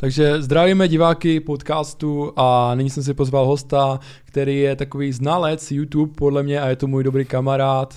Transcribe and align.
Takže 0.00 0.42
zdravíme 0.42 0.88
diváky 0.88 1.40
podcastu 1.40 2.32
a 2.36 2.74
nyní 2.74 2.90
jsem 2.90 3.02
si 3.02 3.14
pozval 3.14 3.46
hosta, 3.46 4.00
který 4.24 4.58
je 4.58 4.76
takový 4.76 5.12
znalec 5.12 5.70
YouTube 5.70 6.14
podle 6.14 6.42
mě 6.42 6.60
a 6.60 6.68
je 6.68 6.76
to 6.76 6.86
můj 6.86 7.04
dobrý 7.04 7.24
kamarád. 7.24 7.94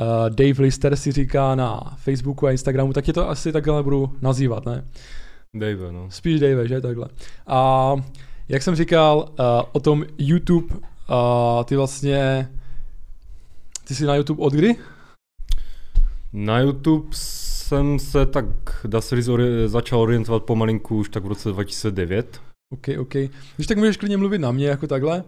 Uh, 0.00 0.30
Dave 0.30 0.62
Lister 0.62 0.96
si 0.96 1.12
říká 1.12 1.54
na 1.54 1.80
Facebooku 1.96 2.46
a 2.46 2.50
Instagramu, 2.50 2.92
tak 2.92 3.04
tě 3.04 3.12
to 3.12 3.28
asi 3.28 3.52
takhle 3.52 3.82
budu 3.82 4.16
nazývat, 4.20 4.66
ne? 4.66 4.84
Dave, 5.54 5.92
no. 5.92 6.10
Spíš 6.10 6.40
Dave, 6.40 6.68
že 6.68 6.80
takhle. 6.80 7.08
A 7.46 7.92
jak 8.48 8.62
jsem 8.62 8.74
říkal 8.74 9.18
uh, 9.18 9.44
o 9.72 9.80
tom 9.80 10.04
YouTube, 10.18 10.74
uh, 10.74 11.64
ty 11.64 11.76
vlastně, 11.76 12.48
ty 13.88 13.94
jsi 13.94 14.06
na 14.06 14.14
YouTube 14.14 14.42
od 14.42 14.52
kdy? 14.52 14.76
Na 16.36 16.60
YouTube 16.60 17.06
jsem 17.12 17.98
se 17.98 18.26
tak, 18.26 18.44
dá 18.86 19.00
se 19.00 19.16
říct, 19.16 19.28
ori- 19.28 19.68
začal 19.68 20.00
orientovat 20.00 20.42
pomalinku 20.42 20.96
už 20.96 21.08
tak 21.08 21.24
v 21.24 21.28
roce 21.28 21.48
2009. 21.48 22.40
OK, 22.72 22.88
OK. 23.00 23.14
Když 23.56 23.66
tak 23.66 23.78
můžeš 23.78 23.96
klidně 23.96 24.16
mluvit 24.16 24.38
na 24.38 24.52
mě 24.52 24.66
jako 24.66 24.86
takhle. 24.86 25.24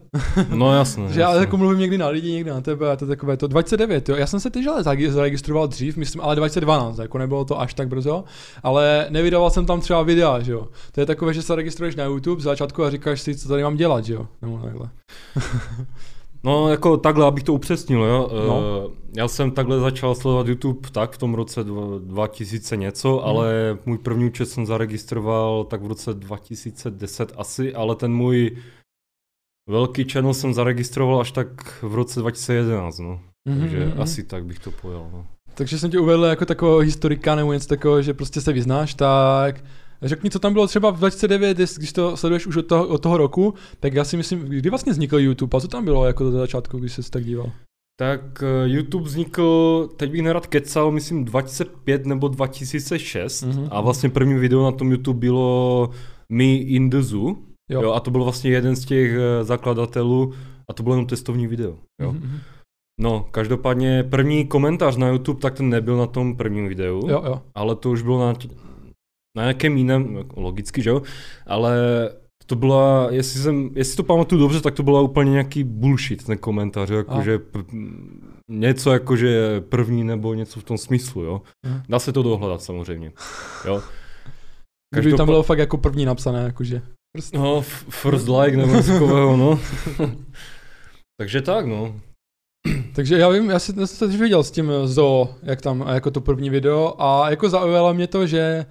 No 0.54 0.74
jasně. 0.74 1.08
že 1.12 1.20
já 1.20 1.34
jako 1.34 1.56
mluvím 1.56 1.78
někdy 1.78 1.98
na 1.98 2.08
lidi, 2.08 2.32
někdy 2.32 2.50
na 2.50 2.60
tebe 2.60 2.92
a 2.92 2.96
to 2.96 3.04
je 3.04 3.08
takové 3.08 3.36
to 3.36 3.46
29, 3.46 4.08
jo. 4.08 4.16
Já 4.16 4.26
jsem 4.26 4.40
se 4.40 4.50
zagi- 4.50 5.10
zaregistroval 5.10 5.66
dřív, 5.68 5.96
myslím, 5.96 6.22
ale 6.22 6.36
2012, 6.36 6.98
jako 6.98 7.18
nebylo 7.18 7.44
to 7.44 7.60
až 7.60 7.74
tak 7.74 7.88
brzo, 7.88 8.24
ale 8.62 9.06
nevydával 9.10 9.50
jsem 9.50 9.66
tam 9.66 9.80
třeba 9.80 10.02
videa, 10.02 10.40
že 10.40 10.52
jo. 10.52 10.68
To 10.92 11.00
je 11.00 11.06
takové, 11.06 11.34
že 11.34 11.42
se 11.42 11.54
registruješ 11.54 11.96
na 11.96 12.04
YouTube 12.04 12.40
z 12.40 12.44
začátku 12.44 12.84
a 12.84 12.90
říkáš 12.90 13.20
si, 13.20 13.34
co 13.34 13.48
tady 13.48 13.62
mám 13.62 13.76
dělat, 13.76 14.04
že 14.04 14.14
jo. 14.14 14.26
Nebo 14.42 14.58
takhle. 14.58 14.90
No 16.46 16.68
jako 16.68 16.96
takhle, 16.96 17.26
abych 17.26 17.44
to 17.44 17.54
upřesnil, 17.54 18.02
jo. 18.02 18.30
No. 18.32 18.46
No. 18.46 18.90
Já 19.16 19.28
jsem 19.28 19.50
takhle 19.50 19.80
začal 19.80 20.14
sledovat 20.14 20.48
YouTube 20.48 20.88
tak 20.92 21.12
v 21.12 21.18
tom 21.18 21.34
roce 21.34 21.64
dva- 21.64 21.98
2000 21.98 22.76
něco, 22.76 23.16
hmm. 23.16 23.28
ale 23.28 23.78
můj 23.86 23.98
první 23.98 24.24
účet 24.24 24.46
jsem 24.46 24.66
zaregistroval 24.66 25.64
tak 25.64 25.82
v 25.82 25.86
roce 25.86 26.14
2010 26.14 27.32
asi, 27.36 27.74
ale 27.74 27.94
ten 27.94 28.12
můj 28.12 28.56
velký 29.68 30.08
channel 30.08 30.34
jsem 30.34 30.54
zaregistroval 30.54 31.20
až 31.20 31.32
tak 31.32 31.82
v 31.82 31.94
roce 31.94 32.20
2011, 32.20 32.98
no. 32.98 33.20
Mhm, 33.48 33.60
Takže 33.60 33.80
mhm, 33.80 33.88
mhm. 33.88 34.00
asi 34.00 34.24
tak 34.24 34.44
bych 34.44 34.58
to 34.58 34.70
pojal, 34.70 35.08
no. 35.12 35.26
Takže 35.54 35.78
jsem 35.78 35.90
tě 35.90 35.98
uvedl 35.98 36.24
jako 36.24 36.44
takového 36.44 36.78
historika 36.78 37.34
nebo 37.34 37.52
něco 37.52 37.68
takového, 37.68 38.02
že 38.02 38.14
prostě 38.14 38.40
se 38.40 38.52
vyznáš, 38.52 38.94
tak 38.94 39.64
řekni, 40.02 40.30
co 40.30 40.38
tam 40.38 40.52
bylo 40.52 40.66
třeba 40.66 40.90
v 40.90 40.96
2009, 40.98 41.58
jest- 41.58 41.78
když 41.78 41.92
to 41.92 42.16
sleduješ 42.16 42.46
už 42.46 42.56
od 42.56 42.66
toho, 42.66 42.86
od 42.86 43.02
toho 43.02 43.16
roku, 43.16 43.54
tak 43.80 43.94
já 43.94 44.04
si 44.04 44.16
myslím, 44.16 44.40
kdy 44.40 44.70
vlastně 44.70 44.92
vznikl 44.92 45.18
YouTube 45.18 45.56
a 45.58 45.60
co 45.60 45.68
tam 45.68 45.84
bylo 45.84 46.04
jako 46.06 46.24
do 46.24 46.30
začátku, 46.30 46.78
když 46.78 46.92
jsi 46.92 47.10
tak 47.10 47.24
díval? 47.24 47.50
Tak 48.00 48.42
eh, 48.42 48.68
YouTube 48.68 49.04
vznikl, 49.04 49.88
teď 49.96 50.10
bych 50.10 50.22
nerad 50.22 50.46
kecal, 50.46 50.90
myslím 50.92 51.24
2005 51.24 52.06
nebo 52.06 52.28
2006 52.28 53.42
Mhm. 53.42 53.52
mm-hmm. 53.52 53.68
a 53.70 53.80
vlastně 53.80 54.08
první 54.08 54.34
video 54.34 54.62
na 54.64 54.72
tom 54.72 54.90
YouTube 54.90 55.18
bylo 55.20 55.90
Me 56.32 56.44
in 56.44 56.90
the 56.90 57.00
Zoo. 57.00 57.36
Jo. 57.70 57.82
Jo. 57.82 57.92
a 57.92 58.00
to 58.00 58.10
byl 58.10 58.24
vlastně 58.24 58.50
jeden 58.50 58.76
z 58.76 58.84
těch 58.84 59.10
eh, 59.16 59.44
zakladatelů 59.44 60.32
a 60.70 60.72
to 60.72 60.82
bylo 60.82 60.94
jenom 60.94 61.06
testovní 61.06 61.46
video. 61.46 61.74
Jo. 62.02 62.12
Mhm, 62.12 62.22
mhm. 62.28 62.38
No, 63.00 63.26
každopádně 63.30 64.04
první 64.10 64.46
komentář 64.46 64.96
na 64.96 65.08
YouTube, 65.08 65.40
tak 65.40 65.54
ten 65.54 65.68
nebyl 65.68 65.96
na 65.96 66.06
tom 66.06 66.36
prvním 66.36 66.68
videu, 66.68 67.02
Jo, 67.08 67.22
jo. 67.26 67.42
ale 67.54 67.76
to 67.76 67.90
už 67.90 68.02
bylo 68.02 68.26
na, 68.26 68.34
na 69.36 69.42
nějakém 69.42 69.76
jiném, 69.76 70.16
jako 70.16 70.40
logicky, 70.40 70.82
že 70.82 70.90
jo, 70.90 71.02
ale 71.46 71.76
to 72.46 72.56
byla, 72.56 73.08
jestli, 73.10 73.40
jsem, 73.40 73.70
jestli 73.74 73.96
to 73.96 74.02
pamatuju 74.02 74.40
dobře, 74.40 74.60
tak 74.60 74.74
to 74.74 74.82
byla 74.82 75.00
úplně 75.00 75.30
nějaký 75.30 75.64
bullshit, 75.64 76.24
ten 76.24 76.38
komentář, 76.38 76.90
jakože 76.90 77.38
p- 77.38 77.58
něco 78.50 78.92
jakože 78.92 79.60
první 79.60 80.04
nebo 80.04 80.34
něco 80.34 80.60
v 80.60 80.64
tom 80.64 80.78
smyslu, 80.78 81.22
jo. 81.22 81.42
Aha. 81.64 81.82
Dá 81.88 81.98
se 81.98 82.12
to 82.12 82.22
dohledat 82.22 82.62
samozřejmě, 82.62 83.12
jo. 83.64 83.82
Kdyby 84.94 85.16
tam 85.16 85.26
bylo 85.26 85.42
fakt 85.42 85.58
jako 85.58 85.78
první 85.78 86.04
napsané, 86.04 86.42
jakože. 86.42 86.82
Prostě. 87.16 87.38
No, 87.38 87.58
f- 87.58 87.86
first 87.88 88.28
like 88.28 88.56
nebo 88.56 88.82
takového, 88.82 89.36
no. 89.36 89.60
Takže 91.20 91.42
tak, 91.42 91.66
no. 91.66 92.00
Takže 92.94 93.18
já 93.18 93.28
vím, 93.28 93.50
já 93.50 93.58
jsem 93.58 93.74
teď 93.98 94.10
viděl 94.20 94.42
s 94.42 94.50
tím 94.50 94.72
Zo, 94.84 95.34
jak 95.42 95.60
tam, 95.60 95.84
jako 95.88 96.10
to 96.10 96.20
první 96.20 96.50
video 96.50 96.94
a 96.98 97.30
jako 97.30 97.48
zaujalo 97.48 97.94
mě 97.94 98.06
to, 98.06 98.26
že 98.26 98.66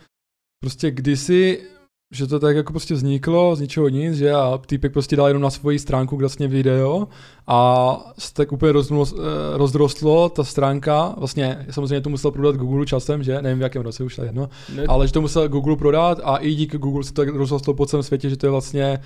prostě 0.59 0.91
kdysi, 0.91 1.63
že 2.11 2.27
to 2.27 2.39
tak 2.39 2.55
jako 2.55 2.73
prostě 2.73 2.93
vzniklo 2.93 3.55
z 3.55 3.59
ničeho 3.59 3.89
nic, 3.89 4.15
že 4.15 4.31
a 4.31 4.59
týpek 4.65 4.93
prostě 4.93 5.15
dal 5.15 5.27
jenom 5.27 5.41
na 5.41 5.49
svoji 5.49 5.79
stránku 5.79 6.17
vlastně 6.17 6.47
video 6.47 7.07
a 7.47 7.97
se 8.19 8.33
tak 8.33 8.51
úplně 8.51 8.73
eh, 8.79 9.13
rozrostlo 9.53 10.29
ta 10.29 10.43
stránka, 10.43 11.13
vlastně 11.17 11.65
samozřejmě 11.69 12.01
to 12.01 12.09
musel 12.09 12.31
prodat 12.31 12.55
Google 12.55 12.85
časem, 12.85 13.23
že 13.23 13.41
nevím 13.41 13.59
v 13.59 13.61
jakém 13.61 13.81
roce 13.81 14.03
už 14.03 14.15
to 14.15 14.21
je 14.21 14.27
jedno, 14.27 14.49
Ne, 14.75 14.83
ale 14.87 15.07
že 15.07 15.13
to 15.13 15.21
musel 15.21 15.47
Google 15.47 15.75
prodat 15.75 16.19
a 16.23 16.37
i 16.37 16.53
díky 16.53 16.77
Google 16.77 17.03
se 17.03 17.13
to 17.13 17.21
tak 17.21 17.35
rozrostlo 17.35 17.73
po 17.73 17.85
celém 17.85 18.03
světě, 18.03 18.29
že 18.29 18.37
to 18.37 18.45
je 18.45 18.51
vlastně 18.51 18.99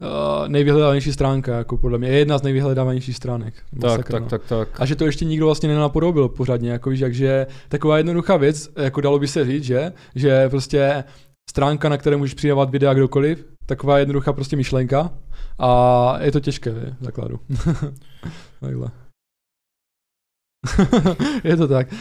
uh, 0.00 0.48
nejvyhledávanější 0.48 1.12
stránka, 1.12 1.58
jako 1.58 1.76
podle 1.76 1.98
mě, 1.98 2.08
je 2.08 2.18
jedna 2.18 2.38
z 2.38 2.42
nejvyhledávanějších 2.42 3.16
stránek. 3.16 3.54
tak, 3.80 3.90
Masakr, 3.90 4.12
tak, 4.12 4.22
no. 4.22 4.28
tak, 4.28 4.42
tak. 4.46 4.80
A 4.80 4.86
že 4.86 4.96
to 4.96 5.06
ještě 5.06 5.24
nikdo 5.24 5.46
vlastně 5.46 5.68
nenapodobil 5.68 6.28
pořádně, 6.28 6.70
jako 6.70 6.90
víš, 6.90 7.00
takže 7.00 7.46
taková 7.68 7.96
jednoduchá 7.98 8.36
věc, 8.36 8.70
jako 8.76 9.00
dalo 9.00 9.18
by 9.18 9.28
se 9.28 9.44
říct, 9.44 9.64
že, 9.64 9.92
že 10.14 10.48
prostě 10.48 11.04
stránka, 11.50 11.88
na 11.88 11.96
které 11.96 12.16
můžeš 12.16 12.34
přidávat 12.34 12.70
videa 12.70 12.94
kdokoliv, 12.94 13.46
taková 13.66 13.98
jednoduchá 13.98 14.32
prostě 14.32 14.56
myšlenka 14.56 15.12
a 15.58 16.14
je 16.20 16.32
to 16.32 16.40
těžké 16.40 16.70
v 16.70 17.04
základu. 17.04 17.40
Takhle. 18.60 18.90
je 21.44 21.56
to 21.56 21.68
tak. 21.68 21.94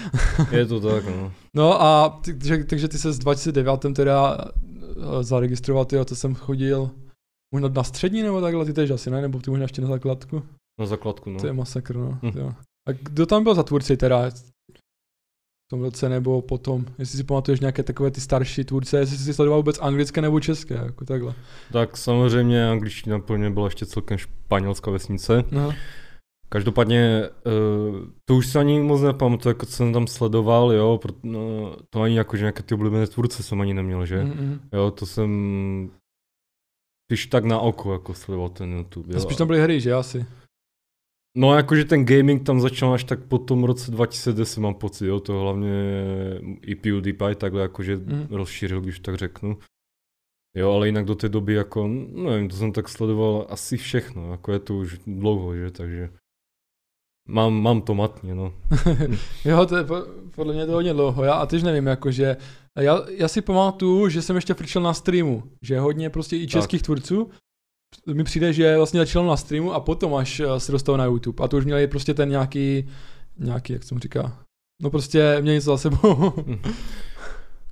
Je 0.52 0.66
to 0.66 0.80
tak, 0.80 1.06
no. 1.06 1.32
No 1.56 1.82
a 1.82 2.20
takže, 2.26 2.64
takže 2.64 2.88
ty 2.88 2.98
se 2.98 3.14
s 3.14 3.20
29. 3.20 3.86
teda 3.96 4.38
eh, 4.38 5.24
zaregistroval, 5.24 5.86
ty, 5.86 6.06
to 6.06 6.16
jsem 6.16 6.36
chodil 6.36 6.92
možná 7.54 7.70
na 7.70 7.84
střední 7.84 8.22
nebo 8.22 8.42
takhle, 8.42 8.66
ty 8.66 8.74
tež 8.74 8.90
asi 8.90 9.12
ne, 9.12 9.22
nebo 9.22 9.40
ty 9.40 9.50
možná 9.50 9.64
ještě 9.64 9.82
na 9.82 9.88
základku. 9.88 10.44
Na 10.80 10.86
zakladku, 10.86 11.30
no. 11.30 11.40
To 11.40 11.48
je 11.48 11.54
masakr, 11.54 11.96
no. 11.96 12.20
Hm. 12.24 12.32
Jo. 12.36 12.54
A 12.88 12.92
kdo 12.92 13.26
tam 13.26 13.44
byl 13.44 13.56
za 13.56 13.64
tvůrci 13.64 13.98
teda? 13.98 14.32
V 15.66 15.70
tom 15.70 15.82
roce 15.82 16.10
nebo 16.10 16.42
potom? 16.42 16.86
Jestli 17.00 17.18
si 17.18 17.24
pamatuješ 17.24 17.60
nějaké 17.60 17.84
takové 17.84 18.12
ty 18.12 18.22
starší 18.22 18.64
tvůrce, 18.64 19.00
jestli 19.00 19.18
jsi 19.18 19.34
sledoval 19.34 19.60
vůbec 19.60 19.80
anglické 19.80 20.22
nebo 20.22 20.40
české, 20.40 20.74
jako 20.74 21.06
takhle. 21.06 21.34
Tak 21.72 21.98
samozřejmě 21.98 22.70
angličtina 22.70 23.20
pro 23.20 23.38
mě 23.38 23.50
byla 23.50 23.68
ještě 23.68 23.86
celkem 23.86 24.18
španělská 24.18 24.92
vesnice. 24.92 25.44
Aha. 25.58 25.74
Každopádně 26.50 27.30
uh, 27.46 28.00
to 28.26 28.36
už 28.36 28.48
se 28.48 28.60
ani 28.60 28.80
moc 28.80 29.02
nepamatuju, 29.02 29.50
jako 29.50 29.66
co 29.66 29.72
jsem 29.72 29.94
tam 29.94 30.08
sledoval, 30.08 30.72
jo, 30.72 31.00
pro, 31.02 31.14
no, 31.24 31.76
to 31.90 32.02
ani 32.02 32.18
jako, 32.18 32.38
že 32.38 32.44
nějaké 32.44 32.64
ty 32.64 32.74
oblíbené 32.76 33.08
tvůrce 33.08 33.44
jsem 33.44 33.62
ani 33.62 33.74
neměl, 33.74 34.06
že? 34.06 34.24
Mm, 34.24 34.30
mm. 34.30 34.60
Jo, 34.74 34.92
to 34.92 35.06
jsem 35.06 35.30
spíš 37.08 37.28
tak 37.28 37.46
na 37.46 37.60
oko 37.60 37.94
jako 37.94 38.14
sledoval 38.14 38.50
ten 38.50 38.74
YouTube, 38.74 39.14
A 39.14 39.18
jo. 39.18 39.20
spíš 39.20 39.38
tam 39.38 39.48
byly 39.48 39.62
hry, 39.62 39.82
že 39.82 39.94
asi? 39.94 40.26
No 41.38 41.56
jakože 41.56 41.86
ten 41.86 42.06
gaming 42.06 42.44
tam 42.44 42.62
začal 42.62 42.94
až 42.94 43.04
tak 43.04 43.20
po 43.28 43.38
tom 43.38 43.64
roce 43.64 43.92
2010 43.92 44.60
mám 44.60 44.74
pocit, 44.76 45.06
jo, 45.08 45.20
to 45.20 45.40
hlavně 45.40 45.70
i 46.62 46.76
PewDiePie 46.76 47.36
takhle 47.36 47.62
jakože 47.62 47.96
Mhm. 47.98 48.28
rozšířil, 48.30 48.82
když 48.82 49.00
tak 49.00 49.16
řeknu. 49.16 49.58
Jo, 50.58 50.72
ale 50.72 50.86
jinak 50.88 51.06
do 51.06 51.16
té 51.16 51.30
doby 51.30 51.54
jako, 51.54 51.88
no 51.88 52.30
nevím, 52.30 52.50
to 52.50 52.56
jsem 52.56 52.72
tak 52.72 52.90
sledoval 52.90 53.46
asi 53.50 53.78
všechno, 53.78 54.32
jako 54.32 54.52
je 54.52 54.60
to 54.60 54.76
už 54.76 54.98
dlouho, 55.08 55.56
že, 55.56 55.72
takže 55.72 56.10
mám, 57.28 57.54
mám 57.54 57.82
to 57.82 57.96
matně, 57.96 58.36
no. 58.36 58.54
jo, 59.46 59.66
to 59.66 59.78
je 59.78 59.84
po- 59.84 60.06
podle 60.36 60.54
mě 60.54 60.66
to 60.66 60.72
hodně 60.72 60.94
dlouho. 60.94 61.24
Já 61.24 61.34
a 61.34 61.46
tyž 61.46 61.64
nevím, 61.64 61.88
jakože, 61.88 62.38
já, 62.80 63.10
já 63.10 63.28
si 63.28 63.42
pamatuju, 63.42 64.10
že 64.10 64.22
jsem 64.22 64.36
ještě 64.36 64.54
frčel 64.54 64.82
na 64.82 64.94
streamu, 64.94 65.44
že 65.62 65.80
hodně 65.80 66.10
prostě 66.10 66.38
i 66.38 66.48
českých 66.48 66.82
tak. 66.82 66.86
tvůrců 66.86 67.30
mi 68.14 68.24
přijde, 68.24 68.54
že 68.54 68.78
vlastně 68.78 69.00
začal 69.00 69.26
na 69.26 69.38
streamu 69.38 69.74
a 69.74 69.80
potom 69.80 70.16
až 70.16 70.40
eh, 70.40 70.60
se 70.60 70.72
dostal 70.72 70.98
na 70.98 71.06
YouTube. 71.06 71.44
A 71.44 71.48
to 71.48 71.58
už 71.58 71.66
měli 71.66 71.88
prostě 71.88 72.14
ten 72.14 72.30
nějaký, 72.30 72.88
nějaký, 73.40 73.74
jak 73.74 73.84
se 73.84 73.94
mu 73.96 74.00
říká, 74.00 74.40
no 74.82 74.90
prostě 74.90 75.38
měl 75.42 75.54
něco 75.54 75.66
za 75.72 75.78
sebou. 75.78 76.34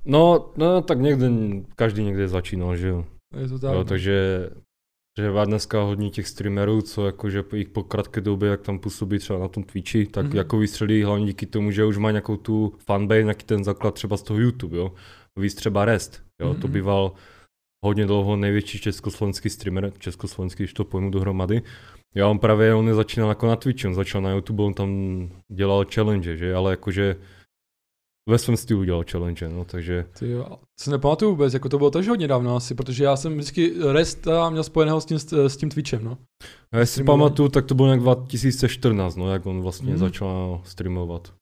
No, 0.04 0.50
no, 0.56 0.82
tak 0.82 1.00
někde, 1.00 1.30
každý 1.76 2.04
někde 2.04 2.28
začínal, 2.28 2.76
že 2.76 2.88
jo. 2.88 3.04
je 3.40 3.48
to 3.48 3.58
tak. 3.58 3.72
Jo, 3.72 3.78
no. 3.78 3.84
takže 3.84 4.48
že 5.18 5.30
má 5.30 5.44
dneska 5.44 5.80
hodně 5.82 6.10
těch 6.10 6.28
streamerů, 6.28 6.82
co 6.82 7.06
jakože 7.06 7.42
po, 7.42 7.56
i 7.56 7.64
po 7.64 7.82
krátké 7.82 8.20
době, 8.20 8.50
jak 8.50 8.60
tam 8.62 8.78
působí 8.78 9.18
třeba 9.18 9.38
na 9.38 9.48
tom 9.48 9.62
Twitchi, 9.62 10.06
tak 10.06 10.24
Mhm. 10.24 10.32
mm-hmm. 10.32 10.36
jako 10.36 10.58
vystřelí 10.58 11.02
hlavně 11.02 11.26
díky 11.26 11.46
tomu, 11.46 11.70
že 11.70 11.84
už 11.84 11.98
má 11.98 12.10
nějakou 12.10 12.36
tu 12.36 12.72
fanbase, 12.78 13.22
nějaký 13.22 13.44
ten 13.44 13.64
základ 13.64 13.94
třeba 13.94 14.16
z 14.16 14.22
toho 14.22 14.40
YouTube, 14.40 14.76
jo. 14.76 14.92
Víc 15.38 15.54
třeba 15.54 15.84
Rest, 15.84 16.22
jo, 16.40 16.52
mm-hmm. 16.52 16.60
to 16.60 16.66
Mhm. 16.66 16.72
býval 16.74 17.12
hodně 17.84 18.06
dlouho 18.06 18.36
největší 18.36 18.78
československý 18.78 19.50
streamer, 19.50 19.92
československý, 19.98 20.62
když 20.62 20.72
to 20.72 20.84
pojmu 20.84 21.10
dohromady. 21.10 21.62
Já 22.14 22.28
on 22.28 22.38
právě, 22.38 22.74
on 22.74 22.86
nezačínal 22.86 23.28
jako 23.28 23.46
na 23.46 23.56
Twitchi, 23.56 23.86
on 23.86 23.94
začal 23.94 24.22
na 24.22 24.30
YouTube, 24.30 24.64
on 24.64 24.74
tam 24.74 24.90
dělal 25.52 25.86
challenge, 25.94 26.36
že, 26.36 26.54
ale 26.54 26.70
jakože 26.70 27.16
ve 28.30 28.38
svém 28.38 28.56
stylu 28.56 28.84
dělal 28.84 29.04
challenge, 29.10 29.48
no, 29.48 29.64
takže 29.64 30.06
Ty 30.18 30.30
jo, 30.30 30.46
si 30.80 30.90
nepamatuju 30.90 31.30
vůbec, 31.30 31.54
jako 31.54 31.68
to 31.68 31.78
bylo 31.78 31.90
taž 31.90 32.08
hodně 32.08 32.28
dávno 32.28 32.56
asi, 32.56 32.74
protože 32.74 33.04
já 33.04 33.16
jsem 33.16 33.34
vždycky 33.34 33.72
Resta 33.92 34.50
měl 34.50 34.64
spojeného 34.64 35.00
s 35.00 35.06
tím, 35.06 35.18
s 35.18 35.56
tím 35.56 35.70
Twitchem, 35.70 36.04
no. 36.04 36.18
Jestli 36.78 37.00
si 37.00 37.04
pamatuju, 37.04 37.48
tak 37.48 37.66
to 37.66 37.74
bylo 37.74 37.88
nějak 37.88 38.00
2014, 38.00 39.16
no, 39.16 39.32
jak 39.32 39.46
on 39.46 39.62
vlastně 39.62 39.92
mm. 39.92 39.98
začal 39.98 40.60
streamovat. 40.64 41.32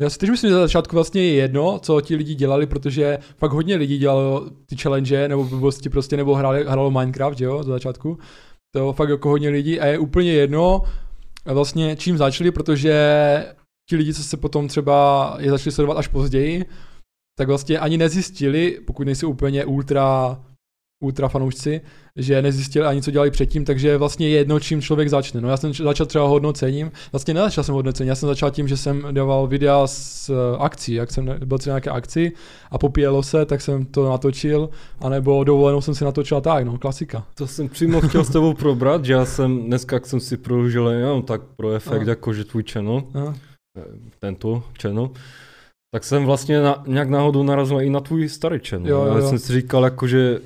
Já 0.00 0.10
si 0.10 0.18
teď 0.18 0.30
myslím, 0.30 0.48
že 0.48 0.54
za 0.54 0.60
začátku 0.60 0.96
vlastně 0.96 1.22
je 1.22 1.32
jedno, 1.32 1.78
co 1.78 2.00
ti 2.00 2.16
lidi 2.16 2.34
dělali, 2.34 2.66
protože 2.66 3.18
fakt 3.36 3.52
hodně 3.52 3.76
lidí 3.76 3.98
dělalo 3.98 4.50
ty 4.66 4.76
challenge, 4.76 5.28
nebo 5.28 5.44
blbosti 5.44 5.88
prostě, 5.88 6.16
nebo 6.16 6.34
hráli, 6.34 6.64
hrálo 6.64 6.90
Minecraft, 6.90 7.40
jo, 7.40 7.62
za 7.62 7.72
začátku. 7.72 8.18
To 8.74 8.92
fakt 8.92 9.08
jako 9.08 9.28
hodně 9.28 9.48
lidí 9.48 9.80
a 9.80 9.86
je 9.86 9.98
úplně 9.98 10.32
jedno, 10.32 10.82
vlastně 11.44 11.96
čím 11.96 12.18
začali, 12.18 12.50
protože 12.50 12.94
ti 13.90 13.96
lidi, 13.96 14.14
co 14.14 14.24
se 14.24 14.36
potom 14.36 14.68
třeba 14.68 15.36
je 15.40 15.50
začali 15.50 15.72
sledovat 15.72 15.98
až 15.98 16.08
později, 16.08 16.64
tak 17.38 17.48
vlastně 17.48 17.78
ani 17.78 17.96
nezjistili, 17.96 18.80
pokud 18.86 19.04
nejsou 19.04 19.30
úplně 19.30 19.64
ultra 19.64 20.38
ultra 21.04 21.28
fanoušci, 21.28 21.80
že 22.18 22.42
nezjistili 22.42 22.86
ani, 22.86 23.02
co 23.02 23.10
dělali 23.10 23.30
předtím, 23.30 23.64
takže 23.64 23.96
vlastně 23.96 24.28
jedno, 24.28 24.60
čím 24.60 24.82
člověk 24.82 25.08
začne. 25.08 25.40
No 25.40 25.48
já 25.48 25.56
jsem 25.56 25.74
začal 25.74 26.06
třeba 26.06 26.26
hodnocením, 26.26 26.92
vlastně 27.12 27.34
nezačal 27.34 27.64
jsem 27.64 27.74
hodnocením, 27.74 28.08
já 28.08 28.14
jsem 28.14 28.28
začal 28.28 28.50
tím, 28.50 28.68
že 28.68 28.76
jsem 28.76 29.06
dával 29.10 29.46
videa 29.46 29.86
z 29.86 30.30
eh, 30.30 30.34
akcí, 30.58 30.94
jak 30.94 31.10
jsem 31.10 31.38
byl 31.44 31.58
třeba 31.58 31.74
nějaké 31.74 31.90
akci 31.90 32.32
a 32.70 32.78
popíjelo 32.78 33.22
se, 33.22 33.44
tak 33.46 33.60
jsem 33.60 33.84
to 33.84 34.10
natočil, 34.10 34.70
anebo 35.00 35.44
dovolenou 35.44 35.80
jsem 35.80 35.94
si 35.94 36.04
natočil 36.04 36.40
tak, 36.40 36.64
no, 36.64 36.78
klasika. 36.78 37.26
To 37.34 37.46
jsem 37.46 37.68
přímo 37.68 38.00
chtěl 38.00 38.24
s 38.24 38.30
tebou 38.30 38.54
probrat, 38.54 39.04
že 39.04 39.12
já 39.12 39.24
jsem 39.24 39.62
dneska, 39.62 39.96
jak 39.96 40.06
jsem 40.06 40.20
si 40.20 40.36
prohlížel 40.36 40.88
jenom 40.88 41.22
tak 41.22 41.40
pro 41.56 41.72
efekt, 41.72 42.02
Aha. 42.02 42.08
jako 42.08 42.32
že 42.32 42.44
tvůj 42.44 42.64
channel, 42.72 43.02
Aha. 43.14 43.34
Eh, 43.78 43.84
tento 44.20 44.62
channel, 44.82 45.10
tak 45.94 46.04
jsem 46.04 46.24
vlastně 46.24 46.62
na, 46.62 46.82
nějak 46.86 47.08
náhodou 47.08 47.42
narazil 47.42 47.80
i 47.80 47.90
na 47.90 48.00
tvůj 48.00 48.28
starý 48.28 48.58
channel. 48.68 48.90
Jo, 48.90 48.98
jo, 48.98 49.06
jo. 49.06 49.18
Já 49.18 49.28
jsem 49.28 49.38
si 49.38 49.52
říkal, 49.52 49.84
jako, 49.84 50.06
že 50.06 50.40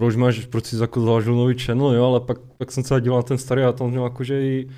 proč 0.00 0.16
máš, 0.16 0.46
proč 0.46 0.64
jsi 0.66 0.76
jako 0.76 1.00
založil 1.00 1.34
nový 1.34 1.58
channel, 1.58 1.92
jo, 1.92 2.04
ale 2.04 2.20
pak, 2.20 2.38
pak 2.56 2.72
jsem 2.72 2.84
se 2.84 3.00
díval 3.00 3.18
na 3.18 3.22
ten 3.22 3.38
starý 3.38 3.62
a 3.62 3.72
tam 3.72 3.90
měl 3.90 4.04
jakože 4.04 4.42
i 4.42 4.66
uh, 4.66 4.72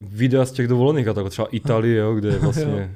videa 0.00 0.44
z 0.44 0.52
těch 0.52 0.68
dovolených 0.68 1.08
a 1.08 1.14
tak 1.14 1.28
třeba 1.28 1.48
Itálie, 1.48 1.96
jo, 1.96 2.14
kde 2.14 2.38
vlastně, 2.38 2.94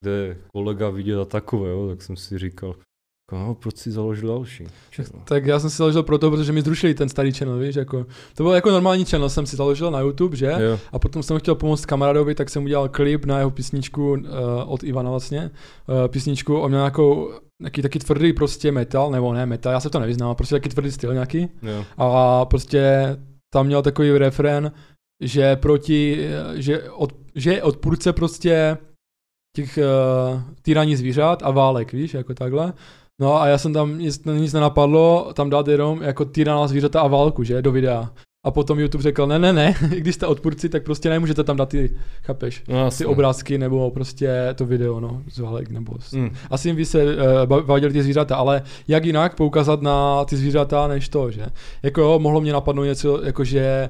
kde 0.00 0.36
kolega 0.54 0.90
viděl 0.90 1.20
a 1.20 1.24
takové, 1.24 1.70
jo, 1.70 1.88
tak 1.88 2.02
jsem 2.02 2.16
si 2.16 2.38
říkal, 2.38 2.74
No, 3.32 3.54
proč 3.54 3.76
si 3.76 3.90
založil 3.90 4.28
další? 4.28 4.64
Channel? 4.94 5.22
Tak 5.24 5.46
já 5.46 5.60
jsem 5.60 5.70
si 5.70 5.76
založil 5.76 6.02
proto, 6.02 6.30
protože 6.30 6.52
mi 6.52 6.62
zrušili 6.62 6.94
ten 6.94 7.08
starý 7.08 7.32
channel, 7.32 7.58
víš, 7.58 7.76
jako, 7.76 8.06
to 8.34 8.42
byl 8.42 8.52
jako 8.52 8.70
normální 8.70 9.04
channel, 9.04 9.28
jsem 9.28 9.46
si 9.46 9.56
založil 9.56 9.90
na 9.90 10.00
YouTube, 10.00 10.36
že? 10.36 10.46
Jo. 10.46 10.78
A 10.92 10.98
potom 10.98 11.22
jsem 11.22 11.38
chtěl 11.38 11.54
pomoct 11.54 11.86
kamarádovi, 11.86 12.34
tak 12.34 12.50
jsem 12.50 12.64
udělal 12.64 12.88
klip 12.88 13.24
na 13.24 13.38
jeho 13.38 13.50
písničku 13.50 14.10
uh, 14.10 14.18
od 14.66 14.84
Ivana 14.84 15.10
vlastně, 15.10 15.50
uh, 15.86 16.08
písničku, 16.08 16.58
on 16.58 16.70
měl 16.70 16.80
nějakou, 16.80 17.32
nějaký 17.62 17.82
taky 17.82 17.98
tvrdý 17.98 18.32
prostě 18.32 18.72
metal, 18.72 19.10
nebo 19.10 19.32
ne 19.32 19.46
metal, 19.46 19.72
já 19.72 19.80
se 19.80 19.90
to 19.90 20.00
nevyznám, 20.00 20.36
prostě 20.36 20.54
taky 20.54 20.68
tvrdý 20.68 20.92
styl 20.92 21.12
nějaký. 21.12 21.48
Jo. 21.62 21.84
A 21.98 22.44
prostě 22.44 23.16
tam 23.54 23.66
měl 23.66 23.82
takový 23.82 24.18
refrén, 24.18 24.72
že 25.22 25.56
proti, 25.56 26.28
že, 26.54 26.90
od, 26.90 27.12
že 27.34 27.52
je 27.52 27.62
odpůrce 27.62 28.12
prostě 28.12 28.78
těch 29.56 29.78
uh, 29.78 30.40
týraní 30.62 30.96
zvířat 30.96 31.42
a 31.42 31.50
válek, 31.50 31.92
víš, 31.92 32.14
jako 32.14 32.34
takhle. 32.34 32.72
No 33.20 33.40
a 33.40 33.46
já 33.46 33.58
jsem 33.58 33.72
tam, 33.72 33.98
nic, 33.98 34.24
nic 34.24 34.52
nenapadlo, 34.52 35.32
tam 35.34 35.50
dát 35.50 35.68
jenom 35.68 36.02
jako 36.02 36.24
týraná 36.24 36.66
zvířata 36.66 37.00
a 37.00 37.06
válku, 37.06 37.42
že, 37.42 37.62
do 37.62 37.72
videa. 37.72 38.10
A 38.44 38.50
potom 38.50 38.80
YouTube 38.80 39.02
řekl, 39.02 39.26
ne, 39.26 39.38
ne, 39.38 39.52
ne, 39.52 39.74
když 39.88 40.14
jste 40.14 40.26
odpůrci, 40.26 40.68
tak 40.68 40.82
prostě 40.82 41.08
nemůžete 41.08 41.44
tam 41.44 41.56
dát 41.56 41.68
ty, 41.68 41.96
chápeš, 42.22 42.62
no, 42.68 42.90
ty 42.90 43.06
obrázky 43.06 43.58
nebo 43.58 43.90
prostě 43.90 44.54
to 44.54 44.66
video, 44.66 45.00
no, 45.00 45.22
z 45.28 45.38
válek 45.38 45.70
nebo... 45.70 45.92
Z... 46.00 46.12
Mm. 46.12 46.30
Asi 46.50 46.68
jim 46.68 46.76
by 46.76 46.84
se 46.84 47.04
uh, 47.04 47.62
bavili 47.62 47.92
ty 47.92 48.02
zvířata, 48.02 48.36
ale 48.36 48.62
jak 48.88 49.04
jinak 49.04 49.34
poukázat 49.34 49.82
na 49.82 50.24
ty 50.24 50.36
zvířata, 50.36 50.88
než 50.88 51.08
to, 51.08 51.30
že? 51.30 51.46
Jako 51.82 52.00
jo, 52.00 52.18
mohlo 52.18 52.40
mě 52.40 52.52
napadnout 52.52 52.84
něco, 52.84 53.24
jako 53.24 53.44
že 53.44 53.88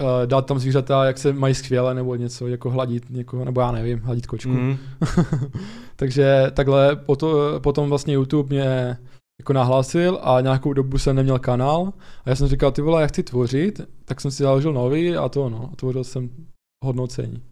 uh, 0.00 0.26
dát 0.26 0.46
tam 0.46 0.58
zvířata, 0.58 1.04
jak 1.04 1.18
se 1.18 1.32
mají 1.32 1.54
skvěle, 1.54 1.94
nebo 1.94 2.16
něco, 2.16 2.46
jako 2.46 2.70
hladit 2.70 3.10
někoho, 3.10 3.44
nebo 3.44 3.60
já 3.60 3.72
nevím, 3.72 3.98
hladit 3.98 4.26
kočku. 4.26 4.48
Mm. 4.48 4.76
Takže 5.96 6.50
takhle 6.54 6.96
potom, 6.96 7.32
potom 7.58 7.88
vlastně 7.88 8.14
YouTube 8.14 8.48
mě 8.48 8.96
jako 9.40 9.52
nahlásil 9.52 10.18
a 10.22 10.40
nějakou 10.40 10.72
dobu 10.72 10.98
jsem 10.98 11.16
neměl 11.16 11.38
kanál 11.38 11.92
a 12.24 12.30
já 12.30 12.36
jsem 12.36 12.48
říkal, 12.48 12.72
ty 12.72 12.82
vole, 12.82 13.02
já 13.02 13.06
chci 13.06 13.22
tvořit, 13.22 13.80
tak 14.04 14.20
jsem 14.20 14.30
si 14.30 14.42
založil 14.42 14.72
nový 14.72 15.16
a 15.16 15.28
to 15.28 15.48
no, 15.48 15.70
tvořil 15.76 16.04
jsem 16.04 16.30
hodnocení. 16.84 17.42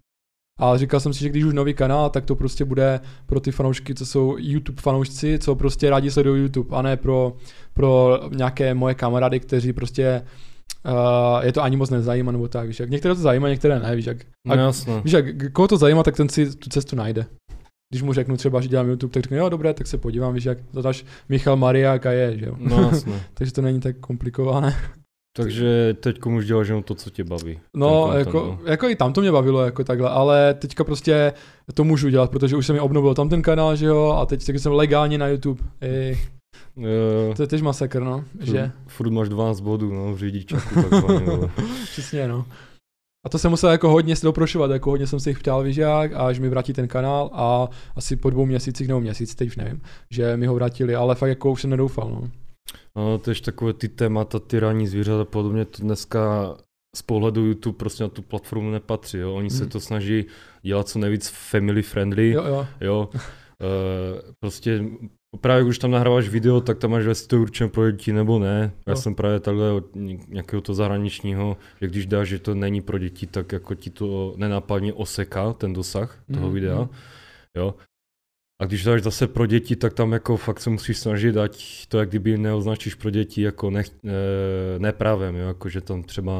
A 0.60 0.76
říkal 0.76 1.00
jsem 1.00 1.14
si, 1.14 1.20
že 1.20 1.28
když 1.28 1.44
už 1.44 1.54
nový 1.54 1.74
kanál, 1.74 2.10
tak 2.10 2.24
to 2.24 2.36
prostě 2.36 2.64
bude 2.64 3.00
pro 3.26 3.40
ty 3.40 3.52
fanoušky, 3.52 3.94
co 3.94 4.06
jsou 4.06 4.36
YouTube 4.38 4.82
fanoušci, 4.82 5.38
co 5.38 5.54
prostě 5.54 5.90
rádi 5.90 6.10
sledují 6.10 6.42
YouTube, 6.42 6.76
a 6.76 6.82
ne 6.82 6.96
pro, 6.96 7.36
pro 7.74 8.20
nějaké 8.36 8.74
moje 8.74 8.94
kamarády, 8.94 9.40
kteří 9.40 9.72
prostě 9.72 10.22
uh, 10.22 10.47
je 11.42 11.52
to 11.52 11.62
ani 11.62 11.76
moc 11.76 11.90
nezajímá, 11.90 12.32
nebo 12.32 12.48
tak, 12.48 12.68
víš, 12.68 12.80
jak 12.80 12.90
některé 12.90 13.14
to 13.14 13.20
zajímá, 13.20 13.48
některé 13.48 13.80
ne, 13.80 13.96
víš, 13.96 14.06
jak, 14.06 14.18
no, 14.46 14.54
jasno. 14.54 15.00
víš, 15.04 15.12
jak 15.12 15.52
koho 15.52 15.68
to 15.68 15.76
zajímá, 15.76 16.02
tak 16.02 16.16
ten 16.16 16.28
si 16.28 16.56
tu 16.56 16.70
cestu 16.70 16.96
najde. 16.96 17.26
Když 17.92 18.02
mu 18.02 18.12
řeknu 18.12 18.36
třeba, 18.36 18.60
že 18.60 18.68
dělám 18.68 18.88
YouTube, 18.88 19.12
tak 19.12 19.22
řekne, 19.22 19.38
jo, 19.38 19.48
dobré, 19.48 19.74
tak 19.74 19.86
se 19.86 19.98
podívám, 19.98 20.34
víš, 20.34 20.44
jak 20.44 20.58
zadáš 20.72 21.04
Michal 21.28 21.56
Mariák 21.56 22.06
a 22.06 22.12
je, 22.12 22.38
že 22.38 22.46
jo. 22.46 22.56
No, 22.58 22.80
jasno. 22.82 23.12
Takže 23.34 23.52
to 23.52 23.62
není 23.62 23.80
tak 23.80 23.96
komplikované. 23.96 24.76
Takže 25.36 25.96
teď 26.00 26.26
už 26.26 26.46
děláš 26.46 26.68
jenom 26.68 26.82
to, 26.82 26.94
co 26.94 27.10
tě 27.10 27.24
baví. 27.24 27.60
No, 27.76 28.12
jako, 28.12 28.38
no. 28.38 28.70
jako 28.70 28.88
i 28.88 28.96
tam 28.96 29.12
to 29.12 29.20
mě 29.20 29.32
bavilo, 29.32 29.64
jako 29.64 29.84
takhle, 29.84 30.10
ale 30.10 30.54
teďka 30.54 30.84
prostě 30.84 31.32
to 31.74 31.84
můžu 31.84 32.08
dělat, 32.08 32.30
protože 32.30 32.56
už 32.56 32.66
jsem 32.66 32.74
mi 32.74 32.80
obnovil 32.80 33.14
tam 33.14 33.28
ten 33.28 33.42
kanál, 33.42 33.76
že 33.76 33.86
jo, 33.86 34.16
a 34.18 34.26
teď, 34.26 34.46
teď 34.46 34.58
jsem 34.58 34.72
legálně 34.72 35.18
na 35.18 35.28
YouTube. 35.28 35.62
Ej. 35.80 36.18
Jo. 36.76 37.34
To 37.36 37.42
je 37.42 37.46
tež 37.46 37.62
masakr, 37.62 38.02
no. 38.02 38.24
Furt, 38.38 38.46
že? 38.46 38.72
Furt 38.86 39.10
máš 39.10 39.28
12 39.28 39.60
bodů, 39.60 39.94
no, 39.94 40.14
v 40.14 40.18
řidičáku 40.18 40.82
takzvaně. 40.82 41.26
Přesně, 41.84 42.28
no. 42.28 42.46
A 43.26 43.28
to 43.28 43.38
jsem 43.38 43.50
musel 43.50 43.70
jako 43.70 43.90
hodně 43.90 44.16
si 44.16 44.26
doprošovat, 44.26 44.70
jako 44.70 44.90
hodně 44.90 45.06
jsem 45.06 45.20
si 45.20 45.30
jich 45.30 45.38
ptal 45.38 45.62
vyžák, 45.62 46.12
až 46.14 46.38
mi 46.38 46.48
vrátí 46.48 46.72
ten 46.72 46.88
kanál 46.88 47.30
a 47.32 47.68
asi 47.96 48.16
po 48.16 48.30
dvou 48.30 48.46
měsících 48.46 48.88
nebo 48.88 49.00
měsíc, 49.00 49.34
teď 49.34 49.48
už 49.48 49.56
nevím, 49.56 49.80
že 50.10 50.36
mi 50.36 50.46
ho 50.46 50.54
vrátili, 50.54 50.94
ale 50.94 51.14
fakt 51.14 51.28
jako 51.28 51.50
už 51.50 51.60
jsem 51.60 51.70
nedoufal, 51.70 52.10
no. 52.10 52.30
No, 52.96 53.18
to 53.18 53.30
je 53.30 53.40
takové 53.40 53.72
ty 53.72 53.88
témata, 53.88 54.38
ty 54.38 54.60
ranní 54.60 54.88
zvířata 54.88 55.22
a 55.22 55.24
podobně, 55.24 55.64
to 55.64 55.82
dneska 55.82 56.54
z 56.96 57.02
pohledu 57.02 57.46
YouTube 57.46 57.78
prostě 57.78 58.02
na 58.02 58.08
tu 58.08 58.22
platformu 58.22 58.70
nepatří, 58.70 59.18
jo. 59.18 59.34
Oni 59.34 59.48
hmm. 59.48 59.58
se 59.58 59.66
to 59.66 59.80
snaží 59.80 60.24
dělat 60.62 60.88
co 60.88 60.98
nejvíc 60.98 61.28
family 61.28 61.82
friendly, 61.82 62.30
jo, 62.30 62.44
jo. 62.44 62.66
jo. 62.80 63.08
Uh, 63.12 63.16
prostě 64.40 64.84
Právě 65.36 65.64
když 65.64 65.78
tam 65.78 65.90
nahráváš 65.90 66.28
video, 66.28 66.60
tak 66.60 66.78
tam 66.78 66.90
máš, 66.90 67.04
jestli 67.04 67.28
to 67.28 67.40
určené 67.40 67.70
pro 67.70 67.90
děti 67.90 68.12
nebo 68.12 68.38
ne. 68.38 68.72
Já 68.86 68.94
no. 68.94 68.96
jsem 68.96 69.14
právě 69.14 69.40
takhle 69.40 69.72
od 69.72 69.84
nějakého 70.28 70.60
to 70.60 70.74
zahraničního, 70.74 71.56
že 71.80 71.86
když 71.86 72.06
dáš, 72.06 72.28
že 72.28 72.38
to 72.38 72.54
není 72.54 72.80
pro 72.80 72.98
děti, 72.98 73.26
tak 73.26 73.52
jako 73.52 73.74
ti 73.74 73.90
to 73.90 74.34
nenápadně 74.36 74.92
oseká 74.92 75.52
ten 75.52 75.72
dosah 75.72 76.22
toho 76.32 76.46
mm, 76.46 76.54
videa. 76.54 76.80
Mm. 76.80 76.88
Jo. 77.56 77.74
A 78.62 78.64
když 78.64 78.84
dáš 78.84 79.02
zase 79.02 79.26
pro 79.26 79.46
děti, 79.46 79.76
tak 79.76 79.94
tam 79.94 80.12
jako 80.12 80.36
fakt 80.36 80.60
se 80.60 80.70
musíš 80.70 80.98
snažit 80.98 81.32
dát 81.32 81.56
to, 81.88 81.98
jak 81.98 82.08
kdyby 82.08 82.38
neoznačíš 82.38 82.94
pro 82.94 83.10
děti 83.10 83.42
jako 83.42 83.70
ne, 83.70 83.82
ne, 84.02 84.12
neprávem, 84.78 85.36
jo, 85.36 85.46
jako 85.46 85.68
že 85.68 85.80
tam 85.80 86.02
třeba 86.02 86.32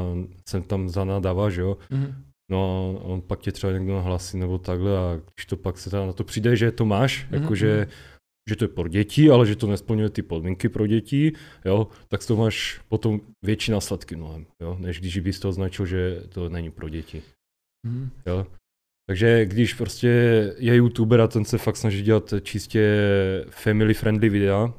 sem 0.49 0.63
tam 0.63 0.89
zanadáváš, 0.89 1.55
jo. 1.55 1.77
Mm. 1.89 2.13
No 2.51 2.59
a 3.01 3.03
on 3.03 3.21
pak 3.21 3.39
tě 3.39 3.51
třeba 3.51 3.73
někdo 3.73 3.95
nahlasí 3.95 4.37
nebo 4.37 4.57
takhle 4.57 4.97
a 4.97 5.19
když 5.35 5.45
to 5.45 5.57
pak 5.57 5.77
se 5.77 5.97
na 5.97 6.13
to 6.13 6.23
přijde, 6.23 6.55
že 6.55 6.71
to 6.71 6.85
máš, 6.85 7.27
mm-hmm. 7.31 7.41
jakože 7.41 7.77
mhm 7.79 8.08
že 8.49 8.55
to 8.55 8.63
je 8.63 8.67
pro 8.67 8.87
děti, 8.87 9.29
ale 9.29 9.45
že 9.45 9.55
to 9.55 9.67
nesplňuje 9.67 10.09
ty 10.09 10.21
podmínky 10.21 10.69
pro 10.69 10.87
děti, 10.87 11.33
jo, 11.65 11.87
tak 12.07 12.25
to 12.25 12.35
máš 12.35 12.81
potom 12.89 13.21
větší 13.45 13.71
následky 13.71 14.15
mnohem, 14.15 14.45
jo, 14.61 14.77
než 14.79 14.99
když 14.99 15.19
bys 15.19 15.39
to 15.39 15.49
označil, 15.49 15.85
že 15.85 16.23
to 16.29 16.49
není 16.49 16.71
pro 16.71 16.89
děti. 16.89 17.21
Mm. 17.87 18.09
Jo. 18.25 18.47
Takže 19.07 19.45
když 19.45 19.73
prostě 19.73 20.09
je 20.57 20.75
youtuber 20.75 21.21
a 21.21 21.27
ten 21.27 21.45
se 21.45 21.57
fakt 21.57 21.77
snaží 21.77 22.01
dělat 22.01 22.33
čistě 22.43 23.05
family 23.49 23.93
friendly 23.93 24.29
videa, 24.29 24.73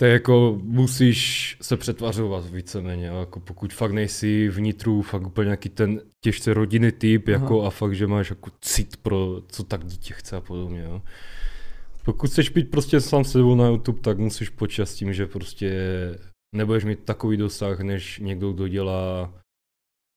to 0.00 0.04
je 0.04 0.12
jako 0.12 0.58
musíš 0.62 1.56
se 1.62 1.76
přetvařovat 1.76 2.50
víceméně, 2.50 3.06
jako 3.06 3.40
pokud 3.40 3.72
fakt 3.72 3.92
nejsi 3.92 4.48
vnitru 4.48 5.02
fakt 5.02 5.26
úplně 5.26 5.44
nějaký 5.44 5.68
ten 5.68 6.00
těžce 6.24 6.54
rodinný 6.54 6.92
typ, 6.92 7.28
jako 7.28 7.64
a 7.64 7.70
fakt, 7.70 7.94
že 7.94 8.06
máš 8.06 8.30
jako 8.30 8.50
cit 8.60 8.96
pro 8.96 9.42
co 9.48 9.64
tak 9.64 9.84
dítě 9.84 10.14
chce 10.14 10.36
a 10.36 10.40
podobně, 10.40 10.80
jo. 10.80 11.02
Pokud 12.04 12.30
chceš 12.30 12.48
být 12.48 12.70
prostě 12.70 13.00
sám 13.00 13.24
sebou 13.24 13.54
na 13.54 13.68
YouTube, 13.68 14.00
tak 14.00 14.18
musíš 14.18 14.48
počítat 14.48 14.86
s 14.86 14.94
tím, 14.94 15.12
že 15.12 15.26
prostě 15.26 15.70
nebudeš 16.56 16.84
mít 16.84 17.04
takový 17.04 17.36
dosah, 17.36 17.80
než 17.80 18.18
někdo, 18.18 18.52
kdo 18.52 18.68
dělá 18.68 19.34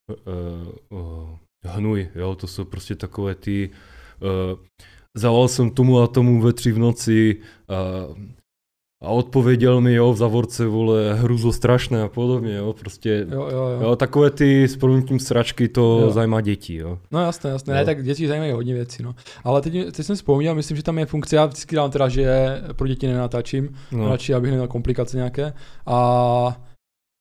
uh, 0.09 0.99
uh, 0.99 1.37
hnuj, 1.63 2.09
jo, 2.15 2.35
to 2.35 2.47
jsou 2.47 2.65
prostě 2.65 2.95
takové 2.95 3.35
ty, 3.35 3.69
uh, 4.21 4.59
zavolal 5.17 5.47
jsem 5.47 5.71
tomu 5.71 5.99
a 5.99 6.07
tomu 6.07 6.41
ve 6.41 6.53
tři 6.53 6.71
v 6.71 6.79
noci, 6.79 7.41
uh, 8.09 8.17
a 9.03 9.07
odpověděl 9.07 9.81
mi, 9.81 9.93
jo, 9.93 10.13
v 10.13 10.17
zavorce, 10.17 10.65
vole, 10.67 11.13
hruzo 11.13 11.51
strašné 11.51 12.01
a 12.01 12.07
podobně, 12.07 12.55
jo, 12.55 12.74
prostě, 12.74 13.25
jo, 13.31 13.41
jo, 13.41 13.57
jo. 13.57 13.79
jo 13.81 13.95
takové 13.95 14.29
ty 14.29 14.63
s 14.63 14.77
proměnutím 14.77 15.19
sračky, 15.19 15.67
to 15.67 16.00
jo. 16.01 16.12
zajímá 16.12 16.41
děti, 16.41 16.75
jo. 16.75 17.00
No 17.12 17.22
jasné, 17.22 17.50
jasné, 17.50 17.74
jo. 17.74 17.77
ne, 17.77 17.86
tak 17.86 18.03
děti 18.03 18.27
zajímají 18.27 18.51
hodně 18.51 18.74
věcí, 18.74 19.03
no. 19.03 19.15
Ale 19.43 19.62
teď, 19.62 19.74
teď 19.91 20.05
jsem 20.05 20.15
vzpomněl, 20.15 20.55
myslím, 20.55 20.77
že 20.77 20.83
tam 20.83 21.00
je 21.00 21.05
funkce, 21.05 21.36
já 21.36 21.45
vždycky 21.45 21.75
dám 21.75 21.91
teda, 21.91 22.10
že 22.10 22.62
pro 22.75 22.88
děti 22.88 23.07
nenatáčím, 23.07 23.75
no. 23.91 24.10
radši, 24.10 24.33
abych 24.33 24.51
neměl 24.51 24.67
komplikace 24.67 25.17
nějaké, 25.17 25.53
a 25.86 26.57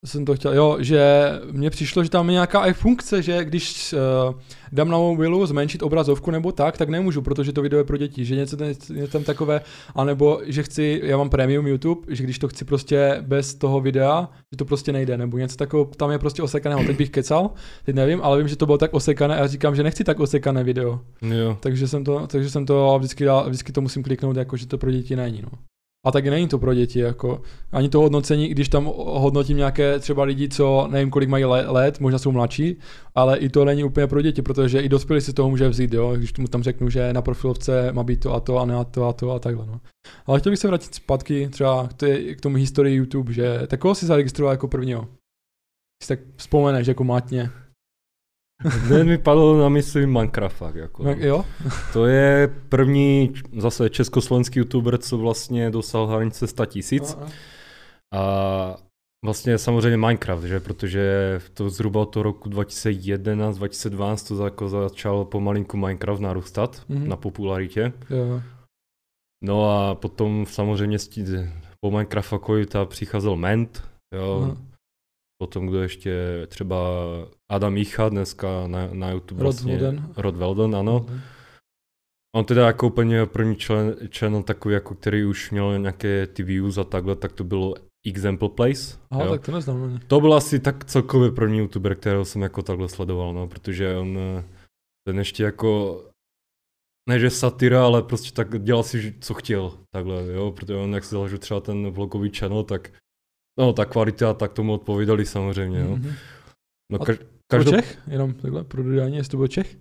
jsem 0.07 0.25
to 0.25 0.35
chtěl, 0.35 0.55
jo, 0.55 0.77
že 0.81 1.31
mně 1.53 1.71
přišlo, 1.71 2.05
že 2.05 2.11
tam 2.11 2.29
je 2.29 2.33
nějaká 2.33 2.67
i 2.67 2.73
funkce, 2.73 3.23
že 3.23 3.45
když 3.45 3.93
uh, 3.93 4.35
dám 4.73 4.89
na 4.89 4.99
mobilu 4.99 5.47
zmenšit 5.47 5.83
obrazovku 5.83 6.31
nebo 6.31 6.53
tak, 6.53 6.79
tak 6.79 6.89
nemůžu, 6.89 7.23
protože 7.23 7.53
to 7.53 7.63
video 7.63 7.79
je 7.79 7.85
pro 7.85 7.97
děti, 7.97 8.25
že 8.25 8.37
něco, 8.37 8.57
něco 8.95 9.13
tam 9.13 9.25
takové, 9.25 9.61
anebo 9.95 10.41
že 10.45 10.63
chci, 10.63 11.01
já 11.05 11.17
mám 11.17 11.31
premium 11.31 11.67
YouTube, 11.67 12.15
že 12.15 12.25
když 12.25 12.39
to 12.39 12.49
chci 12.49 12.65
prostě 12.65 13.19
bez 13.21 13.55
toho 13.55 13.81
videa, 13.81 14.29
že 14.53 14.57
to 14.57 14.65
prostě 14.65 14.93
nejde, 14.93 15.19
nebo 15.19 15.39
něco 15.39 15.57
takového, 15.57 15.91
tam 15.97 16.11
je 16.11 16.19
prostě 16.19 16.43
osekaného, 16.43 16.85
teď 16.85 16.97
bych 16.97 17.11
kecal, 17.11 17.51
teď 17.85 17.95
nevím, 17.95 18.21
ale 18.23 18.39
vím, 18.39 18.49
že 18.49 18.57
to 18.57 18.67
bylo 18.67 18.79
tak 18.79 18.95
osekané 18.95 19.37
a 19.37 19.39
já 19.39 19.47
říkám, 19.47 19.77
že 19.77 19.83
nechci 19.83 20.05
tak 20.05 20.21
osekané 20.21 20.65
video. 20.65 21.01
Jo. 21.23 21.57
Takže 21.61 21.89
jsem 21.89 22.05
to, 22.05 22.27
takže 22.27 22.51
jsem 22.51 22.67
to 22.67 22.97
vždycky, 22.99 23.25
dal, 23.25 23.45
vždycky 23.45 23.73
to 23.73 23.81
musím 23.81 24.03
kliknout, 24.03 24.37
jako 24.37 24.57
že 24.57 24.67
to 24.67 24.79
pro 24.79 24.91
děti 24.91 25.17
není, 25.17 25.43
no. 25.43 25.72
A 26.05 26.11
taky 26.13 26.31
není 26.31 26.49
to 26.49 26.59
pro 26.59 26.75
děti, 26.75 26.99
jako 26.99 27.43
ani 27.73 27.89
to 27.89 28.01
hodnocení, 28.01 28.49
když 28.49 28.69
tam 28.69 28.85
hodnotím 28.97 29.57
nějaké 29.57 29.99
třeba 29.99 30.25
lidi, 30.25 30.49
co 30.49 30.89
nevím, 30.91 31.11
kolik 31.11 31.29
mají 31.29 31.45
let, 31.45 32.01
možná 32.01 32.19
jsou 32.19 32.33
mladší, 32.33 32.77
ale 33.15 33.39
i 33.39 33.49
to 33.49 33.65
není 33.65 33.85
úplně 33.85 34.07
pro 34.07 34.23
děti, 34.23 34.43
protože 34.43 34.81
i 34.81 34.89
dospělí 34.89 35.21
si 35.21 35.33
toho 35.33 35.51
může 35.51 35.69
vzít, 35.69 35.93
jo, 35.93 36.13
když 36.17 36.39
mu 36.39 36.49
tam 36.49 36.63
řeknu, 36.63 36.91
že 36.91 37.13
na 37.13 37.23
profilovce 37.23 37.93
má 37.93 38.03
být 38.03 38.21
to 38.21 38.35
a 38.35 38.41
to 38.41 38.59
a 38.59 38.65
ne 38.65 38.75
to 38.91 39.05
a 39.05 39.13
to 39.13 39.31
a 39.31 39.39
takhle, 39.39 39.67
no. 39.67 39.81
Ale 40.27 40.41
chtěl 40.41 40.53
bych 40.53 40.59
se 40.59 40.69
vrátit 40.69 40.95
zpátky 40.95 41.49
třeba 41.49 41.89
k, 41.89 41.95
té, 41.95 42.35
k 42.35 42.41
tomu 42.41 42.57
historii 42.57 42.97
YouTube, 42.97 43.33
že 43.33 43.61
takového 43.67 43.95
si 43.95 44.07
zaregistroval 44.07 44.53
jako 44.53 44.69
prvního. 44.69 45.09
Si 46.03 46.09
tak 46.09 46.19
vzpomeneš 46.37 46.87
jako 46.87 47.05
mátně. 47.05 47.51
Hned 48.65 49.07
mi 49.07 49.19
padlo 49.19 49.59
na 49.59 49.69
mysli 49.69 50.07
Minecraft 50.07 50.57
fakt. 50.57 50.75
Jako. 50.75 51.05
Tak 51.05 51.19
jo? 51.19 51.45
To 51.93 52.07
je 52.07 52.55
první 52.69 53.33
zase 53.57 53.91
československý 53.91 54.59
youtuber, 54.59 54.99
co 54.99 55.19
vlastně 55.19 55.71
dosal 55.71 56.07
hranice 56.07 56.47
100 56.47 56.67
tisíc. 56.67 57.19
A 58.15 58.77
vlastně 59.25 59.59
samozřejmě 59.59 59.97
Minecraft, 59.97 60.45
že? 60.45 60.61
protože 60.61 61.41
to 61.55 61.71
zhruba 61.71 62.01
od 62.01 62.07
toho 62.07 62.23
roku 62.23 62.49
2011-2012 62.49 64.37
to 64.37 64.45
jako 64.45 64.69
začal 64.69 65.25
pomalinku 65.25 65.77
Minecraft 65.77 66.21
narůstat 66.21 66.77
mm-hmm. 66.91 67.07
na 67.09 67.17
popularitě. 67.17 67.93
Jo. 68.11 68.43
No 69.45 69.71
a 69.71 69.95
potom 69.95 70.47
samozřejmě 70.49 70.99
po 71.81 71.91
Minecraftu 71.91 72.41
přicházel 72.89 73.37
Ment, 73.37 73.83
jo. 74.15 74.41
Mm 74.41 74.73
potom 75.43 75.67
kdo 75.67 75.83
ještě 75.83 76.47
třeba 76.49 76.79
Adam 77.53 77.75
Micha 77.75 78.09
dneska 78.09 78.67
na, 78.67 78.89
na 78.93 79.11
YouTube 79.11 79.43
Rod 79.43 79.55
vlastně. 79.55 79.77
Welden. 79.77 80.13
Rod 80.17 80.37
Welden, 80.37 80.77
ano. 80.77 81.01
Mm-hmm. 81.01 81.21
On 82.37 82.45
teda 82.45 82.67
jako 82.67 82.87
úplně 82.87 83.27
první 83.27 83.57
člen, 83.57 83.97
channel 84.19 84.43
takový, 84.43 84.75
jako 84.75 84.95
který 84.95 85.25
už 85.25 85.51
měl 85.51 85.79
nějaké 85.79 86.27
ty 86.27 86.43
views 86.43 86.79
a 86.79 86.85
takhle, 86.85 87.17
tak 87.17 87.33
to 87.33 87.45
bylo 87.45 87.75
Example 88.07 88.49
Place. 88.49 88.99
Aha, 89.11 89.25
jo. 89.25 89.31
tak 89.31 89.47
to 89.47 89.53
neznám. 89.53 90.01
To 90.07 90.21
byl 90.21 90.35
asi 90.35 90.61
tak 90.61 90.85
celkově 90.85 91.31
první 91.31 91.59
youtuber, 91.59 91.95
kterého 91.95 92.25
jsem 92.25 92.43
jako 92.43 92.63
takhle 92.63 92.89
sledoval, 92.89 93.35
no, 93.35 93.49
protože 93.49 93.97
on 93.97 94.19
ten 95.09 95.19
ještě 95.19 95.43
jako 95.43 96.03
ne 97.09 97.19
že 97.19 97.31
satyra, 97.31 97.85
ale 97.85 98.03
prostě 98.03 98.33
tak 98.33 98.63
dělal 98.63 98.83
si, 98.83 99.15
co 99.21 99.35
chtěl, 99.35 99.79
takhle, 99.95 100.27
jo, 100.33 100.53
protože 100.53 100.75
on 100.75 100.95
jak 100.95 101.05
si 101.05 101.11
založil 101.11 101.39
třeba 101.39 101.61
ten 101.61 101.91
vlogový 101.91 102.31
channel, 102.31 102.63
tak 102.65 102.91
No, 103.59 103.73
ta 103.73 103.85
kvalita, 103.85 104.35
tak 104.35 104.53
tomu 104.53 104.73
odpovídali 104.73 105.27
samozřejmě, 105.27 105.81
jo. 105.81 105.97
Mm-hmm. 105.97 106.15
No, 106.93 106.99
kaž, 106.99 107.17
každop... 107.57 107.75
Čech? 107.75 107.99
Jenom 108.07 108.35
takhle 108.35 108.65
pro 108.65 108.83
dodání, 108.83 109.17
jestli 109.17 109.31
to 109.31 109.37
byl 109.37 109.49
Čech? 109.49 109.77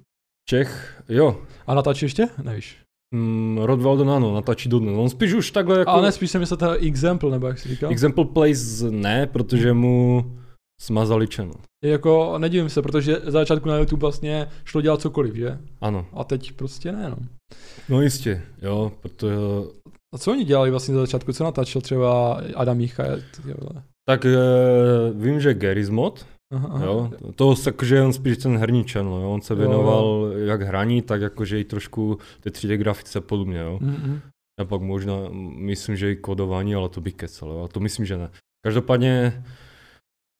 Čech, 0.49 1.01
jo. 1.09 1.41
A 1.67 1.73
natáčí 1.73 2.05
ještě? 2.05 2.27
Nevíš. 2.43 2.77
Mm, 3.15 3.57
Rod 3.61 3.81
Walden 3.81 4.09
ano, 4.09 4.33
natáčí 4.33 4.69
dodnes. 4.69 4.95
On 4.97 5.09
spíš 5.09 5.33
už 5.33 5.51
takhle 5.51 5.79
jako... 5.79 5.91
Ale 5.91 6.01
ne, 6.01 6.11
spíš 6.11 6.31
jsem 6.31 6.41
myslel 6.41 6.57
teda 6.57 6.73
Example, 6.73 7.31
nebo 7.31 7.47
jak 7.47 7.59
jsi 7.59 7.69
říkal. 7.69 7.91
Example 7.91 8.25
Plays 8.25 8.81
ne, 8.89 9.27
protože 9.27 9.73
mu 9.73 10.25
smazali 10.81 11.27
channel. 11.27 11.55
Jako 11.83 12.37
nedivím 12.37 12.69
se, 12.69 12.81
protože 12.81 13.17
za 13.23 13.31
začátku 13.31 13.69
na 13.69 13.77
YouTube 13.77 14.01
vlastně 14.01 14.47
šlo 14.65 14.81
dělat 14.81 15.01
cokoliv, 15.01 15.35
že? 15.35 15.59
Ano. 15.81 16.05
A 16.13 16.23
teď 16.23 16.51
prostě 16.51 16.91
ne, 16.91 17.09
no. 17.09 17.17
No 17.89 18.01
jistě, 18.01 18.41
jo, 18.61 18.91
protože 19.01 19.35
a 20.13 20.17
co 20.17 20.31
oni 20.31 20.43
dělali 20.43 20.71
vlastně 20.71 20.93
za 20.93 20.99
začátku? 20.99 21.33
Co 21.33 21.43
natáčel 21.43 21.81
třeba 21.81 22.41
Adam 22.55 22.77
Micha? 22.77 23.03
Tak 24.07 24.25
e, 24.25 24.37
vím, 25.13 25.39
že 25.39 25.53
Gary's 25.53 25.89
mod, 25.89 26.25
aha, 26.51 26.69
aha. 26.71 26.85
jo, 26.85 27.11
to 27.35 27.55
jakože 27.65 28.01
on 28.01 28.13
spíš 28.13 28.37
ten 28.37 28.57
herní 28.57 28.83
channel, 28.83 29.13
jo, 29.13 29.31
on 29.31 29.41
se 29.41 29.55
věnoval 29.55 30.05
jo, 30.05 30.37
jo. 30.37 30.45
jak 30.45 30.61
hraní, 30.61 31.01
tak 31.01 31.21
jakože 31.21 31.59
i 31.59 31.63
trošku 31.63 32.17
ty 32.41 32.49
3D 32.49 32.75
grafice 32.75 33.21
podobně, 33.21 33.57
jo. 33.57 33.79
Mm-hmm. 33.81 34.19
A 34.59 34.65
pak 34.65 34.81
možná, 34.81 35.13
myslím, 35.55 35.95
že 35.95 36.11
i 36.11 36.15
kodování, 36.15 36.75
ale 36.75 36.89
to 36.89 37.01
bych 37.01 37.13
kecal, 37.13 37.49
jo, 37.49 37.63
a 37.63 37.67
to 37.67 37.79
myslím, 37.79 38.05
že 38.05 38.17
ne. 38.17 38.29
Každopádně 38.65 39.43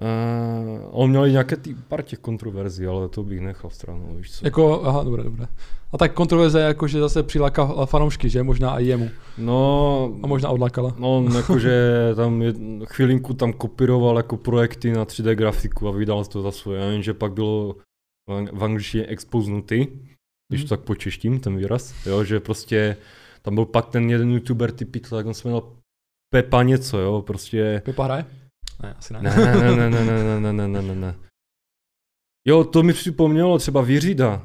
Uh, 0.02 0.88
on 0.92 1.10
měl 1.10 1.26
i 1.26 1.32
nějaké 1.32 1.56
ty 1.56 1.76
pár 1.88 2.02
těch 2.02 2.20
kontroverzí, 2.20 2.86
ale 2.86 3.10
to 3.10 3.24
bych 3.24 3.42
nechal 3.42 3.70
stranou, 3.70 4.16
víš 4.16 4.32
co. 4.32 4.46
Jako, 4.46 4.86
aha, 4.86 5.04
dobré, 5.04 5.24
dobré. 5.24 5.48
A 5.92 5.98
tak 5.98 6.14
kontroverze 6.14 6.60
jako, 6.60 6.88
že 6.88 7.00
zase 7.00 7.24
přiláká 7.24 7.86
fanoušky, 7.86 8.30
že? 8.30 8.44
Možná 8.44 8.80
i 8.80 8.86
jemu. 8.86 9.10
No. 9.38 10.14
A 10.24 10.28
možná 10.28 10.50
odlákala. 10.50 10.96
No, 11.00 11.26
jakože 11.36 11.96
tam 12.16 12.42
je, 12.42 12.54
chvilinku 12.86 13.34
tam 13.34 13.54
kopíroval 13.54 14.18
jako 14.18 14.38
projekty 14.38 14.92
na 14.92 15.06
3D 15.06 15.32
grafiku 15.32 15.88
a 15.88 15.92
vydal 15.92 16.26
to 16.26 16.42
za 16.42 16.52
svoje. 16.52 16.82
Já 16.82 16.90
vím, 16.90 17.04
že 17.04 17.14
pak 17.14 17.34
bylo 17.34 17.76
v 18.52 18.64
angličtině 18.64 19.06
expoznutý, 19.06 19.88
když 20.50 20.62
hmm. 20.62 20.68
to 20.68 20.78
tak 20.78 20.80
počeštím, 20.86 21.40
ten 21.40 21.58
výraz, 21.58 22.06
jo, 22.06 22.24
že 22.24 22.40
prostě 22.40 22.98
tam 23.42 23.56
byl 23.56 23.66
pak 23.66 23.90
ten 23.90 24.10
jeden 24.10 24.32
youtuber 24.32 24.72
typický, 24.72 25.16
jak 25.16 25.26
on 25.26 25.34
se 25.34 25.48
jmenoval 25.48 25.72
Pepa 26.34 26.64
něco, 26.64 26.98
jo, 26.98 27.22
prostě. 27.22 27.82
Pepa 27.86 28.04
hraje? 28.04 28.26
Ne, 28.84 28.94
asi 28.94 29.14
ne. 29.14 29.22
Ne, 29.22 29.36
ne, 29.36 29.76
ne, 29.76 29.90
ne, 29.90 30.06
ne, 30.06 30.24
ne, 30.40 30.54
ne, 30.54 30.68
ne, 30.68 30.82
ne, 30.82 30.96
ne. 30.96 31.16
Jo, 32.48 32.64
to 32.64 32.84
mi 32.84 32.94
připomnělo 32.94 33.58
třeba 33.58 33.82
Viřida. 33.82 34.42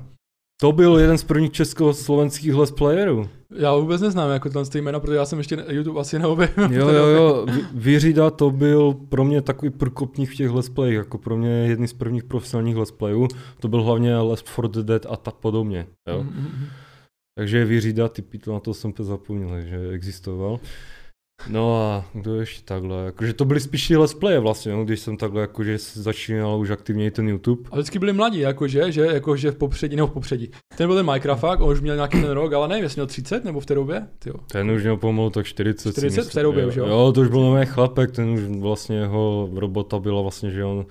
To 0.61 0.73
byl 0.73 0.99
jeden 0.99 1.19
z 1.19 1.25
prvních 1.25 1.53
československých 1.53 2.55
let's 2.55 2.73
playerů. 2.73 3.29
Já 3.57 3.75
vůbec 3.75 4.01
neznám 4.01 4.31
jako 4.31 4.51
ten 4.51 4.65
jméno, 4.75 5.01
protože 5.01 5.17
já 5.17 5.27
jsem 5.27 5.39
ještě 5.39 5.65
YouTube 5.69 6.01
asi 6.01 6.19
neobjevil. 6.19 6.73
Jo, 6.73 6.89
jo, 6.89 7.07
jo, 7.07 7.47
Viřida 7.75 8.31
to 8.31 8.51
byl 8.51 8.95
pro 8.95 9.25
mě 9.25 9.43
takový 9.43 9.71
průkopník 9.71 10.31
v 10.31 10.35
těch 10.35 10.51
let's 10.51 10.69
play, 10.69 10.95
jako 10.95 11.19
pro 11.19 11.37
mě 11.37 11.51
jedný 11.51 11.89
z 11.89 11.93
prvních 11.93 12.25
profesionálních 12.25 12.77
let's 12.77 12.91
playů. 12.91 13.29
To 13.61 13.69
byl 13.69 13.83
hlavně 13.83 14.19
Left 14.19 14.47
4 14.47 14.85
Dead 14.85 15.07
a 15.07 15.17
tak 15.17 15.35
podobně. 15.35 15.87
Jo. 16.09 16.23
Mm-hmm. 16.23 16.69
Takže 17.39 17.65
Viřida, 17.65 18.09
ty 18.09 18.23
to 18.23 18.53
na 18.53 18.61
to 18.61 18.75
jsem 18.75 18.93
to 18.93 19.05
zapomněl, 19.05 19.61
že 19.61 19.91
existoval. 19.91 20.61
No 21.49 21.83
a 21.83 22.05
kdo 22.13 22.41
ještě 22.41 22.63
takhle, 22.65 23.05
jakože 23.05 23.33
to 23.33 23.45
byly 23.45 23.61
spíš 23.61 23.91
let's 23.91 24.15
play 24.15 24.39
vlastně, 24.39 24.73
no, 24.73 24.85
když 24.85 25.01
jsem 25.01 25.17
takhle 25.17 25.41
jakože 25.41 25.79
začínal 25.79 26.61
už 26.61 26.71
aktivně 26.71 27.11
ten 27.11 27.29
YouTube. 27.29 27.69
A 27.73 27.75
vždycky 27.75 27.99
byli 27.99 28.13
mladí, 28.13 28.39
jakože, 28.39 28.93
že, 28.93 29.01
jakože 29.01 29.51
v 29.51 29.57
popředí, 29.57 29.97
nebo 29.97 30.07
v 30.07 30.11
popředí. 30.11 30.51
Ten 30.77 30.87
byl 30.87 30.97
ten 30.97 31.07
Minecraft, 31.07 31.45
on 31.61 31.73
už 31.73 31.81
měl 31.81 31.95
nějaký 31.95 32.21
ten 32.23 32.31
rok, 32.31 32.53
ale 32.53 32.69
nevím, 32.69 32.85
jestli 32.85 32.99
měl 32.99 33.07
30 33.07 33.45
nebo 33.45 33.61
v 33.61 33.67
té 33.67 33.75
době. 33.75 34.07
Tyjo. 34.19 34.35
Ten 34.53 34.71
už 34.71 34.83
měl 34.83 34.97
pomalu 34.97 35.31
tak 35.31 35.47
40. 35.47 35.93
40 35.93 36.23
v 36.23 36.33
té 36.33 36.43
době 36.43 36.67
už 36.67 36.77
jo. 36.77 36.87
Jo, 36.87 37.13
to 37.15 37.21
už 37.21 37.29
byl 37.29 37.41
nový 37.41 37.67
chlapek, 37.67 38.11
ten 38.11 38.29
už 38.29 38.41
vlastně 38.61 38.97
jeho 38.97 39.49
robota 39.55 39.99
byla 39.99 40.23
vlastně, 40.23 40.51
že 40.51 40.65
on 40.65 40.87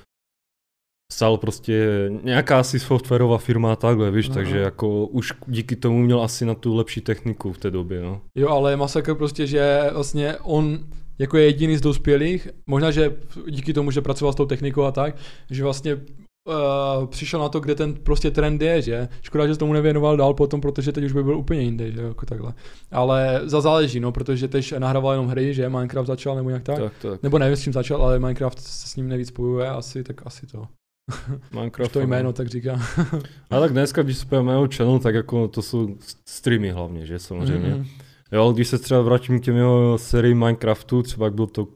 psal 1.11 1.37
prostě 1.37 2.09
nějaká 2.23 2.59
asi 2.59 2.79
softwarová 2.79 3.37
firma 3.37 3.73
a 3.73 3.75
takhle, 3.75 4.11
víš, 4.11 4.25
Aha. 4.25 4.33
takže 4.33 4.57
jako 4.57 5.05
už 5.05 5.33
díky 5.47 5.75
tomu 5.75 5.99
měl 5.99 6.21
asi 6.21 6.45
na 6.45 6.53
tu 6.53 6.75
lepší 6.75 7.01
techniku 7.01 7.53
v 7.53 7.57
té 7.57 7.71
době, 7.71 8.01
no. 8.01 8.21
Jo, 8.37 8.49
ale 8.49 8.71
je 8.71 8.77
masakr 8.77 9.15
prostě, 9.15 9.47
že 9.47 9.89
vlastně 9.93 10.35
on 10.43 10.79
jako 11.19 11.37
je 11.37 11.45
jediný 11.45 11.77
z 11.77 11.81
dospělých, 11.81 12.47
možná, 12.67 12.91
že 12.91 13.15
díky 13.49 13.73
tomu, 13.73 13.91
že 13.91 14.01
pracoval 14.01 14.33
s 14.33 14.35
tou 14.35 14.45
technikou 14.45 14.83
a 14.83 14.91
tak, 14.91 15.15
že 15.51 15.63
vlastně 15.63 15.95
uh, 15.95 17.05
přišel 17.05 17.39
na 17.39 17.49
to, 17.49 17.59
kde 17.59 17.75
ten 17.75 17.93
prostě 17.93 18.31
trend 18.31 18.61
je, 18.61 18.81
že? 18.81 19.07
Škoda, 19.21 19.47
že 19.47 19.53
se 19.53 19.59
tomu 19.59 19.73
nevěnoval 19.73 20.17
dál 20.17 20.33
potom, 20.33 20.61
protože 20.61 20.91
teď 20.91 21.03
už 21.03 21.13
by 21.13 21.23
byl 21.23 21.37
úplně 21.37 21.61
jinde, 21.61 21.91
že 21.91 22.01
jako 22.01 22.25
takhle. 22.25 22.53
Ale 22.91 23.41
za 23.43 23.61
záleží, 23.61 23.99
no, 23.99 24.11
protože 24.11 24.47
teď 24.47 24.73
nahrával 24.77 25.13
jenom 25.13 25.27
hry, 25.27 25.53
že 25.53 25.69
Minecraft 25.69 26.07
začal 26.07 26.35
nebo 26.35 26.49
nějak 26.49 26.63
tak. 26.63 26.77
tak, 26.77 26.93
tak. 27.01 27.23
Nebo 27.23 27.39
nevím, 27.39 27.55
s 27.55 27.63
čím 27.63 27.73
začal, 27.73 28.01
ale 28.01 28.19
Minecraft 28.19 28.59
se 28.59 28.87
s 28.87 28.95
ním 28.95 29.07
nejvíc 29.07 29.27
spojuje 29.27 29.69
asi, 29.69 30.03
tak 30.03 30.21
asi 30.25 30.47
to. 30.47 30.67
Minecraft. 31.53 31.91
to 31.91 32.01
jméno 32.01 32.33
tak 32.33 32.47
říká. 32.47 32.79
A 33.49 33.59
tak 33.59 33.71
dneska, 33.71 34.03
když 34.03 34.17
se 34.17 34.41
mého 34.41 34.67
channel, 34.75 34.99
tak 34.99 35.15
jako 35.15 35.47
to 35.47 35.61
jsou 35.61 35.97
streamy 36.29 36.69
hlavně, 36.69 37.05
že 37.05 37.19
samozřejmě. 37.19 37.69
Mm-hmm. 37.69 37.87
Jo, 38.31 38.51
když 38.51 38.67
se 38.67 38.77
třeba 38.77 39.01
vrátím 39.01 39.39
k 39.39 39.43
těm 39.43 39.55
jeho 39.55 39.97
sérii 39.97 40.33
Minecraftu, 40.33 41.03
třeba 41.03 41.25
jak 41.25 41.33
byl 41.33 41.47
to 41.47 41.63
uh, 41.63 41.69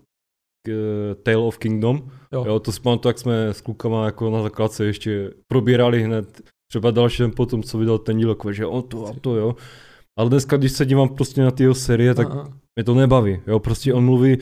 Tale 1.24 1.38
of 1.38 1.58
Kingdom, 1.58 2.12
jo. 2.34 2.46
jo 2.48 2.60
to 2.60 2.72
spomínám 2.72 3.00
to, 3.00 3.10
jak 3.10 3.20
jsme 3.20 3.48
s 3.48 3.62
klukama 3.62 4.06
jako 4.06 4.30
na 4.30 4.42
základce 4.42 4.86
ještě 4.86 5.34
probírali 5.48 6.04
hned 6.04 6.42
třeba 6.72 6.92
další 6.92 7.24
den 7.24 7.32
potom, 7.32 7.64
co 7.64 7.78
vydal 7.78 7.98
ten 7.98 8.18
díl, 8.18 8.38
že 8.52 8.66
on 8.66 8.84
to 8.84 9.08
a 9.08 9.14
to, 9.22 9.36
jo. 9.36 9.56
Ale 10.20 10.30
dneska, 10.30 10.58
když 10.58 10.72
se 10.72 10.86
dívám 10.86 11.10
prostě 11.10 11.42
na 11.42 11.52
ty 11.52 11.64
jeho 11.64 11.76
série, 11.76 12.14
tak 12.16 12.28
Aha. 12.32 12.54
mě 12.76 12.84
to 12.84 12.94
nebaví, 12.94 13.42
jo, 13.48 13.60
prostě 13.60 13.94
on 13.94 14.06
mluví, 14.06 14.38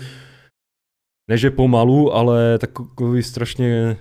ne 1.29 1.37
že 1.37 1.51
pomalu, 1.51 2.13
ale 2.13 2.59
takový 2.59 3.23
strašně 3.23 3.97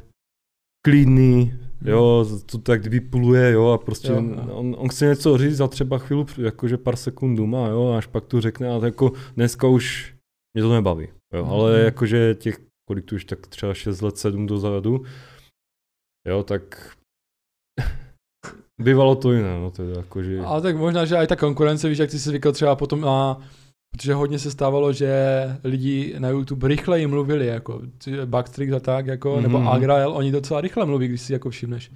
klidný, 0.87 1.55
jo, 1.85 2.27
to 2.47 2.59
tak 2.59 2.87
vypluje, 2.87 3.53
jo, 3.53 3.67
a 3.69 3.79
prostě 3.79 4.13
jo, 4.13 4.23
jo. 4.23 4.55
On, 4.55 4.77
on, 4.79 4.89
chce 4.89 5.07
něco 5.07 5.39
říct 5.39 5.57
za 5.57 5.69
třeba 5.69 5.99
chvíli, 5.99 6.25
jakože 6.39 6.77
pár 6.77 6.97
sekund 6.97 7.39
má, 7.39 7.69
jo, 7.69 7.95
až 7.99 8.07
pak 8.07 8.25
tu 8.27 8.41
řekne, 8.41 8.69
ale 8.69 8.87
jako 8.87 9.13
dneska 9.35 9.67
už 9.67 10.15
mě 10.55 10.63
to 10.63 10.73
nebaví, 10.73 11.09
jo, 11.35 11.45
hmm. 11.45 11.53
ale 11.53 11.81
jakože 11.81 12.35
těch 12.35 12.59
kolik 12.89 13.05
tu 13.05 13.15
už 13.15 13.25
tak 13.25 13.47
třeba 13.47 13.75
6 13.75 14.01
let, 14.01 14.19
7 14.19 14.47
dozadu, 14.47 15.05
jo, 16.29 16.43
tak 16.43 16.97
bývalo 18.83 19.15
to 19.15 19.33
jiné, 19.33 19.61
no 19.61 19.71
teda 19.71 19.97
jakože... 19.97 20.41
Ale 20.41 20.63
tak 20.63 20.77
možná, 20.77 21.05
že 21.05 21.17
i 21.17 21.27
ta 21.27 21.37
konkurence, 21.37 21.89
víš, 21.89 21.99
jak 21.99 22.11
ty 22.11 22.19
jsi 22.19 22.29
zvykl 22.29 22.53
třeba 22.53 22.77
potom 22.77 23.01
na 23.01 23.43
Protože 23.97 24.15
hodně 24.15 24.39
se 24.39 24.51
stávalo, 24.51 24.93
že 24.93 25.11
lidi 25.65 26.15
na 26.19 26.29
YouTube 26.29 26.69
rychleji 26.69 27.07
mluvili, 27.07 27.47
jako 27.47 27.81
Backstrix 28.25 28.73
a 28.73 28.81
tak, 28.81 29.07
jako, 29.07 29.37
mm-hmm. 29.37 29.43
nebo 29.43 29.59
Agrael, 29.59 30.13
oni 30.13 30.33
docela 30.33 30.61
rychle 30.61 30.87
mluví, 30.87 31.09
když 31.09 31.21
si 31.21 31.33
jako 31.33 31.51
všimneš. 31.51 31.91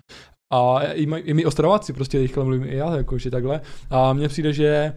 A 0.52 0.80
i, 0.82 1.06
my, 1.06 1.18
i 1.18 1.34
my 1.34 1.44
Ostravaci 1.44 1.92
prostě 1.92 2.18
rychle 2.18 2.44
mluvím, 2.44 2.64
i 2.64 2.76
já, 2.76 2.96
jako, 2.96 3.18
že 3.18 3.30
takhle. 3.30 3.60
A 3.90 4.12
mně 4.12 4.28
přijde, 4.28 4.52
že 4.52 4.92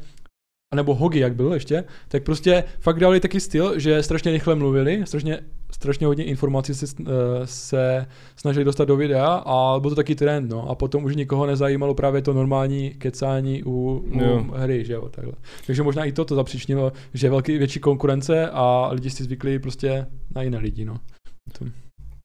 nebo 0.76 0.96
Hogi, 0.96 1.20
jak 1.20 1.36
byl 1.36 1.54
ještě, 1.54 1.84
tak 2.08 2.24
prostě 2.24 2.64
fakt 2.80 3.00
dali 3.00 3.20
taky 3.20 3.40
styl, 3.40 3.80
že 3.80 4.04
strašně 4.04 4.32
rychle 4.32 4.56
mluvili, 4.56 5.02
strašně, 5.06 5.40
strašně 5.74 6.08
hodně 6.08 6.24
informací 6.24 6.74
se, 6.74 6.86
uh, 7.00 7.08
se 7.46 8.06
snažili 8.36 8.66
dostat 8.66 8.86
do 8.86 8.96
videa 8.96 9.28
a 9.46 9.80
byl 9.80 9.90
to 9.90 9.96
taky 9.96 10.16
trend, 10.16 10.50
no. 10.50 10.70
A 10.70 10.76
potom 10.76 11.04
už 11.04 11.16
nikoho 11.16 11.46
nezajímalo 11.46 11.94
právě 11.94 12.22
to 12.22 12.34
normální 12.34 12.90
kecání 12.90 13.64
u, 13.64 14.04
u 14.14 14.52
hry, 14.52 14.86
že 14.86 14.94
jo, 14.94 15.10
takhle. 15.10 15.34
Takže 15.66 15.84
možná 15.84 16.06
i 16.06 16.12
to 16.12 16.26
to 16.26 16.36
zapříčnilo, 16.36 16.92
že 17.14 17.28
je 17.28 17.32
velký, 17.32 17.58
větší 17.58 17.80
konkurence 17.80 18.50
a 18.50 18.90
lidi 18.92 19.10
si 19.10 19.24
zvykli 19.24 19.60
prostě 19.60 20.06
na 20.36 20.42
jiné 20.42 20.58
lidi, 20.58 20.86
no. 20.86 20.98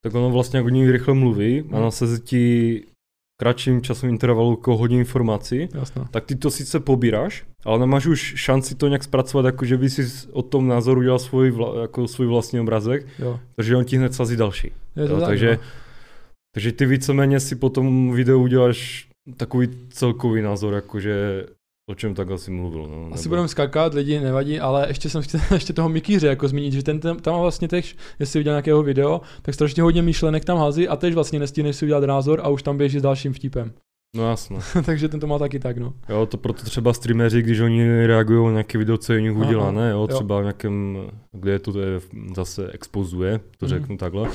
Tak 0.01 0.15
ono 0.15 0.31
vlastně, 0.31 0.57
jak 0.57 0.67
oni 0.67 0.91
rychle 0.91 1.15
mluví 1.15 1.65
a 1.73 1.81
na 1.81 1.91
se 1.91 2.19
ti 2.19 2.85
kratším 3.41 3.83
časovým 3.83 4.15
intervalu 4.15 4.51
jako 4.51 4.77
hodně 4.77 4.99
informací, 4.99 5.69
Jasne. 5.75 6.05
tak 6.11 6.25
ty 6.25 6.35
to 6.35 6.51
sice 6.51 6.81
pobíráš, 6.81 7.45
ale 7.65 7.79
nemáš 7.79 8.07
už 8.07 8.35
šanci 8.37 8.75
to 8.75 8.89
nějak 8.89 9.05
zpracovat, 9.05 9.47
jako 9.47 9.65
že 9.65 9.77
by 9.77 9.91
si 9.91 10.29
o 10.33 10.43
tom 10.43 10.69
názoru 10.69 11.01
udělal 11.01 11.19
svůj, 11.19 11.51
vla, 11.51 11.81
jako 11.81 12.09
svůj 12.09 12.27
vlastní 12.27 12.61
obrazek, 12.61 13.07
jo. 13.19 13.41
takže 13.57 13.77
on 13.77 13.85
ti 13.85 13.97
hned 13.97 14.15
sazí 14.15 14.37
další. 14.37 14.73
Je 14.97 15.07
to 15.07 15.13
jo, 15.13 15.21
tak, 15.21 15.29
takže, 15.29 15.51
no. 15.51 15.69
takže 16.55 16.73
ty 16.73 16.87
víceméně 16.87 17.41
si 17.41 17.57
po 17.57 17.71
tom 17.71 18.13
videu 18.13 18.43
uděláš 18.43 19.09
takový 19.37 19.69
celkový 19.91 20.43
názor, 20.43 20.75
jakože 20.75 21.47
o 21.89 21.95
čem 21.95 22.15
tak 22.15 22.31
asi 22.31 22.51
mluvil. 22.51 22.87
No, 22.87 23.15
Asi 23.15 23.29
budeme 23.29 23.49
skákat, 23.49 23.95
lidi 23.95 24.21
nevadí, 24.21 24.61
ale 24.61 24.89
ještě 24.89 25.11
jsem 25.11 25.23
chtěl 25.23 25.41
ještě 25.53 25.73
toho 25.73 25.89
Mikýře 25.89 26.27
jako 26.27 26.49
zmínit, 26.49 26.73
že 26.73 26.83
ten, 26.83 27.01
tam, 27.01 27.17
tam 27.17 27.41
vlastně 27.41 27.69
tež, 27.69 27.97
jestli 28.19 28.41
viděl 28.41 28.53
nějakého 28.53 28.83
video, 28.83 29.21
tak 29.43 29.55
strašně 29.55 29.83
hodně 29.83 30.03
myšlenek 30.03 30.45
tam 30.45 30.59
hází 30.59 30.89
a 30.89 30.97
tež 30.97 31.15
vlastně 31.15 31.39
nestíneš 31.39 31.77
si 31.77 31.85
udělat 31.85 32.05
názor 32.05 32.41
a 32.45 32.49
už 32.49 32.63
tam 32.63 32.77
běží 32.77 32.99
s 32.99 33.03
dalším 33.03 33.33
vtipem. 33.33 33.73
No 34.17 34.29
jasno. 34.29 34.59
Takže 34.85 35.09
ten 35.09 35.21
to 35.21 35.27
má 35.27 35.39
taky 35.39 35.59
tak, 35.59 35.79
no. 35.79 35.95
Jo, 36.09 36.27
to 36.27 36.37
proto 36.37 36.63
třeba 36.63 36.93
streameři, 36.93 37.43
když 37.43 37.61
oni 37.61 38.07
reagují 38.07 38.47
na 38.47 38.53
nějaké 38.53 38.79
video, 38.79 38.97
co 38.97 39.13
je 39.13 39.21
nich 39.21 39.37
udělané, 39.37 39.91
jo, 39.91 40.07
třeba 40.07 40.35
jo. 40.35 40.41
v 40.41 40.45
nějakém, 40.45 40.99
kde 41.33 41.53
je 41.53 41.59
to, 41.59 41.73
to 41.73 41.81
je 41.81 42.01
zase 42.37 42.71
expozuje, 42.73 43.41
to 43.59 43.67
mm. 43.67 43.71
řeknu 43.71 43.97
takhle, 43.97 44.29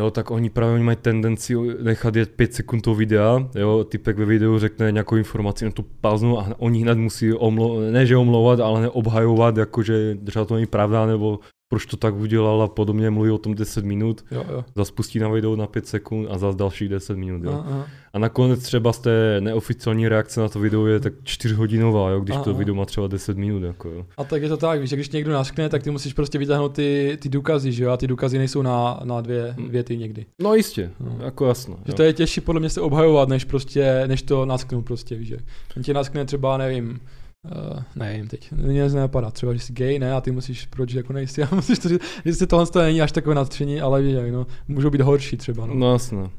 Jo, 0.00 0.10
tak 0.10 0.30
oni 0.30 0.50
právě 0.50 0.82
mají 0.82 0.96
tendenci 0.96 1.54
nechat 1.82 2.16
jet 2.16 2.30
5 2.30 2.54
sekund 2.54 2.80
toho 2.80 2.94
videa, 2.94 3.48
jo, 3.54 3.84
typek 3.84 4.18
ve 4.18 4.24
videu 4.24 4.58
řekne 4.58 4.92
nějakou 4.92 5.16
informaci 5.16 5.64
na 5.64 5.70
tu 5.70 5.82
paznu 6.00 6.38
a 6.38 6.46
oni 6.58 6.82
hned 6.82 6.98
musí 6.98 7.32
omlo, 7.32 7.80
ne 7.80 8.06
že 8.06 8.16
omlouvat, 8.16 8.60
ale 8.60 8.80
neobhajovat, 8.80 9.56
jakože 9.56 10.16
třeba 10.24 10.44
to 10.44 10.54
není 10.54 10.66
pravda, 10.66 11.06
nebo 11.06 11.38
proč 11.70 11.86
to 11.86 11.96
tak 11.96 12.14
udělal 12.14 12.62
a 12.62 12.68
podobně, 12.68 13.10
mluví 13.10 13.30
o 13.30 13.38
tom 13.38 13.54
10 13.54 13.84
minut, 13.84 14.24
jo, 14.30 14.44
jo. 14.50 14.64
zase 14.76 14.92
pustí 14.92 15.18
na 15.18 15.28
video 15.28 15.56
na 15.56 15.66
5 15.66 15.86
sekund 15.86 16.28
a 16.30 16.38
zase 16.38 16.58
dalších 16.58 16.88
10 16.88 17.16
minut. 17.16 17.44
Jo. 17.44 17.64
Aha. 17.66 17.86
A 18.12 18.18
nakonec 18.18 18.62
třeba 18.62 18.92
z 18.92 18.98
té 18.98 19.36
neoficiální 19.40 20.08
reakce 20.08 20.40
na 20.40 20.48
to 20.48 20.60
video 20.60 20.86
je 20.86 21.00
tak 21.00 21.12
4 21.24 21.54
hodinová, 21.54 22.10
jo, 22.10 22.20
když 22.20 22.34
aha. 22.34 22.44
to 22.44 22.54
video 22.54 22.74
má 22.74 22.84
třeba 22.84 23.06
10 23.06 23.36
minut. 23.36 23.62
Jako, 23.62 23.88
jo. 23.88 24.06
A 24.16 24.24
tak 24.24 24.42
je 24.42 24.48
to 24.48 24.56
tak, 24.56 24.80
víš, 24.80 24.92
když 24.92 25.10
někdo 25.10 25.32
naskne, 25.32 25.68
tak 25.68 25.82
ty 25.82 25.90
musíš 25.90 26.12
prostě 26.12 26.38
vytáhnout 26.38 26.72
ty, 26.72 27.18
ty 27.22 27.28
důkazy, 27.28 27.72
že 27.72 27.84
jo, 27.84 27.90
a 27.90 27.96
ty 27.96 28.06
důkazy 28.06 28.38
nejsou 28.38 28.62
na, 28.62 29.00
na 29.04 29.20
dvě 29.20 29.54
hm. 29.58 29.68
věty 29.68 29.98
někdy. 29.98 30.26
No 30.38 30.54
jistě, 30.54 30.90
no. 31.00 31.18
jako 31.24 31.46
jasno. 31.46 31.76
Že 31.86 31.92
jo. 31.92 31.96
to 31.96 32.02
je 32.02 32.12
těžší 32.12 32.40
podle 32.40 32.60
mě 32.60 32.70
se 32.70 32.80
obhajovat, 32.80 33.28
než 33.28 33.44
prostě, 33.44 34.02
než 34.06 34.22
to 34.22 34.46
nasknout 34.46 34.84
prostě, 34.84 35.16
víš, 35.16 35.28
že. 35.28 35.38
On 35.76 35.82
ti 35.82 35.94
naskne 35.94 36.24
třeba, 36.24 36.56
nevím, 36.56 37.00
Uh, 37.46 37.82
nevím 37.96 38.28
teď, 38.28 38.52
mě 38.52 38.82
nic 38.82 38.94
nenapadá, 38.94 39.30
třeba, 39.30 39.52
že 39.52 39.58
jsi 39.58 39.72
gay, 39.72 39.98
ne, 39.98 40.12
a 40.12 40.20
ty 40.20 40.30
musíš, 40.30 40.66
proč 40.66 40.92
jako 40.92 41.12
nejsi, 41.12 41.42
a 41.52 41.54
musíš 41.54 41.78
to 41.78 41.88
říct, 41.88 42.00
jestli 42.24 42.46
tohle 42.46 42.66
to 42.66 42.78
není 42.82 43.02
až 43.02 43.12
takové 43.12 43.34
nadšení, 43.34 43.80
ale 43.80 44.02
víš, 44.02 44.16
no, 44.32 44.46
můžou 44.68 44.90
být 44.90 45.00
horší 45.00 45.36
třeba, 45.36 45.66
no. 45.66 45.74
No 45.74 45.92
jasně. 45.92 46.18
Hmm. 46.18 46.30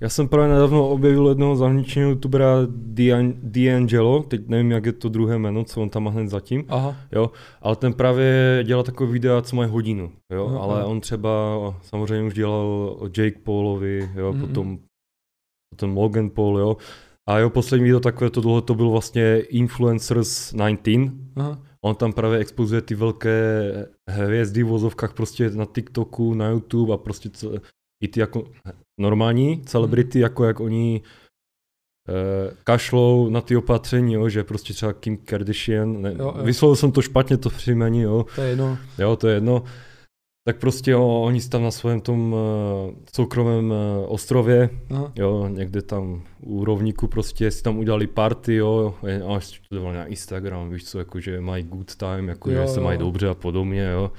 Já 0.00 0.08
jsem 0.08 0.28
právě 0.28 0.54
nedávno 0.54 0.88
objevil 0.88 1.28
jednoho 1.28 1.56
zahraničního 1.56 2.08
youtubera 2.10 2.54
D'Angelo, 3.42 4.22
teď 4.22 4.48
nevím, 4.48 4.70
jak 4.70 4.86
je 4.86 4.92
to 4.92 5.08
druhé 5.08 5.38
jméno, 5.38 5.64
co 5.64 5.82
on 5.82 5.90
tam 5.90 6.02
má 6.04 6.10
hned 6.10 6.28
zatím, 6.28 6.64
Aha. 6.68 6.96
jo, 7.12 7.30
ale 7.62 7.76
ten 7.76 7.92
právě 7.92 8.60
dělá 8.66 8.82
takové 8.82 9.12
videa, 9.12 9.42
co 9.42 9.56
mají 9.56 9.70
hodinu, 9.70 10.12
jo, 10.32 10.46
Aha. 10.46 10.58
ale 10.58 10.84
on 10.84 11.00
třeba 11.00 11.30
samozřejmě 11.82 12.26
už 12.26 12.34
dělal 12.34 12.96
o 12.98 13.04
Jake 13.16 13.38
Paulovi, 13.42 14.10
jo, 14.14 14.32
Mhm. 14.32 14.40
potom, 14.46 14.78
potom 15.74 15.96
Logan 15.96 16.30
Paul, 16.30 16.58
jo, 16.58 16.76
a 17.28 17.38
jeho 17.38 17.50
poslední 17.50 17.84
video 17.84 18.00
takové 18.00 18.30
to 18.30 18.40
dlouho 18.40 18.60
to 18.60 18.74
byl 18.74 18.90
vlastně 18.90 19.40
Influencers 19.40 20.52
19. 20.54 21.12
Aha. 21.36 21.58
On 21.84 21.94
tam 21.94 22.12
právě 22.12 22.38
expozuje 22.38 22.80
ty 22.82 22.94
velké 22.94 23.72
hvězdy 24.10 24.62
v 24.62 24.66
vozovkách 24.66 25.14
prostě 25.14 25.50
na 25.50 25.64
TikToku, 25.64 26.34
na 26.34 26.48
YouTube 26.48 26.94
a 26.94 26.96
prostě 26.96 27.30
co, 27.30 27.52
i 28.04 28.08
ty 28.08 28.20
jako 28.20 28.44
normální 29.00 29.62
celebrity, 29.62 30.20
jako 30.20 30.44
jak 30.44 30.60
oni 30.60 31.02
eh, 32.08 32.54
kašlou 32.64 33.28
na 33.30 33.40
ty 33.40 33.56
opatření, 33.56 34.14
jo, 34.14 34.28
že 34.28 34.44
prostě 34.44 34.72
třeba 34.74 34.92
Kim 34.92 35.16
Kardashian, 35.16 36.02
ne, 36.02 36.14
Jo, 36.18 36.34
jo. 36.36 36.44
vyslovil 36.44 36.76
jsem 36.76 36.92
to 36.92 37.02
špatně, 37.02 37.36
to 37.36 37.50
příjmení, 37.50 38.00
jo, 38.00 38.26
To 38.34 38.40
je 38.42 38.48
jedno. 38.48 38.78
jo, 38.98 39.16
to 39.16 39.28
je 39.28 39.34
jedno, 39.34 39.62
tak 40.46 40.58
prostě 40.58 40.90
jo, 40.90 41.06
oni 41.08 41.40
tam 41.40 41.62
na 41.62 41.70
svém 41.70 42.00
tom 42.00 42.32
uh, 42.32 42.38
soukromém 43.16 43.70
uh, 43.70 43.76
ostrově, 44.12 44.70
Aha. 44.90 45.12
jo, 45.16 45.48
někde 45.48 45.82
tam 45.82 46.22
u 46.40 46.64
rovníku 46.64 47.06
prostě 47.06 47.50
si 47.50 47.62
tam 47.62 47.78
udělali 47.78 48.06
party, 48.06 48.54
jo, 48.54 48.94
a 49.28 49.36
až 49.36 49.60
to 49.68 49.74
dávali 49.76 49.96
na 49.96 50.04
Instagram, 50.06 50.70
víš 50.70 50.84
co, 50.84 50.98
jakože 50.98 51.40
mají 51.40 51.64
good 51.64 51.96
time, 51.96 52.28
jako 52.28 52.50
Jo, 52.50 52.62
že 52.62 52.68
se 52.68 52.78
jo. 52.80 52.84
mají 52.84 52.98
dobře 52.98 53.28
a 53.28 53.34
podobně, 53.34 53.88
jo. 53.92 54.12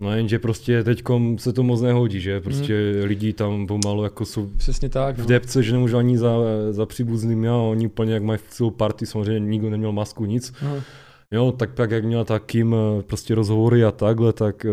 No 0.00 0.12
jenže 0.16 0.38
prostě 0.38 0.84
teďkom 0.84 1.38
se 1.38 1.52
to 1.52 1.62
moc 1.62 1.80
nehodí, 1.80 2.20
že, 2.20 2.40
prostě 2.40 2.92
Mhm. 2.96 3.04
lidi 3.08 3.32
tam 3.32 3.66
pomalu 3.66 4.04
jako 4.04 4.24
jsou 4.24 4.46
Přesně 4.56 4.88
tak, 4.88 5.18
no. 5.18 5.24
v 5.24 5.26
depce, 5.26 5.62
že 5.62 5.72
nemůžu 5.72 5.96
ani 5.96 6.18
za, 6.18 6.36
za 6.70 6.86
příbuznými 6.86 7.48
a 7.48 7.54
oni 7.56 7.86
úplně 7.86 8.12
jak 8.12 8.22
mají 8.22 8.38
celou 8.48 8.70
party, 8.70 9.06
samozřejmě 9.06 9.40
nikdo 9.50 9.70
neměl 9.70 9.92
masku, 9.92 10.24
nic. 10.24 10.52
Aha. 10.62 10.76
Jo, 11.30 11.52
tak 11.52 11.74
pak 11.74 11.90
jak 11.90 12.04
měla 12.04 12.24
tak 12.24 12.44
Kim 12.46 12.74
eh, 12.74 13.02
prostě 13.02 13.34
rozhovory 13.34 13.84
a 13.84 13.90
takhle, 13.92 14.32
tak 14.32 14.66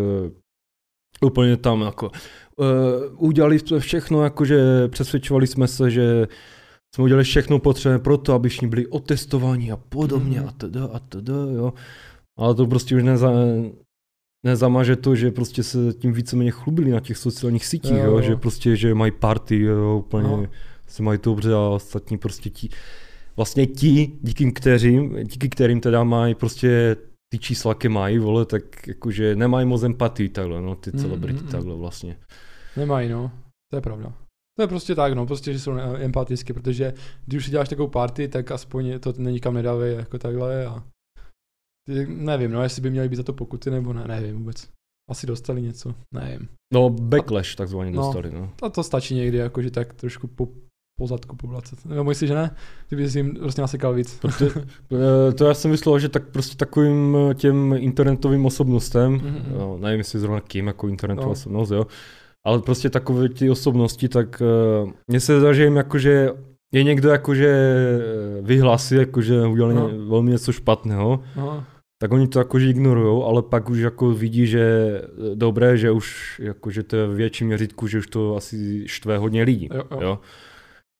úplně 1.23 1.57
tam 1.57 1.81
jako 1.81 2.11
uh, 2.57 2.65
udělali 3.17 3.59
jsme 3.59 3.79
všechno, 3.79 4.23
jakože 4.23 4.87
přesvědčovali 4.87 5.47
jsme 5.47 5.67
se, 5.67 5.91
že 5.91 6.27
jsme 6.95 7.03
udělali 7.03 7.23
všechno 7.23 7.59
potřebné 7.59 7.99
pro 7.99 8.17
to, 8.17 8.33
aby 8.33 8.49
všichni 8.49 8.67
byli 8.67 8.87
otestováni 8.87 9.71
a 9.71 9.77
podobně 9.77 10.39
Mhm. 10.39 10.49
a 10.49 10.51
teda 10.51 10.85
a 10.93 10.99
teda, 10.99 11.33
jo. 11.55 11.73
Ale 12.37 12.55
to 12.55 12.67
prostě 12.67 12.95
už 12.95 13.03
neza, 13.03 13.31
nezamaže 14.45 14.95
to, 14.95 15.15
že 15.15 15.31
prostě 15.31 15.63
se 15.63 15.77
tím 15.93 16.13
víceméně 16.13 16.51
chlubili 16.51 16.91
na 16.91 16.99
těch 16.99 17.17
sociálních 17.17 17.65
sítích, 17.65 17.91
Jo, 17.97 18.03
jo, 18.05 18.21
že 18.21 18.35
prostě, 18.35 18.75
že 18.75 18.93
mají 18.93 19.11
party, 19.11 19.59
jo, 19.61 19.97
úplně 19.97 20.27
Aha. 20.27 20.43
se 20.87 21.03
mají 21.03 21.19
dobře 21.23 21.53
a 21.53 21.59
ostatní 21.59 22.17
prostě 22.17 22.49
ti, 22.49 22.69
vlastně 23.37 23.65
ti, 23.67 24.11
díky 24.21 24.51
kterým, 24.51 25.17
díky 25.23 25.49
kterým 25.49 25.81
teda 25.81 26.03
mají 26.03 26.35
prostě 26.35 26.95
ty 27.33 27.39
čísla, 27.39 27.71
jaké 27.71 27.89
mají, 27.89 28.17
vole, 28.19 28.45
tak 28.45 28.87
jakože 28.87 29.35
nemají 29.35 29.65
moc 29.65 29.83
empatii 29.83 30.29
takhle, 30.29 30.61
no, 30.61 30.75
ty 30.75 30.91
Mm, 30.93 30.99
celebrity 30.99 31.39
mm, 31.39 31.45
mm. 31.45 31.51
takhle 31.51 31.75
vlastně. 31.75 32.17
Nemají, 32.77 33.09
no. 33.09 33.31
To 33.71 33.77
je 33.77 33.81
pravda. 33.81 34.13
To 34.57 34.63
je 34.63 34.67
prostě 34.67 34.95
tak, 34.95 35.13
no, 35.13 35.25
prostě, 35.25 35.53
že 35.53 35.59
jsou 35.59 35.73
ne- 35.73 35.97
empaticky, 35.97 36.53
protože 36.53 36.93
když 37.25 37.37
už 37.37 37.45
si 37.45 37.51
děláš 37.51 37.69
takovou 37.69 37.87
party, 37.89 38.27
tak 38.27 38.51
aspoň 38.51 38.99
to 38.99 39.11
nikam 39.17 39.53
nedávají 39.53 39.95
jako 39.95 40.17
takhle 40.17 40.65
a 40.65 40.83
ty, 41.87 42.05
nevím, 42.07 42.51
no, 42.51 42.63
jestli 42.63 42.81
by 42.81 42.89
měli 42.89 43.09
být 43.09 43.15
za 43.15 43.23
to 43.23 43.33
pokuty, 43.33 43.71
nebo 43.71 43.93
ne, 43.93 44.03
nevím 44.07 44.37
vůbec. 44.37 44.69
Asi 45.09 45.27
dostali 45.27 45.61
něco, 45.61 45.95
nevím. 46.13 46.47
No, 46.73 46.89
backlash 46.89 47.55
takzvaně 47.55 47.91
No. 47.91 48.01
dostali, 48.01 48.31
no. 48.31 48.53
A 48.61 48.69
to 48.69 48.83
stačí 48.83 49.15
někdy, 49.15 49.37
jakože 49.37 49.71
tak 49.71 49.93
trošku 49.93 50.27
po, 50.27 50.47
po 50.99 51.07
zadku 51.07 51.35
poblacet. 51.35 51.85
Nebo 51.85 52.03
myslíš, 52.03 52.27
že 52.27 52.35
ne? 52.35 52.55
Ty 52.89 52.95
bys 52.95 53.15
jim 53.15 53.35
prostě 53.35 53.61
nasekal 53.61 53.93
víc. 53.93 54.19
Protože, 54.21 54.49
eh, 55.29 55.33
to 55.33 55.45
já 55.45 55.53
jsem 55.53 55.71
myslel, 55.71 55.99
že 55.99 56.09
tak 56.09 56.23
prostě 56.29 56.55
takovým 56.57 57.17
eh, 57.31 57.33
těm 57.33 57.73
internetovým 57.77 58.45
osobnostem, 58.45 59.11
Mhm. 59.13 59.43
no, 59.59 59.77
nevím 59.77 59.97
jestli 59.97 60.19
zrovna 60.19 60.39
kým 60.41 60.67
jako 60.67 60.87
internetová 60.87 61.25
No. 61.27 61.31
osobnost, 61.31 61.71
jo, 61.71 61.87
ale 62.45 62.59
prostě 62.61 62.89
takové 62.89 63.29
ty 63.29 63.49
osobnosti, 63.49 64.09
tak 64.09 64.41
uh, 64.85 64.91
mně 65.07 65.19
se 65.19 65.39
zdá, 65.39 65.53
že 65.53 65.63
jim 65.63 65.75
jakože 65.75 66.29
je 66.73 66.83
někdo 66.83 67.09
jakože 67.09 67.55
vyhlásí, 68.41 68.95
jakože 68.95 69.41
udělal 69.47 69.73
No. 69.73 69.87
no. 69.97 70.05
velmi 70.09 70.31
něco 70.31 70.51
špatného, 70.51 71.19
Aha. 71.35 71.65
tak 72.01 72.11
oni 72.11 72.27
to 72.27 72.39
jakože 72.39 72.69
ignorujou, 72.69 73.23
ale 73.25 73.41
pak 73.41 73.69
už 73.69 73.79
jako 73.79 74.11
vidí, 74.11 74.47
že 74.47 75.01
dobré, 75.35 75.77
že 75.77 75.91
už 75.91 76.39
jakože 76.43 76.83
to 76.83 76.95
je 76.95 77.07
v 77.07 77.15
větším 77.15 77.47
měřítku, 77.47 77.87
že 77.87 77.97
už 77.99 78.07
to 78.07 78.35
asi 78.35 78.83
štve 78.87 79.17
hodně 79.17 79.43
lidí. 79.43 79.69
Jo, 79.73 79.83
jo. 79.91 79.97
Jo. 80.01 80.19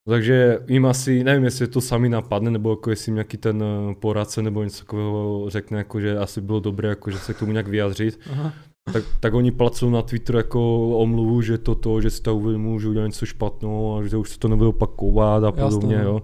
Takže 0.09 0.59
jim 0.67 0.85
asi, 0.85 1.23
nevím, 1.23 1.43
jestli 1.43 1.67
to 1.67 1.81
sami 1.81 2.09
napadne, 2.09 2.51
nebo 2.51 2.69
jako 2.69 2.89
jestli 2.89 3.09
jim 3.09 3.15
nějaký 3.15 3.37
ten 3.37 3.63
eh, 3.63 3.95
poradce 3.95 4.41
nebo 4.41 4.63
něco 4.63 4.83
takového 4.83 5.45
řekne, 5.49 5.77
jako 5.77 5.99
že 5.99 6.17
asi 6.17 6.41
bylo 6.41 6.59
dobré, 6.59 6.89
jako 6.89 7.11
že 7.11 7.17
se 7.17 7.33
k 7.33 7.39
tomu 7.39 7.51
nějak 7.51 7.67
vyjádřit. 7.67 8.19
Aha. 8.31 8.53
tak, 8.93 9.03
tak 9.19 9.33
oni 9.33 9.51
placují 9.51 9.91
na 9.91 10.01
Twitter 10.01 10.35
jako 10.35 10.89
omluvu, 10.97 11.41
že 11.41 11.57
toto, 11.57 12.01
že 12.01 12.09
si 12.09 12.21
to 12.21 12.35
uvědomují, 12.35 12.79
že 12.79 12.87
udělali 12.87 13.09
něco 13.09 13.25
špatného 13.25 13.97
a 13.97 14.07
že 14.07 14.17
už 14.17 14.29
se 14.29 14.39
to 14.39 14.47
nebude 14.47 14.67
opakovat 14.67 15.43
a 15.43 15.51
podobně, 15.51 15.97
no. 15.97 16.03
jo. 16.03 16.21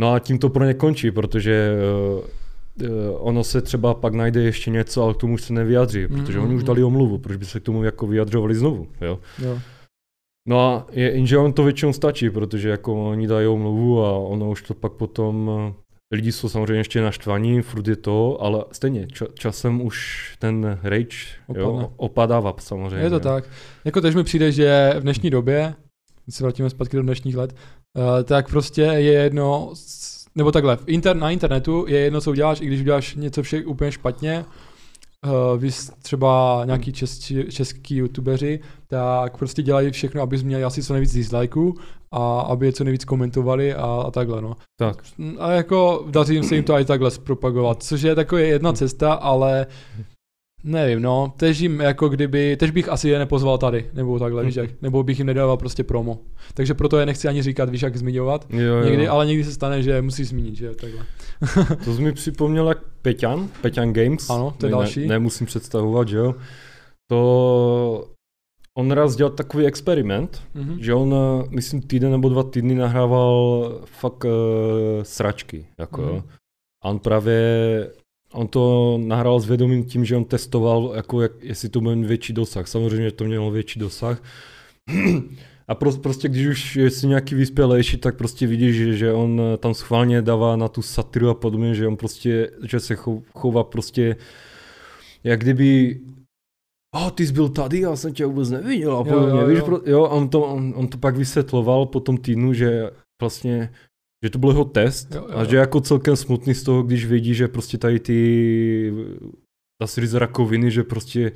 No 0.00 0.12
a 0.12 0.18
tím 0.18 0.38
to 0.38 0.48
pro 0.48 0.64
ně 0.64 0.74
končí, 0.74 1.10
protože 1.10 1.72
uh, 2.80 2.86
ono 3.18 3.44
se 3.44 3.60
třeba 3.60 3.94
pak 3.94 4.14
najde 4.14 4.42
ještě 4.42 4.70
něco, 4.70 5.02
ale 5.02 5.14
k 5.14 5.16
tomu 5.16 5.34
už 5.34 5.42
se 5.42 5.52
nevyjadří, 5.52 6.08
protože 6.08 6.38
Mm, 6.38 6.44
oni 6.44 6.54
už 6.54 6.64
dali 6.64 6.84
omluvu, 6.84 7.18
proč 7.18 7.36
by 7.36 7.44
se 7.44 7.60
k 7.60 7.62
tomu 7.62 7.84
jako 7.84 8.06
vyjadřovali 8.06 8.54
znovu, 8.54 8.86
jo. 9.00 9.18
Jo. 9.38 9.58
No 10.48 10.60
a 10.60 10.86
je, 10.92 11.10
jenže 11.12 11.38
on 11.38 11.52
to 11.52 11.64
většinou 11.64 11.92
stačí, 11.92 12.30
protože 12.30 12.68
jako 12.68 13.10
oni 13.10 13.26
dají 13.26 13.46
omluvu 13.46 14.04
a 14.04 14.12
ono 14.12 14.50
už 14.50 14.62
to 14.62 14.74
pak 14.74 14.92
potom, 14.92 15.50
eh, 15.70 15.74
lidi 16.10 16.32
jsou 16.32 16.48
samozřejmě 16.48 16.80
ještě 16.80 17.00
naštvaní, 17.00 17.62
furt 17.62 17.88
je 17.88 17.96
to, 17.96 18.42
ale 18.42 18.64
stejně 18.72 19.06
ča, 19.06 19.26
časem 19.34 19.80
už 19.80 20.26
ten 20.38 20.78
rage 20.82 21.16
jo, 21.54 21.92
opadává 21.96 22.54
samozřejmě. 22.58 23.04
Je 23.04 23.10
to 23.10 23.20
tak. 23.20 23.44
Jako 23.84 24.00
tež 24.00 24.14
mi 24.14 24.24
přijde, 24.24 24.52
že 24.52 24.94
v 24.98 25.02
dnešní 25.02 25.30
době, 25.30 25.74
když 26.24 26.36
se 26.36 26.44
vrátíme 26.44 26.70
zpátky 26.70 26.96
do 26.96 27.02
dnešních 27.02 27.36
let, 27.36 27.54
uh, 27.96 28.04
tak 28.24 28.50
prostě 28.50 28.82
je 28.82 29.12
jedno, 29.12 29.72
nebo 30.34 30.52
takhle, 30.52 30.76
v 30.76 30.84
inter, 30.86 31.16
na 31.16 31.30
internetu 31.30 31.84
je 31.88 31.98
jedno, 31.98 32.20
co 32.20 32.30
uděláš, 32.30 32.60
i 32.60 32.66
když 32.66 32.80
uděláš 32.80 33.14
něco 33.14 33.42
vše 33.42 33.64
úplně 33.64 33.92
špatně, 33.92 34.44
uh, 35.26 35.60
vy 35.60 35.70
třeba 36.02 36.62
nějaký 36.64 36.92
český, 36.92 37.44
český 37.50 37.96
youtubeři, 37.96 38.60
tak 38.86 39.38
prostě 39.38 39.62
dělají 39.62 39.90
všechno, 39.90 40.22
aby 40.22 40.36
měli 40.36 40.64
asi 40.64 40.82
co 40.82 40.92
nejvíc 40.92 41.12
dislikeů 41.12 41.74
a 42.12 42.40
aby 42.40 42.66
je 42.66 42.72
co 42.72 42.84
nejvíc 42.84 43.04
komentovali 43.04 43.74
a, 43.74 43.84
a 44.06 44.10
takhle, 44.10 44.42
no. 44.42 44.56
Tak, 44.78 45.02
A 45.38 45.50
jako 45.50 46.06
daří 46.10 46.42
se 46.42 46.54
jim 46.54 46.64
to 46.64 46.78
i 46.78 46.84
takhle 46.84 47.10
zpropagovat, 47.10 47.82
což 47.82 48.02
je 48.02 48.14
taková 48.14 48.40
jedna 48.40 48.72
cesta, 48.72 49.12
ale 49.12 49.66
nevím, 50.64 51.02
no, 51.02 51.32
tež 51.36 51.58
jim 51.60 51.80
jako 51.80 52.08
kdyby, 52.08 52.56
tež 52.56 52.70
bych 52.70 52.88
asi 52.88 53.08
je 53.08 53.18
nepozval 53.18 53.58
tady, 53.58 53.90
nebo 53.94 54.18
takhle, 54.18 54.44
víš 54.44 54.54
jak, 54.56 54.70
nebo 54.82 55.02
bych 55.02 55.18
jim 55.18 55.26
nedával 55.26 55.56
prostě 55.56 55.84
promo. 55.84 56.18
Takže 56.54 56.74
proto 56.74 56.98
je 56.98 57.06
nechci 57.06 57.28
ani 57.28 57.42
říkat, 57.42 57.70
víš 57.70 57.82
jak 57.82 57.96
zmiňovat, 57.96 58.46
jo, 58.50 58.60
jo. 58.60 58.84
někdy, 58.84 59.08
ale 59.08 59.26
někdy 59.26 59.44
se 59.44 59.52
stane, 59.52 59.82
že 59.82 60.02
musíš 60.02 60.28
zmínit, 60.28 60.54
že 60.56 60.74
takhle. 60.74 61.04
To 61.84 61.94
jsi 61.94 62.02
mi 62.02 62.12
připomněl 62.12 62.68
jak 62.68 62.78
Peťan, 63.02 63.48
Peťan 63.62 63.92
Games. 63.92 64.30
Ano, 64.30 64.54
to 64.58 64.66
je 64.66 64.70
Ne- 64.70 64.76
další. 64.76 65.00
Ne, 65.00 65.06
nemusím 65.06 65.46
představovat, 65.46 66.08
že 66.08 66.16
jo. 66.16 66.34
To 67.10 68.04
on 68.78 68.90
raz 68.90 69.16
dělal 69.16 69.30
takový 69.32 69.66
experiment, 69.66 70.42
Mhm. 70.54 70.76
že 70.80 70.94
on, 70.94 71.14
eh, 71.14 71.46
myslím, 71.50 71.82
týden 71.82 72.10
nebo 72.10 72.28
dva 72.28 72.42
týdny 72.42 72.74
nahrával 72.74 73.72
fakt 73.84 74.24
uh, 74.24 74.30
sračky, 75.02 75.66
jako 75.78 76.00
Mhm. 76.00 76.10
jo. 76.10 76.22
A 76.84 76.88
on 76.88 76.98
právě, 76.98 77.40
on 78.32 78.48
to 78.48 78.98
nahrál 79.02 79.40
s 79.40 79.48
vědomím 79.48 79.84
tím, 79.84 80.04
že 80.04 80.16
on 80.16 80.24
testoval, 80.24 80.92
jako 80.96 81.22
jak, 81.22 81.32
jestli 81.40 81.68
to 81.68 81.80
bude 81.80 81.94
větší 81.94 82.32
dosah. 82.32 82.68
Samozřejmě 82.68 83.10
to 83.10 83.24
mělo 83.24 83.50
větší 83.50 83.80
dosah. 83.80 84.22
A 85.68 85.74
prostě, 85.74 86.00
prostě 86.00 86.28
když 86.28 86.46
už 86.46 86.76
jsi 86.76 87.06
nějaký 87.06 87.34
vyspělejší, 87.34 87.96
tak 87.96 88.16
prostě 88.16 88.46
vidíš, 88.46 88.76
že, 88.76 88.96
že 88.96 89.12
on 89.12 89.40
eh, 89.40 89.56
tam 89.56 89.74
schválně 89.74 90.22
dává 90.22 90.56
na 90.56 90.68
tu 90.68 90.82
satiru 90.82 91.28
a 91.28 91.34
podobně, 91.34 91.74
že 91.74 91.86
on 91.86 91.96
prostě, 91.96 92.50
že 92.68 92.80
se 92.80 92.94
chov- 92.94 93.22
chová 93.34 93.64
prostě, 93.64 94.16
jak 95.24 95.40
kdyby 95.40 96.00
oh, 96.94 97.10
ty 97.10 97.26
jsi 97.26 97.32
byl 97.32 97.48
tady, 97.48 97.80
já 97.80 97.96
jsem 97.96 98.12
tě 98.14 98.26
vůbec 98.26 98.50
neviděl 98.50 98.92
a 98.92 98.98
Jo, 98.98 99.04
podobně, 99.04 99.40
jo, 99.40 99.46
víš, 99.46 99.58
jo. 99.58 99.64
pro, 99.64 99.80
jo, 99.86 100.04
a 100.04 100.08
on 100.08 100.28
to, 100.28 100.42
on, 100.42 100.72
on 100.76 100.88
to 100.88 100.98
pak 100.98 101.16
vysvětloval 101.16 101.86
po 101.86 102.00
tom 102.00 102.16
týdnu, 102.16 102.52
že 102.54 102.90
vlastně, 103.22 103.72
že 104.24 104.30
to 104.30 104.38
byl 104.38 104.50
jeho 104.50 104.64
test 104.64 105.14
Jo, 105.14 105.26
jo, 105.30 105.36
a 105.38 105.44
že 105.44 105.56
je 105.56 105.60
jako 105.60 105.80
celkem 105.80 106.16
smutný 106.16 106.54
z 106.54 106.62
toho, 106.62 106.82
když 106.82 107.06
vidí, 107.06 107.34
že 107.34 107.48
prostě 107.48 107.78
tady 107.78 108.00
ty, 108.00 108.92
dá 109.82 109.86
se 109.86 110.00
říct 110.00 110.14
rakoviny, 110.14 110.70
že 110.70 110.82
prostě, 110.82 111.32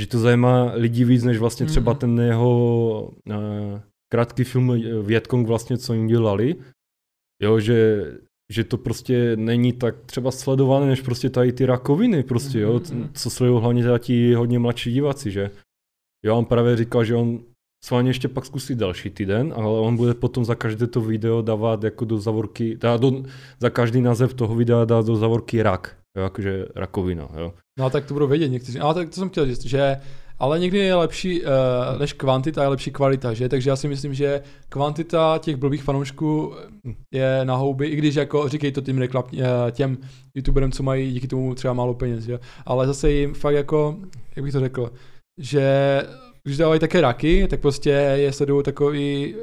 že 0.00 0.06
to 0.06 0.18
zajímá 0.18 0.72
lidi 0.74 1.04
víc, 1.04 1.24
než 1.24 1.38
vlastně 1.38 1.66
třeba 1.66 1.92
Mhm. 1.92 1.98
ten 2.00 2.20
jeho 2.20 3.02
uh, 3.28 3.80
krátký 4.12 4.44
film 4.44 4.70
eh, 4.72 5.02
Vietkong 5.02 5.46
vlastně, 5.46 5.78
co 5.78 5.94
jim 5.94 6.06
dělali, 6.06 6.54
jo, 7.42 7.60
že 7.60 8.04
že 8.52 8.64
to 8.64 8.78
prostě 8.78 9.36
není 9.36 9.72
tak 9.72 9.94
třeba 10.06 10.30
sledované, 10.30 10.86
než 10.86 11.00
prostě 11.00 11.30
tady 11.30 11.52
ty 11.52 11.66
rakoviny 11.66 12.22
prostě, 12.22 12.60
jo, 12.60 12.80
Mhm. 12.92 13.10
co 13.14 13.30
sledují 13.30 13.60
hlavně 13.60 13.82
teda 13.82 13.98
ti 13.98 14.34
hodně 14.34 14.58
mladší 14.58 14.92
diváci, 14.92 15.30
že? 15.30 15.50
Jo, 16.24 16.36
on 16.38 16.44
právě 16.44 16.76
říkal, 16.76 17.04
že 17.04 17.14
on 17.14 17.40
sválně 17.86 18.10
ještě 18.10 18.28
pak 18.28 18.44
zkusí 18.44 18.74
další 18.74 19.10
týden, 19.10 19.54
ale 19.56 19.66
on 19.66 19.96
bude 19.96 20.14
potom 20.14 20.44
za 20.44 20.54
každé 20.54 20.86
to 20.86 21.00
video 21.00 21.42
dávat 21.42 21.84
jako 21.84 22.04
do 22.04 22.18
zavorky, 22.18 22.76
teda 22.76 22.96
do, 22.96 23.22
za 23.60 23.70
každý 23.70 24.00
název 24.00 24.34
toho 24.34 24.54
videa 24.54 24.84
dá 24.84 25.02
do 25.02 25.16
zavorky 25.16 25.62
rak, 25.62 25.96
jo, 26.16 26.22
jakože 26.22 26.66
rakovina, 26.74 27.28
jo. 27.38 27.52
No 27.78 27.84
a 27.84 27.90
tak 27.90 28.06
to 28.06 28.14
budou 28.14 28.26
vědět 28.26 28.48
někteří. 28.48 28.78
Ale 28.78 28.94
tak 28.94 29.08
to 29.08 29.14
jsem 29.14 29.28
chtěl 29.28 29.46
říct, 29.46 29.66
že 29.66 29.96
ale 30.38 30.58
někdy 30.58 30.78
je 30.78 30.94
lepší 30.94 31.42
uh, 31.42 31.48
než 31.98 32.12
kvantita, 32.12 32.62
je 32.62 32.68
lepší 32.68 32.90
kvalita, 32.90 33.34
že? 33.34 33.48
Takže 33.48 33.70
já 33.70 33.76
si 33.76 33.88
myslím, 33.88 34.14
že 34.14 34.42
kvantita 34.68 35.38
těch 35.38 35.56
blbých 35.56 35.82
fanoušků 35.82 36.54
je 37.14 37.40
na 37.44 37.56
houby, 37.56 37.86
i 37.86 37.96
když 37.96 38.14
jako 38.14 38.48
říkej 38.48 38.72
to 38.72 38.80
tím 38.80 38.98
reklam, 38.98 39.24
eh, 39.38 39.42
těm 39.70 39.98
youtuberům, 40.34 40.72
co 40.72 40.82
mají 40.82 41.12
díky 41.12 41.28
tomu 41.28 41.54
třeba 41.54 41.74
málo 41.74 41.94
peněz, 41.94 42.24
že? 42.24 42.38
Ale 42.66 42.86
zase 42.86 43.10
jim 43.10 43.34
fakt 43.34 43.54
jako, 43.54 43.96
jak 44.36 44.44
bych 44.44 44.52
to 44.52 44.60
řekl, 44.60 44.92
že 45.40 46.02
když 46.46 46.56
dávají 46.58 46.80
také 46.80 47.00
raky, 47.00 47.46
tak 47.48 47.60
prostě 47.60 47.90
je 47.90 48.32
sledují 48.32 48.62
takový, 48.64 49.34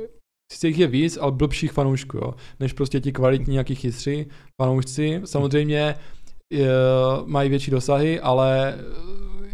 sice 0.53 0.67
jich 0.67 0.79
je 0.79 0.87
víc, 0.87 1.17
ale 1.21 1.31
blbších 1.31 1.71
fanoušků, 1.71 2.17
jo? 2.17 2.33
než 2.59 2.73
prostě 2.73 2.99
ti 2.99 3.11
kvalitní 3.11 3.51
nějaký 3.51 3.75
chytři 3.75 4.27
fanoušci. 4.61 5.21
Samozřejmě 5.25 5.95
je, 6.53 6.67
mají 7.25 7.49
větší 7.49 7.71
dosahy, 7.71 8.19
ale 8.19 8.77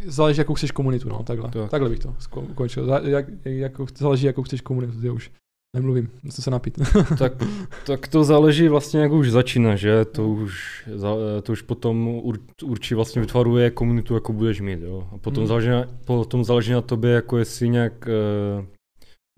záleží, 0.05 0.39
jakou 0.39 0.53
chceš 0.53 0.71
komunitu, 0.71 1.09
no, 1.09 1.23
takhle. 1.23 1.49
Tak. 1.51 1.69
Takhle 1.71 1.89
bych 1.89 1.99
to 1.99 2.09
sko- 2.09 2.51
ukončil. 2.51 2.85
Zá- 2.85 3.07
Jak, 3.07 3.25
jak, 3.45 3.71
záleží, 3.97 4.25
jakou 4.25 4.43
chceš 4.43 4.61
komunitu, 4.61 5.01
ty 5.01 5.09
už 5.09 5.31
nemluvím, 5.75 6.09
musím 6.23 6.43
se 6.43 6.51
napít. 6.51 6.79
Tak, 7.19 7.33
tak 7.85 8.07
to 8.07 8.23
záleží 8.23 8.67
vlastně, 8.67 8.99
jak 8.99 9.11
už 9.11 9.31
začíná, 9.31 9.75
že? 9.75 10.05
To 10.05 10.29
už, 10.29 10.83
to 11.43 11.51
už 11.51 11.61
potom 11.61 12.07
ur, 12.07 12.39
určí 12.63 12.95
vlastně 12.95 13.21
vytvaruje 13.21 13.71
komunitu, 13.71 14.13
jako 14.13 14.33
budeš 14.33 14.61
mít, 14.61 14.79
jo. 14.81 15.07
A 15.11 15.17
potom, 15.17 15.41
Hmm. 15.41 15.47
záleží, 15.47 15.69
na, 15.69 15.85
potom 16.05 16.43
záleží 16.43 16.71
na 16.71 16.81
tobě, 16.81 17.11
jako 17.11 17.37
jestli 17.37 17.69
nějak, 17.69 18.07
uh, 18.59 18.65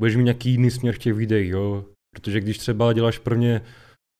budeš 0.01 0.15
mít 0.15 0.23
nějaký 0.23 0.49
jiný 0.51 0.71
směr 0.71 0.95
v 0.95 0.97
těch 0.97 1.13
videích, 1.13 1.49
jo. 1.49 1.85
Protože 2.15 2.39
když 2.39 2.57
třeba 2.57 2.93
děláš 2.93 3.17
prvně 3.17 3.61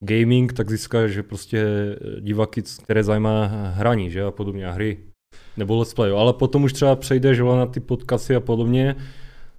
gaming, 0.04 0.52
tak 0.52 0.70
získáš, 0.70 1.10
že 1.10 1.22
prostě 1.22 1.58
eh, 1.58 2.20
diváky, 2.20 2.62
které 2.82 3.04
zajímá 3.04 3.46
hraní, 3.74 4.10
že? 4.10 4.22
A 4.22 4.30
podobně, 4.30 4.66
a 4.66 4.72
hry. 4.72 4.98
Nebo 5.56 5.76
let's 5.76 5.94
play, 5.94 6.10
jo. 6.10 6.16
Ale 6.16 6.32
potom 6.32 6.64
už 6.64 6.72
třeba 6.72 6.96
přejdeš 6.96 7.38
na 7.38 7.66
ty 7.66 7.80
podcasty 7.80 8.34
a 8.34 8.40
podobně, 8.40 8.96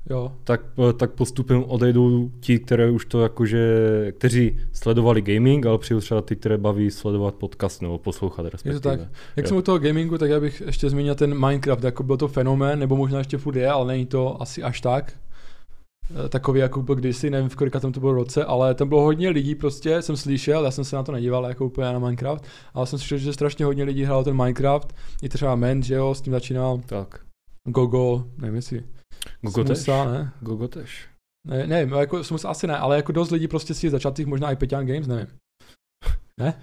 jo. 0.09 0.31
tak, 0.43 0.61
eh, 0.89 0.93
tak 0.93 1.11
postupem 1.11 1.63
odejdou 1.67 2.31
ti, 2.39 2.59
které 2.59 2.91
už 2.91 3.05
to 3.05 3.21
jakože, 3.21 3.61
kteří 4.17 4.59
sledovali 4.73 5.21
gaming, 5.21 5.65
ale 5.65 5.77
přijdou 5.77 5.99
třeba 5.99 6.21
ty, 6.21 6.35
které 6.35 6.57
baví 6.57 6.91
sledovat 6.91 7.35
podcast 7.35 7.81
nebo 7.81 7.97
poslouchat 7.97 8.45
respektive. 8.45 8.79
tak. 8.79 8.99
Jak 9.35 9.45
Jo. 9.45 9.47
jsem 9.47 9.57
u 9.57 9.61
toho 9.61 9.79
gamingu, 9.79 10.17
tak 10.17 10.29
já 10.29 10.39
bych 10.39 10.61
ještě 10.65 10.89
zmínil 10.89 11.15
ten 11.15 11.39
Minecraft, 11.47 11.83
jako 11.83 12.03
byl 12.03 12.17
to 12.17 12.27
fenomén, 12.27 12.79
nebo 12.79 12.95
možná 12.95 13.17
ještě 13.17 13.37
furt 13.37 13.55
je, 13.55 13.69
ale 13.69 13.87
není 13.87 14.05
to 14.05 14.41
asi 14.41 14.63
až 14.63 14.81
tak. 14.81 15.13
Eh, 16.25 16.29
Takový, 16.29 16.59
jako 16.59 16.81
byl 16.81 16.95
kdysi, 16.95 17.29
nevím 17.29 17.49
v 17.49 17.55
kolika 17.55 17.79
tam 17.79 17.91
to 17.91 17.99
bylo 17.99 18.13
roce, 18.13 18.45
ale 18.45 18.73
tam 18.75 18.89
bylo 18.89 19.01
hodně 19.01 19.29
lidí 19.29 19.55
prostě, 19.55 20.01
jsem 20.01 20.17
slyšel, 20.17 20.65
já 20.65 20.71
jsem 20.71 20.83
se 20.83 20.95
na 20.95 21.03
to 21.03 21.11
nedíval 21.11 21.45
jako 21.45 21.65
úplně 21.65 21.93
na 21.93 21.99
Minecraft, 21.99 22.43
ale 22.73 22.87
jsem 22.87 22.99
slyšel, 22.99 23.17
že 23.17 23.33
strašně 23.33 23.65
hodně 23.65 23.83
lidí 23.83 24.03
hrálo 24.03 24.23
ten 24.23 24.37
Minecraft, 24.37 24.93
i 25.21 25.29
třeba 25.29 25.55
Men, 25.55 25.83
že 25.83 25.95
jo, 25.95 26.15
s 26.15 26.21
tím 26.21 26.33
začínal 26.33 26.81
Tak. 26.85 27.19
Gogo, 27.67 28.23
nevím 28.37 28.55
jestli, 28.55 28.83
Gogo 29.43 29.63
tež? 29.63 29.77
Smusa, 29.77 30.11
ne? 30.11 30.31
Gogo 30.41 30.67
tež. 30.67 31.07
ne? 31.47 31.67
nevím, 31.67 31.93
jako 31.93 32.23
Smusa 32.23 32.49
asi 32.49 32.67
ne, 32.67 32.77
ale 32.77 32.95
jako 32.95 33.11
dost 33.11 33.31
lidí 33.31 33.47
prostě 33.47 33.73
si 33.73 33.89
začátých, 33.89 34.25
možná 34.25 34.51
i 34.51 34.55
Peťan 34.55 34.85
Games, 34.85 35.07
nevím. 35.07 35.27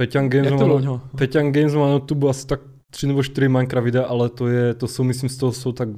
Peťan 0.00 0.28
Games, 0.28 0.50
Jak 0.50 0.58
to 0.60 0.64
bylo? 0.66 1.00
Peťan 1.18 1.52
Games 1.52 1.74
má 1.74 1.86
na 1.86 1.92
YouTube 1.92 2.30
asi 2.30 2.46
tak 2.46 2.60
tři 2.90 3.06
nebo 3.06 3.22
čtyři 3.22 3.48
Minecraft 3.48 3.84
videa, 3.84 4.04
ale 4.04 4.28
to 4.28 4.48
je, 4.48 4.74
to 4.74 4.88
jsou, 4.88 5.04
myslím, 5.04 5.30
z 5.30 5.36
toho 5.36 5.52
jsou 5.52 5.72
tak 5.72 5.88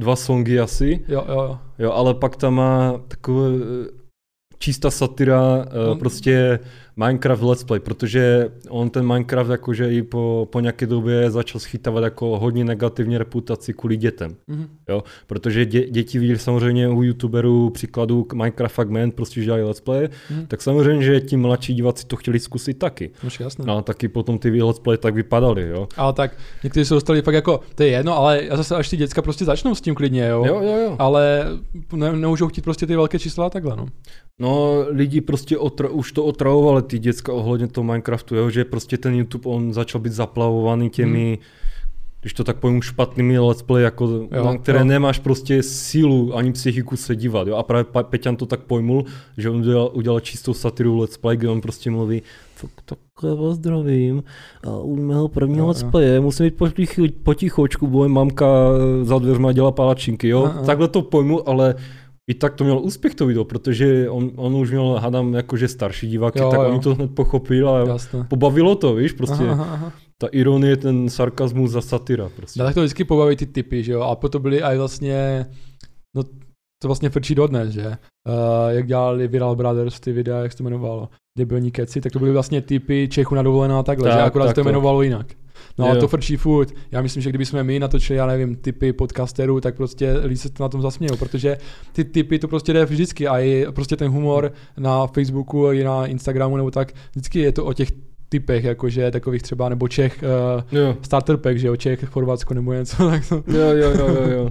dva 0.00 0.16
songy 0.16 0.60
asi. 0.60 1.04
Jo, 1.08 1.24
jo, 1.28 1.34
jo. 1.42 1.58
Jo, 1.78 1.92
ale 1.92 2.14
pak 2.14 2.36
tam 2.36 2.54
má 2.54 2.98
takové 3.08 3.48
čistá 4.62 4.90
satira, 4.90 5.40
On- 5.84 5.90
on... 5.90 5.98
prostě 5.98 6.58
Minecraft 6.96 7.42
Let's 7.42 7.64
Play, 7.64 7.80
protože 7.80 8.48
on 8.68 8.90
ten 8.90 9.06
Minecraft 9.06 9.50
jakože 9.50 9.92
i 9.94 10.02
po, 10.02 10.48
po 10.52 10.60
nějaké 10.60 10.86
době 10.86 11.30
začal 11.30 11.60
schytávat 11.60 12.04
jako 12.04 12.38
hodně 12.38 12.64
negativní 12.64 13.18
reputaci 13.18 13.72
kvůli 13.72 13.96
dětem. 13.96 14.36
Mhm. 14.46 14.68
Protože 15.26 15.66
dě, 15.66 15.90
děti 15.90 16.18
viděli 16.18 16.38
samozřejmě 16.38 16.88
u 16.88 17.02
youtuberů 17.02 17.70
příkladu 17.70 18.24
k 18.24 18.32
Minecraft 18.32 18.74
Fragment, 18.74 19.14
prostě 19.14 19.40
že 19.40 19.44
dělají 19.44 19.62
Let's 19.64 19.80
Play, 19.80 20.08
Mhm. 20.30 20.46
tak 20.46 20.62
samozřejmě, 20.62 21.02
že 21.02 21.20
ti 21.20 21.36
mladší 21.36 21.74
diváci 21.74 22.06
to 22.06 22.16
chtěli 22.16 22.38
zkusit 22.40 22.74
taky. 22.78 23.10
No, 23.24 23.30
jasné. 23.40 23.64
A 23.72 23.82
taky 23.82 24.08
potom 24.08 24.38
ty 24.38 24.62
Let's 24.62 24.78
Play 24.80 24.98
tak 24.98 25.14
vypadaly, 25.14 25.68
jo. 25.68 25.88
Ale 25.96 26.12
tak 26.12 26.36
někteří 26.64 26.84
se 26.84 26.94
dostali 26.94 27.22
fakt 27.22 27.34
jako, 27.34 27.60
to 27.74 27.82
je 27.82 27.88
jedno, 27.88 28.16
ale 28.18 28.44
já 28.44 28.56
zase 28.56 28.76
až 28.76 28.88
ty 28.88 28.96
děcka 28.96 29.22
prostě 29.22 29.44
začnou 29.44 29.74
s 29.74 29.80
tím 29.80 29.94
klidně, 29.94 30.26
jo. 30.26 30.44
Jo, 30.46 30.60
jo, 30.62 30.76
jo. 30.84 30.96
Ale 30.98 31.44
ne, 31.92 32.12
nemůžou 32.16 32.48
chtít 32.48 32.62
prostě 32.62 32.86
ty 32.86 32.96
velké 32.96 33.18
čísla 33.18 33.46
a 33.46 33.50
takhle, 33.50 33.76
no. 33.76 33.86
No, 34.40 34.84
lidi 34.88 35.20
prostě 35.20 35.56
otra- 35.56 35.90
už 35.92 36.12
to 36.12 36.24
otravovali, 36.24 36.82
ty 36.82 36.98
děcka 36.98 37.32
ohledně 37.32 37.66
toho 37.66 37.84
Minecraftu, 37.84 38.36
jo, 38.36 38.50
že 38.50 38.64
prostě 38.64 38.98
ten 38.98 39.14
YouTube, 39.14 39.50
on 39.50 39.72
začal 39.72 40.00
být 40.00 40.12
zaplavovaný 40.12 40.90
těmi, 40.90 41.38
když 42.20 42.32
to 42.32 42.44
tak 42.44 42.56
pojmu 42.56 42.82
špatnými 42.82 43.38
let's 43.38 43.62
play, 43.62 43.82
jako, 43.84 44.06
jo, 44.06 44.44
na 44.44 44.58
které 44.58 44.78
jo. 44.78 44.84
nemáš 44.84 45.18
prostě 45.18 45.62
sílu 45.62 46.36
ani 46.36 46.52
psychiku 46.52 46.96
se 46.96 47.16
dívat. 47.16 47.48
Jo? 47.48 47.56
A 47.56 47.62
právě 47.62 47.84
Peťan 48.02 48.36
to 48.36 48.46
tak 48.46 48.60
pojmul, 48.60 49.04
že 49.36 49.50
on 49.50 49.56
udělal, 49.56 49.90
udělal 49.92 50.20
čistou 50.20 50.54
satiru 50.54 50.98
let's 50.98 51.16
play, 51.16 51.36
kde 51.36 51.48
on 51.48 51.60
prostě 51.60 51.90
mluví, 51.90 52.22
tak 52.60 52.70
takhle 52.84 53.36
vás 53.36 53.56
zdravím 53.56 54.22
a 54.64 54.78
u 54.78 54.96
mého 54.96 55.28
prvního 55.28 55.68
let's 55.68 55.82
playe 55.82 56.20
musím 56.20 56.46
být 56.46 57.14
potichočku, 57.22 57.86
bo 57.86 58.08
mamka 58.08 58.46
za 59.02 59.18
dveřma 59.18 59.52
dělá 59.52 59.70
palačinky, 59.70 60.28
jo. 60.28 60.44
A, 60.44 60.48
a. 60.48 60.64
Takhle 60.64 60.88
to 60.88 61.02
pojmu, 61.02 61.48
ale 61.48 61.74
i 62.30 62.34
tak 62.34 62.54
to 62.54 62.64
měl 62.64 62.78
úspěch 62.78 63.14
to 63.14 63.26
video, 63.26 63.44
protože 63.44 64.10
on, 64.10 64.30
on 64.36 64.54
už 64.54 64.70
měl, 64.70 64.98
hádám, 65.02 65.34
jakože 65.34 65.68
starší 65.68 66.08
diváky, 66.08 66.38
jo, 66.38 66.50
tak 66.50 66.60
jo. 66.60 66.68
oni 66.68 66.80
to 66.80 66.94
hned 66.94 67.10
pochopil 67.14 67.70
a 67.70 67.78
Jasne. 67.78 68.24
pobavilo 68.24 68.74
to, 68.74 68.94
víš, 68.94 69.12
prostě. 69.12 69.44
Aha, 69.44 69.68
aha. 69.72 69.92
Ta 70.18 70.26
ironie, 70.26 70.76
ten 70.76 71.08
sarkazmus 71.08 71.70
za 71.70 71.80
satira. 71.80 72.28
Prostě. 72.36 72.60
No, 72.60 72.66
tak 72.66 72.74
to 72.74 72.80
vždycky 72.80 73.04
pobaví 73.04 73.36
ty 73.36 73.46
typy, 73.46 73.82
že 73.82 73.92
jo, 73.92 74.00
a 74.00 74.16
potom 74.16 74.42
byly 74.42 74.62
i 74.62 74.78
vlastně, 74.78 75.46
no 76.16 76.22
to 76.82 76.88
vlastně 76.88 77.10
frčí 77.10 77.34
dodnes, 77.34 77.70
že? 77.70 77.86
Uh, 77.86 77.94
jak 78.68 78.86
dělali 78.86 79.28
Viral 79.28 79.56
Brothers 79.56 80.00
ty 80.00 80.12
videa, 80.12 80.38
jak 80.38 80.52
se 80.52 80.58
to 80.58 80.64
jmenovalo, 80.64 81.08
debilní 81.38 81.70
keci, 81.70 82.00
tak 82.00 82.12
to 82.12 82.18
byly 82.18 82.32
vlastně 82.32 82.60
typy 82.60 83.08
Čechu 83.08 83.34
na 83.34 83.42
dovolená 83.42 83.80
a 83.80 83.82
takhle, 83.82 84.08
tak, 84.08 84.18
že 84.18 84.22
akorát 84.22 84.44
tak, 84.44 84.50
se 84.50 84.54
to 84.54 84.68
jmenovalo 84.68 85.02
jinak. 85.02 85.26
No 85.78 85.86
jo. 85.86 85.92
a 85.92 85.96
to 85.96 86.08
frčí 86.08 86.36
furt. 86.36 86.72
Já 86.90 87.02
myslím, 87.02 87.22
že 87.22 87.30
kdyby 87.30 87.46
jsme 87.46 87.64
my 87.64 87.78
natočili, 87.78 88.16
já 88.16 88.26
nevím, 88.26 88.56
typy 88.56 88.92
podcasterů, 88.92 89.60
tak 89.60 89.76
prostě 89.76 90.12
lidi 90.12 90.36
se 90.36 90.48
na 90.60 90.68
tom 90.68 90.82
zasmějou, 90.82 91.16
protože 91.16 91.56
ty 91.92 92.04
typy 92.04 92.38
to 92.38 92.48
prostě 92.48 92.72
jde 92.72 92.84
vždycky 92.84 93.26
a 93.26 93.38
i 93.38 93.66
prostě 93.70 93.96
ten 93.96 94.10
humor 94.10 94.52
na 94.78 95.06
Facebooku 95.06 95.72
i 95.72 95.84
na 95.84 96.06
Instagramu 96.06 96.56
nebo 96.56 96.70
tak, 96.70 96.92
vždycky 97.10 97.38
je 97.38 97.52
to 97.52 97.64
o 97.64 97.72
těch 97.72 97.88
typech, 98.28 98.64
jakože 98.64 99.10
takových 99.10 99.42
třeba, 99.42 99.68
nebo 99.68 99.88
Čech, 99.88 100.24
uh, 100.72 100.94
starter 101.02 101.36
pack, 101.36 101.58
že 101.58 101.66
jo, 101.66 101.76
Čech, 101.76 102.04
Chorvatsko 102.04 102.54
nebo 102.54 102.72
něco, 102.72 102.96
tak 103.10 103.28
to. 103.28 103.34
Jo, 103.34 103.70
jo, 103.70 103.90
jo, 103.98 104.08
jo, 104.08 104.30
jo. 104.30 104.50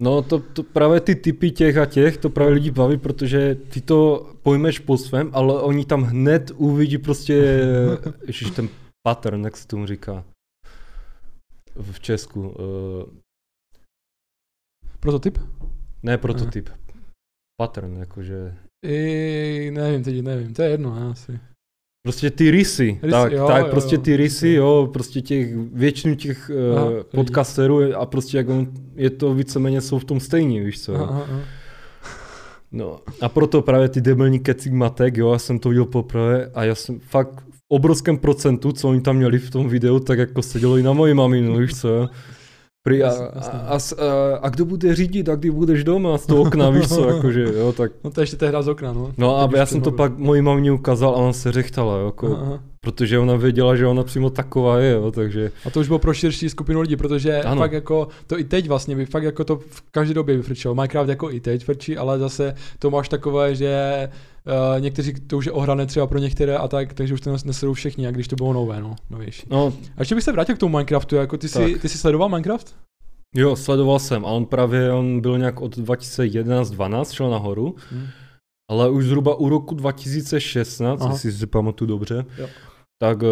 No 0.00 0.22
to, 0.22 0.38
to 0.38 0.62
právě 0.62 1.00
ty 1.00 1.14
typy 1.14 1.50
těch 1.50 1.76
a 1.76 1.86
těch, 1.86 2.16
to 2.16 2.30
právě 2.30 2.54
lidi 2.54 2.70
baví, 2.70 2.96
protože 2.96 3.56
ty 3.68 3.80
to 3.80 4.26
pojmeš 4.42 4.78
po 4.78 4.98
svém, 4.98 5.30
ale 5.32 5.60
oni 5.60 5.84
tam 5.84 6.02
hned 6.02 6.52
uvidí 6.56 6.98
prostě, 6.98 7.60
ježiš, 8.26 8.50
ten 8.50 8.68
pattern, 9.06 9.44
jak 9.44 9.56
se 9.56 9.66
tomu 9.66 9.86
říká 9.86 10.24
v 11.74 12.00
Česku. 12.00 12.48
Uh... 12.48 12.54
Prototyp? 15.00 15.38
Ne 16.02 16.18
prototyp. 16.18 16.68
Aha. 16.68 16.78
Pattern, 17.60 17.96
jakože... 17.96 18.56
I, 18.86 19.70
nevím, 19.74 20.04
teď 20.04 20.22
nevím, 20.22 20.54
to 20.54 20.62
je 20.62 20.68
jedno 20.70 21.10
asi. 21.10 21.40
Prostě 22.06 22.30
ty 22.30 22.50
rysy, 22.50 22.98
rysy 23.02 23.10
tak, 23.10 23.32
jo, 23.32 23.46
tak 23.46 23.64
jo, 23.64 23.70
prostě 23.70 23.94
jo. 23.94 24.00
ty 24.00 24.16
rysy, 24.16 24.48
jo, 24.48 24.90
prostě 24.92 25.20
těch, 25.20 25.56
většinu 25.56 26.14
těch 26.14 26.50
aha, 26.50 26.84
uh, 26.84 27.02
podcasterů 27.02 27.96
a 27.96 28.06
prostě 28.06 28.36
jak 28.36 28.48
on, 28.48 28.72
je 28.94 29.10
to 29.10 29.34
víceméně 29.34 29.80
jsou 29.80 29.98
v 29.98 30.04
tom 30.04 30.20
stejní, 30.20 30.60
víš 30.60 30.82
co. 30.82 30.94
Aha, 30.94 31.22
aha. 31.22 31.40
No 32.72 33.00
a 33.20 33.28
proto 33.28 33.62
právě 33.62 33.88
ty 33.88 34.00
debilní 34.00 34.40
kecik 34.40 34.72
matek, 34.72 35.16
jo, 35.16 35.32
já 35.32 35.38
jsem 35.38 35.58
to 35.58 35.68
viděl 35.68 35.84
poprvé 35.84 36.50
a 36.54 36.64
já 36.64 36.74
jsem 36.74 37.00
fakt 37.00 37.44
obrovském 37.68 38.18
procentu, 38.18 38.72
co 38.72 38.88
oni 38.88 39.00
tam 39.00 39.16
měli 39.16 39.38
v 39.38 39.50
tom 39.50 39.68
videu, 39.68 39.98
tak 39.98 40.18
jako 40.18 40.42
sedělo 40.42 40.76
i 40.76 40.82
na 40.82 40.92
moji 40.92 41.14
maminu, 41.14 41.56
víš 41.56 41.80
co. 41.80 42.08
Prý 42.86 43.02
a, 43.02 43.10
a, 43.10 43.78
a, 43.78 43.78
a, 44.42 44.48
kdo 44.48 44.64
bude 44.64 44.94
řídit 44.94 45.28
a 45.28 45.34
kdy 45.34 45.50
budeš 45.50 45.84
doma 45.84 46.18
z 46.18 46.26
toho 46.26 46.42
okna, 46.42 46.70
víš 46.70 46.88
co, 46.88 47.08
jakože, 47.14 47.42
jo, 47.42 47.72
tak. 47.72 47.92
No 48.04 48.10
to 48.10 48.20
ještě 48.20 48.36
tehdy 48.36 48.56
z 48.60 48.68
okna, 48.68 48.92
no. 48.92 49.12
No 49.18 49.38
a 49.40 49.50
já 49.56 49.66
jsem 49.66 49.80
to 49.80 49.90
pak 49.90 50.18
mojí 50.18 50.42
mamě 50.42 50.72
ukázal 50.72 51.10
a 51.10 51.16
ona 51.16 51.32
se 51.32 51.52
řechtala, 51.52 52.04
jako, 52.04 52.36
aha. 52.36 52.62
Protože 52.84 53.18
ona 53.18 53.36
věděla, 53.36 53.76
že 53.76 53.86
ona 53.86 54.02
přímo 54.02 54.30
taková 54.30 54.78
je, 54.78 54.92
jo, 54.92 55.10
takže. 55.10 55.50
A 55.66 55.70
to 55.70 55.80
už 55.80 55.86
bylo 55.86 55.98
pro 55.98 56.14
širší 56.14 56.48
skupinu 56.48 56.80
lidí, 56.80 56.96
protože 56.96 57.42
ano. 57.42 57.60
fakt 57.60 57.72
jako, 57.72 58.08
to 58.26 58.38
i 58.38 58.44
teď 58.44 58.68
vlastně, 58.68 58.96
by 58.96 59.06
fakt 59.06 59.22
jako 59.22 59.44
to 59.44 59.56
v 59.56 59.82
každé 59.90 60.14
době 60.14 60.36
vyfrčilo. 60.36 60.74
Minecraft 60.74 61.08
jako 61.08 61.30
i 61.30 61.40
teď 61.40 61.64
frčí, 61.64 61.96
ale 61.96 62.18
zase 62.18 62.54
to 62.78 62.90
máš 62.90 63.08
takové, 63.08 63.54
že 63.54 64.08
Uh, 64.46 64.80
někteří 64.80 65.12
to 65.26 65.36
už 65.36 65.46
je 65.46 65.52
ohrané 65.52 65.86
třeba 65.86 66.06
pro 66.06 66.18
některé 66.18 66.56
a 66.56 66.68
tak, 66.68 66.94
takže 66.94 67.14
už 67.14 67.20
to 67.20 67.36
nesedou 67.44 67.72
všichni, 67.72 68.04
jak 68.04 68.14
když 68.14 68.28
to 68.28 68.36
bylo 68.36 68.52
nové, 68.52 68.80
no, 68.80 68.96
novější. 69.10 69.46
No. 69.50 69.72
A 69.96 70.00
ještě 70.00 70.14
bych 70.14 70.24
se 70.24 70.32
vrátil 70.32 70.54
k 70.54 70.58
tomu 70.58 70.72
Minecraftu, 70.72 71.16
jako 71.16 71.38
ty, 71.38 71.48
jsi, 71.48 71.78
ty 71.78 71.88
jsi 71.88 71.98
sledoval 71.98 72.28
Minecraft? 72.28 72.76
Jo, 73.34 73.56
sledoval 73.56 73.98
jsem 73.98 74.24
a 74.24 74.28
on 74.28 74.46
právě, 74.46 74.92
on 74.92 75.20
byl 75.20 75.38
nějak 75.38 75.60
od 75.60 75.76
2011-12, 75.76 77.14
šel 77.14 77.30
nahoru, 77.30 77.76
hmm. 77.90 78.06
ale 78.70 78.90
už 78.90 79.04
zhruba 79.04 79.34
u 79.34 79.48
roku 79.48 79.74
2016, 79.74 81.00
Aha. 81.00 81.12
jestli 81.12 81.32
si 81.32 81.46
pamatuju 81.46 81.88
dobře, 81.88 82.24
jo. 82.38 82.48
Tak 83.04 83.22
uh, 83.22 83.28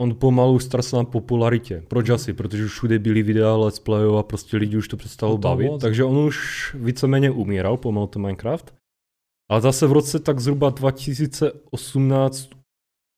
on 0.00 0.14
pomalu 0.14 0.58
ztrasil 0.58 0.98
na 0.98 1.04
popularitě. 1.04 1.82
Proč 1.88 2.10
asi? 2.10 2.32
Protože 2.32 2.64
už 2.64 2.72
všude 2.72 2.98
byly 2.98 3.22
videa 3.22 3.56
let's 3.56 3.78
playů 3.78 4.16
a 4.16 4.22
prostě 4.22 4.56
lidi 4.56 4.76
už 4.76 4.88
to 4.88 4.96
přestalo 4.96 5.32
no 5.32 5.38
bavit, 5.38 5.66
moc. 5.66 5.82
takže 5.82 6.04
on 6.04 6.16
už 6.16 6.74
víceméně 6.78 7.30
umíral 7.30 7.76
pomalu 7.76 8.06
ten 8.06 8.22
Minecraft. 8.22 8.74
Ale 9.50 9.60
zase 9.60 9.86
v 9.86 9.92
roce 9.92 10.18
tak 10.18 10.40
zhruba 10.40 10.70
2018 10.70 12.50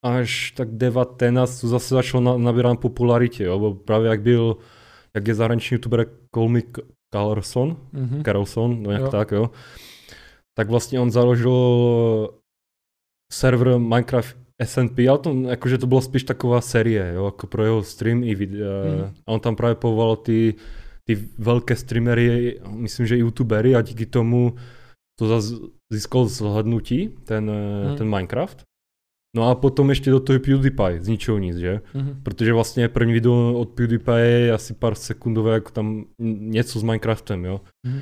až 0.05 0.51
tak 0.51 0.71
19 0.71 1.61
to 1.61 1.69
zase 1.69 1.95
začalo 1.95 2.23
na, 2.23 2.37
nabírat 2.37 2.71
na 2.71 2.77
popularitě, 2.81 3.45
jo, 3.45 3.59
bo 3.59 3.75
právě 3.75 4.11
jak 4.11 4.23
byl, 4.23 4.57
jak 5.15 5.29
je 5.29 5.35
zahraniční 5.35 5.75
youtuber 5.75 6.07
Colmy 6.35 6.63
Carlson, 7.15 7.77
mm-hmm. 7.95 8.23
Carlson, 8.25 8.83
no 8.83 8.91
jak 8.91 9.01
jo. 9.01 9.09
tak, 9.09 9.31
jo, 9.31 9.51
tak 10.59 10.71
vlastně 10.71 11.01
on 11.01 11.11
založil 11.11 12.31
server 13.33 13.79
Minecraft 13.79 14.46
SNP, 14.65 14.99
ale 15.09 15.19
to, 15.19 15.35
jakože 15.49 15.79
to 15.79 15.87
bylo 15.87 16.01
spíš 16.01 16.23
taková 16.25 16.61
série, 16.61 17.13
jo, 17.15 17.25
jako 17.25 17.47
pro 17.47 17.65
jeho 17.65 17.83
stream 17.83 18.25
i 18.25 18.35
video. 18.35 18.69
Mm. 18.97 19.15
A 19.27 19.33
on 19.33 19.41
tam 19.41 19.57
právě 19.57 19.75
povolal 19.75 20.17
ty, 20.17 20.55
ty 21.05 21.29
velké 21.39 21.77
streamery, 21.77 22.61
myslím, 22.69 23.07
že 23.07 23.17
youtubery 23.17 23.77
a 23.77 23.83
díky 23.83 24.07
tomu 24.07 24.55
to 25.19 25.29
zase 25.29 25.55
získal 25.93 26.27
zhlednutí, 26.27 27.09
ten, 27.25 27.51
hmm. 27.87 27.97
ten 27.97 28.11
Minecraft. 28.11 28.63
No 29.37 29.49
a 29.49 29.55
potom 29.55 29.91
ještě 29.91 30.11
do 30.11 30.21
toho 30.21 30.39
PewDiePie, 30.39 31.03
z 31.03 31.09
ničeho 31.09 31.39
nic, 31.39 31.57
že? 31.57 31.81
Mm-hmm. 31.95 32.23
Protože 32.23 32.53
vlastně 32.53 32.89
první 32.89 33.13
video 33.13 33.55
od 33.55 33.69
PewDiePie 33.69 34.27
je 34.27 34.53
asi 34.53 34.75
pár 34.75 34.95
sekundové, 34.95 35.55
jako 35.55 35.71
tam 35.71 36.05
něco 36.41 36.81
s 36.81 36.83
Minecraftem, 36.83 37.45
jo? 37.45 37.61
Mm-hmm. 37.87 38.01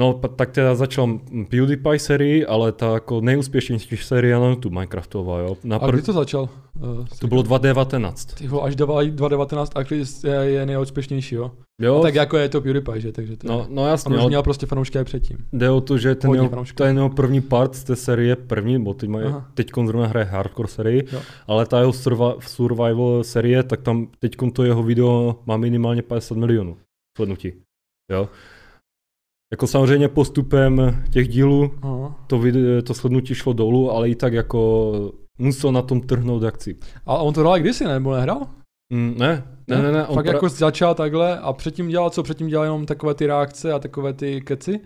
No, 0.00 0.20
tak 0.36 0.50
teda 0.50 0.74
začal 0.74 1.20
PewDiePie 1.48 1.98
sérii, 1.98 2.46
ale 2.46 2.72
ta 2.72 2.94
jako 2.94 3.20
nejúspěšnější 3.20 3.96
série 3.96 4.40
na 4.40 4.48
YouTube 4.48 4.74
Minecraftová, 4.74 5.38
jo. 5.38 5.56
A 5.80 5.90
kdy 5.90 6.02
to 6.02 6.12
začal? 6.12 6.48
Uh, 6.80 7.06
to 7.20 7.26
bylo 7.26 7.42
2019. 7.42 8.24
Tyho, 8.24 8.64
až 8.64 8.76
2019 8.76 9.72
a 9.74 9.80
je, 9.90 10.50
je 10.50 10.66
nejúspěšnější, 10.66 11.34
jo? 11.34 11.52
Jo. 11.82 11.98
A 11.98 12.02
tak 12.02 12.14
jako 12.14 12.36
je 12.36 12.48
to 12.48 12.60
PewDiePie, 12.60 13.00
že? 13.00 13.12
Takže 13.12 13.36
to 13.36 13.48
no, 13.48 13.58
je... 13.58 13.66
no 13.68 13.88
jasně. 13.88 14.16
A 14.16 14.22
už 14.22 14.28
měl 14.28 14.42
prostě 14.42 14.66
fanoušky 14.66 14.98
i 14.98 15.04
předtím. 15.04 15.38
Jde 15.52 15.70
o 15.70 15.80
to, 15.80 15.98
že 15.98 16.14
ten 16.14 16.34
jeho, 16.34 16.64
to 16.74 16.84
je 16.84 16.94
jeho 16.94 17.10
první 17.10 17.40
part 17.40 17.74
z 17.74 17.84
té 17.84 17.96
série, 17.96 18.36
první, 18.36 18.82
bo 18.82 18.94
teď, 18.94 19.08
mají, 19.08 19.26
teď 19.54 19.70
zrovna 19.86 20.06
hraje 20.06 20.26
hardcore 20.26 20.68
sérii, 20.68 21.08
jo. 21.12 21.20
ale 21.46 21.66
ta 21.66 21.80
jeho 21.80 21.92
survival 22.40 23.24
série, 23.24 23.62
tak 23.62 23.82
tam 23.82 24.08
teď 24.18 24.36
to 24.52 24.64
jeho 24.64 24.82
video 24.82 25.38
má 25.46 25.56
minimálně 25.56 26.02
50 26.02 26.38
milionů 26.38 26.76
slednutí. 27.16 27.52
Jo. 28.12 28.28
Jako 29.52 29.66
samozřejmě 29.66 30.08
postupem 30.08 31.02
těch 31.10 31.28
dílů 31.28 31.70
to, 32.26 32.40
to 32.84 32.94
slednutí 32.94 33.34
šlo 33.34 33.52
dolů, 33.52 33.90
ale 33.90 34.08
i 34.08 34.14
tak 34.14 34.32
jako 34.32 34.92
musel 35.38 35.72
na 35.72 35.82
tom 35.82 36.00
trhnout 36.00 36.44
akci. 36.44 36.76
A 37.06 37.16
on 37.16 37.34
to 37.34 37.40
hrál 37.40 37.58
kdysi, 37.58 37.84
ne? 37.84 37.92
nebo 37.92 38.14
nehrál? 38.14 38.46
Mm, 38.92 39.14
ne, 39.18 39.44
ne, 39.68 39.82
ne, 39.82 39.92
ne. 39.92 40.06
On 40.06 40.14
Fakt 40.14 40.24
pra... 40.24 40.34
jako 40.34 40.48
začal 40.48 40.94
takhle 40.94 41.38
a 41.38 41.52
předtím 41.52 41.88
dělal 41.88 42.10
co? 42.10 42.22
Předtím 42.22 42.48
dělal 42.48 42.64
jenom 42.64 42.86
takové 42.86 43.14
ty 43.14 43.26
reakce 43.26 43.72
a 43.72 43.78
takové 43.78 44.12
ty 44.12 44.40
keci? 44.40 44.80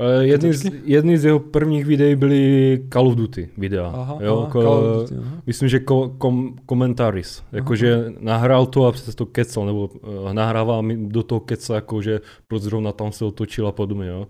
Uh, 0.00 0.22
jedny, 0.22 0.54
z, 0.54 0.72
jedny 0.84 1.18
z 1.18 1.24
jeho 1.24 1.40
prvních 1.40 1.84
videí 1.84 2.16
byly 2.16 2.86
Call 2.92 3.08
of 3.08 3.14
Duty 3.14 3.50
videa. 3.58 3.86
Aha, 3.86 4.18
jo, 4.20 4.38
aha, 4.38 4.50
ko, 4.50 4.62
Call 4.62 4.72
of 4.72 5.10
Duty, 5.10 5.20
aha. 5.20 5.42
Myslím, 5.46 5.68
že 5.68 5.80
ko, 5.80 6.08
kom, 6.18 6.56
komentaris. 6.66 7.42
Jakože 7.52 8.12
nahrál 8.20 8.66
to 8.66 8.86
a 8.86 8.92
přes 8.92 9.14
to 9.14 9.26
kecal, 9.26 9.66
nebo 9.66 9.86
uh, 9.86 10.32
nahrává 10.32 10.80
mi 10.80 11.08
do 11.08 11.22
toho 11.22 11.40
keca, 11.40 11.74
jakože 11.74 12.20
proč 12.48 12.62
zrovna 12.62 12.92
tam 12.92 13.12
se 13.12 13.24
otočil 13.24 13.68
a 13.68 13.72
podobně. 13.72 14.06
Jo. 14.06 14.28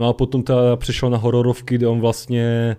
No 0.00 0.08
a 0.08 0.12
potom 0.12 0.42
teda 0.42 0.76
přešel 0.76 1.10
na 1.10 1.18
hororovky, 1.18 1.74
kde 1.74 1.86
on 1.86 2.00
vlastně 2.00 2.76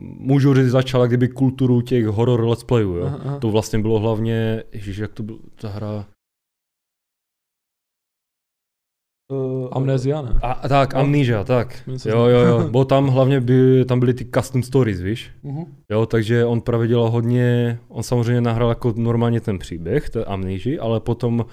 můžu 0.00 0.54
říct, 0.54 0.66
začal 0.66 1.08
kdyby 1.08 1.28
kulturu 1.28 1.80
těch 1.80 2.06
horror 2.06 2.44
let's 2.44 2.64
playů, 2.64 2.94
jo. 2.94 3.04
Aha, 3.04 3.20
aha. 3.24 3.38
To 3.38 3.50
vlastně 3.50 3.78
bylo 3.78 3.98
hlavně, 3.98 4.62
ježiš, 4.72 4.96
jak 4.98 5.12
to 5.12 5.22
byla 5.22 5.38
ta 5.54 5.68
hra, 5.68 6.06
Uh, 9.32 9.68
Amnesia, 9.72 10.22
ne? 10.22 10.38
A, 10.42 10.68
tak, 10.68 10.94
no. 10.94 11.00
Amnesia, 11.00 11.44
tak. 11.44 11.82
Jo, 12.04 12.26
jo, 12.26 12.40
jo. 12.40 12.68
Bo 12.70 12.84
tam 12.84 13.08
hlavně 13.08 13.40
by, 13.40 13.84
tam 13.84 14.00
byly 14.00 14.14
ty 14.14 14.26
custom 14.34 14.62
stories, 14.62 15.00
víš? 15.00 15.30
Uh-huh. 15.44 15.66
Jo, 15.90 16.06
takže 16.06 16.44
on 16.44 16.60
právě 16.60 16.88
dělal 16.88 17.10
hodně, 17.10 17.78
on 17.88 18.02
samozřejmě 18.02 18.40
nahrál 18.40 18.68
jako 18.68 18.94
normálně 18.96 19.40
ten 19.40 19.58
příběh, 19.58 20.10
to 20.10 20.30
Amnesia, 20.30 20.82
ale 20.82 21.00
potom 21.00 21.44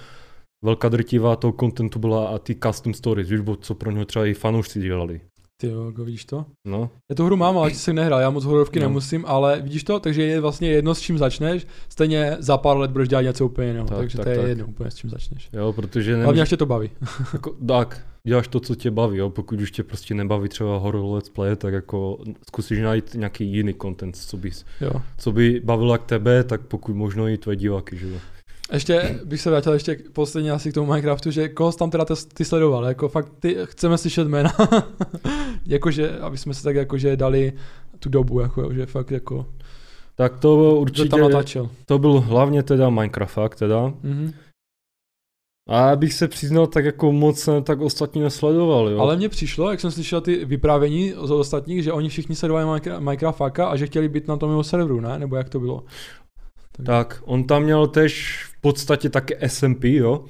velká 0.64 0.88
drtivá 0.88 1.36
toho 1.36 1.52
kontentu 1.52 1.98
byla 1.98 2.28
a 2.28 2.38
ty 2.38 2.54
custom 2.54 2.94
stories, 2.94 3.28
víš, 3.28 3.40
bo 3.40 3.56
co 3.56 3.74
pro 3.74 3.90
něho 3.90 4.04
třeba 4.04 4.26
i 4.26 4.34
fanoušci 4.34 4.80
dělali. 4.80 5.20
Ty 5.60 5.68
jo, 5.68 5.86
jako 5.86 6.04
vidíš 6.04 6.24
to? 6.24 6.44
No, 6.64 6.90
Já 7.08 7.14
tu 7.16 7.24
hru 7.26 7.36
mám, 7.36 7.58
ale 7.58 7.70
jsem 7.70 7.96
nehrál, 7.96 8.20
já 8.20 8.30
moc 8.30 8.44
hororovky 8.44 8.80
No. 8.80 8.86
nemusím, 8.86 9.24
ale 9.26 9.60
vidíš 9.60 9.84
to, 9.84 10.00
takže 10.00 10.22
je 10.22 10.40
vlastně 10.40 10.68
jedno, 10.68 10.94
s 10.94 11.00
čím 11.00 11.18
začneš, 11.18 11.66
stejně 11.88 12.36
za 12.38 12.58
pár 12.58 12.76
let 12.76 12.90
budeš 12.90 13.08
dělat 13.08 13.22
něco 13.22 13.46
úplně 13.46 13.68
jiného, 13.68 13.86
Tak, 13.88 13.98
takže 13.98 14.16
tak, 14.16 14.24
to 14.24 14.30
je 14.30 14.36
tak. 14.38 14.48
jedno 14.48 14.66
úplně, 14.66 14.90
s 14.90 14.94
čím 14.94 15.10
začneš. 15.10 15.48
jo, 15.52 15.72
protože 15.72 16.10
Hlavně 16.12 16.22
nemůžeš, 16.26 16.42
až 16.42 16.48
tě 16.48 16.56
to 16.56 16.66
baví. 16.66 16.90
jako, 17.32 17.56
tak, 17.68 18.06
děláš 18.24 18.48
to, 18.48 18.60
co 18.60 18.74
tě 18.74 18.90
baví, 18.90 19.18
jo, 19.18 19.30
pokud 19.30 19.60
už 19.60 19.70
tě 19.70 19.82
prostě 19.82 20.14
nebaví 20.14 20.48
třeba 20.48 20.78
horror 20.78 21.14
let's 21.14 21.28
play, 21.28 21.56
tak 21.56 21.74
jako 21.74 22.18
zkusíš 22.48 22.78
najít 22.78 23.14
nějaký 23.14 23.52
jiný 23.52 23.74
content, 23.82 24.16
co 24.16 24.36
by, 24.36 24.50
Jo. 24.80 24.92
co 25.18 25.32
by 25.32 25.60
bavilo 25.64 25.94
jak 25.94 26.04
tebe, 26.04 26.44
tak 26.44 26.60
pokud 26.60 26.94
možno 26.96 27.28
i 27.28 27.38
tvé 27.38 27.56
diváky, 27.56 27.96
že 27.96 28.08
jo. 28.08 28.18
Ještě 28.72 29.20
bych 29.24 29.40
se 29.40 29.50
vrátil 29.50 29.72
ještě 29.72 29.94
k- 29.96 30.10
posledně 30.10 30.50
asi 30.52 30.70
k 30.70 30.74
tomu 30.74 30.86
Minecraftu, 30.86 31.30
že 31.30 31.48
koho 31.48 31.72
tam 31.72 31.90
teda 31.90 32.04
ty 32.34 32.44
sledoval, 32.44 32.84
jako 32.84 33.08
fakt 33.08 33.32
ty, 33.40 33.56
chceme 33.64 33.98
slyšet 33.98 34.28
jména, 34.28 34.52
jakože, 35.66 36.18
aby 36.18 36.38
jsme 36.38 36.54
se 36.54 36.62
tak 36.62 36.76
jakože 36.76 37.16
dali 37.16 37.52
tu 37.98 38.08
dobu, 38.08 38.40
jako, 38.40 38.74
že 38.74 38.86
fakt 38.86 39.10
jako, 39.10 39.46
Tak 40.14 40.38
to 40.40 40.74
určitě, 40.76 41.08
tam 41.08 41.20
natáčel. 41.20 41.70
to 41.86 41.98
byl 41.98 42.20
hlavně 42.20 42.62
teda 42.62 42.90
Minecraft 42.90 43.38
teda. 43.58 43.92
Mhm. 44.02 44.32
A 45.68 45.90
abych 45.90 46.12
se 46.12 46.28
přiznal, 46.28 46.66
tak 46.66 46.84
jako 46.84 47.12
moc 47.12 47.38
jsem 47.40 47.62
tak 47.62 47.80
ostatní 47.80 48.20
nesledoval, 48.20 48.88
jo. 48.88 48.98
Ale 49.00 49.16
mně 49.16 49.28
přišlo, 49.28 49.70
jak 49.70 49.80
jsem 49.80 49.90
slyšel 49.90 50.20
ty 50.20 50.44
vyprávění 50.44 51.14
z 51.24 51.30
ostatních, 51.30 51.82
že 51.84 51.92
oni 51.92 52.08
všichni 52.08 52.36
sledovali 52.36 52.80
Minecraft- 52.98 53.68
a 53.68 53.76
že 53.76 53.86
chtěli 53.86 54.08
být 54.08 54.28
na 54.28 54.36
tom 54.36 54.50
jeho 54.50 54.64
serveru, 54.64 55.00
ne? 55.00 55.18
Nebo 55.18 55.36
jak 55.36 55.48
to 55.48 55.60
bylo? 55.60 55.84
Tak, 56.86 57.22
on 57.24 57.44
tam 57.44 57.62
měl 57.62 57.86
tež 57.86 58.44
podstatě 58.60 59.10
také 59.10 59.48
SMP, 59.48 59.84
jo. 59.84 60.24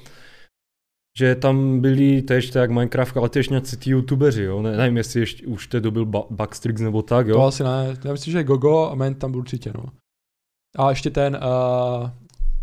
Že 1.18 1.34
tam 1.34 1.80
byli 1.80 2.22
tež 2.22 2.50
tak 2.50 2.60
jak 2.60 2.70
Minecraft, 2.70 3.16
ale 3.16 3.28
tež 3.28 3.48
nějací 3.48 3.76
ty 3.76 3.90
youtubeři, 3.90 4.42
jo. 4.42 4.62
Ne, 4.62 4.76
nevím, 4.76 4.96
jestli 4.96 5.20
ještě 5.20 5.46
už 5.46 5.66
to 5.66 5.90
byl 5.90 6.06
ba- 6.06 6.26
Backstrix 6.30 6.80
nebo 6.80 7.02
tak, 7.02 7.26
jo. 7.26 7.34
To 7.34 7.44
asi 7.44 7.62
ne. 7.62 7.96
Já 8.04 8.12
myslím, 8.12 8.32
že 8.32 8.44
Gogo 8.44 8.90
a 8.90 8.94
Man 8.94 9.14
tam 9.14 9.30
byl 9.30 9.40
určitě, 9.40 9.72
no. 9.74 9.84
A 10.76 10.90
ještě 10.90 11.10
ten, 11.10 11.34
uh, 11.36 12.10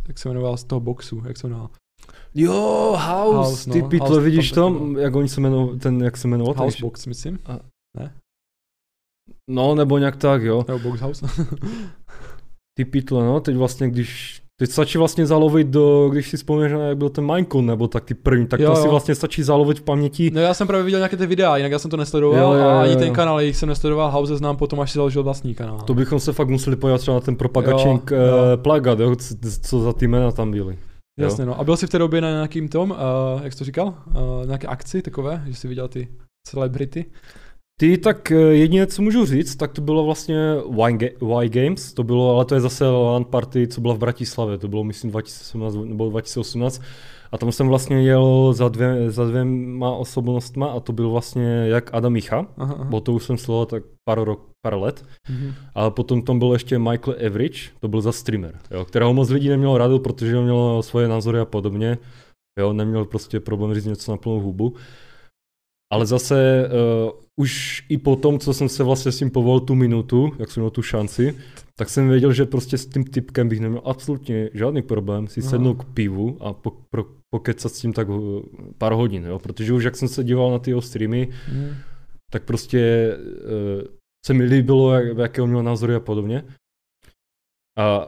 jak 0.07 0.17
se 0.17 0.29
jmenoval 0.29 0.57
z 0.57 0.63
toho 0.63 0.79
boxu, 0.79 1.23
jak 1.27 1.37
se 1.37 1.47
jmenoval? 1.47 1.69
Jo, 2.35 2.95
House, 2.99 3.37
House, 3.37 3.71
ty 3.71 3.81
no, 3.81 3.89
pitle, 3.89 4.09
House 4.09 4.21
vidíš 4.21 4.51
tam 4.51 4.97
jak 4.97 5.15
oni 5.15 5.29
se 5.29 5.41
jmenoval, 5.41 5.75
ten, 5.75 6.03
jak 6.03 6.17
se 6.17 6.27
jmenoval? 6.27 6.53
Housebox, 6.53 7.05
myslím. 7.05 7.39
No, 9.49 9.75
nebo 9.75 9.97
nějak 9.97 10.15
tak, 10.15 10.41
jo. 10.41 10.65
Nebo 10.67 10.79
Box 10.79 11.01
House. 11.01 11.25
Ty 12.77 12.85
pytle, 12.85 13.25
no, 13.25 13.39
teď 13.39 13.55
vlastně, 13.55 13.89
když 13.89 14.41
Teď 14.59 14.69
stačí 14.71 14.97
vlastně 14.97 15.25
zalovit 15.25 15.67
do, 15.67 16.09
když 16.09 16.29
si 16.29 16.37
vzpomínáš, 16.37 16.71
jak 16.71 16.97
byl 16.97 17.09
ten 17.09 17.25
Minecon, 17.25 17.65
nebo 17.65 17.87
tak 17.87 18.05
ty 18.05 18.13
první, 18.13 18.47
tak 18.47 18.59
Jo, 18.59 18.69
to 18.69 18.75
si 18.75 18.87
vlastně 18.87 19.15
stačí 19.15 19.43
zalovit 19.43 19.79
v 19.79 19.81
paměti. 19.81 20.31
no 20.33 20.41
já 20.41 20.53
jsem 20.53 20.67
právě 20.67 20.83
viděl 20.83 20.99
nějaké 20.99 21.17
ty 21.17 21.25
videa, 21.25 21.57
jinak 21.57 21.71
já 21.71 21.79
jsem 21.79 21.91
to 21.91 21.97
nesledoval 21.97 22.39
Jo, 22.39 22.53
jo, 22.53 22.59
jo, 22.59 22.69
a 22.69 22.81
ani 22.81 22.93
jo. 22.93 22.99
ten 22.99 23.13
kanál, 23.13 23.39
jejich 23.39 23.57
jsem 23.57 23.69
nesledoval, 23.69 24.11
House 24.11 24.37
znám 24.37 24.57
potom, 24.57 24.79
až 24.79 24.91
si 24.91 24.95
založil 24.95 25.23
vlastní 25.23 25.55
kanál. 25.55 25.79
To 25.79 25.93
bychom 25.93 26.19
se 26.19 26.33
fakt 26.33 26.47
museli 26.49 26.75
podívat 26.75 26.97
třeba 27.01 27.15
na 27.15 27.21
ten 27.21 27.35
propagačing 27.35 28.11
Jo, 28.11 28.17
jo, 28.17 28.25
jo. 28.25 28.35
jo. 28.37 28.57
plagat, 28.57 28.99
jo, 28.99 29.15
co, 29.15 29.35
co 29.61 29.79
za 29.79 29.93
ty 29.93 30.07
jména 30.07 30.31
tam 30.31 30.51
byly. 30.51 30.73
Jo. 31.17 31.23
Jasně, 31.25 31.45
no. 31.45 31.59
A 31.59 31.63
byl 31.63 31.77
jsi 31.77 31.87
v 31.87 31.89
té 31.89 31.97
době 31.99 32.21
na 32.21 32.29
nějakým 32.31 32.67
tom, 32.69 32.91
uh, 32.91 33.43
jak 33.43 33.53
jsi 33.53 33.59
to 33.59 33.65
říkal, 33.65 33.87
uh, 33.87 34.45
nějaké 34.45 34.67
akci 34.67 35.01
takové, 35.01 35.43
že 35.47 35.55
jsi 35.55 35.67
viděl 35.67 35.87
ty 35.87 36.07
celebrity? 36.47 37.05
Ty 37.79 37.97
tak 37.97 38.31
eh, 38.31 38.35
jediné, 38.35 38.87
co 38.87 39.01
můžu 39.01 39.25
říct, 39.25 39.55
tak 39.55 39.71
to 39.73 39.81
bylo 39.81 40.05
vlastně 40.05 40.35
Y, 40.71 40.97
Ga- 40.97 41.43
y 41.43 41.49
Games, 41.49 41.93
to 41.93 42.03
bylo, 42.03 42.35
ale 42.35 42.45
to 42.45 42.55
je 42.55 42.61
zase 42.61 42.85
LAN 42.87 43.25
party, 43.25 43.67
co 43.67 43.81
byla 43.81 43.93
v 43.93 43.97
Bratislavě, 43.97 44.57
to 44.57 44.67
bylo 44.67 44.83
myslím 44.83 45.11
2017 45.11 45.75
nebo 45.85 46.09
2018 46.09 46.81
a 47.31 47.37
tam 47.37 47.51
jsem 47.51 47.67
vlastně 47.67 48.01
jel 48.01 48.53
za, 48.53 48.69
dvě, 48.69 49.11
za 49.11 49.25
dvěma 49.25 49.91
osobnostma 49.91 50.67
a 50.67 50.79
to 50.79 50.93
byl 50.93 51.09
vlastně 51.09 51.45
jak 51.67 51.93
Adam 51.93 52.13
Micha, 52.13 52.47
Aha, 52.57 52.73
aha. 52.73 52.83
bo 52.83 53.01
to 53.01 53.13
už 53.13 53.23
jsem 53.23 53.37
sledoval 53.37 53.65
tak 53.65 53.83
pár, 54.09 54.19
rok, 54.23 54.45
pár 54.65 54.77
let, 54.77 55.05
Mhm. 55.29 55.53
a 55.75 55.89
potom 55.89 56.21
tam 56.21 56.39
byl 56.39 56.53
ještě 56.53 56.79
Michael 56.79 57.15
Average, 57.27 57.59
to 57.79 57.87
byl 57.87 58.01
za 58.01 58.11
streamer, 58.11 58.55
jo, 58.71 58.85
kterého 58.85 59.13
moc 59.13 59.29
lidí 59.29 59.49
nemělo 59.49 59.77
rádo, 59.77 59.99
protože 59.99 60.37
on 60.37 60.43
měl 60.43 60.83
svoje 60.83 61.07
názory 61.07 61.39
a 61.39 61.45
podobně, 61.45 61.97
jo, 62.59 62.73
neměl 62.73 63.05
prostě 63.05 63.39
problém 63.39 63.73
říct 63.73 63.85
něco 63.85 64.11
na 64.11 64.17
plnou 64.17 64.39
hubu. 64.39 64.73
Ale 65.93 66.05
zase 66.05 66.69
uh, 67.05 67.11
už 67.35 67.83
i 67.89 67.97
po 67.97 68.15
tom, 68.15 68.39
co 68.39 68.53
jsem 68.53 68.69
se 68.69 68.83
vlastně 68.83 69.11
s 69.11 69.17
tím 69.17 69.29
povolil 69.31 69.59
tu 69.59 69.75
minutu, 69.75 70.31
jak 70.39 70.51
jsem 70.51 70.61
měl 70.63 70.69
tu 70.71 70.81
šanci, 70.81 71.35
tak 71.75 71.89
jsem 71.89 72.09
věděl, 72.09 72.33
že 72.33 72.45
prostě 72.45 72.77
s 72.77 72.85
tím 72.85 73.03
typkem 73.03 73.49
bych 73.49 73.59
neměl 73.59 73.81
absolutně 73.85 74.49
žádný 74.53 74.81
problém 74.81 75.27
si 75.27 75.41
Aha. 75.41 75.49
sednout 75.49 75.73
k 75.73 75.83
pivu 75.93 76.37
a 76.39 76.53
po, 76.53 76.71
pro, 76.89 77.05
pokecat 77.29 77.71
s 77.71 77.79
tím 77.81 77.93
tak 77.93 78.09
uh, 78.09 78.41
pár 78.77 78.93
hodin, 78.93 79.25
jo? 79.25 79.39
protože 79.39 79.73
už 79.73 79.83
jak 79.83 79.95
jsem 79.95 80.07
se 80.07 80.23
díval 80.23 80.51
na 80.51 80.59
ty 80.59 80.71
jeho 80.71 80.81
streamy, 80.81 81.29
Mhm. 81.51 81.75
tak 82.31 82.43
prostě 82.43 83.11
uh, 83.17 83.87
se 84.25 84.33
mi 84.33 84.43
líbilo, 84.43 84.93
jak, 84.93 85.17
jaké 85.17 85.41
on 85.41 85.49
měl 85.49 85.63
názory 85.63 85.95
a 85.95 85.99
podobně. 85.99 86.43
A 87.77 88.07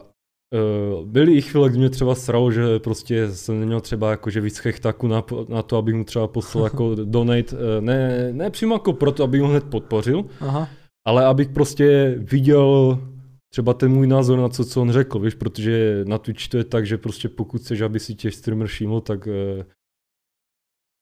uh, 0.53 1.05
byly 1.05 1.33
i 1.33 1.41
chvíle, 1.41 1.69
kdy 1.69 1.77
mě 1.77 1.89
třeba 1.89 2.15
sralo, 2.15 2.51
že 2.51 2.79
prostě 2.79 3.31
jsem 3.31 3.59
neměl 3.59 3.81
třeba 3.81 4.11
jakože 4.11 4.41
víc 4.41 4.57
chechtaku 4.57 5.07
na, 5.07 5.23
na 5.47 5.63
to, 5.63 5.77
abych 5.77 5.95
mu 5.95 6.03
třeba 6.03 6.27
poslal 6.27 6.63
jako 6.63 6.95
donate, 7.03 7.55
uh, 7.55 7.59
ne, 7.79 8.29
ne 8.33 8.49
přímo 8.49 8.75
jako 8.75 8.93
proto, 8.93 9.23
abych 9.23 9.41
ho 9.41 9.47
hned 9.47 9.63
podpořil, 9.63 10.25
Aha. 10.39 10.69
ale 11.07 11.25
abych 11.25 11.49
prostě 11.49 12.15
viděl 12.17 12.99
třeba 13.51 13.73
ten 13.73 13.91
můj 13.91 14.07
názor 14.07 14.39
na 14.39 14.49
to, 14.49 14.65
co 14.65 14.81
on 14.81 14.91
řekl, 14.91 15.19
víš, 15.19 15.35
protože 15.35 16.03
na 16.07 16.17
Twitch 16.17 16.47
to 16.47 16.57
je 16.57 16.63
tak, 16.63 16.85
že 16.85 16.97
prostě 16.97 17.29
pokud 17.29 17.61
chceš, 17.61 17.81
aby 17.81 17.99
si 17.99 18.15
tě 18.15 18.31
streamer 18.31 18.67
všiml, 18.67 19.01
tak 19.01 19.27
uh, 19.27 19.63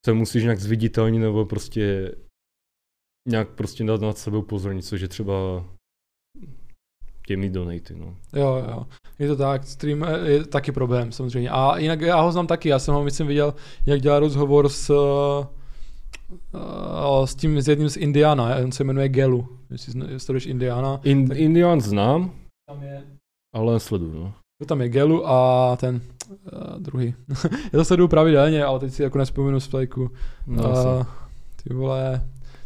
se 0.05 0.13
musíš 0.13 0.43
nějak 0.43 0.59
zviditelnit 0.59 1.21
nebo 1.21 1.45
prostě 1.45 2.15
nějak 3.27 3.49
prostě 3.49 3.83
dát 3.83 4.01
nad 4.01 4.17
sebou 4.17 4.41
pozornit, 4.41 4.85
což 4.85 5.01
je 5.01 5.07
třeba 5.07 5.65
těmi 7.27 7.49
donaty, 7.49 7.95
no. 7.95 8.15
Jo, 8.35 8.63
jo. 8.69 8.85
Je 9.19 9.27
to 9.27 9.35
tak, 9.35 9.63
stream 9.63 10.03
eh, 10.03 10.29
je 10.29 10.43
taky 10.45 10.71
problém 10.71 11.11
samozřejmě. 11.11 11.49
A 11.49 11.77
jinak 11.77 12.01
já 12.01 12.21
ho 12.21 12.31
znám 12.31 12.47
taky, 12.47 12.69
já 12.69 12.79
jsem 12.79 12.93
ho 12.93 13.03
myslím 13.03 13.27
viděl, 13.27 13.53
jak 13.85 14.01
dělá 14.01 14.19
rozhovor 14.19 14.69
s, 14.69 14.89
eh, 14.89 15.47
s 17.25 17.35
tím 17.35 17.61
s 17.61 17.67
jedním 17.67 17.89
z 17.89 17.97
Indiana, 17.97 18.55
on 18.63 18.71
se 18.71 18.83
jmenuje 18.83 19.09
Gelu, 19.09 19.47
jestli 19.71 20.19
sleduješ 20.19 20.45
Indiana. 20.45 20.99
In, 21.03 21.27
Tak- 21.27 21.37
Indian 21.37 21.81
znám, 21.81 22.31
Tam 22.69 22.83
je, 22.83 23.03
ale 23.55 23.79
sleduju, 23.79 24.13
no. 24.23 24.33
tam 24.67 24.81
je 24.81 24.89
Gelu 24.89 25.29
a 25.29 25.75
ten 25.79 26.01
uh, 26.53 26.79
druhý. 26.79 27.13
já 27.73 27.79
to 27.79 27.85
sleduju 27.85 28.07
pravidelně, 28.07 28.63
ale 28.63 28.79
teď 28.79 28.93
si 28.93 29.03
jako 29.03 29.17
nespomenu 29.17 29.59
z 29.59 29.67
playku. 29.67 30.11
no 30.47 30.63
Uh, 30.69 31.05
ty 31.63 31.73
vole, 31.73 32.21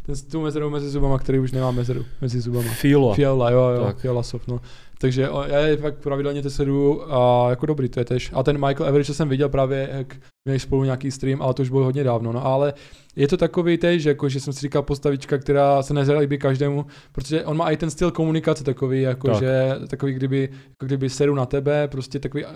ten 0.06 0.16
s 0.16 0.22
tou 0.22 0.42
mezerou 0.42 0.70
mezi 0.70 0.90
zubama, 0.90 1.20
který 1.20 1.40
už 1.40 1.52
nemá 1.52 1.72
mezeru 1.72 2.06
mezi 2.22 2.42
zubama. 2.42 2.72
Fila. 2.72 3.16
Fiala, 3.16 3.50
jo, 3.50 3.70
jo, 3.70 3.84
Tak. 3.84 3.98
Fiala 3.98 4.24
Soft, 4.24 4.48
no. 4.48 4.62
Takže 4.98 5.30
já 5.48 5.60
je 5.60 5.78
fakt 5.78 5.96
pravidelně 5.96 6.42
to 6.42 6.50
sleduju 6.50 7.02
a 7.14 7.50
jako 7.50 7.66
dobrý 7.66 7.90
to 7.90 8.00
je 8.00 8.06
tež. 8.06 8.32
A 8.34 8.44
ten 8.44 8.68
Michael 8.68 8.90
Average, 8.90 9.08
co 9.08 9.14
jsem 9.14 9.30
viděl 9.30 9.50
právě, 9.50 9.90
jak 9.94 10.16
měli 10.46 10.60
spolu 10.60 10.84
nějaký 10.84 11.12
stream, 11.12 11.42
ale 11.42 11.54
to 11.54 11.62
už 11.62 11.70
bylo 11.70 11.84
hodně 11.84 12.04
dávno, 12.04 12.34
no 12.34 12.46
ale 12.46 12.74
je 13.16 13.28
to 13.28 13.38
takový 13.38 13.78
tež, 13.78 14.04
jako 14.04 14.30
že 14.30 14.40
jsem 14.40 14.54
si 14.54 14.60
říkal 14.60 14.82
postavička, 14.84 15.38
která 15.38 15.84
se 15.84 15.94
nezalíbí 15.94 16.38
každému, 16.38 16.86
protože 17.12 17.46
on 17.46 17.58
má 17.58 17.70
i 17.72 17.78
ten 17.78 17.90
styl 17.90 18.12
komunikace 18.12 18.64
takový, 18.64 19.02
jako 19.02 19.28
Tak. 19.28 19.40
že 19.40 19.76
takový, 19.88 20.14
kdyby, 20.14 20.50
jako 20.70 20.86
kdyby 20.86 21.10
seru 21.10 21.36
na 21.36 21.46
tebe, 21.46 21.88
prostě 21.88 22.20
takový 22.20 22.46
uh, 22.46 22.52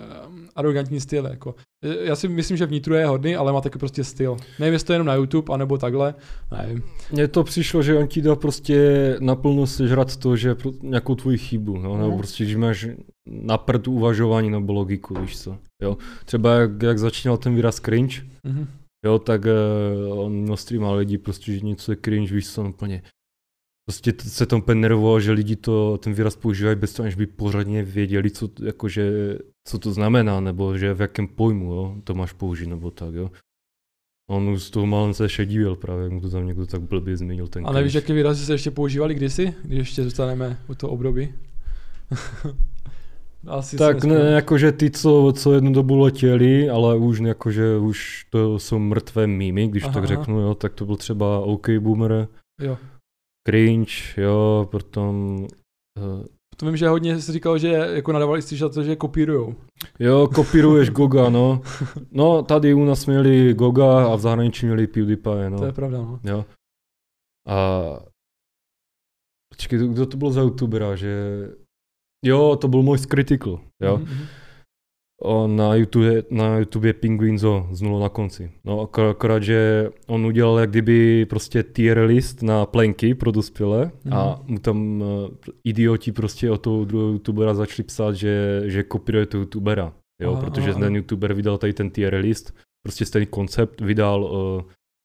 arrogantní 0.56 1.00
styl, 1.00 1.26
jako. 1.26 1.54
Já 2.04 2.16
si 2.16 2.28
myslím, 2.28 2.56
že 2.56 2.66
vnitru 2.66 2.94
je 2.94 3.06
hodný, 3.06 3.36
ale 3.36 3.52
má 3.52 3.60
taky 3.60 3.78
prostě 3.78 4.04
styl. 4.04 4.36
Nevím, 4.58 4.72
jestli 4.72 4.86
to 4.86 4.92
je 4.92 4.94
jenom 4.94 5.06
na 5.06 5.14
YouTube, 5.14 5.54
anebo 5.54 5.78
takhle, 5.78 6.14
nevím. 6.58 6.82
Mně 7.12 7.28
to 7.28 7.44
přišlo, 7.44 7.82
že 7.82 7.96
on 7.98 8.06
ti 8.06 8.22
dá 8.22 8.36
prostě 8.36 9.16
naplno 9.20 9.66
sežrat 9.66 10.16
to, 10.16 10.36
že 10.36 10.54
pro, 10.54 10.70
nějakou 10.82 11.14
tvoji 11.14 11.38
chybu, 11.38 11.76
no, 11.78 11.96
nebo 11.96 12.08
Mhm. 12.08 12.18
prostě, 12.18 12.44
když 12.44 12.56
máš 12.56 12.86
na 13.26 13.58
prd 13.58 13.88
uvažování 13.88 14.50
nebo 14.50 14.72
logiku, 14.72 15.14
víš 15.20 15.38
co, 15.38 15.58
jo. 15.82 15.96
Třeba 16.24 16.54
jak, 16.54 16.82
jak 16.82 16.98
začínal 16.98 17.36
ten 17.38 17.54
výraz 17.54 17.76
cringe, 17.80 18.22
Mhm. 18.44 18.66
jo, 19.06 19.18
tak 19.18 19.42
uh, 19.44 20.18
on 20.20 20.32
měl 20.32 20.56
streamal 20.56 20.96
lidi, 20.96 21.18
prostě, 21.18 21.52
že 21.52 21.60
něco 21.60 21.92
je 21.92 21.96
cringe, 22.04 22.34
víš 22.34 22.48
co, 22.50 22.64
úplně. 22.64 23.02
Prostě 23.88 24.12
se 24.18 24.46
tam 24.46 24.58
úplně 24.58 24.80
nervoval, 24.80 25.20
že 25.20 25.32
lidi 25.32 25.56
to, 25.56 25.98
ten 25.98 26.12
výraz 26.12 26.36
používají 26.36 26.76
bez 26.76 26.92
toho, 26.92 27.04
aniž 27.04 27.14
by 27.14 27.26
pořádně 27.26 27.82
věděli, 27.82 28.30
co, 28.30 28.48
jakože, 28.62 29.38
co 29.68 29.78
to 29.78 29.92
znamená, 29.92 30.40
nebo 30.40 30.78
že 30.78 30.94
v 30.94 31.00
jakém 31.00 31.28
pojmu 31.28 31.72
jo, 31.72 31.96
to 32.04 32.14
máš 32.14 32.32
použít, 32.32 32.66
nebo 32.66 32.90
tak, 32.90 33.14
jo. 33.14 33.30
On 34.30 34.48
už 34.48 34.62
z 34.62 34.70
toho 34.70 34.86
málem 34.86 35.14
se 35.14 35.24
ještě 35.24 35.46
divil 35.46 35.76
právě, 35.76 36.02
jak 36.04 36.12
mu 36.12 36.20
to 36.20 36.30
tam 36.30 36.46
někdo 36.46 36.66
tak 36.66 36.80
blbě 36.82 37.16
zmínil 37.16 37.48
ten 37.48 37.66
A 37.66 37.72
nevíš, 37.72 37.94
jaké 37.94 38.12
výrazy 38.12 38.44
se 38.46 38.54
ještě 38.54 38.70
používali 38.70 39.14
kdysi, 39.14 39.54
když 39.62 39.78
ještě 39.78 40.04
zůstaneme 40.04 40.58
u 40.68 40.74
toho 40.74 40.92
období? 40.92 41.34
Asi 43.46 43.76
Tak 43.76 44.04
ne, 44.04 44.14
jakože 44.14 44.72
ty, 44.72 44.90
co, 44.90 45.32
co 45.36 45.52
jednu 45.52 45.72
dobu 45.72 45.98
letěli, 45.98 46.70
ale 46.70 46.96
už 46.96 47.18
jakože 47.18 47.76
už 47.76 48.26
to 48.30 48.58
jsou 48.58 48.78
mrtvé 48.78 49.26
mýmy, 49.26 49.68
když 49.68 49.84
Aha, 49.84 49.92
tak 49.92 50.04
řeknu, 50.04 50.40
jo, 50.40 50.54
tak 50.54 50.74
to 50.74 50.84
byl 50.86 50.96
třeba 50.96 51.40
OK 51.40 51.70
Boomer, 51.78 52.28
Jo. 52.62 52.78
Cringe, 53.48 53.92
jo, 54.16 54.68
potom 54.70 55.46
uh, 55.98 56.24
To 56.56 56.66
vím, 56.66 56.76
že 56.76 56.88
hodně 56.88 57.20
si 57.20 57.32
říkal, 57.32 57.58
že 57.58 57.68
jako 57.68 58.12
nadávali 58.12 58.42
si 58.42 58.56
za 58.56 58.68
to, 58.68 58.82
že 58.82 58.96
kopírujou. 58.96 59.54
Jo, 59.98 60.28
kopíruješ 60.34 60.90
Goga, 60.98 61.28
no. 61.30 61.62
No, 62.12 62.42
tady 62.42 62.74
u 62.74 62.84
nás 62.84 63.06
měli 63.06 63.54
Goga 63.54 64.06
a 64.06 64.16
v 64.16 64.20
zahraničí 64.20 64.66
měli 64.66 64.86
PewDiePie, 64.86 65.50
no. 65.50 65.58
To 65.58 65.64
je 65.64 65.72
pravda, 65.72 65.98
no. 65.98 66.20
Jo. 66.24 66.44
A 67.48 67.82
počkej, 69.48 69.78
kdo 69.78 70.06
to 70.06 70.16
byl 70.16 70.32
za 70.32 70.40
youtubera, 70.40 70.96
že... 70.96 71.12
Jo, 72.26 72.56
to 72.60 72.68
byl 72.68 72.82
můj 72.82 72.98
Critical, 72.98 73.60
jo. 73.82 73.96
Mhm. 73.96 74.24
O, 75.22 75.46
na 75.48 75.74
YouTube, 75.74 76.22
na 76.30 76.58
YouTube 76.58 76.88
je 76.88 76.92
Penguinzo 76.92 77.66
z 77.70 77.82
nulou 77.82 78.00
na 78.00 78.08
konci. 78.08 78.50
No 78.64 78.84
akor- 78.86 79.10
akorát, 79.10 79.42
že 79.42 79.90
on 80.06 80.26
udělal 80.26 80.58
jak 80.58 80.70
kdyby 80.70 81.26
prostě 81.26 81.62
tier 81.62 81.98
list 81.98 82.42
na 82.42 82.66
plenky 82.66 83.14
pro 83.14 83.30
dospělé 83.30 83.90
a 84.10 84.40
mu 84.46 84.58
tam 84.58 85.00
uh, 85.00 85.06
idioti 85.64 86.12
prostě 86.12 86.50
o 86.50 86.58
toho 86.58 86.84
druhého 86.84 87.10
youtubera 87.10 87.54
začali 87.54 87.86
psát, 87.86 88.12
že, 88.12 88.62
že 88.64 88.82
kopíruje 88.82 89.26
toho 89.26 89.40
youtubera. 89.42 89.92
Jo, 90.22 90.32
Aha, 90.32 90.40
protože 90.40 90.70
aha. 90.70 90.80
ten 90.80 90.96
youtuber 90.96 91.34
vydal 91.34 91.58
tady 91.58 91.72
ten 91.72 91.90
tier 91.90 92.14
list, 92.14 92.54
prostě 92.86 93.06
stejný 93.06 93.26
koncept 93.26 93.80
vydal 93.80 94.24
uh, 94.24 94.62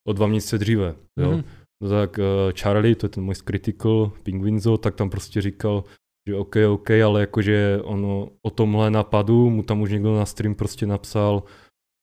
o 0.07 0.13
dva 0.13 0.27
měsíce 0.27 0.57
dříve. 0.57 0.95
Jo. 1.19 1.31
Mhm. 1.31 1.43
No 1.83 1.89
tak 1.89 2.17
uh, 2.17 2.51
Charlie, 2.51 2.95
to 2.95 3.05
je 3.05 3.09
ten 3.09 3.23
můj 3.23 3.35
Critical, 3.35 4.11
Penguinzo, 4.23 4.77
tak 4.77 4.95
tam 4.95 5.09
prostě 5.09 5.41
říkal, 5.41 5.83
že 6.27 6.35
OK, 6.35 6.55
OK, 6.69 6.89
ale 6.89 7.21
jakože 7.21 7.79
ono 7.83 8.29
o 8.41 8.49
tomhle 8.49 8.91
napadu 8.91 9.49
mu 9.49 9.63
tam 9.63 9.81
už 9.81 9.91
někdo 9.91 10.15
na 10.15 10.25
stream 10.25 10.55
prostě 10.55 10.85
napsal 10.85 11.43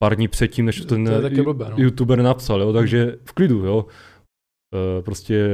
pár 0.02 0.16
dní 0.16 0.28
předtím, 0.28 0.66
než 0.66 0.80
to 0.80 0.84
ten 0.84 1.04
To 1.04 1.26
je 1.26 1.42
blbé, 1.42 1.66
no. 1.70 1.76
youtuber 1.76 2.22
napsal, 2.22 2.60
jo, 2.60 2.72
takže 2.72 3.16
v 3.24 3.32
klidu, 3.32 3.66
jo. 3.66 3.86
Uh, 4.74 5.04
prostě 5.04 5.46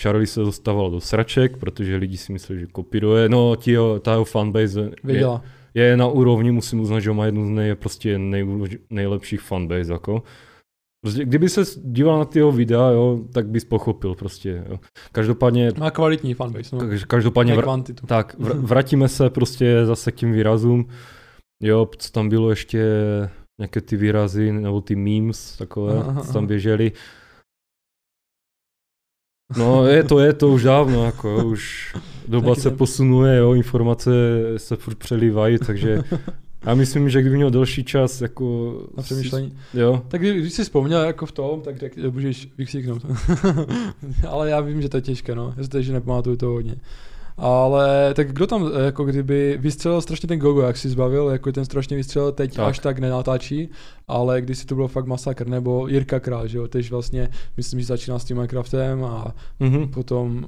Charlie 0.00 0.26
se 0.26 0.40
dostával 0.40 0.90
do 0.90 1.00
sraček, 1.00 1.56
protože 1.56 1.96
lidi 1.96 2.16
si 2.16 2.32
mysleli, 2.32 2.60
že 2.60 2.66
kopíruje. 2.66 3.28
No, 3.28 3.56
tí 3.56 3.70
jeho, 3.70 4.00
ta 4.00 4.12
jeho 4.12 4.24
fanbase 4.24 4.80
je, 4.80 4.90
Věděla. 5.04 5.42
je 5.74 5.96
na 5.96 6.06
úrovni, 6.06 6.52
musím 6.52 6.80
uznat, 6.80 7.00
že 7.00 7.12
má 7.12 7.26
jednu 7.26 7.46
z 7.46 7.50
nej, 7.50 7.74
prostě 7.74 8.18
nej, 8.18 8.46
nejlepších 8.90 9.40
fanbase, 9.40 9.92
jako. 9.92 10.22
Prostě, 11.06 11.24
kdyby 11.24 11.48
se 11.48 11.62
díval 11.84 12.18
na 12.18 12.24
ty 12.24 12.38
jeho 12.38 12.52
videa, 12.52 12.90
jo, 12.90 13.20
tak 13.32 13.48
bys 13.48 13.64
pochopil 13.64 14.14
prostě, 14.14 14.64
jo. 14.68 14.78
Každopádně, 15.12 15.70
Má 15.78 15.90
kvalitní 15.90 16.34
fanbase, 16.34 16.76
no. 16.76 16.82
kaž- 16.82 17.06
každopádně, 17.06 17.54
vr- 17.56 17.62
kvantitu. 17.62 18.06
tak, 18.06 18.38
vr- 18.38 18.60
vrátíme 18.66 19.08
se 19.08 19.30
prostě 19.30 19.86
zase 19.86 20.12
k 20.12 20.14
těm 20.14 20.32
výrazům. 20.32 20.88
Jo, 21.62 21.88
co 21.98 22.12
tam 22.12 22.28
bylo 22.28 22.50
ještě, 22.50 22.84
nějaké 23.60 23.80
ty 23.80 23.96
výrazy, 23.96 24.52
nebo 24.52 24.80
ty 24.80 24.96
memes, 24.96 25.56
takové, 25.56 25.98
Aha, 25.98 26.20
co 26.20 26.32
tam 26.32 26.42
aha. 26.42 26.46
běžely. 26.46 26.92
No, 29.58 29.86
je 29.86 30.04
to, 30.04 30.18
je 30.18 30.32
to 30.32 30.48
už 30.48 30.62
dávno, 30.62 31.04
jako, 31.04 31.28
jo, 31.28 31.44
už 31.46 31.94
doba 32.28 32.54
se 32.54 32.70
posunuje, 32.70 33.36
jo, 33.36 33.54
informace 33.54 34.10
se 34.56 34.76
furt 34.76 34.94
přelívají, 34.98 35.58
takže 35.58 36.02
já 36.66 36.74
myslím, 36.74 37.10
že 37.10 37.20
kdyby 37.20 37.36
měl 37.36 37.50
delší 37.50 37.84
čas, 37.84 38.20
jako... 38.20 38.76
Na 38.96 39.02
přemýšlení. 39.02 39.58
Jo, 39.74 40.02
Tak 40.08 40.20
kdy- 40.20 40.40
když 40.40 40.52
jsi 40.52 40.64
vzpomněl 40.64 41.00
jako 41.02 41.26
v 41.26 41.32
tom, 41.32 41.60
tak 41.60 41.76
řek, 41.78 41.96
můžeš 41.96 42.48
vykřiknout. 42.58 43.06
Ale 44.28 44.50
já 44.50 44.60
vím, 44.60 44.82
že 44.82 44.88
to 44.88 44.96
je 44.96 45.00
těžké, 45.00 45.34
no. 45.34 45.54
Já 45.56 45.62
si 45.62 45.68
to, 45.68 45.82
že 45.82 45.92
nepamatuju 45.92 46.36
to 46.36 46.46
hodně. 46.46 46.76
Ale 47.38 48.14
tak 48.14 48.32
kdo 48.32 48.46
tam 48.46 48.70
eh, 48.74 48.84
jako 48.84 49.04
kdyby 49.04 49.58
vystřelil 49.60 50.00
strašně 50.00 50.28
ten 50.28 50.38
Gogo, 50.38 50.60
jak 50.60 50.76
si 50.76 50.88
zbavil, 50.88 51.28
jako 51.28 51.52
ten 51.52 51.64
strašně 51.64 51.96
vystřelil, 51.96 52.32
teď 52.32 52.50
Tak. 52.50 52.56
tak. 52.56 52.68
až 52.68 52.78
tak 52.78 52.98
nenatáčí, 52.98 53.68
ale 54.08 54.40
když 54.40 54.58
si 54.58 54.66
to 54.66 54.74
bylo 54.74 54.88
fakt 54.88 55.06
masakr, 55.06 55.46
nebo 55.46 55.88
Jirka 55.88 56.20
Král, 56.20 56.46
že 56.46 56.58
jo, 56.58 56.68
tež 56.68 56.90
vlastně, 56.90 57.28
myslím, 57.56 57.80
že 57.80 57.86
začínal 57.86 58.18
s 58.18 58.24
tím 58.24 58.36
Minecraftem 58.36 59.04
a 59.04 59.34
mhm. 59.60 59.88
potom 59.88 60.46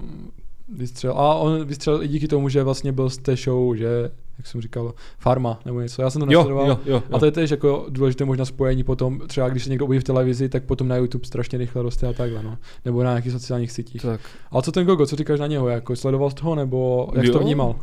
vystřelil, 0.76 1.18
a 1.18 1.34
on 1.34 1.64
vystřelil 1.64 2.02
i 2.02 2.08
díky 2.08 2.28
tomu, 2.28 2.48
že 2.48 2.62
vlastně 2.62 2.92
byl 2.92 3.10
z 3.10 3.18
té 3.18 3.36
show, 3.36 3.76
že, 3.76 4.10
jak 4.39 4.47
jsem 4.47 4.61
říkal, 4.61 4.95
Farma 5.18 5.61
nebo 5.64 5.80
něco, 5.80 6.03
já 6.03 6.11
jsem 6.11 6.20
to 6.22 6.32
jo, 6.32 6.39
nesledoval. 6.39 6.66
jo, 6.68 6.78
jo, 6.86 7.03
A 7.12 7.18
to 7.18 7.24
je 7.24 7.30
tež 7.32 7.51
jako 7.51 7.86
důležité 7.89 8.24
možná 8.24 8.45
spojení 8.45 8.84
potom, 8.84 9.20
třeba 9.26 9.49
když 9.49 9.64
se 9.64 9.70
někdo 9.70 9.84
objeví 9.84 10.01
v 10.01 10.05
televizi, 10.05 10.49
tak 10.49 10.64
potom 10.64 10.89
na 10.89 10.97
YouTube 10.97 11.26
strašně 11.26 11.59
rychle 11.59 11.82
roste 11.82 12.07
a 12.07 12.12
takhle, 12.12 12.43
no. 12.43 12.59
Nebo 12.84 13.03
na 13.03 13.11
nějakých 13.11 13.32
sociálních 13.32 13.72
sítích. 13.72 14.03
Tak. 14.03 14.20
Ale 14.51 14.62
co 14.62 14.72
ten 14.72 14.86
Gogo, 14.86 15.07
co 15.07 15.16
říkáš 15.16 15.41
na 15.41 15.47
něho, 15.47 15.68
jako 15.68 15.97
sledoval 15.97 16.30
jsi 16.30 16.36
toho, 16.36 16.55
nebo 16.55 17.09
jak 17.14 17.26
jsi 17.26 17.32
to 17.32 17.39
Jo. 17.39 17.45
vnímal? 17.45 17.74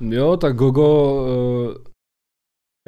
Jo, 0.00 0.36
tak 0.36 0.56
Gogo, 0.56 1.14
uh, 1.14 1.74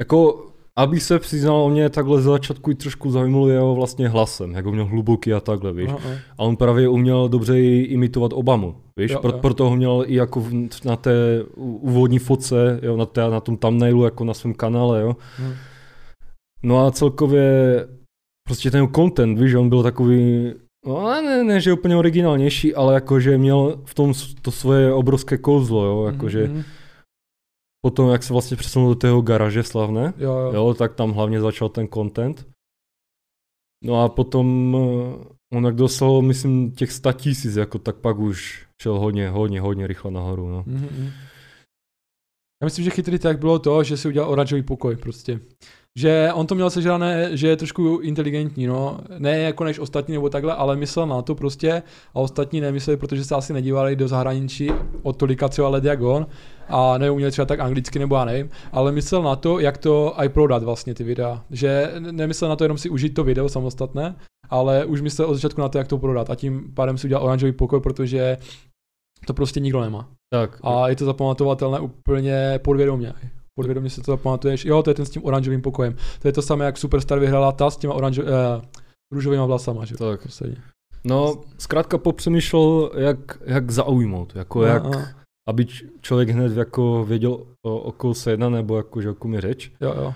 jako, 0.01 0.45
aby 0.77 0.99
se 0.99 1.19
přiznal, 1.19 1.69
mě 1.69 1.89
takhle 1.89 2.21
z 2.21 2.23
začátku 2.23 2.71
i 2.71 2.75
trošku 2.75 3.11
zajímalo 3.11 3.49
jeho 3.49 3.75
vlastně 3.75 4.09
hlasem, 4.09 4.51
jak 4.51 4.65
ho 4.65 4.71
měl 4.71 4.85
hluboký 4.85 5.33
a 5.33 5.39
takhle, 5.39 5.73
víš. 5.73 5.89
Aha, 5.89 5.99
aha. 6.05 6.15
A 6.37 6.43
on 6.43 6.55
právě 6.55 6.89
uměl 6.89 7.29
dobře 7.29 7.59
i 7.59 7.81
imitovat 7.81 8.33
Obamu, 8.33 8.75
víš, 8.99 9.11
Jo, 9.11 9.19
Pro, 9.19 9.31
jo. 9.31 9.37
proto 9.37 9.69
ho 9.69 9.75
měl 9.75 10.03
i 10.07 10.15
jako 10.15 10.39
v, 10.41 10.53
na 10.85 10.95
té 10.95 11.43
úvodní 11.55 12.19
fotce, 12.19 12.79
jo, 12.83 12.97
na, 12.97 13.05
té, 13.05 13.29
na 13.29 13.39
tom 13.39 13.57
thumbnailu, 13.57 14.03
jako 14.03 14.23
na 14.23 14.33
svém 14.33 14.53
kanále, 14.53 15.01
jo. 15.01 15.15
Hm. 15.39 15.53
No 16.63 16.85
a 16.85 16.91
celkově 16.91 17.87
prostě 18.47 18.71
ten 18.71 18.87
content, 18.95 19.39
víš, 19.39 19.53
on 19.53 19.69
byl 19.69 19.83
takový, 19.83 20.51
no 20.87 21.21
ne, 21.21 21.43
ne, 21.43 21.61
že 21.61 21.73
úplně 21.73 21.97
originálnější, 21.97 22.75
ale 22.75 22.93
jakože 22.93 23.37
měl 23.37 23.79
v 23.85 23.93
tom 23.93 24.13
to 24.41 24.51
svoje 24.51 24.93
obrovské 24.93 25.37
kouzlo, 25.37 25.85
jo, 25.85 26.05
jakože 26.05 26.47
Mhm, 26.47 26.63
potom, 27.87 28.09
jak 28.09 28.23
se 28.23 28.33
vlastně 28.33 28.57
přesunul 28.57 28.89
do 28.89 28.95
tého 28.95 29.21
garáže 29.21 29.63
slavné, 29.63 30.13
Jo, 30.17 30.31
jo. 30.31 30.51
jo, 30.53 30.73
tak 30.73 30.95
tam 30.95 31.11
hlavně 31.11 31.41
začal 31.41 31.69
ten 31.69 31.87
content. 31.87 32.47
No 33.83 34.03
a 34.03 34.09
potom 34.09 34.77
eh, 34.77 35.55
on 35.57 35.65
jak 35.65 35.75
dostal, 35.75 36.21
myslím, 36.21 36.71
těch 36.71 36.91
100 36.91 37.13
tisíc, 37.13 37.55
jako 37.55 37.79
tak 37.79 37.95
pak 37.95 38.19
už 38.19 38.65
šel 38.81 38.99
hodně, 38.99 39.29
hodně, 39.29 39.61
hodně 39.61 39.87
rychle 39.87 40.11
nahoru, 40.11 40.49
no. 40.49 40.63
Mhm, 40.67 40.87
mhm. 40.91 41.09
Já 42.61 42.65
myslím, 42.65 42.85
že 42.85 42.91
chytrý 42.91 43.19
tak 43.19 43.39
bylo 43.39 43.59
to, 43.59 43.83
že 43.83 43.97
si 43.97 44.07
udělal 44.07 44.29
oranžový 44.29 44.63
pokoj 44.63 44.95
prostě. 44.95 45.39
Že 45.99 46.29
on 46.33 46.47
to 46.47 46.55
měl 46.55 46.69
sežrané, 46.69 47.37
že 47.37 47.47
je 47.47 47.55
trošku 47.55 47.99
inteligentní, 48.01 48.67
no. 48.67 48.99
Ne 49.17 49.39
jako 49.39 49.63
než 49.63 49.79
ostatní 49.79 50.13
nebo 50.13 50.29
takhle, 50.29 50.53
ale 50.53 50.75
myslel 50.75 51.07
na 51.07 51.21
to 51.21 51.35
prostě 51.35 51.83
a 52.13 52.19
ostatní 52.19 52.61
nemysleli, 52.61 52.97
protože 52.97 53.23
se 53.23 53.35
asi 53.35 53.53
nedívali 53.53 53.95
do 53.95 54.07
zahraničí 54.07 54.71
od 55.03 55.17
tolika 55.17 55.49
třeba 55.49 55.69
let 55.69 55.83
jak 55.83 56.01
on 56.01 56.27
a 56.67 56.97
neuměli 56.97 57.31
třeba 57.31 57.45
tak 57.45 57.59
anglicky 57.59 57.99
nebo 57.99 58.15
já 58.15 58.25
nevím, 58.25 58.49
ale 58.71 58.91
myslel 58.91 59.23
na 59.23 59.35
to, 59.35 59.59
jak 59.59 59.77
to 59.77 60.13
i 60.17 60.29
prodat 60.29 60.63
vlastně 60.63 60.93
ty 60.93 61.03
videa. 61.03 61.43
Že 61.51 61.91
nemyslel 62.11 62.49
na 62.49 62.55
to 62.55 62.63
jenom 62.63 62.77
si 62.77 62.89
užít 62.89 63.13
to 63.13 63.23
video 63.23 63.49
samostatné, 63.49 64.15
ale 64.49 64.85
už 64.85 65.01
myslel 65.01 65.27
od 65.27 65.33
začátku 65.33 65.61
na 65.61 65.69
to, 65.69 65.77
jak 65.77 65.87
to 65.87 65.97
prodat 65.97 66.29
a 66.29 66.35
tím 66.35 66.73
pádem 66.73 66.97
si 66.97 67.07
udělal 67.07 67.25
oranžový 67.25 67.51
pokoj, 67.51 67.79
protože 67.79 68.37
to 69.25 69.33
prostě 69.33 69.59
nikdo 69.59 69.81
nemá. 69.81 70.09
Tak, 70.33 70.59
A 70.63 70.89
je 70.89 70.95
to 70.95 71.05
zapamatovatelné 71.05 71.79
úplně 71.79 72.59
podvědomě. 72.63 73.13
Podvědomě 73.55 73.89
si 73.89 74.01
to 74.01 74.11
zapamatuješ. 74.11 74.65
Jo, 74.65 74.83
to 74.83 74.89
je 74.89 74.93
ten 74.93 75.05
s 75.05 75.09
tím 75.09 75.25
oranžovým 75.25 75.61
pokojem. 75.61 75.95
To 76.21 76.27
je 76.27 76.31
to 76.31 76.41
samé, 76.41 76.65
jak 76.65 76.77
Superstar 76.77 77.19
vyhrála 77.19 77.51
ta 77.51 77.69
s 77.69 77.77
těma 77.77 77.93
oranžo, 77.93 78.23
eh, 78.23 78.61
růžovýma 79.13 79.45
vlasama, 79.45 79.85
že? 79.85 79.97
tak. 79.97 80.23
Posledně. 80.23 80.57
No, 81.03 81.41
zkrátka 81.57 81.97
popřemýšlel, 81.97 82.91
jak, 82.97 83.39
jak 83.45 83.71
zaujmout, 83.71 84.35
jako 84.35 84.63
jak, 84.63 84.85
A, 84.85 84.99
a, 84.99 85.05
aby 85.49 85.65
člověk 86.01 86.29
hned 86.29 86.57
jako 86.57 87.05
věděl, 87.05 87.31
o, 87.65 87.79
o 87.79 87.91
koho 87.91 88.13
se 88.13 88.31
jedná, 88.31 88.49
nebo 88.49 88.77
jako, 88.77 89.01
že 89.01 89.09
o 89.09 89.13
kom 89.13 89.33
je 89.33 89.41
řeč. 89.41 89.71
jo, 89.81 89.93
jo. 89.97 90.13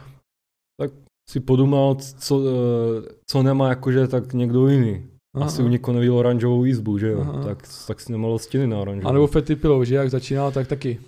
Si 1.30 1.40
podumal, 1.40 1.96
co, 1.96 2.42
eh, 2.42 3.14
co 3.26 3.44
nemá 3.44 3.70
jakože 3.70 4.08
tak 4.08 4.34
někdo 4.34 4.68
jiný. 4.68 5.11
Aha, 5.36 5.46
Asi 5.46 5.64
u 5.64 5.68
někoho 5.68 5.94
neviděl 5.94 6.18
oranžovou 6.18 6.64
jízbu, 6.64 6.98
že 6.98 7.08
jo? 7.08 7.22
Aha. 7.22 7.44
Tak, 7.44 7.68
tak 7.88 8.02
si 8.02 8.12
nemalo 8.12 8.40
stěny 8.40 8.68
na 8.68 8.78
oranžovou. 8.78 9.10
A 9.10 9.14
nebo 9.14 9.28
Fetty 9.28 9.56
Pillow, 9.56 9.84
že 9.84 9.96
jak 9.96 10.10
začínal, 10.10 10.52
tak 10.52 10.68
taky. 10.68 11.00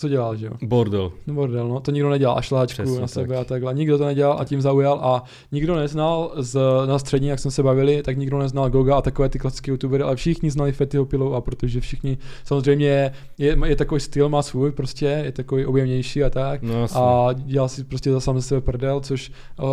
Co 0.00 0.08
dělal, 0.08 0.36
že 0.36 0.46
jo? 0.46 0.52
Bordel. 0.62 1.12
No 1.26 1.34
bordel, 1.34 1.68
no, 1.68 1.80
to 1.80 1.90
nikdo 1.90 2.10
nedělal, 2.10 2.38
a 2.38 2.42
šláčku 2.42 2.82
Přesně 2.82 2.94
na 2.94 3.00
tak. 3.00 3.10
sebe 3.10 3.36
a 3.36 3.44
takhle. 3.44 3.74
Nikdo 3.74 3.98
to 3.98 4.04
nedělal 4.04 4.38
a 4.40 4.44
tím 4.44 4.60
zaujal 4.60 5.00
a 5.02 5.24
nikdo 5.52 5.76
neznal 5.76 6.32
z, 6.36 6.60
na 6.86 6.98
střední, 6.98 7.28
jak 7.28 7.38
jsme 7.38 7.50
se 7.50 7.62
bavili, 7.62 8.02
tak 8.02 8.16
nikdo 8.16 8.38
neznal 8.38 8.70
Goga 8.70 8.96
a 8.96 9.02
takové 9.02 9.28
ty 9.28 9.38
klasické 9.38 9.70
youtubery, 9.70 10.02
ale 10.02 10.16
všichni 10.16 10.50
znali 10.50 10.72
Fettyho 10.72 11.04
Pillow 11.04 11.34
a 11.34 11.40
protože 11.40 11.80
všichni, 11.80 12.18
samozřejmě 12.44 12.86
je, 12.86 13.12
je, 13.38 13.58
je 13.64 13.76
takový 13.76 14.00
styl, 14.00 14.28
má 14.28 14.42
svůj 14.42 14.72
prostě, 14.72 15.06
je 15.24 15.32
takový 15.32 15.66
objemnější 15.66 16.24
a 16.24 16.30
tak. 16.30 16.62
No 16.62 16.86
a 16.94 17.32
dělal 17.32 17.68
si 17.68 17.84
prostě 17.84 18.12
za 18.12 18.20
sám 18.20 18.42
sebe 18.42 18.60
prdel, 18.60 19.00
což 19.00 19.32
uh, 19.58 19.66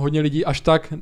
hodně 0.00 0.20
lidí 0.20 0.44
až 0.44 0.60
tak 0.60 0.94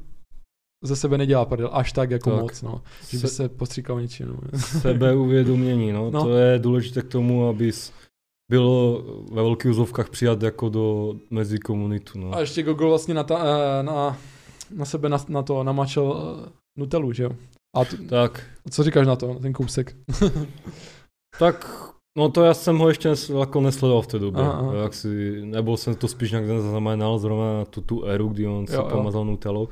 ze 0.83 0.97
sebe 0.97 1.19
nedělá 1.19 1.45
prdel, 1.45 1.71
až 1.73 1.93
tak 1.93 2.11
jako 2.11 2.31
Tak. 2.31 2.41
moc, 2.41 2.63
no. 2.63 2.83
Že 3.09 3.19
by 3.19 3.29
Se, 3.29 3.49
postříkal 3.49 4.01
něčím. 4.01 4.27
No. 4.53 4.59
sebeuvědomění, 4.59 5.93
no, 5.93 6.11
No. 6.11 6.23
to 6.25 6.37
je 6.37 6.59
důležité 6.59 7.03
k 7.03 7.09
tomu, 7.09 7.49
abys 7.49 7.93
byl 8.51 9.05
ve 9.33 9.43
velkých 9.43 9.71
úzovkách 9.71 10.11
přijat 10.11 10.43
jako 10.43 10.69
do 10.69 11.15
mezi 11.31 11.59
komunitu, 11.59 12.19
no. 12.19 12.35
A 12.35 12.41
ještě 12.41 12.63
Google 12.63 12.89
vlastně 12.89 13.15
na, 13.15 13.25
ta, 13.25 13.39
eh, 13.45 13.83
na, 13.83 14.17
na 14.77 14.85
sebe 14.85 15.09
na, 15.09 15.19
na 15.29 15.43
to 15.43 15.65
namačel 15.65 16.37
eh, 16.47 16.51
Nutellu, 16.79 17.13
že 17.13 17.23
jo? 17.23 17.31
A 17.77 17.85
t- 17.85 17.97
Tak, 17.97 18.47
co 18.71 18.83
říkáš 18.83 19.07
na 19.07 19.17
to, 19.17 19.35
na 19.35 19.39
ten 19.39 19.53
kousek? 19.53 19.97
tak, 21.39 21.67
no 22.19 22.29
to 22.29 22.45
já 22.45 22.55
jsem 22.55 22.79
ho 22.79 22.89
ještě 22.89 23.09
nes, 23.09 23.29
jako 23.31 23.61
nesledoval 23.61 24.03
v 24.03 24.07
té 24.07 24.19
době, 24.19 24.43
Aha, 24.43 24.53
aha. 24.53 24.75
jak 24.75 24.95
si, 24.95 25.41
nebo 25.45 25.77
jsem 25.77 25.95
to 25.95 26.09
spíš 26.09 26.31
nějak 26.31 26.47
nezaznamenal 26.47 27.19
zrovna 27.19 27.59
na 27.59 27.65
tu, 27.65 27.81
tu 27.81 28.05
éru, 28.05 28.29
kdy 28.29 28.47
on 28.47 28.67
se 28.67 28.77
pomazal 28.91 29.25
Nutellou, 29.25 29.69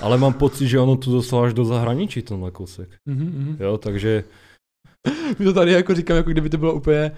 ale 0.00 0.18
mám 0.18 0.32
pocit, 0.32 0.68
že 0.68 0.80
ono 0.80 0.96
tu 0.96 1.12
dostal 1.12 1.44
až 1.44 1.54
do 1.54 1.64
zahraničí 1.64 2.22
tenhle 2.22 2.50
kousek, 2.50 2.88
Mhm, 3.06 3.24
mhm. 3.26 3.56
jo, 3.60 3.78
takže 3.78 4.24
My 5.38 5.44
to 5.44 5.52
tady 5.52 5.72
jako 5.72 5.94
říkám, 5.94 6.16
jako 6.16 6.30
kdyby 6.30 6.48
to 6.50 6.58
bylo 6.58 6.74
úplně 6.74 7.12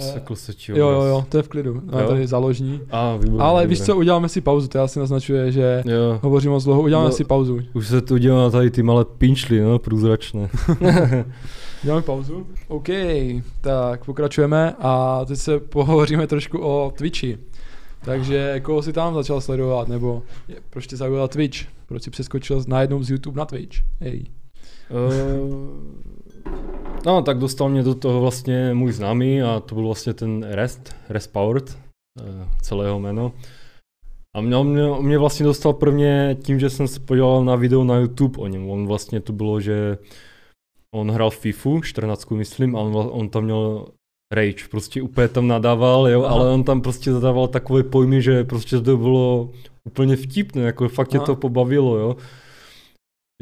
Sekl 0.00 0.34
se 0.36 0.54
ti 0.54 0.72
Jo, 0.72 0.88
jo, 0.88 1.02
jo, 1.02 1.24
to 1.28 1.36
je 1.36 1.42
v 1.42 1.48
klidu. 1.48 1.74
Máme 1.84 2.02
Jo? 2.02 2.08
tady 2.08 2.26
záložní. 2.26 2.80
A, 2.90 3.16
výborně, 3.16 3.44
Ale 3.44 3.66
víš 3.66 3.78
dobré. 3.78 3.86
co, 3.86 3.96
uděláme 3.98 4.28
si 4.28 4.40
pauzu, 4.40 4.68
to 4.68 4.80
asi 4.80 4.98
naznačuje, 4.98 5.52
že 5.52 5.82
Jo. 5.86 6.18
hovořím 6.22 6.50
moc 6.50 6.64
dlouho, 6.64 6.82
uděláme 6.82 7.08
No. 7.08 7.12
si 7.12 7.24
pauzu. 7.24 7.60
Už 7.74 7.88
se 7.88 8.00
tu 8.00 8.16
dělá 8.18 8.50
tady 8.50 8.70
ty 8.70 8.82
malé 8.82 9.04
pinčly, 9.04 9.60
no, 9.60 9.78
průzračné. 9.78 10.48
Děláme 11.86 12.02
pauzu? 12.02 12.46
OK, 12.68 12.88
tak 13.60 14.04
pokračujeme 14.04 14.74
a 14.78 15.24
teď 15.24 15.38
se 15.38 15.60
pohovoříme 15.60 16.26
trošku 16.26 16.58
o 16.58 16.92
Twitchi. 16.96 17.38
Takže 18.04 18.60
koho 18.60 18.82
si 18.82 18.92
tam 18.92 19.14
začal 19.14 19.40
sledovat, 19.40 19.88
nebo 19.88 20.22
je, 20.48 20.56
proč 20.70 20.86
tě 20.86 20.96
zaujal 20.96 21.28
Twitch? 21.28 21.58
Proč 21.86 22.02
jsi 22.02 22.10
přeskočil 22.10 22.64
najednou 22.66 23.02
z 23.02 23.10
YouTube 23.10 23.38
na 23.38 23.44
Twitch? 23.44 23.76
Hej. 24.00 24.24
Eh, 24.90 25.38
no, 27.06 27.22
tak 27.22 27.38
dostal 27.38 27.68
mě 27.68 27.82
do 27.82 27.94
toho 27.94 28.20
vlastně 28.20 28.74
můj 28.74 28.92
známý 28.92 29.42
a 29.42 29.60
to 29.60 29.74
byl 29.74 29.84
vlastně 29.84 30.14
ten 30.14 30.46
Rest, 30.50 30.96
Rest 31.08 31.32
Powered, 31.32 31.78
eh, 32.20 32.48
celého 32.62 33.00
jméno. 33.00 33.32
A 34.36 34.40
mě, 34.40 34.64
mě, 34.64 34.82
mě 35.00 35.18
vlastně 35.18 35.46
dostal 35.46 35.72
prvně 35.72 36.36
tím, 36.42 36.60
že 36.60 36.70
jsem 36.70 36.88
se 36.88 37.00
podíval 37.00 37.44
na 37.44 37.56
video 37.56 37.84
na 37.84 37.96
YouTube 37.96 38.38
o 38.38 38.46
něm. 38.46 38.70
On 38.70 38.86
vlastně 38.86 39.20
to 39.20 39.32
bylo, 39.32 39.60
že 39.60 39.98
on 40.96 41.10
hrál 41.10 41.30
FIFU, 41.30 41.80
14 41.82 42.30
myslím, 42.30 42.76
a 42.76 42.80
on, 42.80 43.08
on 43.12 43.28
tam 43.28 43.44
měl 43.44 43.86
rage, 44.32 44.68
prostě 44.70 45.02
úplně 45.02 45.28
tam 45.28 45.48
nadával, 45.48 46.08
jo, 46.08 46.22
Aha. 46.22 46.34
ale 46.34 46.50
on 46.50 46.64
tam 46.64 46.80
prostě 46.80 47.12
zadával 47.12 47.48
takové 47.48 47.82
pojmy, 47.82 48.22
že 48.22 48.44
prostě 48.44 48.80
to 48.80 48.96
bylo 48.96 49.50
úplně 49.84 50.16
vtipné, 50.16 50.62
jako 50.62 50.88
fakt 50.88 51.08
tě 51.08 51.16
Aha. 51.16 51.26
to 51.26 51.36
pobavilo, 51.36 51.96
jo. 51.96 52.16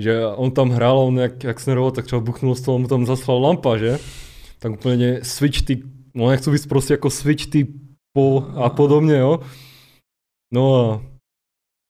Že 0.00 0.26
on 0.26 0.50
tam 0.50 0.70
hrál, 0.70 0.98
on 0.98 1.18
jak, 1.18 1.44
jak 1.44 1.61
sneroval, 1.61 1.90
tak 1.90 2.05
třeba 2.05 2.20
buchnul 2.20 2.55
z 2.55 2.61
toho, 2.61 2.78
mu 2.78 2.88
tam 2.88 3.07
zaslal 3.07 3.42
lampa, 3.42 3.78
že? 3.78 3.98
Tak 4.59 4.72
úplně 4.72 5.20
switch 5.22 5.62
ty, 5.62 5.82
no 6.14 6.28
nechci 6.28 6.50
víc 6.50 6.66
prostě 6.66 6.94
jako 6.94 7.11
switch 7.11 7.46
ty 7.46 7.66
po 8.16 8.46
a 8.55 8.70
podobně, 8.70 9.16
jo. 9.16 9.40
No 10.55 10.74
a 10.74 11.02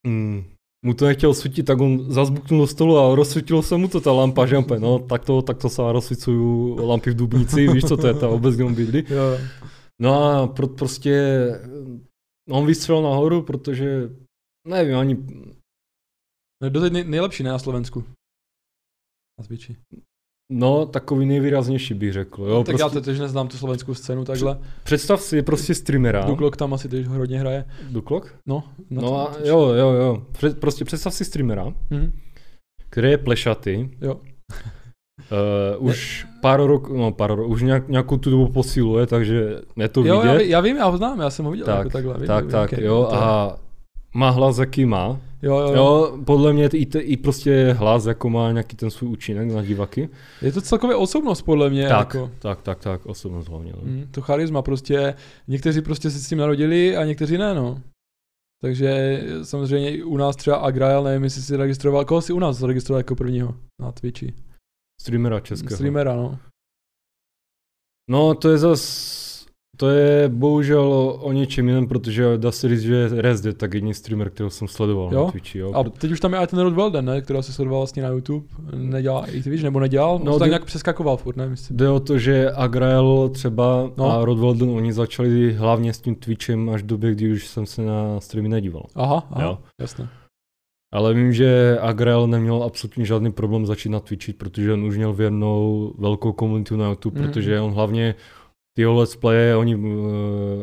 mm, 0.07 0.45
mu 0.85 0.95
to 0.95 1.05
nechtěl 1.05 1.35
svítit, 1.35 1.63
tak 1.63 1.81
on 1.81 2.13
zazbuknul 2.13 2.61
do 2.61 2.67
stolu 2.67 2.99
a 2.99 3.15
rozsvítilo 3.15 3.63
se 3.63 3.77
mu 3.77 3.89
to 3.89 4.01
ta 4.01 4.13
lampa, 4.13 4.47
že 4.47 4.57
no 4.79 4.99
tak 4.99 5.25
to, 5.25 5.43
tak 5.43 5.59
to 5.59 5.69
se 5.69 5.83
rozsvícují 5.93 6.77
lampy 6.81 7.11
v 7.11 7.17
Dubnici, 7.17 7.69
víš 7.69 7.85
co 7.85 7.97
to 7.97 8.07
je 8.07 8.15
ta 8.15 8.29
obec, 8.29 8.55
kde 8.55 8.65
on 8.65 8.75
bydlí. 8.75 9.05
No 10.01 10.25
a 10.25 10.47
pro, 10.47 10.69
prostě 10.69 11.47
no, 12.49 12.57
on 12.57 12.67
vystřelil 12.67 13.03
nahoru, 13.03 13.43
protože 13.43 14.11
nevím, 14.69 14.97
ani 14.97 15.17
No, 16.63 16.71
Doteď 16.71 16.93
nej, 16.93 17.05
nejlepší 17.05 17.43
ne 17.43 17.51
na 17.51 17.59
Slovensku. 17.59 18.05
Na. 19.39 19.77
No, 20.57 20.87
takový 20.87 21.27
nejvýraznější 21.27 21.95
bych 21.95 22.13
řekl. 22.13 22.43
Jo, 22.43 22.49
No, 22.55 22.65
tak 22.65 22.77
prostě, 22.77 22.97
já 22.99 23.03
teď 23.03 23.19
neznám 23.21 23.49
tu 23.49 23.57
slovenskou 23.57 23.95
scénu 23.95 24.25
takhle. 24.25 24.59
Představ 24.85 25.21
si 25.21 25.43
prostě 25.43 25.75
streamera. 25.75 26.25
Duklok 26.25 26.57
tam 26.57 26.75
asi 26.75 26.89
teď 26.89 27.07
hodně 27.07 27.41
hraje. 27.41 27.65
Duklok? 27.91 28.35
No, 28.47 28.63
na 28.91 29.03
No 29.03 29.29
a 29.29 29.33
jo, 29.45 29.61
jo, 29.69 29.91
jo. 29.91 30.23
Před, 30.33 30.61
prostě 30.61 30.85
představ 30.85 31.15
si 31.15 31.25
streamera, 31.25 31.65
Mhm. 31.91 32.13
který 32.91 33.11
je 33.11 33.19
plešatý. 33.19 33.89
Jo. 34.01 34.17
Uh, 35.79 35.87
už 35.89 36.27
pár 36.43 36.61
roků, 36.63 36.97
no 36.97 37.13
pár 37.13 37.31
roků, 37.35 37.51
už 37.53 37.63
nějak, 37.63 37.89
nějakou 37.89 38.17
tu 38.17 38.31
dobu 38.31 38.49
posiluje, 38.53 39.07
takže 39.07 39.61
je 39.77 39.89
to 39.89 40.05
Jo, 40.05 40.21
vidět. 40.21 40.35
já, 40.35 40.41
já, 40.41 40.61
vím, 40.61 40.77
já 40.77 40.87
ho 40.87 40.97
znám, 40.97 41.21
já 41.21 41.31
jsem 41.31 41.45
ho 41.45 41.51
viděl 41.51 41.67
tak, 41.67 41.79
jako 41.79 41.91
takhle. 41.91 42.15
Vím, 42.19 42.27
tak, 42.27 42.45
vím, 42.45 42.53
tak, 42.53 42.73
jo, 42.73 43.09
a 43.13 43.57
má 44.15 44.31
hlas, 44.31 44.59
jaký 44.59 44.87
má. 44.87 45.21
Jo, 45.45 45.59
jo, 45.59 45.69
jo. 45.69 45.75
Jo, 45.75 46.19
podle 46.25 46.53
mě 46.53 46.69
i, 46.73 46.87
te, 46.87 46.99
i 46.99 47.17
prostě 47.17 47.73
hlas, 47.73 48.07
jako 48.07 48.31
má 48.31 48.53
nějaký 48.53 48.77
ten 48.77 48.91
svůj 48.91 49.11
účinek 49.11 49.51
na 49.53 49.63
diváky. 49.63 50.09
Je 50.43 50.53
to 50.53 50.61
celkově 50.61 50.97
osobnost 50.97 51.43
podle 51.43 51.71
mě. 51.71 51.89
Tak, 51.89 52.15
Jako. 52.15 52.31
tak, 52.39 52.63
tak, 52.63 52.81
tak, 52.81 53.07
osobnost 53.07 53.49
hlavně. 53.49 53.73
No. 53.77 53.83
Mm, 53.83 54.09
to 54.11 54.21
charisma 54.21 54.63
prostě, 54.63 55.15
někteří 55.49 55.81
prostě 55.83 56.11
se 56.11 56.19
s 56.19 56.29
tím 56.29 56.39
narodili 56.39 56.97
a 56.97 57.05
někteří 57.05 57.39
ne, 57.39 57.55
no. 57.55 57.83
Takže 58.63 59.23
samozřejmě 59.43 59.91
i 59.91 60.03
u 60.03 60.17
nás 60.17 60.37
třeba 60.37 60.57
Agrael, 60.57 61.05
nevím, 61.05 61.25
jestli 61.25 61.43
si 61.43 61.57
registroval, 61.57 62.05
koho 62.05 62.23
si 62.23 62.33
u 62.33 62.39
nás 62.39 62.57
zaregistroval 62.57 62.99
jako 63.01 63.17
prvního 63.17 63.55
na 63.81 63.93
Twitchi? 63.93 64.35
Streamera 65.01 65.41
českého. 65.41 65.77
Streamera, 65.77 66.17
no. 66.17 66.39
No, 68.11 68.35
to 68.35 68.51
je 68.51 68.59
zas, 68.59 68.81
to 69.77 69.89
je 69.89 70.29
bohužel 70.29 71.19
o, 71.21 71.33
něčem 71.33 71.69
jiném, 71.69 71.87
protože 71.87 72.39
dá 72.39 72.53
se 72.53 72.69
říct, 72.69 72.81
že 72.83 73.09
Rez 73.13 73.45
je 73.45 73.53
tak 73.53 73.75
jediný 73.75 73.95
streamer, 73.95 74.31
kterého 74.31 74.51
jsem 74.51 74.69
sledoval 74.69 75.11
Jo? 75.13 75.25
na 75.25 75.31
Twitchi, 75.31 75.59
jo. 75.59 75.73
A 75.75 75.85
teď 75.85 76.11
už 76.11 76.21
tam 76.21 76.33
je 76.33 76.39
i 76.39 76.47
ten 76.47 76.59
Rod 76.59 76.75
Welden, 76.75 77.05
ne, 77.05 77.21
kterého 77.21 77.43
se 77.43 77.53
sledoval 77.53 77.81
vlastně 77.81 78.03
na 78.03 78.09
YouTube, 78.09 78.47
nedělá 78.77 79.27
i 79.27 79.43
Twitch, 79.43 79.63
nebo 79.63 79.81
nedělal, 79.81 80.19
no, 80.19 80.25
No, 80.25 80.33
to 80.33 80.39
tak 80.39 80.49
nějak 80.49 80.65
přeskakoval 80.65 81.17
furt, 81.17 81.37
ne, 81.37 81.49
myslím. 81.49 81.77
Jde 81.77 81.89
o 81.89 82.01
to, 82.01 82.19
že 82.19 82.51
Agrael 82.51 83.29
třeba 83.29 83.91
No. 83.97 84.13
a 84.13 84.25
Rod 84.25 84.39
Walden, 84.39 84.71
oni 84.71 84.93
začali 84.93 85.53
hlavně 85.53 85.93
s 85.93 86.01
tím 86.01 86.15
Twitchem 86.15 86.69
až 86.71 86.83
v 86.83 86.87
době, 86.87 87.11
kdy 87.15 87.33
už 87.33 87.47
jsem 87.47 87.67
se 87.67 87.83
na 87.83 88.21
streamy 88.21 88.49
nedíval. 88.49 88.87
Aha, 88.95 89.27
aha, 89.31 89.43
Jo. 89.43 89.59
jasně. 89.81 90.09
Ale 90.93 91.15
vím, 91.15 91.33
že 91.33 91.79
Agrael 91.81 92.27
neměl 92.27 92.63
absolutně 92.63 93.05
žádný 93.05 93.33
problém 93.33 93.67
začít 93.67 93.89
na 93.89 94.01
Twitchi, 94.01 94.33
protože 94.33 94.73
on 94.73 94.85
už 94.85 94.97
měl 94.97 95.13
věrnou 95.13 95.93
velkou 95.99 96.33
komunitu 96.33 96.77
na 96.77 96.89
YouTube, 96.89 97.21
mm. 97.21 97.27
protože 97.27 97.61
on 97.61 97.73
hlavně 97.73 98.15
ty 98.77 98.87
let's 98.87 99.17
playe, 99.17 99.57
oni 99.57 99.75
uh, 99.75 99.83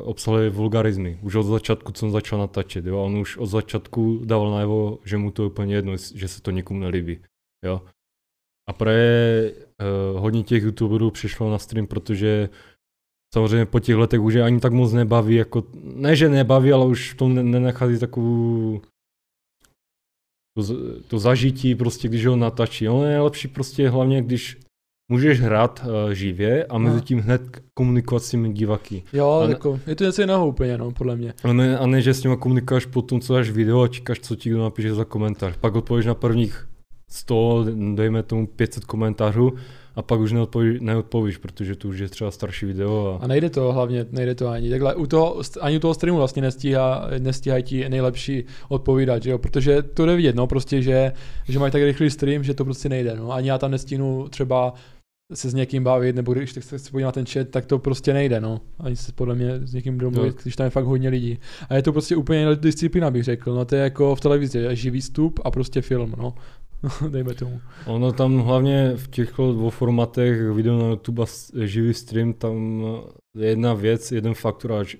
obsahuje 0.04 0.50
vulgarizmy. 0.50 1.20
Už 1.22 1.36
od 1.36 1.44
začátku, 1.44 1.92
co 1.92 2.06
on 2.06 2.12
začal 2.12 2.40
natáčet, 2.40 2.86
jo. 2.86 3.04
On 3.04 3.18
už 3.18 3.38
od 3.38 3.46
začátku 3.46 4.22
dával 4.26 4.52
najevo, 4.52 5.00
že 5.06 5.18
mu 5.18 5.32
to 5.32 5.44
je 5.44 5.48
úplně 5.48 5.76
jedno, 5.76 5.98
že 5.98 6.28
se 6.28 6.42
to 6.42 6.52
někomu 6.52 6.80
nelíbí, 6.80 7.20
jo. 7.66 7.82
A 8.70 8.74
právě 8.74 9.54
uh, 9.54 10.20
hodně 10.20 10.44
těch 10.44 10.64
youtuberů 10.64 11.12
přišlo 11.12 11.52
na 11.52 11.58
stream, 11.58 11.88
protože 11.88 12.50
samozřejmě 13.34 13.66
po 13.66 13.80
těch 13.80 13.96
letech 13.96 14.22
už 14.22 14.34
je 14.34 14.44
ani 14.44 14.60
tak 14.60 14.74
moc 14.74 14.94
nebaví, 14.94 15.36
jako, 15.36 15.64
ne 15.74 16.16
že 16.16 16.30
nebaví, 16.30 16.72
ale 16.72 16.86
už 16.86 17.16
ne- 17.28 17.44
nenachází 17.44 18.00
takovou 18.00 18.82
to, 20.58 20.64
to 21.08 21.20
zažití 21.20 21.76
prostě, 21.76 22.08
když 22.08 22.26
ho 22.26 22.36
natačí. 22.36 22.90
On 22.90 23.08
je 23.08 23.22
lepší 23.22 23.48
prostě 23.48 23.90
hlavně, 23.90 24.22
když 24.22 24.58
můžeš 25.12 25.42
hrát 25.42 25.82
uh, 25.86 26.12
živě 26.12 26.66
a 26.66 26.78
mezi 26.78 26.96
No. 26.96 27.02
tím 27.02 27.20
hned 27.20 27.42
komunikovat 27.74 28.24
s 28.24 28.30
těmi 28.30 28.54
diváky. 28.54 29.04
Jo, 29.14 29.30
A 29.44 29.48
ne- 29.48 29.54
jako, 29.54 29.80
je 29.88 29.96
to 29.96 30.04
něco 30.04 30.22
jiného 30.22 30.48
úplně, 30.48 30.78
no, 30.78 30.92
podle 30.92 31.16
mě. 31.16 31.34
A 31.44 31.54
ne, 31.54 31.78
a 31.78 31.86
ne, 31.88 32.02
že 32.02 32.14
s 32.14 32.24
nimi 32.24 32.38
komunikuješ 32.38 32.86
potom, 32.86 33.20
co 33.22 33.34
dáš 33.34 33.50
video 33.50 33.82
a 33.82 33.88
čekáš, 33.88 34.20
co 34.20 34.36
ti 34.36 34.50
kdo 34.50 34.64
napíše 34.64 34.94
za 34.94 35.06
komentář. 35.06 35.54
Pak 35.58 35.76
odpovíš 35.76 36.06
na 36.06 36.14
prvních 36.14 36.68
100, 37.10 37.66
dejme 37.96 38.24
tomu 38.24 38.48
500 38.48 38.86
komentářů 38.86 39.52
a 39.96 40.02
pak 40.02 40.20
už 40.20 40.32
neodpovíš, 40.32 40.78
neodpovíš 40.82 41.38
protože 41.38 41.76
to 41.76 41.88
už 41.88 42.00
je 42.00 42.08
třeba 42.08 42.32
starší 42.32 42.66
video. 42.66 43.18
A 43.22 43.24
A... 43.24 43.28
nejde 43.28 43.50
to 43.50 43.74
hlavně, 43.74 44.06
nejde 44.12 44.36
to 44.36 44.48
ani. 44.48 44.70
Takhle 44.70 44.96
u 44.96 45.06
toho, 45.08 45.42
ani 45.62 45.78
u 45.78 45.80
toho 45.80 45.94
streamu 45.94 46.18
vlastně 46.18 46.42
nestíhá, 46.42 47.08
nestíhají 47.20 47.64
ti 47.64 47.90
nejlepší 47.90 48.44
odpovídat, 48.70 49.24
že 49.24 49.32
jo? 49.32 49.38
Protože 49.38 49.82
to 49.82 50.06
jde 50.06 50.16
vidět, 50.16 50.36
no, 50.36 50.48
prostě, 50.48 50.82
že, 50.82 51.12
že 51.50 51.60
mají 51.60 51.72
tak 51.72 51.82
rychlý 51.84 52.10
stream, 52.10 52.44
že 52.44 52.54
to 52.54 52.66
prostě 52.66 52.90
nejde, 52.90 53.16
no. 53.16 53.32
Ani 53.32 53.50
já 53.50 53.58
tam 53.58 53.72
nestíhnu 53.72 54.28
třeba 54.30 54.74
se 55.34 55.50
s 55.50 55.54
někým 55.54 55.84
bavit, 55.84 56.16
nebo 56.16 56.34
když 56.34 56.54
tak 56.54 56.64
se 56.64 56.78
chci 56.78 56.92
podívat 56.92 57.08
na 57.08 57.12
ten 57.12 57.26
chat, 57.26 57.50
tak 57.50 57.66
to 57.66 57.80
prostě 57.80 58.14
nejde, 58.14 58.42
no. 58.42 58.62
Ani 58.80 58.96
se 58.96 59.12
podle 59.12 59.36
mě 59.36 59.60
s 59.60 59.74
někým 59.74 59.98
domluvit, 59.98 60.42
když 60.42 60.56
tam 60.56 60.64
je 60.64 60.70
fakt 60.70 60.86
hodně 60.86 61.10
lidí. 61.10 61.40
A 61.70 61.76
je 61.76 61.82
to 61.82 61.92
prostě 61.92 62.16
úplně 62.16 62.40
jiná 62.40 62.54
disciplína, 62.54 63.12
bych 63.12 63.24
řekl. 63.24 63.56
No 63.56 63.66
to 63.66 63.76
je 63.76 63.82
jako 63.82 64.16
v 64.16 64.20
televizi, 64.20 64.68
živý 64.72 65.02
vstup 65.02 65.40
a 65.44 65.52
prostě 65.52 65.82
film, 65.82 66.14
no. 66.18 66.34
Dejme 67.10 67.34
tomu. 67.34 67.62
Ono 67.86 68.12
tam 68.12 68.40
hlavně 68.40 68.92
v 68.96 69.08
těchto 69.08 69.54
dvou 69.54 69.70
formatech, 69.70 70.52
video 70.52 70.80
na 70.80 70.88
YouTube 70.88 71.24
a 71.24 71.26
živý 71.66 71.94
stream, 71.94 72.34
tam 72.34 72.84
je 73.38 73.50
jedna 73.50 73.74
věc, 73.74 74.12
jeden 74.12 74.34
faktor, 74.34 74.74
až 74.74 74.98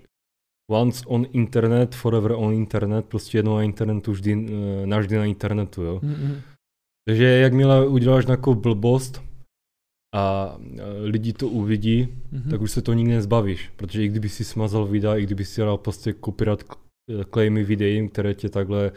once 0.72 1.06
on 1.08 1.26
internet, 1.32 1.96
forever 1.96 2.32
on 2.32 2.54
internet, 2.54 3.06
prostě 3.06 3.38
jednou 3.38 3.56
na 3.56 3.64
internetu, 3.64 4.12
vždy, 4.12 4.48
eh, 4.50 4.88
navždy 4.88 5.18
na 5.18 5.26
internetu, 5.26 5.84
jo. 5.84 6.00
Mm-mm. 6.04 6.36
Takže 7.08 7.26
jakmile 7.26 7.88
uděláš 7.88 8.26
nějakou 8.26 8.56
blbost 8.56 9.22
a 10.16 10.58
eh, 10.78 10.82
lidi 11.04 11.34
to 11.34 11.48
uvidí, 11.48 12.08
Mhm. 12.32 12.50
tak 12.50 12.62
už 12.62 12.72
se 12.72 12.82
to 12.82 12.94
nikdy 12.94 13.14
nezbavíš, 13.14 13.70
protože 13.76 14.04
i 14.04 14.08
kdyby 14.08 14.30
si 14.30 14.44
smazal 14.44 14.86
videa, 14.88 15.16
i 15.16 15.24
kdyby 15.24 15.46
si 15.46 15.62
dal 15.62 15.78
prostě 15.78 16.14
copyright 16.26 16.66
eh, 16.72 17.24
claimy 17.34 17.64
videím, 17.64 18.10
které 18.10 18.34
tě 18.34 18.50
takhle, 18.50 18.92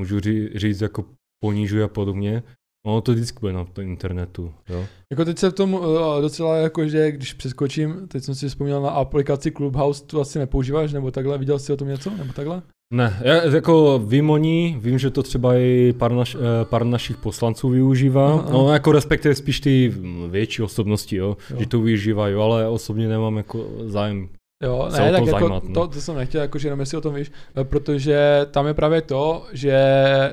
můžu 0.00 0.20
ří, 0.20 0.48
říct, 0.58 0.80
jako 0.80 1.04
ponižuje 1.44 1.84
a 1.84 1.88
podobně, 1.88 2.42
ono 2.86 3.00
to 3.00 3.12
vždycky 3.12 3.38
bude 3.40 3.52
na 3.52 3.64
tom 3.64 3.84
internetu, 3.84 4.52
jo. 4.68 4.84
Jako 5.12 5.24
teď 5.24 5.38
se 5.38 5.50
v 5.50 5.52
tom 5.52 5.74
uh, 5.74 5.82
docela 6.20 6.56
jako, 6.56 6.88
že 6.88 7.12
když 7.12 7.32
přeskočím, 7.32 8.08
teď 8.08 8.24
jsem 8.24 8.34
si 8.34 8.48
vzpomněl 8.48 8.82
na 8.82 8.90
aplikaci 8.90 9.50
Clubhouse, 9.50 10.04
tu 10.04 10.20
asi 10.20 10.38
nepoužíváš, 10.38 10.92
nebo 10.92 11.10
takhle, 11.10 11.38
viděl 11.38 11.58
jsi 11.58 11.72
o 11.72 11.76
tom 11.76 11.88
něco, 11.88 12.10
nebo 12.10 12.32
takhle? 12.32 12.62
Ne, 12.94 13.18
já 13.22 13.44
jako 13.44 13.98
vím 14.06 14.30
o 14.30 14.36
ní, 14.36 14.76
vím, 14.80 14.98
že 14.98 15.10
to 15.10 15.22
třeba 15.22 15.54
i 15.56 15.94
pár, 15.98 16.12
naš, 16.12 16.34
eh, 16.34 16.64
pár 16.64 16.84
našich 16.84 17.16
poslanců 17.16 17.68
využívá, 17.68 18.32
Aha, 18.32 18.42
aha. 18.42 18.52
no 18.52 18.72
jako 18.72 18.92
respektive 18.92 19.34
spíš 19.34 19.60
ty 19.60 19.94
větší 20.30 20.62
osobnosti, 20.62 21.16
jo, 21.16 21.36
Jo. 21.50 21.56
že 21.60 21.66
to 21.66 21.80
využívají, 21.80 22.34
ale 22.34 22.68
osobně 22.68 23.08
nemám 23.08 23.36
jako 23.36 23.66
zájem 23.86 24.28
Jo, 24.62 24.88
ne, 24.92 25.12
tak 25.12 25.22
to 25.22 25.26
jako 25.26 25.26
zajímat, 25.26 25.62
to, 25.74 25.88
to 25.88 26.00
jsem 26.00 26.16
nechtěl, 26.16 26.40
jakože 26.40 26.68
jenom 26.68 26.80
jestli 26.80 26.98
o 26.98 27.00
tom 27.00 27.14
víš, 27.14 27.32
eh, 27.56 27.64
protože 27.64 28.46
tam 28.50 28.66
je 28.66 28.74
právě 28.74 29.02
to, 29.02 29.46
že 29.52 29.78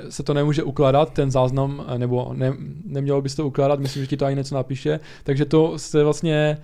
se 0.10 0.24
to 0.24 0.34
nemůže 0.34 0.64
ukládat, 0.64 1.14
ten 1.14 1.32
záznam, 1.32 1.86
eh, 1.88 1.98
nebo 1.98 2.32
ne, 2.34 2.54
nemělo 2.86 3.22
bys 3.22 3.36
to 3.36 3.48
ukládat, 3.48 3.80
myslím, 3.80 4.04
že 4.04 4.08
ti 4.08 4.18
to 4.18 4.26
ani 4.26 4.36
něco 4.36 4.56
napíše, 4.56 5.00
takže 5.24 5.46
to 5.46 5.80
se 5.80 6.04
vlastně 6.04 6.58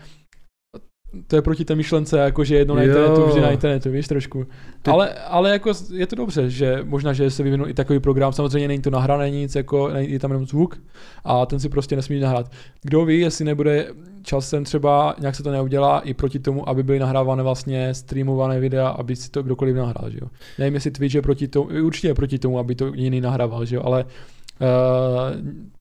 to 1.27 1.35
je 1.35 1.41
proti 1.41 1.65
té 1.65 1.75
myšlence, 1.75 2.19
jako 2.19 2.43
že 2.43 2.55
jedno 2.55 2.75
na 2.75 2.83
internetu, 2.83 3.25
vždy 3.25 3.41
na 3.41 3.51
internetu, 3.51 3.91
víš, 3.91 4.07
trošku. 4.07 4.45
Ty- 4.81 4.91
Ale, 4.91 5.13
ale 5.13 5.49
jako 5.51 5.71
je 5.93 6.07
to 6.07 6.15
dobře, 6.15 6.49
že 6.49 6.79
možná, 6.83 7.13
že 7.13 7.31
se 7.31 7.43
vyvinul 7.43 7.69
i 7.69 7.73
takový 7.73 7.99
program, 7.99 8.33
samozřejmě 8.33 8.67
není 8.67 8.81
to 8.81 8.89
nahrané 8.89 9.29
nic, 9.29 9.55
jako 9.55 9.89
je 9.89 10.19
tam 10.19 10.31
jenom 10.31 10.45
zvuk 10.45 10.81
a 11.23 11.45
ten 11.45 11.59
si 11.59 11.69
prostě 11.69 11.95
nesmí 11.95 12.19
nahrát. 12.19 12.51
Kdo 12.81 13.05
ví, 13.05 13.19
jestli 13.19 13.45
nebude 13.45 13.87
časem 14.23 14.63
třeba, 14.63 15.15
nějak 15.19 15.35
se 15.35 15.43
to 15.43 15.51
neudělá 15.51 15.99
i 15.99 16.13
proti 16.13 16.39
tomu, 16.39 16.69
aby 16.69 16.83
byly 16.83 16.99
nahrávané 16.99 17.43
vlastně 17.43 17.93
streamované 17.93 18.59
videa, 18.59 18.87
aby 18.87 19.15
si 19.15 19.31
to 19.31 19.43
kdokoliv 19.43 19.75
nahrál, 19.75 20.09
že 20.09 20.17
jo. 20.21 20.27
Nevím, 20.59 20.73
jestli 20.73 20.91
Twitch 20.91 21.15
je 21.15 21.21
proti 21.21 21.47
tomu, 21.47 21.69
určitě 21.83 22.07
je 22.07 22.13
proti 22.13 22.39
tomu, 22.39 22.59
aby 22.59 22.75
to 22.75 22.91
jiný 22.93 23.21
nahrával, 23.21 23.65
že 23.65 23.75
jo, 23.75 23.81
ale 23.85 24.05
uh, 24.05 24.69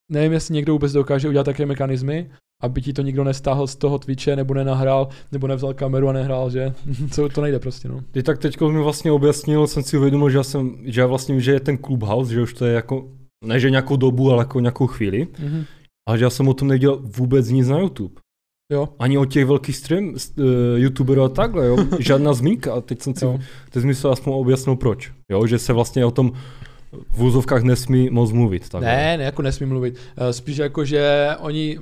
nevím, 0.08 0.32
jestli 0.32 0.54
někdo 0.54 0.72
vůbec 0.72 0.92
dokáže 0.92 1.28
udělat 1.28 1.44
také 1.44 1.66
mechanismy, 1.66 2.30
aby 2.60 2.82
ti 2.82 2.92
to 2.92 3.02
nikdo 3.02 3.24
nestáhl 3.24 3.66
z 3.66 3.76
toho 3.76 3.98
Twitche, 3.98 4.36
nebo 4.36 4.54
nenahrál, 4.54 5.08
nebo 5.32 5.46
nevzal 5.46 5.74
kameru 5.74 6.08
a 6.08 6.12
nehrál, 6.12 6.50
že? 6.50 6.72
Co, 7.10 7.28
to 7.28 7.40
nejde 7.40 7.58
prostě, 7.58 7.88
no. 7.88 8.00
Ty 8.10 8.22
tak 8.22 8.38
teď 8.38 8.60
mi 8.60 8.82
vlastně 8.82 9.12
objasnil, 9.12 9.66
jsem 9.66 9.82
si 9.82 9.98
uvědomil, 9.98 10.30
že 10.30 10.36
já, 10.36 10.42
jsem, 10.42 10.76
že 10.84 11.00
já 11.00 11.06
vlastně 11.06 11.40
že 11.40 11.52
je 11.52 11.60
ten 11.60 11.78
Clubhouse, 11.78 12.34
že 12.34 12.42
už 12.42 12.54
to 12.54 12.64
je 12.64 12.72
jako, 12.74 13.08
ne 13.44 13.60
že 13.60 13.70
nějakou 13.70 13.96
dobu, 13.96 14.30
ale 14.30 14.40
jako 14.40 14.60
nějakou 14.60 14.86
chvíli. 14.86 15.26
Mhm. 15.38 15.64
A 16.08 16.16
že 16.16 16.24
já 16.24 16.30
jsem 16.30 16.48
o 16.48 16.54
tom 16.54 16.68
nedělal 16.68 16.98
vůbec 17.02 17.48
nic 17.48 17.68
na 17.68 17.78
YouTube. 17.78 18.14
Jo, 18.72 18.88
Ani 18.98 19.18
o 19.18 19.24
těch 19.24 19.46
velkých 19.46 19.76
stream, 19.76 20.08
uh, 20.08 20.44
youtuberů 20.76 21.22
a 21.22 21.28
takhle, 21.28 21.66
jo. 21.66 21.76
Žádná 21.98 22.32
zmínka. 22.32 22.74
A 22.74 22.80
teď 22.80 23.02
jsem 23.02 23.14
si, 23.14 23.24
jo. 23.24 23.38
teď 23.70 23.84
mi 23.84 23.94
se 23.94 24.08
aspoň 24.08 24.32
objasnil 24.32 24.76
proč. 24.76 25.12
Jo, 25.32 25.46
že 25.46 25.58
se 25.58 25.72
vlastně 25.72 26.04
o 26.04 26.10
tom 26.10 26.32
v 27.10 27.22
úzovkách 27.22 27.62
nesmí 27.62 28.10
moc 28.10 28.32
mluvit. 28.32 28.68
Takhle. 28.68 28.90
Ne, 28.90 29.16
ne, 29.16 29.24
jako 29.24 29.42
nesmí 29.42 29.66
mluvit. 29.66 29.98
Eh, 30.16 30.32
Spíš 30.32 30.56
jako, 30.56 30.84
že 30.84 31.28
oni 31.38 31.78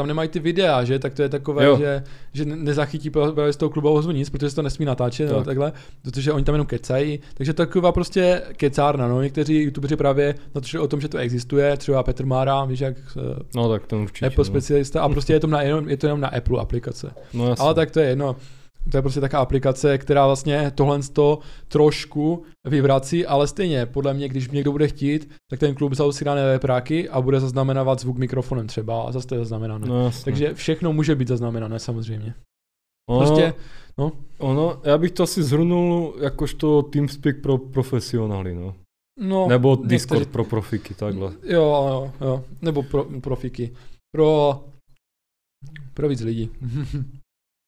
tam 0.00 0.06
nemají 0.06 0.28
ty 0.28 0.38
videa, 0.40 0.84
že? 0.84 0.98
Tak 0.98 1.14
to 1.14 1.22
je 1.22 1.28
takové, 1.28 1.64
Jo. 1.64 1.76
že, 1.78 2.02
že 2.32 2.44
ne- 2.44 2.56
nezachytí 2.56 3.10
právě 3.10 3.52
z 3.52 3.56
toho 3.56 3.70
klubového 3.70 4.12
nic, 4.12 4.30
protože 4.30 4.50
se 4.50 4.56
to 4.56 4.62
nesmí 4.62 4.86
natáčet, 4.86 5.28
tak. 5.28 5.36
Tak. 5.36 5.46
takhle, 5.46 5.72
protože 6.02 6.32
oni 6.32 6.44
tam 6.44 6.54
jenom 6.54 6.66
kecají. 6.66 7.20
Takže 7.34 7.52
taková 7.52 7.92
prostě 7.92 8.42
kecárna, 8.56 9.08
no. 9.08 9.22
Někteří 9.22 9.62
youtubeři 9.62 9.96
právě 9.96 10.34
natočili 10.54 10.82
o 10.82 10.88
tom, 10.88 11.00
že 11.00 11.08
to 11.08 11.18
existuje, 11.18 11.76
třeba 11.76 12.02
Petr 12.02 12.26
Mára, 12.26 12.64
víš 12.64 12.80
jak, 12.80 12.96
eh, 13.16 13.42
No 13.54 13.68
tak 13.68 13.86
ten 13.86 13.98
určitě. 13.98 14.26
Apple 14.26 14.40
no. 14.40 14.44
specialista, 14.44 15.02
a 15.02 15.08
prostě 15.08 15.32
je 15.32 15.40
to, 15.40 15.46
na, 15.46 15.62
jenom, 15.62 15.88
je 15.88 15.96
to 15.96 16.06
jenom 16.06 16.20
na 16.20 16.28
Apple 16.28 16.60
aplikace. 16.60 17.10
No, 17.34 17.48
jasně. 17.48 17.64
Ale 17.64 17.74
tak 17.74 17.90
to 17.90 18.00
je 18.00 18.08
jedno. 18.08 18.36
To 18.90 18.96
je 18.96 19.02
prostě 19.02 19.20
taková 19.20 19.42
aplikace, 19.42 19.98
která 19.98 20.26
vlastně 20.26 20.72
tohle 20.74 21.02
to 21.12 21.38
trošku 21.68 22.42
vyvrací, 22.64 23.26
ale 23.26 23.46
stejně, 23.46 23.86
podle 23.86 24.14
mě, 24.14 24.28
když 24.28 24.50
někdo 24.50 24.72
bude 24.72 24.88
chtít, 24.88 25.30
tak 25.50 25.60
ten 25.60 25.74
klub 25.74 25.94
si 26.10 26.24
dané 26.24 26.58
práky 26.58 27.08
a 27.08 27.20
bude 27.20 27.40
zaznamenávat 27.40 28.00
zvuk 28.00 28.18
mikrofonem 28.18 28.66
třeba 28.66 29.02
a 29.02 29.12
zase 29.12 29.26
to 29.26 29.34
je 29.34 29.38
zaznamenané. 29.38 29.86
No. 29.86 30.10
Takže 30.24 30.54
všechno 30.54 30.92
může 30.92 31.14
být 31.14 31.28
zaznamenané 31.28 31.78
samozřejmě. 31.78 32.34
ono, 33.10 33.18
Prostě, 33.18 33.54
no, 33.98 34.12
ono, 34.38 34.80
já 34.84 34.98
bych 34.98 35.10
to 35.10 35.22
asi 35.22 35.42
zhrnul 35.42 36.14
jakožto 36.20 36.82
TeamSpeak 36.82 37.40
pro 37.42 37.58
profesionály, 37.58 38.54
no. 38.54 38.74
no 39.20 39.48
Nebo 39.48 39.70
někteří- 39.70 39.88
Discord 39.88 40.28
pro 40.28 40.44
profiky, 40.44 40.94
takhle. 40.94 41.32
Jo, 41.42 41.86
jo, 41.88 42.12
jo, 42.20 42.44
nebo 42.62 42.82
pro, 42.82 43.04
profiky. 43.20 43.72
Pro, 44.16 44.60
pro 45.94 46.08
víc 46.08 46.20
lidí. 46.20 46.50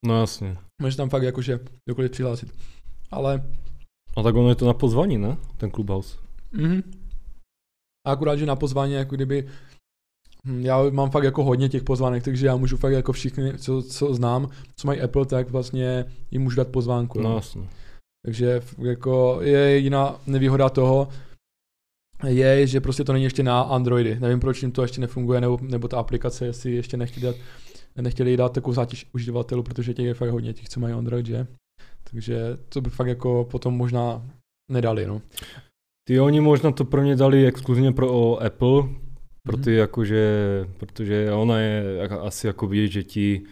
No 0.07 0.21
jasně. 0.21 0.57
Můžeš 0.83 0.97
tam 0.97 1.09
fakt 1.11 1.23
jakože 1.23 1.61
kdokoliv 1.85 2.11
přihlásit. 2.11 2.55
Ale 3.11 3.43
A 4.17 4.23
tak 4.23 4.35
ono 4.35 4.49
je 4.49 4.55
to 4.55 4.67
na 4.67 4.75
pozvání, 4.75 5.19
ne? 5.19 5.37
Ten 5.57 5.71
Clubhouse. 5.71 6.19
Mhm. 6.53 6.83
A 8.07 8.13
akurát, 8.13 8.37
že 8.37 8.47
na 8.47 8.57
pozvání, 8.57 8.93
jako 8.93 9.15
kdyby, 9.17 9.49
hm, 10.47 10.61
já 10.61 10.83
mám 10.91 11.11
fakt 11.11 11.25
jako 11.25 11.45
hodně 11.45 11.69
těch 11.69 11.83
pozvánek, 11.83 12.25
takže 12.25 12.47
já 12.47 12.57
můžu 12.57 12.77
fakt 12.77 12.93
jako 12.93 13.13
všichni, 13.13 13.59
co, 13.59 13.83
co 13.83 14.15
znám, 14.15 14.49
co 14.77 14.87
mají 14.87 15.01
Apple, 15.01 15.27
tak 15.27 15.51
vlastně 15.51 16.05
jim 16.31 16.43
můžu 16.43 16.57
dát 16.57 16.69
pozvánku. 16.69 17.21
No 17.21 17.29
No. 17.31 17.35
jasně. 17.37 17.69
Takže 18.25 18.61
jako 18.79 19.39
je 19.43 19.59
jediná 19.59 20.21
nevýhoda 20.27 20.69
toho, 20.69 21.09
je, 22.27 22.67
že 22.67 22.81
prostě 22.81 23.05
to 23.05 23.13
není 23.13 23.25
ještě 23.25 23.43
na 23.43 23.61
Androidy. 23.63 24.21
Nevím, 24.21 24.41
proč 24.41 24.63
jim 24.63 24.73
to 24.73 24.83
ještě 24.83 25.01
nefunguje, 25.01 25.41
nebo, 25.41 25.59
nebo 25.63 25.89
ta 25.89 25.99
aplikace, 25.99 26.47
jestli 26.47 26.73
ještě 26.73 26.97
nechtěli 26.97 27.27
dát, 27.27 27.37
nechtěli 27.97 28.37
dát 28.37 28.53
takovou 28.53 28.75
zátěž 28.75 29.07
uživatelů, 29.13 29.63
protože 29.63 29.95
těch 29.95 30.07
je 30.07 30.15
fakt 30.15 30.31
hodně, 30.31 30.53
těch, 30.53 30.69
co 30.69 30.81
mají 30.81 30.95
Android, 30.95 31.27
že? 31.27 31.47
Takže 32.11 32.59
to 32.69 32.81
by 32.81 32.91
fakt 32.91 33.07
jako 33.07 33.49
potom 33.51 33.75
možná 33.75 34.31
nedali, 34.71 35.07
no. 35.07 35.23
Ty 36.09 36.21
oni 36.21 36.41
možná 36.41 36.73
to 36.73 36.85
pro 36.85 37.03
mě 37.03 37.17
dali 37.17 37.47
exkluzivně 37.47 37.93
pro 37.93 38.39
Apple, 38.43 38.83
pro 39.43 39.57
Mhm. 39.57 39.65
ty 39.65 39.75
jakože, 39.75 40.25
protože 40.79 41.33
ona 41.33 41.59
je 41.59 42.01
asi 42.09 42.47
jako 42.47 42.67
vidět, 42.67 42.89
že 42.89 43.03
ti 43.03 43.43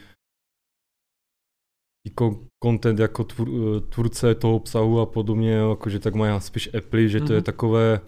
jako 2.07 2.41
content 2.65 2.99
jako 2.99 3.25
tvůr, 3.25 3.49
tvůrce 3.89 4.35
toho 4.35 4.57
obsahu 4.57 5.01
a 5.01 5.07
podobně, 5.07 5.53
jakože 5.53 5.99
tak 5.99 6.15
mají 6.15 6.41
spíš 6.41 6.75
Apple, 6.75 7.09
že 7.09 7.21
to 7.21 7.33
je 7.33 7.39
Mhm. 7.39 7.45
takové 7.45 8.01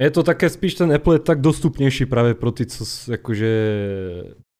je 0.00 0.10
to 0.10 0.22
také 0.22 0.50
spíš 0.50 0.74
ten 0.74 0.92
Apple 0.92 1.14
je 1.14 1.18
tak 1.18 1.40
dostupnější 1.40 2.06
právě 2.06 2.34
pro 2.34 2.52
ty, 2.52 2.66
co 2.66 2.84
jakože 3.10 3.52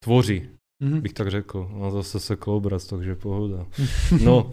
tvoří, 0.04 0.48
Mhm. 0.82 1.00
bych 1.00 1.12
tak 1.12 1.30
řekl. 1.30 1.68
A 1.82 1.90
zase 1.90 2.20
se 2.20 2.36
obraz, 2.46 2.86
takže 2.86 3.14
pohoda. 3.14 3.66
No, 4.24 4.52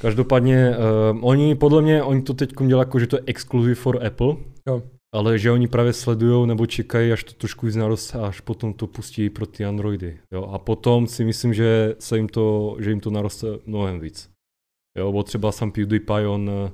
každopádně, 0.00 0.70
uh, 1.12 1.18
oni 1.28 1.54
podle 1.54 1.82
mě, 1.82 2.02
oni 2.02 2.22
to 2.22 2.34
teď 2.34 2.50
dělají 2.66 2.86
jako, 2.86 2.98
že 2.98 3.06
to 3.06 3.16
je 3.16 3.22
exclusive 3.26 3.74
for 3.74 4.06
Apple, 4.06 4.36
Jo. 4.68 4.82
ale 5.14 5.38
že 5.38 5.50
oni 5.50 5.68
právě 5.68 5.92
sledují 5.92 6.46
nebo 6.48 6.66
čekají, 6.66 7.12
až 7.12 7.24
to 7.24 7.32
trošku 7.32 7.66
víc 7.66 7.76
naroste, 7.76 8.18
až 8.20 8.40
potom 8.40 8.72
to 8.72 8.86
pustí 8.86 9.30
pro 9.30 9.46
ty 9.46 9.64
Androidy. 9.64 10.18
Jo? 10.32 10.42
A 10.44 10.58
potom 10.58 11.06
si 11.06 11.24
myslím, 11.24 11.54
že 11.54 11.94
se 11.98 12.16
jim 12.16 12.28
to, 12.28 12.76
že 12.80 12.90
jim 12.90 13.00
to 13.00 13.10
naroste 13.10 13.46
mnohem 13.66 14.00
víc. 14.00 14.30
Jo, 14.98 15.12
bo 15.12 15.22
třeba 15.22 15.52
sam 15.52 15.72
PewDiePie, 15.72 16.28
on 16.28 16.50
eh, 16.50 16.72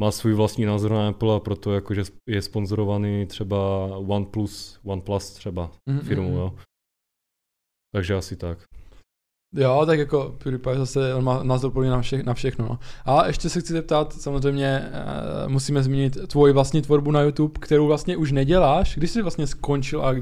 má 0.00 0.10
svůj 0.10 0.34
vlastní 0.34 0.64
názor 0.64 0.90
na 0.90 1.08
Apple 1.08 1.36
a 1.36 1.40
proto 1.40 1.72
jakože 1.72 2.02
je 2.28 2.42
sponzorovaný 2.42 3.26
třeba 3.26 3.86
OnePlus, 3.96 4.80
OnePlus 4.84 5.30
třeba 5.30 5.70
Mhm, 5.88 6.00
firmu, 6.00 6.28
mhm. 6.28 6.38
jo. 6.38 6.54
Takže 7.94 8.14
asi 8.14 8.36
tak. 8.36 8.58
Jo, 9.56 9.82
tak 9.86 9.98
jako 9.98 10.34
PewDiePie 10.38 10.76
zase, 10.78 11.14
on 11.14 11.24
má 11.24 11.42
názor 11.42 11.70
podle 11.70 11.88
na, 11.90 12.00
vše, 12.00 12.22
na 12.22 12.34
všechno. 12.34 12.68
No. 12.68 12.78
A 13.04 13.26
ještě 13.26 13.48
se 13.48 13.60
chci 13.60 13.72
zeptat, 13.72 14.12
samozřejmě 14.12 14.82
uh, 15.44 15.52
musíme 15.52 15.82
zmínit 15.82 16.28
tvoji 16.28 16.52
vlastní 16.52 16.82
tvorbu 16.82 17.10
na 17.10 17.20
YouTube, 17.20 17.60
kterou 17.60 17.86
vlastně 17.86 18.16
už 18.16 18.32
neděláš. 18.32 18.96
Když 18.96 19.10
jsi 19.10 19.22
vlastně 19.22 19.46
skončil 19.46 20.06
a 20.06 20.14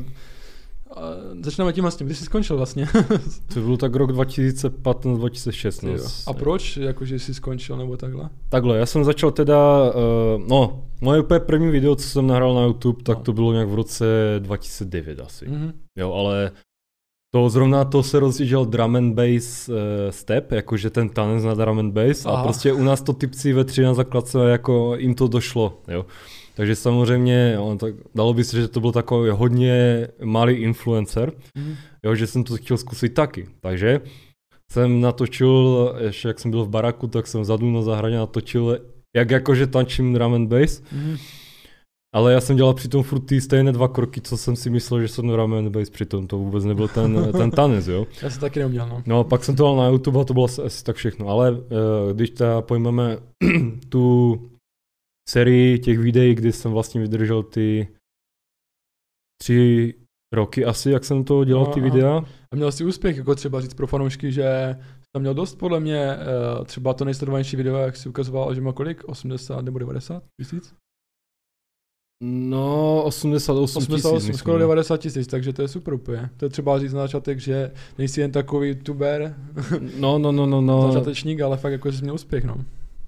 začneme 1.43 1.72
tím 1.72 1.82
vlastně, 1.84 2.07
když 2.07 2.18
jsi 2.18 2.24
skončil 2.24 2.57
vlastně. 2.57 2.88
To 3.55 3.61
byl 3.61 3.76
tak 3.76 3.95
rok 3.95 4.11
2015-2016. 4.11 5.88
Jo. 5.97 6.05
a 6.26 6.32
proč, 6.32 6.76
jakože 6.76 7.18
jsi 7.18 7.34
skončil 7.34 7.76
nebo 7.76 7.97
takhle? 7.97 8.30
Takhle, 8.49 8.78
já 8.78 8.86
jsem 8.86 9.05
začal 9.05 9.30
teda, 9.30 9.90
uh, 9.95 10.43
no, 10.49 10.84
moje 11.01 11.20
úplně 11.20 11.40
první 11.40 11.70
video, 11.70 11.95
co 11.97 12.09
jsem 12.09 12.26
nahrál 12.26 12.55
na 12.55 12.62
YouTube, 12.64 13.03
tak 13.03 13.18
No. 13.18 13.24
to 13.24 13.32
bylo 13.32 13.53
nějak 13.53 13.68
v 13.68 13.74
roce 13.74 14.05
2009 14.38 15.20
asi. 15.20 15.49
Mhm. 15.49 15.72
Jo, 15.99 16.12
ale 16.12 16.51
to 17.34 17.49
zrovna 17.49 17.84
to 17.84 18.03
se 18.03 18.20
rozjížděl 18.20 18.64
drum 18.64 18.97
and 18.97 19.14
bass 19.14 19.68
uh, 19.68 19.74
step, 20.11 20.53
jakože 20.53 20.90
ten 20.90 21.09
tanec 21.09 21.45
na 21.45 21.55
drum 21.55 21.78
and 21.78 21.93
bass 21.93 22.26
Aha. 22.26 22.36
a 22.38 22.43
prostě 22.43 22.72
u 22.72 22.82
nás 22.84 23.03
to 23.03 23.12
typci 23.12 23.53
ve 23.53 23.64
tři 23.64 23.82
na 23.82 23.95
základce, 23.95 24.38
jako 24.51 24.95
jim 24.97 25.14
to 25.14 25.28
došlo, 25.28 25.78
jo. 25.88 26.07
Takže 26.55 26.77
samozřejmě, 26.77 27.53
jo, 27.57 27.77
tak 27.81 27.95
dalo 28.15 28.35
by 28.35 28.45
se, 28.45 28.61
že 28.61 28.69
to 28.69 28.81
byl 28.81 28.93
takový 28.93 29.31
hodně 29.31 30.09
malý 30.25 30.55
influencer, 30.55 31.33
Mhm. 31.57 31.75
jo, 32.05 32.15
že 32.15 32.27
jsem 32.27 32.45
to 32.45 32.57
chtěl 32.57 32.77
zkusit 32.77 33.09
taky. 33.15 33.49
Takže 33.61 34.01
jsem 34.73 35.01
natočil, 35.01 35.95
ještě 36.01 36.29
jak 36.29 36.41
jsem 36.41 36.51
byl 36.51 36.65
v 36.65 36.69
baraku, 36.69 37.07
tak 37.07 37.27
jsem 37.27 37.41
vzadu 37.41 37.71
na 37.71 37.83
zahradě 37.83 38.17
natočil, 38.17 38.79
jak 39.17 39.31
jakože 39.31 39.67
tančím 39.67 40.13
drum 40.15 40.35
and 40.35 40.49
bass, 40.49 40.83
Mhm. 40.93 41.17
ale 42.15 42.33
já 42.33 42.41
jsem 42.41 42.57
dělal 42.57 42.75
přitom 42.75 43.03
furt 43.03 43.21
ty 43.21 43.41
stejné 43.41 43.73
dva 43.73 43.89
kroky, 43.89 44.21
co 44.21 44.37
jsem 44.37 44.57
si 44.57 44.71
myslel, 44.71 45.01
že 45.01 45.09
jsem 45.09 45.29
drum 45.29 45.55
and 45.55 45.69
bass, 45.69 45.91
přitom 45.91 46.27
to 46.27 46.39
vůbec 46.39 46.65
nebyl 46.65 46.89
ten, 46.89 47.29
ten 47.33 47.51
tanec, 47.51 47.87
jo. 47.87 48.07
Já 48.23 48.31
jsem 48.31 48.41
taky 48.41 48.59
neuměl, 48.59 48.89
no. 48.89 49.03
No 49.07 49.19
a 49.19 49.25
pak 49.25 49.45
jsem 49.45 49.57
to 49.57 49.63
dal 49.63 49.77
na 49.77 49.89
YouTube 49.89 50.21
a 50.21 50.25
to 50.25 50.35
bylo 50.35 50.47
asi, 50.67 50.85
tak 50.85 50.97
všechno, 50.97 51.29
ale 51.29 51.51
uh, 51.51 51.59
když 52.13 52.31
teda 52.31 52.63
pojmeme 52.63 53.19
tu 53.89 54.39
sérii 55.29 55.79
těch 55.79 55.99
videí, 55.99 56.35
kdy 56.35 56.53
jsem 56.53 56.73
vlastně 56.73 57.01
vydržel 57.01 57.43
ty 57.43 57.89
tři 59.43 59.95
roky 60.33 60.64
asi, 60.64 60.91
jak 60.91 61.05
jsem 61.05 61.25
to 61.25 61.45
dělal 61.45 61.66
ty 61.66 61.81
Aha. 61.81 61.91
videa, 61.91 62.25
A 62.53 62.57
měl 62.57 62.73
jsi 62.73 62.85
úspěch, 62.85 63.16
jako 63.16 63.35
třeba 63.35 63.61
říct 63.61 63.75
pro 63.75 63.87
fanoušky, 63.87 64.33
že 64.33 64.77
jsi 65.01 65.07
tam 65.14 65.20
měl 65.23 65.35
dost, 65.35 65.55
podle 65.55 65.81
mě, 65.81 66.12
eh, 66.12 66.64
třeba 66.64 66.95
to 66.95 67.05
nejsledovanější 67.05 67.57
video, 67.57 67.77
jak 67.77 67.97
si 67.97 68.09
ukazoval, 68.09 68.55
že 68.55 68.61
má 68.61 68.73
kolik? 68.73 69.05
80 69.05 69.64
nebo 69.64 69.79
90 69.79 70.23
tisíc? 70.41 70.75
No, 72.25 73.03
88 73.05 73.81
tisíc, 73.81 73.95
88, 73.95 74.14
myslím, 74.14 74.35
skoro 74.39 74.59
no. 74.59 74.61
90 74.61 74.97
tisíc, 74.97 75.27
takže 75.27 75.53
to 75.53 75.62
je 75.62 75.68
super 75.68 75.95
úplně. 75.95 76.31
To 76.37 76.45
je 76.45 76.49
třeba 76.49 76.79
říct 76.79 76.93
na 76.93 77.01
začátek, 77.01 77.41
že 77.41 77.73
nejsi 77.99 78.20
jen 78.20 78.33
takový 78.33 78.68
youtuber, 78.68 79.37
No, 79.99 80.18
no, 80.18 80.33
no, 80.33 80.47
no, 80.47 80.61
no. 80.61 80.83
začátečník, 80.93 81.41
ale 81.41 81.57
fakt 81.57 81.73
jako, 81.73 81.91
že 81.91 81.99
jsi 81.99 82.03
měl 82.03 82.14
úspěch, 82.14 82.45
no. 82.45 82.64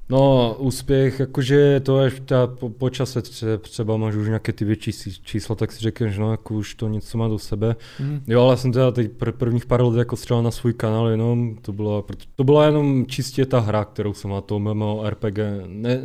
No, 0.09 0.55
úspěch, 0.59 1.21
jakože 1.21 1.81
to 1.81 1.99
až 1.99 2.23
ta, 2.25 2.47
po, 2.47 2.71
po 2.71 2.91
čase 2.91 3.23
tře, 3.23 3.59
třeba 3.59 3.97
máš 3.97 4.15
už 4.15 4.27
nějaké 4.27 4.53
ty 4.53 4.65
větší 4.65 4.93
čísla, 5.23 5.55
tak 5.55 5.73
si 5.73 5.81
řekneš, 5.81 6.19
no 6.19 6.31
jako 6.31 6.55
už 6.55 6.75
to 6.75 6.89
něco 6.89 7.19
má 7.19 7.29
do 7.29 7.39
sebe. 7.39 7.77
Mm. 8.01 8.21
Jo, 8.27 8.43
ale 8.43 8.57
jsem 8.57 8.73
teda 8.73 8.91
teď 8.91 9.11
pr- 9.13 9.33
prvních 9.33 9.67
pár 9.67 9.83
let 9.83 9.99
jako 9.99 10.17
střelal 10.17 10.43
na 10.43 10.51
svůj 10.51 10.73
kanál 10.73 11.09
jenom, 11.09 11.57
to 11.63 11.73
byla, 11.73 12.05
to 12.37 12.45
byla 12.45 12.67
jenom 12.67 13.07
čistě 13.07 13.47
ta 13.47 13.61
hra, 13.61 13.85
kterou 13.85 14.15
jsem 14.15 14.31
na 14.31 14.41
to 14.41 14.59
MMO 14.59 15.11
RPG, 15.11 15.39
ne, 15.67 16.01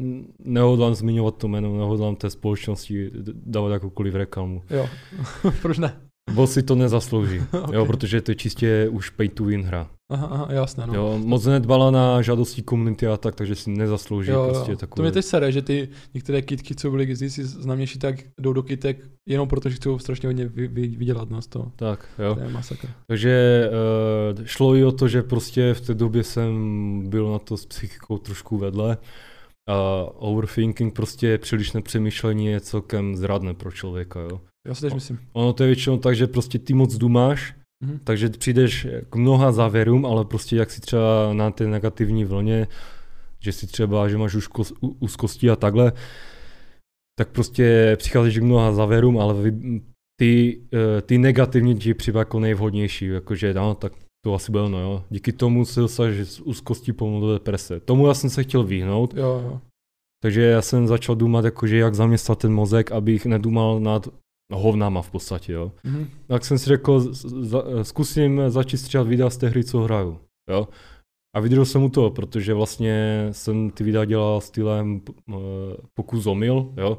nehodlám 0.45 0.95
zmiňovat 0.95 1.35
to 1.37 1.47
jméno, 1.47 1.77
nehodlám 1.77 2.15
té 2.15 2.29
společnosti 2.29 3.11
dávat 3.45 3.69
jakoukoliv 3.69 4.15
reklamu. 4.15 4.61
Jo, 4.69 4.89
proč 5.61 5.77
ne? 5.77 5.93
Bo 6.33 6.47
si 6.47 6.63
to 6.63 6.75
nezaslouží, 6.75 7.39
okay. 7.63 7.75
jo, 7.75 7.85
protože 7.85 8.21
to 8.21 8.31
je 8.31 8.35
čistě 8.35 8.89
už 8.91 9.09
pay 9.09 9.29
to 9.29 9.43
win 9.43 9.63
hra. 9.63 9.89
Aha, 10.09 10.27
aha 10.27 10.47
jasné. 10.49 10.87
No. 10.87 10.93
Jo, 10.93 11.19
moc 11.23 11.45
nedbala 11.45 11.91
na 11.91 12.21
žádosti 12.21 12.61
komunity 12.61 13.07
a 13.07 13.17
tak, 13.17 13.35
takže 13.35 13.55
si 13.55 13.69
nezaslouží 13.69 14.31
jo, 14.31 14.47
prostě 14.49 14.71
jo. 14.71 14.77
takové. 14.77 14.95
To 14.95 15.01
mě 15.01 15.11
teď 15.11 15.25
sere, 15.25 15.51
že 15.51 15.61
ty 15.61 15.89
některé 16.13 16.41
kitky, 16.41 16.75
co 16.75 16.91
byly 16.91 17.05
kdysi 17.05 17.43
známější, 17.43 17.99
tak 17.99 18.15
jdou 18.41 18.53
do 18.53 18.63
kitek 18.63 19.09
jenom 19.29 19.47
protože 19.47 19.75
chcou 19.75 19.99
strašně 19.99 20.27
hodně 20.27 20.47
vy, 20.47 20.67
vy, 20.67 20.87
vydělat 20.87 21.29
no, 21.29 21.41
z 21.41 21.47
toho. 21.47 21.71
Tak, 21.75 22.05
jo. 22.19 22.35
To 22.35 22.41
je 22.41 22.49
masakr. 22.49 22.87
Takže 23.07 23.65
uh, 24.37 24.45
šlo 24.45 24.75
i 24.75 24.83
o 24.83 24.91
to, 24.91 25.07
že 25.07 25.23
prostě 25.23 25.73
v 25.73 25.81
té 25.81 25.93
době 25.93 26.23
jsem 26.23 27.09
byl 27.09 27.31
na 27.31 27.39
to 27.39 27.57
s 27.57 27.65
psychikou 27.65 28.17
trošku 28.17 28.57
vedle. 28.57 28.97
A 29.69 30.05
overthinking, 30.15 30.93
prostě 30.93 31.37
přílišné 31.37 31.81
přemýšlení 31.81 32.45
je 32.45 32.61
celkem 32.61 33.15
zradné 33.15 33.53
pro 33.53 33.71
člověka, 33.71 34.19
jo. 34.19 34.41
Já 34.67 34.75
si 34.75 34.81
tež 34.81 34.93
myslím. 34.93 35.19
Ono 35.33 35.53
to 35.53 35.63
je 35.63 35.67
většinou 35.67 35.97
tak, 35.97 36.15
že 36.15 36.27
prostě 36.27 36.59
ty 36.59 36.73
moc 36.73 36.95
dumáš, 36.95 37.53
mm-hmm. 37.83 37.99
takže 38.03 38.29
přijdeš 38.29 38.87
k 39.09 39.15
mnoha 39.15 39.51
závěrům, 39.51 40.05
ale 40.05 40.25
prostě 40.25 40.55
jak 40.55 40.71
si 40.71 40.81
třeba 40.81 41.33
na 41.33 41.51
té 41.51 41.67
negativní 41.67 42.25
vlně, 42.25 42.67
že 43.39 43.51
si 43.51 43.67
třeba, 43.67 44.09
že 44.09 44.17
máš 44.17 44.35
úzkosti 44.99 45.49
a 45.49 45.55
takhle, 45.55 45.91
tak 47.19 47.29
prostě 47.29 47.95
přicházíš 47.99 48.39
k 48.39 48.43
mnoha 48.43 48.71
závěrům, 48.71 49.19
ale 49.19 49.35
ty, 50.19 50.61
eh, 50.73 51.01
ty 51.01 51.17
negativní 51.17 51.75
ti 51.75 51.93
přijde 51.93 52.19
jako 52.19 52.39
nejvhodnější, 52.39 53.05
jakože 53.05 53.53
no, 53.53 53.75
tak 53.75 53.93
to 54.25 54.33
asi 54.33 54.51
bylo 54.51 54.69
no 54.69 54.79
jo. 54.79 55.03
Díky 55.09 55.31
tomu 55.31 55.65
se 55.65 56.13
že 56.13 56.25
z 56.25 56.39
úzkosti 56.39 56.93
pomohl 56.93 57.27
do 57.27 57.33
deprese. 57.33 57.79
Tomu 57.79 58.07
já 58.07 58.13
jsem 58.13 58.29
se 58.29 58.43
chtěl 58.43 58.63
vyhnout. 58.63 59.13
Jo, 59.13 59.41
jo. 59.45 59.61
Takže 60.21 60.41
já 60.41 60.61
jsem 60.61 60.87
začal 60.87 61.15
důmat, 61.15 61.45
jakože 61.45 61.77
jak 61.77 61.95
zaměstnat 61.95 62.39
ten 62.39 62.53
mozek, 62.53 62.91
abych 62.91 63.25
nedůmal 63.25 63.79
nad 63.79 64.07
hovnama 64.57 65.01
v 65.01 65.11
podstatě, 65.11 65.53
jo. 65.53 65.71
Mm-hmm. 65.85 66.07
Tak 66.27 66.45
jsem 66.45 66.57
si 66.57 66.65
řekl, 66.65 66.99
za, 67.23 67.63
zkusím 67.81 68.41
začít 68.47 68.77
stříhat 68.77 69.07
videa 69.07 69.29
z 69.29 69.37
té 69.37 69.49
hry, 69.49 69.63
co 69.63 69.81
hraju, 69.81 70.19
jo. 70.49 70.67
A 71.35 71.39
vydržel 71.39 71.65
jsem 71.65 71.83
u 71.83 71.89
toho, 71.89 72.11
protože 72.11 72.53
vlastně 72.53 73.27
jsem 73.31 73.69
ty 73.69 73.83
videa 73.83 74.05
dělal 74.05 74.41
stylem 74.41 75.01
uh, 75.27 75.35
pokus 75.93 76.25
omyl, 76.25 76.73
jo. 76.77 76.97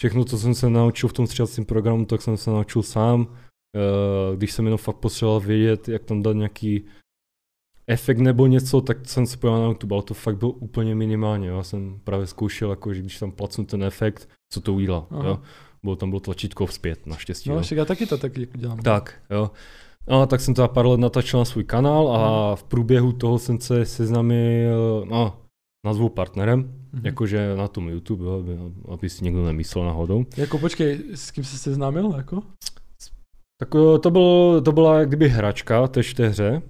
Všechno, 0.00 0.24
co 0.24 0.38
jsem 0.38 0.54
se 0.54 0.70
naučil 0.70 1.08
v 1.08 1.12
tom 1.12 1.26
stříhacím 1.26 1.64
programu, 1.64 2.04
tak 2.04 2.22
jsem 2.22 2.36
se 2.36 2.50
naučil 2.50 2.82
sám. 2.82 3.20
Uh, 3.20 4.36
když 4.36 4.52
jsem 4.52 4.64
jenom 4.64 4.78
fakt 4.78 4.96
potřeboval 4.96 5.40
vědět, 5.40 5.88
jak 5.88 6.04
tam 6.04 6.22
dát 6.22 6.32
nějaký 6.32 6.84
efekt 7.86 8.18
nebo 8.18 8.46
něco, 8.46 8.80
tak 8.80 9.08
jsem 9.08 9.26
se 9.26 9.36
pojel 9.36 9.60
na 9.60 9.66
YouTube, 9.66 9.94
ale 9.94 10.02
to 10.02 10.14
fakt 10.14 10.36
bylo 10.36 10.50
úplně 10.50 10.94
minimálně. 10.94 11.48
Já 11.48 11.62
jsem 11.62 12.00
právě 12.04 12.26
zkoušel, 12.26 12.70
jako, 12.70 12.94
že 12.94 13.00
když 13.00 13.18
tam 13.18 13.32
placnu 13.32 13.64
ten 13.64 13.84
efekt, 13.84 14.28
co 14.52 14.60
to 14.60 14.74
udělá. 14.74 15.06
Jo 15.24 15.40
bylo 15.84 15.96
tam 15.96 16.10
bylo 16.10 16.20
tlačítko 16.20 16.66
vzpět, 16.66 17.06
naštěstí. 17.06 17.50
No, 17.50 17.60
já 17.74 17.84
taky 17.84 18.06
to 18.06 18.18
taky 18.18 18.48
dělám. 18.54 18.78
Tak, 18.78 19.14
jo. 19.30 19.50
No, 20.08 20.26
tak 20.26 20.40
jsem 20.40 20.54
to 20.54 20.68
pár 20.68 20.86
let 20.86 21.00
natáčel 21.00 21.40
na 21.40 21.44
svůj 21.44 21.64
kanál 21.64 22.16
a 22.16 22.56
v 22.56 22.64
průběhu 22.64 23.12
toho 23.12 23.38
jsem 23.38 23.60
se 23.60 23.84
seznámil, 23.84 25.04
no, 25.10 25.36
nazvu 25.86 26.08
partnerem, 26.08 26.62
mm-hmm. 26.62 27.00
jakože 27.04 27.56
na 27.56 27.68
tom 27.68 27.88
YouTube, 27.88 28.24
jo, 28.24 28.38
aby, 28.38 28.58
aby 28.88 29.10
si 29.10 29.24
někdo 29.24 29.44
nemyslel 29.44 29.84
náhodou. 29.84 30.24
Jako 30.36 30.58
počkej, 30.58 31.00
s 31.14 31.30
kým 31.30 31.44
jsi 31.44 31.58
seznámil, 31.58 32.14
jako? 32.16 32.42
Tak 33.60 33.68
to, 34.00 34.10
bylo, 34.10 34.60
to 34.60 34.72
byla 34.72 34.98
jak 34.98 35.08
kdyby 35.08 35.28
hračka 35.28 35.88
tež 35.88 36.10
v 36.10 36.14
té 36.14 36.28
hře, 36.28 36.62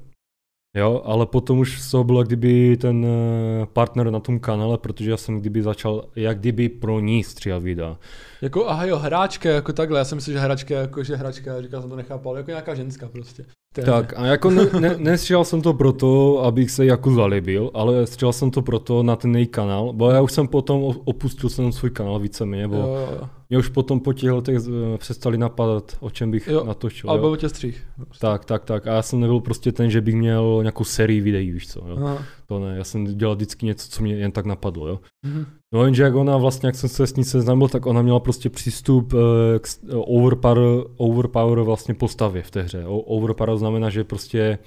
Jo, 0.77 1.03
ale 1.05 1.27
potom 1.27 1.59
už 1.59 1.91
to 1.91 2.05
bylo 2.05 2.23
kdyby 2.25 2.77
ten 2.77 3.07
eh, 3.07 3.67
partner 3.73 4.11
na 4.11 4.21
tom 4.21 4.39
kanále, 4.39 4.79
protože 4.79 5.11
já 5.11 5.17
jsem 5.17 5.41
kdyby 5.41 5.63
začal 5.63 6.05
jak 6.17 6.39
kdyby 6.39 6.69
pro 6.69 7.01
ní 7.01 7.25
stříhat 7.25 7.63
videa. 7.63 7.97
Jako, 8.43 8.69
aha 8.69 8.85
jo, 8.85 8.99
hráčka, 8.99 9.51
jako 9.51 9.73
takhle, 9.73 9.99
já 9.99 10.05
jsem 10.05 10.17
myslel, 10.17 10.33
že 10.33 10.41
hráčka, 10.41 10.75
jako 10.75 11.05
že 11.05 11.17
hráčka, 11.17 11.63
říkal 11.63 11.81
jsem 11.81 11.91
to 11.91 11.97
nechápal, 11.97 12.37
jako 12.37 12.51
nějaká 12.51 12.75
ženská 12.75 13.09
prostě. 13.09 13.45
Tak 13.83 14.15
a 14.17 14.27
jako 14.27 14.51
ne, 14.51 14.67
ne, 14.81 14.97
nestříhal 14.99 15.45
jsem 15.45 15.63
to 15.63 15.75
proto, 15.75 16.43
abych 16.45 16.71
se 16.71 16.87
jako 16.87 17.15
zalíbil, 17.15 17.71
ale 17.75 18.07
stříhal 18.07 18.33
jsem 18.33 18.51
to 18.51 18.63
proto 18.63 19.03
na 19.03 19.17
ten 19.17 19.37
její 19.37 19.47
kanál, 19.47 19.93
bo 19.93 20.11
já 20.11 20.21
už 20.21 20.33
jsem 20.33 20.49
potom 20.49 20.83
opustil 21.05 21.51
jsem 21.51 21.73
svůj 21.73 21.91
kanál 21.91 22.19
víceméně, 22.19 22.69
bo 22.69 22.77
jo, 22.77 23.09
jo. 23.21 23.29
Mě 23.55 23.59
už 23.59 23.69
potom 23.69 24.01
po 24.01 24.13
těch 24.13 24.31
letech 24.31 24.59
eh, 24.67 24.99
přestali 24.99 25.39
napadat, 25.39 25.97
o 26.01 26.11
čem 26.11 26.31
bych 26.31 26.49
jo, 26.49 26.65
natočil. 26.65 27.11
Ale 27.11 27.19
bylo 27.19 27.37
tě 27.37 27.49
střih. 27.49 27.87
Tak, 28.21 28.45
tak, 28.45 28.65
tak. 28.65 28.87
A 28.87 28.95
já 28.95 29.03
jsem 29.03 29.21
nebyl 29.21 29.41
prostě 29.41 29.73
ten, 29.73 29.91
že 29.91 30.01
bych 30.01 30.15
měl 30.15 30.59
nějakou 30.63 30.85
sérii 30.85 31.21
videí, 31.21 31.51
víš 31.51 31.69
co. 31.69 31.81
Jo. 31.89 31.97
Aha. 31.97 32.23
To 32.47 32.59
ne, 32.59 32.77
já 32.77 32.85
jsem 32.85 33.05
dělal 33.05 33.35
vždycky 33.35 33.67
něco, 33.67 33.89
co 33.89 34.03
mě 34.03 34.15
jen 34.15 34.33
tak 34.33 34.47
napadlo. 34.47 34.89
Jo. 34.89 35.01
Mhm. 35.27 35.47
No 35.75 35.85
jenže 35.85 36.03
jak 36.03 36.15
ona 36.15 36.37
vlastně, 36.37 36.67
jak 36.67 36.75
jsem 36.75 36.89
se 36.89 37.07
s 37.07 37.17
ní 37.17 37.25
seznámil, 37.25 37.69
tak 37.69 37.87
ona 37.87 38.03
měla 38.03 38.21
prostě 38.21 38.51
přístup 38.51 39.13
uh, 39.13 39.21
k 39.61 39.69
overpower, 39.91 40.85
overpower 40.97 41.61
vlastně 41.61 41.95
postavě 41.95 42.43
v 42.43 42.51
té 42.51 42.63
hře. 42.63 42.85
Overpower 42.87 43.57
znamená, 43.57 43.91
že 43.91 44.05
prostě 44.05 44.59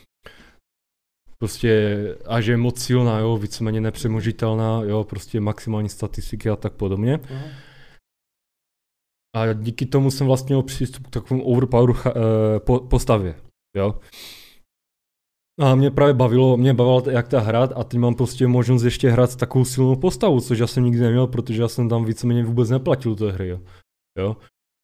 prostě 1.39 1.97
a 2.25 2.41
že 2.41 2.51
je 2.51 2.57
moc 2.57 2.79
silná, 2.79 3.19
jo, 3.19 3.38
víceméně 3.38 3.81
nepřemožitelná, 3.81 4.81
jo, 4.83 5.03
prostě 5.03 5.39
maximální 5.39 5.89
statistiky 5.89 6.49
a 6.49 6.55
tak 6.55 6.73
podobně. 6.73 7.17
Uh-huh. 7.17 7.66
A 9.36 9.53
díky 9.53 9.86
tomu 9.86 10.11
jsem 10.11 10.28
vlastně 10.28 10.53
měl 10.53 10.63
přístup 10.63 11.07
k 11.07 11.09
takovému 11.09 11.45
overpoweru 11.45 11.93
uh, 11.93 11.99
po, 12.59 12.80
postavě, 12.80 13.36
jo. 13.78 13.95
A 15.59 15.75
mě 15.75 15.91
právě 15.91 16.13
bavilo, 16.13 16.57
mě 16.57 16.73
bavilo 16.73 17.03
jak 17.09 17.28
ta 17.28 17.39
hrát 17.39 17.73
a 17.75 17.84
teď 17.84 17.99
mám 17.99 18.15
prostě 18.15 18.47
možnost 18.47 18.84
ještě 18.84 19.09
hrát 19.09 19.36
takovou 19.36 19.65
silnou 19.65 19.95
postavu, 19.95 20.41
což 20.41 20.59
já 20.59 20.67
jsem 20.67 20.84
nikdy 20.84 20.99
neměl, 20.99 21.28
protože 21.28 21.61
já 21.61 21.67
jsem 21.67 21.89
tam 21.89 22.05
víceméně 22.05 22.43
vůbec 22.43 22.69
neplatil 22.69 23.15
té 23.15 23.32
hry, 23.32 23.47
jo. 23.47 23.59
jo? 24.19 24.38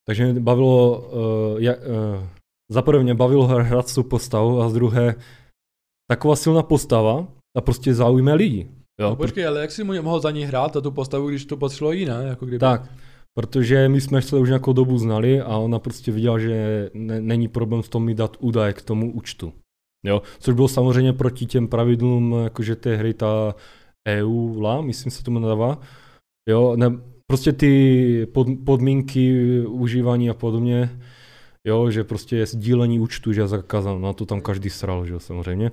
Takže 0.07 0.25
mě 0.25 0.41
bavilo, 0.41 0.99
uh, 0.99 1.61
jak, 1.61 1.79
uh, 1.79 2.23
za 2.71 2.81
prvé 2.81 3.03
mě 3.03 3.13
bavilo 3.13 3.47
hrát 3.47 3.87
s 3.87 3.95
tou 3.95 4.03
postavou 4.03 4.61
a 4.61 4.69
z 4.69 4.73
druhé 4.73 5.15
taková 6.11 6.35
silná 6.35 6.63
postava 6.63 7.27
a 7.57 7.61
prostě 7.61 7.93
zaujme 7.93 8.33
lidi. 8.33 8.67
Jo? 8.99 9.09
No 9.09 9.15
počkej, 9.15 9.47
ale 9.47 9.61
jak 9.61 9.71
si 9.71 9.83
mohl 9.83 10.19
za 10.19 10.31
ní 10.31 10.43
hrát 10.43 10.75
a 10.77 10.81
tu 10.81 10.91
postavu, 10.91 11.29
když 11.29 11.45
to 11.45 11.57
patřilo 11.57 11.91
jiné? 11.91 12.23
Jako 12.23 12.45
kdyby... 12.45 12.59
Tak, 12.59 12.91
protože 13.33 13.89
my 13.89 14.01
jsme 14.01 14.21
se 14.21 14.37
už 14.37 14.47
nějakou 14.47 14.73
dobu 14.73 14.97
znali 14.97 15.41
a 15.41 15.57
ona 15.57 15.79
prostě 15.79 16.11
viděla, 16.11 16.39
že 16.39 16.89
ne, 16.93 17.21
není 17.21 17.47
problém 17.47 17.81
v 17.81 17.89
tom 17.89 18.05
mi 18.05 18.15
dát 18.15 18.37
údaje 18.39 18.73
k 18.73 18.81
tomu 18.81 19.11
účtu. 19.13 19.53
Jo, 20.05 20.21
což 20.39 20.55
bylo 20.55 20.67
samozřejmě 20.67 21.13
proti 21.13 21.45
těm 21.45 21.67
pravidlům, 21.67 22.35
jakože 22.43 22.75
té 22.75 22.95
hry 22.95 23.13
ta 23.13 23.55
EU, 24.07 24.61
la, 24.61 24.81
myslím 24.81 25.11
se 25.11 25.23
tomu 25.23 25.39
nadává. 25.39 25.81
Jo, 26.49 26.75
ne, 26.75 26.91
prostě 27.27 27.53
ty 27.53 28.25
pod, 28.25 28.47
podmínky 28.65 29.61
užívání 29.67 30.29
a 30.29 30.33
podobně, 30.33 30.99
jo, 31.67 31.91
že 31.91 32.03
prostě 32.03 32.37
je 32.37 32.45
sdílení 32.45 32.99
účtu, 32.99 33.33
že 33.33 33.41
je 33.41 33.47
zakázán, 33.47 34.01
na 34.01 34.13
to 34.13 34.25
tam 34.25 34.41
každý 34.41 34.69
sral, 34.69 35.05
že 35.05 35.13
jo, 35.13 35.19
samozřejmě. 35.19 35.71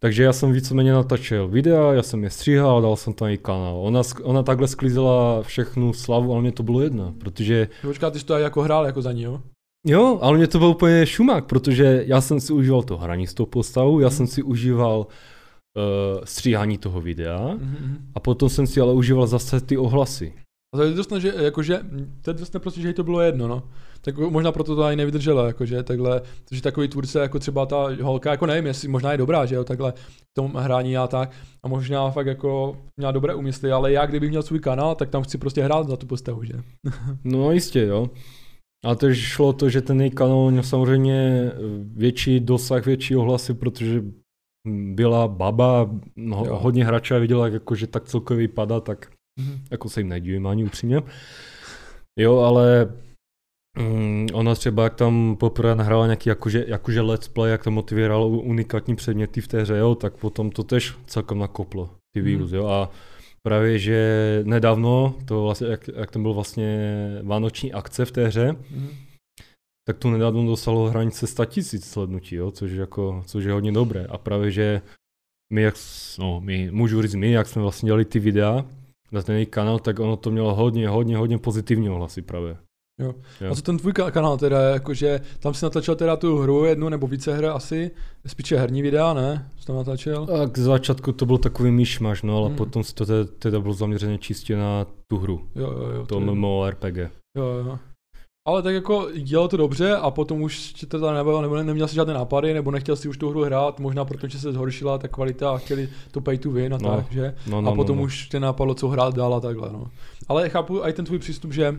Takže 0.00 0.22
já 0.22 0.32
jsem 0.32 0.52
víceméně 0.52 0.92
natáčel 0.92 1.48
videa, 1.48 1.92
já 1.92 2.02
jsem 2.02 2.24
je 2.24 2.30
stříhal, 2.30 2.82
dal 2.82 2.96
jsem 2.96 3.12
tam 3.12 3.28
její 3.28 3.38
kanál. 3.38 3.76
Ona, 3.78 4.02
ona 4.22 4.42
takhle 4.42 4.68
sklízela 4.68 5.42
všechnu 5.42 5.92
slavu, 5.92 6.32
ale 6.32 6.40
mě 6.42 6.52
to 6.52 6.62
bylo 6.62 6.80
jedno, 6.80 7.14
protože... 7.18 7.68
Počká, 7.82 8.10
ty 8.10 8.18
jsi 8.18 8.24
to 8.24 8.38
jako 8.38 8.62
hrál 8.62 8.86
jako 8.86 9.02
za 9.02 9.12
ní, 9.12 9.22
jo? 9.22 9.40
Jo, 9.86 10.18
ale 10.22 10.38
mě 10.38 10.46
to 10.46 10.58
byl 10.58 10.68
úplně 10.68 11.06
šumák, 11.06 11.44
protože 11.44 12.04
já 12.06 12.20
jsem 12.20 12.40
si 12.40 12.52
užíval 12.52 12.82
to 12.82 12.96
hraní 12.96 13.26
s 13.26 13.34
tou 13.34 13.46
postavou, 13.46 14.00
já 14.00 14.08
mm. 14.08 14.14
jsem 14.14 14.26
si 14.26 14.42
užíval 14.42 14.98
uh, 14.98 16.24
stříhání 16.24 16.78
toho 16.78 17.00
videa 17.00 17.54
mm-hmm. 17.54 17.96
a 18.14 18.20
potom 18.20 18.48
jsem 18.48 18.66
si 18.66 18.80
ale 18.80 18.92
užíval 18.92 19.26
zase 19.26 19.60
ty 19.60 19.76
ohlasy. 19.76 20.32
A 20.74 20.76
to 20.76 20.82
je 20.82 20.92
dost, 20.92 21.12
že, 21.18 21.32
jakože, 21.36 21.80
to 22.22 22.30
je 22.30 22.34
dost 22.34 22.56
prostě, 22.58 22.80
že 22.80 22.88
jí 22.88 22.94
to 22.94 23.04
bylo 23.04 23.20
jedno, 23.20 23.48
no. 23.48 23.62
Tak 24.08 24.18
možná 24.18 24.52
proto 24.52 24.76
to 24.76 24.82
ani 24.82 24.96
nevydržela, 24.96 25.46
jakože 25.46 25.82
takhle, 25.82 26.22
že 26.50 26.62
takový 26.62 26.88
tvůrce, 26.88 27.20
jako 27.20 27.38
třeba 27.38 27.66
ta 27.66 27.88
holka, 28.02 28.30
jako 28.30 28.46
nevím, 28.46 28.66
jestli 28.66 28.88
možná 28.88 29.12
je 29.12 29.18
dobrá, 29.18 29.46
že 29.46 29.54
jo, 29.54 29.64
takhle 29.64 29.92
v 29.92 30.34
tom 30.36 30.52
hrání 30.54 30.96
a 30.96 31.06
tak, 31.06 31.30
a 31.64 31.68
možná 31.68 32.10
fakt 32.10 32.26
jako 32.26 32.76
měla 32.96 33.12
dobré 33.12 33.34
úmysly, 33.34 33.72
ale 33.72 33.92
já 33.92 34.06
kdybych 34.06 34.30
měl 34.30 34.42
svůj 34.42 34.60
kanál, 34.60 34.94
tak 34.94 35.10
tam 35.10 35.22
chci 35.22 35.38
prostě 35.38 35.62
hrát 35.62 35.88
za 35.88 35.96
tu 35.96 36.06
postavu, 36.06 36.44
že? 36.44 36.52
no 37.24 37.52
jistě, 37.52 37.80
jo. 37.80 38.10
Ale 38.84 38.96
to 38.96 39.14
šlo 39.14 39.52
to, 39.52 39.70
že 39.70 39.82
ten 39.82 40.00
její 40.00 40.10
kanál 40.10 40.50
měl 40.50 40.62
samozřejmě 40.62 41.52
větší 41.96 42.40
dosah, 42.40 42.86
větší 42.86 43.16
ohlasy, 43.16 43.54
protože 43.54 44.04
byla 44.94 45.28
baba, 45.28 45.90
no, 46.16 46.36
hodně 46.36 46.84
hráčů 46.84 47.14
a 47.14 47.18
viděla, 47.18 47.48
jako, 47.48 47.74
že 47.74 47.86
tak 47.86 48.04
celkově 48.04 48.46
vypadá, 48.46 48.80
tak 48.80 49.10
mm-hmm. 49.40 49.60
jako 49.70 49.88
se 49.88 50.00
jim 50.00 50.08
nedivím 50.08 50.46
ani 50.46 50.64
upřímně. 50.64 51.02
Jo, 52.18 52.38
ale 52.38 52.92
mm, 53.78 54.26
ona 54.32 54.54
třeba, 54.54 54.84
jak 54.84 54.94
tam 54.94 55.36
poprvé 55.40 55.74
nahrála 55.74 56.06
nějaký 56.06 56.28
jakože, 56.28 56.64
jakože 56.68 57.00
let's 57.00 57.28
play, 57.28 57.50
jak 57.50 57.64
tam 57.64 57.78
otvíralo 57.78 58.28
unikátní 58.28 58.96
předměty 58.96 59.40
v 59.40 59.48
té 59.48 59.60
hře, 59.62 59.76
jo, 59.76 59.94
tak 59.94 60.14
potom 60.16 60.50
to 60.50 60.64
tež 60.64 60.94
celkem 61.06 61.38
nakoplo. 61.38 61.90
ty 62.14 62.20
Mhm. 62.22 62.26
views, 62.26 62.52
jo, 62.52 62.66
a 62.66 62.90
právě, 63.42 63.78
že 63.78 64.40
nedávno, 64.44 65.14
to 65.24 65.42
vlastně, 65.42 65.66
jak, 65.66 65.88
jak 65.96 66.10
tam 66.10 66.22
byl 66.22 66.34
vlastně 66.34 66.98
vánoční 67.22 67.72
akce 67.72 68.04
v 68.04 68.10
té 68.10 68.26
hře, 68.26 68.52
Mhm. 68.52 68.88
tak 69.88 69.98
to 69.98 70.10
nedávno 70.10 70.46
dostalo 70.46 70.88
hranice 70.90 71.26
100 71.26 71.44
tisíc 71.44 71.84
slednutí, 71.90 72.34
jo, 72.36 72.50
což, 72.50 72.70
je 72.70 72.80
jako, 72.80 73.22
což 73.26 73.44
je 73.44 73.52
hodně 73.52 73.72
dobré. 73.72 74.06
A 74.06 74.18
právě, 74.18 74.50
že 74.50 74.82
my, 75.52 75.62
jak, 75.62 75.74
no, 76.18 76.40
my, 76.40 76.70
můžu 76.72 77.02
říct 77.02 77.14
my, 77.14 77.30
jak 77.30 77.46
jsme 77.48 77.62
vlastně 77.62 77.86
dělali 77.86 78.04
ty 78.04 78.18
videa 78.18 78.64
na 79.12 79.22
ten 79.22 79.46
kanál, 79.46 79.78
tak 79.78 79.98
ono 80.00 80.16
to 80.16 80.30
mělo 80.30 80.54
hodně, 80.54 80.88
hodně, 80.88 81.16
hodně 81.16 81.38
pozitivní 81.38 81.90
ohlasy 81.90 82.22
právě. 82.22 82.56
Jo. 82.98 83.14
A 83.50 83.54
co 83.54 83.62
ten 83.62 83.78
tvůj 83.78 83.92
ka- 83.92 84.10
kanál 84.10 84.38
teda, 84.38 84.60
jakože 84.60 85.20
tam 85.40 85.54
si 85.54 85.64
natáčel 85.64 85.96
teda 85.96 86.16
tu 86.16 86.38
hru 86.38 86.64
jednu 86.64 86.88
nebo 86.88 87.06
více 87.06 87.34
her 87.34 87.46
asi, 87.46 87.90
spíše 88.26 88.56
herní 88.58 88.82
videa, 88.82 89.12
ne? 89.14 89.50
Co 89.56 89.66
tam 89.66 89.76
natáčel? 89.76 90.26
A 90.42 90.46
k 90.48 90.58
začátku 90.58 91.12
to 91.12 91.26
byl 91.26 91.38
takový 91.38 91.70
myšmaš, 91.70 92.22
no, 92.22 92.36
ale 92.38 92.46
Hmm. 92.48 92.56
potom 92.56 92.82
to 92.94 93.06
teda, 93.06 93.18
teda 93.38 93.60
bylo 93.60 93.74
zaměřené 93.74 94.18
čistě 94.18 94.56
na 94.56 94.86
tu 95.10 95.18
hru, 95.18 95.40
Jo, 95.54 95.70
jo, 95.72 95.90
jo. 95.94 96.06
to 96.06 96.20
je- 96.20 96.26
MMORPG. 96.26 96.96
Jo, 97.36 97.44
jo. 97.44 97.78
Ale 98.48 98.62
tak 98.62 98.74
jako 98.74 99.08
dělal 99.16 99.48
to 99.48 99.56
dobře 99.56 99.96
a 99.96 100.10
potom 100.10 100.42
už 100.42 100.72
to 100.72 100.86
teda 100.98 101.12
nebylo, 101.14 101.42
nebo 101.42 101.56
neměl 101.62 101.88
si 101.88 101.94
žádné 101.94 102.14
nápady, 102.14 102.54
nebo 102.54 102.70
nechtěl 102.70 102.96
si 102.96 103.08
už 103.08 103.16
tu 103.18 103.30
hru 103.30 103.44
hrát, 103.44 103.80
možná 103.80 104.04
protože 104.04 104.38
se 104.38 104.52
zhoršila 104.52 104.98
ta 104.98 105.08
kvalita 105.08 105.50
a 105.50 105.58
chtěli 105.58 105.88
to 106.10 106.20
pay 106.20 106.38
to 106.38 106.50
win 106.50 106.74
a 106.74 106.78
No, 106.82 106.96
tak, 106.96 107.12
že? 107.12 107.34
No, 107.50 107.58
a 107.58 107.60
no, 107.60 107.74
potom 107.74 107.96
no, 107.96 108.00
no. 108.02 108.06
už 108.06 108.28
tě 108.28 108.40
napadlo, 108.40 108.74
co 108.74 108.88
hrát 108.88 109.14
dál 109.14 109.34
a 109.34 109.40
takhle, 109.40 109.70
no. 109.72 109.86
Ale 110.28 110.48
chápu 110.48 110.80
i 110.84 110.92
ten 110.92 111.04
tvůj 111.04 111.18
přístup, 111.18 111.52
že 111.52 111.78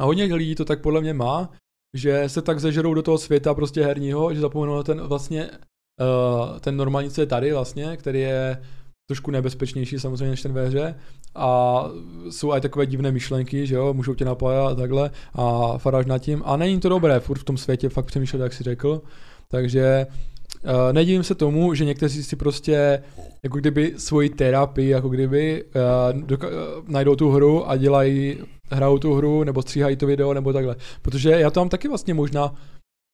a 0.00 0.04
hodně 0.04 0.34
lidí 0.34 0.54
to 0.54 0.64
tak 0.64 0.80
podle 0.80 1.00
mě 1.00 1.14
má, 1.14 1.50
že 1.96 2.28
se 2.28 2.42
tak 2.42 2.60
zežerou 2.60 2.94
do 2.94 3.02
toho 3.02 3.18
světa 3.18 3.54
prostě 3.54 3.84
herního, 3.84 4.34
že 4.34 4.40
zapomenou 4.40 4.82
ten 4.82 5.00
vlastně, 5.00 5.50
uh, 5.50 6.58
ten 6.58 6.76
normální, 6.76 7.10
co 7.10 7.20
je 7.20 7.26
tady 7.26 7.52
vlastně, 7.52 7.96
který 7.96 8.20
je 8.20 8.62
trošku 9.10 9.30
nebezpečnější 9.30 9.98
samozřejmě 9.98 10.30
než 10.30 10.42
ten 10.42 10.52
ve 10.52 10.66
hře. 10.66 10.94
A 11.34 11.84
jsou 12.30 12.52
i 12.52 12.60
takové 12.60 12.86
divné 12.86 13.12
myšlenky, 13.12 13.66
že 13.66 13.74
jo, 13.74 13.94
můžou 13.94 14.14
tě 14.14 14.24
napadat 14.24 14.72
a 14.72 14.74
takhle 14.74 15.10
a 15.34 15.78
faráš 15.78 16.06
nad 16.06 16.18
tím. 16.18 16.42
A 16.44 16.56
není 16.56 16.80
to 16.80 16.88
dobré 16.88 17.20
furt 17.20 17.38
v 17.38 17.44
tom 17.44 17.56
světě 17.56 17.88
fakt 17.88 18.06
přemýšlet, 18.06 18.42
jak 18.42 18.52
si 18.52 18.64
řekl, 18.64 19.02
takže 19.48 20.06
uh, 20.64 20.70
nedivím 20.92 21.22
se 21.22 21.34
tomu, 21.34 21.74
že 21.74 21.84
někteří 21.84 22.22
si 22.22 22.36
prostě 22.36 23.02
jako 23.42 23.58
kdyby 23.58 23.94
svoji 23.96 24.28
terapii, 24.30 24.88
jako 24.88 25.08
kdyby 25.08 25.64
uh, 25.64 26.20
doka- 26.20 26.48
uh, 26.48 26.88
najdou 26.88 27.16
tu 27.16 27.30
hru 27.30 27.70
a 27.70 27.76
dělají, 27.76 28.38
hrajou 28.70 28.98
tu 28.98 29.14
hru, 29.14 29.44
nebo 29.44 29.62
stříhají 29.62 29.96
to 29.96 30.06
video, 30.06 30.34
nebo 30.34 30.52
takhle. 30.52 30.76
Protože 31.02 31.30
já 31.30 31.50
to 31.50 31.60
mám 31.60 31.68
taky 31.68 31.88
vlastně 31.88 32.14
možná 32.14 32.54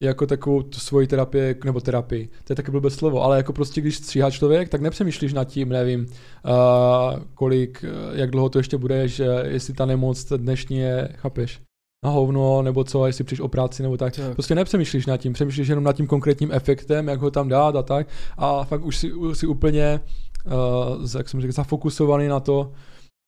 jako 0.02 0.26
takovou 0.26 0.62
tu 0.62 0.78
svoji 0.80 1.06
terapii, 1.06 1.56
nebo 1.64 1.80
terapii, 1.80 2.28
to 2.44 2.52
je 2.52 2.56
taky 2.56 2.70
blbé 2.70 2.90
slovo, 2.90 3.22
ale 3.22 3.36
jako 3.36 3.52
prostě 3.52 3.80
když 3.80 3.96
stříhá 3.96 4.30
člověk, 4.30 4.68
tak 4.68 4.80
nepřemýšlíš 4.80 5.32
nad 5.32 5.44
tím, 5.44 5.68
nevím, 5.68 6.00
uh, 6.00 7.22
kolik, 7.34 7.84
uh, 7.84 8.18
jak 8.18 8.30
dlouho 8.30 8.48
to 8.48 8.58
ještě 8.58 8.78
budeš, 8.78 9.22
jestli 9.42 9.74
ta 9.74 9.86
nemoc 9.86 10.32
dnešní 10.36 10.78
je, 10.78 11.08
chápeš, 11.16 11.60
na 12.04 12.10
hovno, 12.10 12.62
nebo 12.62 12.84
co, 12.84 13.06
jestli 13.06 13.24
přijdeš 13.24 13.40
o 13.40 13.48
práci, 13.48 13.82
nebo 13.82 13.96
tak. 13.96 14.16
Tak. 14.16 14.32
Prostě 14.32 14.54
nepřemýšlíš 14.54 15.06
nad 15.06 15.16
tím, 15.16 15.32
přemýšlíš 15.32 15.68
jenom 15.68 15.84
nad 15.84 15.96
tím 15.96 16.06
konkrétním 16.06 16.52
efektem, 16.52 17.08
jak 17.08 17.20
ho 17.20 17.30
tam 17.30 17.48
dát 17.48 17.76
a 17.76 17.82
tak. 17.82 18.06
A 18.36 18.64
fakt 18.64 18.84
už 18.84 18.96
si, 18.96 19.12
už 19.12 19.38
si 19.38 19.46
úplně, 19.46 20.00
uh, 20.46 21.18
jak 21.18 21.28
jsem 21.28 21.40
řekl, 21.40 21.52
zafokusovaný 21.52 22.28
na 22.28 22.40
to, 22.40 22.72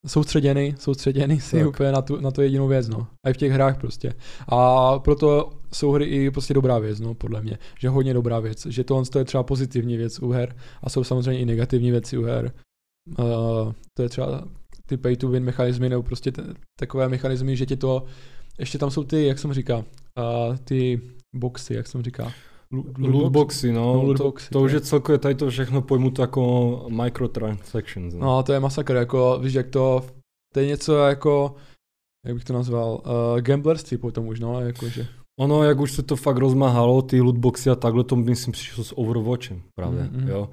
soustředěný, 0.07 0.75
soustředěný 0.79 1.41
si 1.41 1.59
Tak. 1.59 1.69
úplně 1.69 1.93
na 1.93 2.03
tu, 2.03 2.21
na 2.21 2.31
tu 2.31 2.43
jedinou 2.43 2.69
věc, 2.69 2.89
no. 2.89 3.07
A 3.27 3.31
i 3.31 3.33
v 3.33 3.37
těch 3.37 3.53
hrách 3.53 3.79
prostě. 3.81 4.15
A 4.49 4.99
proto 4.99 5.51
jsou 5.73 5.93
hry 5.93 6.05
i 6.05 6.31
prostě 6.31 6.55
dobrá 6.55 6.79
věc, 6.79 7.01
no, 7.01 7.15
podle 7.15 7.43
mě. 7.43 7.59
Že 7.81 7.89
hodně 7.89 8.15
dobrá 8.15 8.41
věc. 8.41 8.67
Že 8.67 8.85
tohle 8.85 9.05
to 9.05 9.19
je 9.19 9.25
třeba 9.25 9.43
pozitivní 9.43 9.97
věc 9.97 10.19
u 10.19 10.31
her 10.31 10.57
a 10.83 10.91
jsou 10.91 11.05
samozřejmě 11.05 11.41
i 11.41 11.45
negativní 11.45 11.91
věci 11.91 12.19
u 12.19 12.23
her. 12.23 12.53
Uh, 13.19 13.73
to 13.97 14.03
je 14.03 14.09
třeba 14.09 14.45
ty 14.87 14.97
pay 14.97 15.17
to 15.17 15.29
win 15.29 15.45
mechanismy 15.45 15.89
nebo 15.89 16.03
prostě 16.03 16.33
t- 16.33 16.43
takové 16.79 17.09
mechanismy, 17.09 17.57
že 17.57 17.67
ti 17.67 17.77
to, 17.77 18.05
ještě 18.59 18.79
tam 18.79 18.91
jsou 18.91 19.05
ty, 19.05 19.27
jak 19.27 19.39
jsem 19.39 19.53
říkal, 19.53 19.79
uh, 19.79 20.57
ty 20.57 21.01
boxy, 21.35 21.75
jak 21.75 21.87
jsem 21.87 22.03
říkal. 22.03 22.33
Lootboxy, 22.99 23.73
no, 23.73 23.95
No, 23.95 24.01
to, 24.01 24.07
lootboxy, 24.07 24.51
to 24.51 24.61
už 24.61 24.71
to 24.71 24.77
je. 24.77 24.77
je 24.77 24.81
celkově 24.81 25.19
tady 25.19 25.35
to 25.35 25.51
všechno 25.51 25.83
pojmu 25.83 26.11
to 26.11 26.23
jako 26.23 26.87
microtransactions. 26.89 28.15
No. 28.15 28.21
No, 28.21 28.43
to 28.43 28.53
je 28.53 28.61
masakr, 28.61 28.95
jako, 28.97 29.39
víš, 29.43 29.55
jak 29.55 29.69
to, 29.69 30.05
to 30.55 30.61
je 30.61 30.67
něco 30.67 30.97
jako, 30.97 31.55
jak 32.27 32.35
bych 32.35 32.45
to 32.45 32.53
nazval, 32.53 33.03
uh, 33.07 33.41
gamblerství 33.41 33.97
potom 33.99 34.27
už, 34.29 34.41
no, 34.41 34.61
jakože. 34.61 35.07
Ono, 35.41 35.63
jak 35.65 35.81
už 35.81 35.93
se 35.93 36.03
to 36.03 36.17
fakt 36.17 36.37
rozmáhalo, 36.37 37.03
ty 37.03 37.21
lootboxy 37.21 37.71
a 37.71 37.75
takhle, 37.75 38.05
to 38.05 38.17
myslím 38.17 38.53
přišlo 38.53 38.85
s 38.85 38.99
Overwatchem 38.99 39.63
právě, 39.79 40.03
Mhm, 40.05 40.17
mhm. 40.21 40.29
jo. 40.29 40.51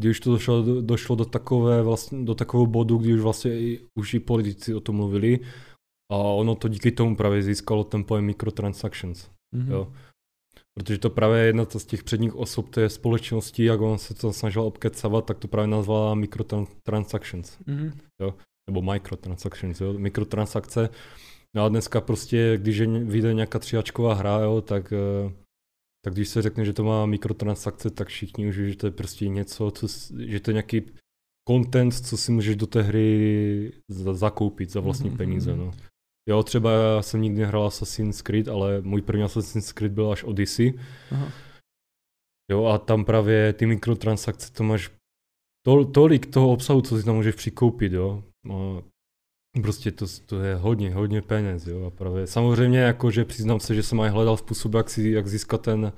Kdy 0.00 0.10
už 0.10 0.20
to 0.20 0.30
došlo, 0.30 0.62
do- 0.62 0.82
došlo 0.82 1.16
do, 1.16 1.24
takové 1.24 1.82
vlastně, 1.82 2.24
do 2.24 2.34
takového 2.34 2.66
bodu, 2.66 2.98
kdy 2.98 3.14
už 3.14 3.20
vlastně 3.20 3.60
i, 3.60 3.80
už 3.98 4.14
i 4.14 4.20
politici 4.20 4.74
o 4.74 4.80
tom 4.80 4.96
mluvili 4.96 5.40
a 6.12 6.16
ono 6.16 6.54
to 6.54 6.68
díky 6.68 6.90
tomu 6.92 7.16
právě 7.16 7.42
získalo 7.42 7.84
ten 7.84 8.04
pojem 8.04 8.24
microtransactions, 8.24 9.28
Mhm. 9.54 9.72
jo. 9.72 9.92
Protože 10.78 10.98
to 10.98 11.10
právě 11.10 11.40
jedna 11.42 11.64
z 11.64 11.84
těch 11.86 12.04
předních 12.04 12.34
osob 12.34 12.68
té 12.68 12.88
společnosti, 12.88 13.64
jak 13.64 13.80
on 13.80 13.98
se 13.98 14.14
to 14.14 14.32
snažil 14.32 14.62
obkecavat, 14.62 15.24
tak 15.26 15.38
to 15.38 15.48
právě 15.48 15.66
nazvala 15.68 16.14
microtransactions. 16.14 17.58
Mhm. 17.66 17.92
nebo 18.70 18.82
microtransactions, 18.82 19.80
jo, 19.80 19.92
mikrotransakce. 19.98 20.88
No 21.56 21.64
a 21.64 21.68
dneska 21.68 22.00
prostě, 22.00 22.58
když 22.62 22.76
je 22.76 22.86
vyjde 22.86 23.34
nějaká 23.34 23.58
tříačková 23.58 24.14
hra, 24.14 24.38
jo, 24.40 24.60
tak, 24.60 24.92
eh, 24.92 25.32
tak 26.04 26.14
když 26.14 26.28
se 26.28 26.42
řekne, 26.42 26.64
že 26.64 26.72
to 26.72 26.84
má 26.84 27.06
mikrotransakce, 27.06 27.90
tak 27.90 28.08
všichni 28.08 28.48
už 28.48 28.58
ví, 28.58 28.70
že 28.70 28.76
to 28.76 28.86
je 28.86 28.90
prostě 28.90 29.28
něco, 29.28 29.70
co, 29.70 29.86
že 30.18 30.40
to 30.40 30.50
je 30.50 30.54
nějaký 30.54 30.82
content, 31.48 31.94
co 31.94 32.16
si 32.16 32.32
můžeš 32.32 32.56
do 32.56 32.66
té 32.66 32.82
hry 32.82 33.72
za, 33.88 34.14
zakoupit 34.14 34.70
za 34.70 34.80
vlastní 34.80 35.08
Mhm, 35.08 35.16
peníze, 35.18 35.50
mhm. 35.54 35.60
no. 35.60 35.72
Jo, 36.28 36.42
třeba 36.42 36.72
já 36.72 37.02
jsem 37.02 37.22
nikdy 37.22 37.40
nehrál 37.40 37.66
Assassin's 37.66 38.22
Creed, 38.22 38.48
ale 38.48 38.80
můj 38.80 39.02
první 39.02 39.22
Assassin's 39.22 39.72
Creed 39.72 39.92
byl 39.92 40.12
až 40.12 40.24
Odyssey. 40.24 40.78
Aha. 41.10 41.32
Jo, 42.50 42.64
a 42.64 42.78
tam 42.78 43.04
právě 43.04 43.52
ty 43.52 43.66
mikrotransakce, 43.66 44.52
to 44.52 44.64
máš 44.64 44.90
to, 45.66 45.84
tolik 45.84 46.26
toho 46.26 46.52
obsahu, 46.52 46.80
co 46.82 46.98
si 46.98 47.04
tam 47.04 47.16
můžeš 47.16 47.34
přikoupit, 47.34 47.92
jo. 47.92 48.24
A 48.50 48.82
prostě 49.62 49.90
to, 49.92 50.06
to 50.26 50.40
je 50.40 50.54
hodně, 50.54 50.94
hodně 50.94 51.22
peněz, 51.22 51.66
jo. 51.66 51.86
A 51.86 51.90
právě 51.90 52.26
samozřejmě 52.26 52.78
jako, 52.78 53.10
že 53.10 53.24
přiznám 53.24 53.60
se, 53.60 53.74
že 53.74 53.82
jsem 53.82 54.00
aj 54.00 54.10
hledal 54.10 54.36
způsob, 54.36 54.74
jak, 54.74 54.90
si, 54.90 55.10
jak 55.10 55.28
získat 55.28 55.62
ten, 55.62 55.92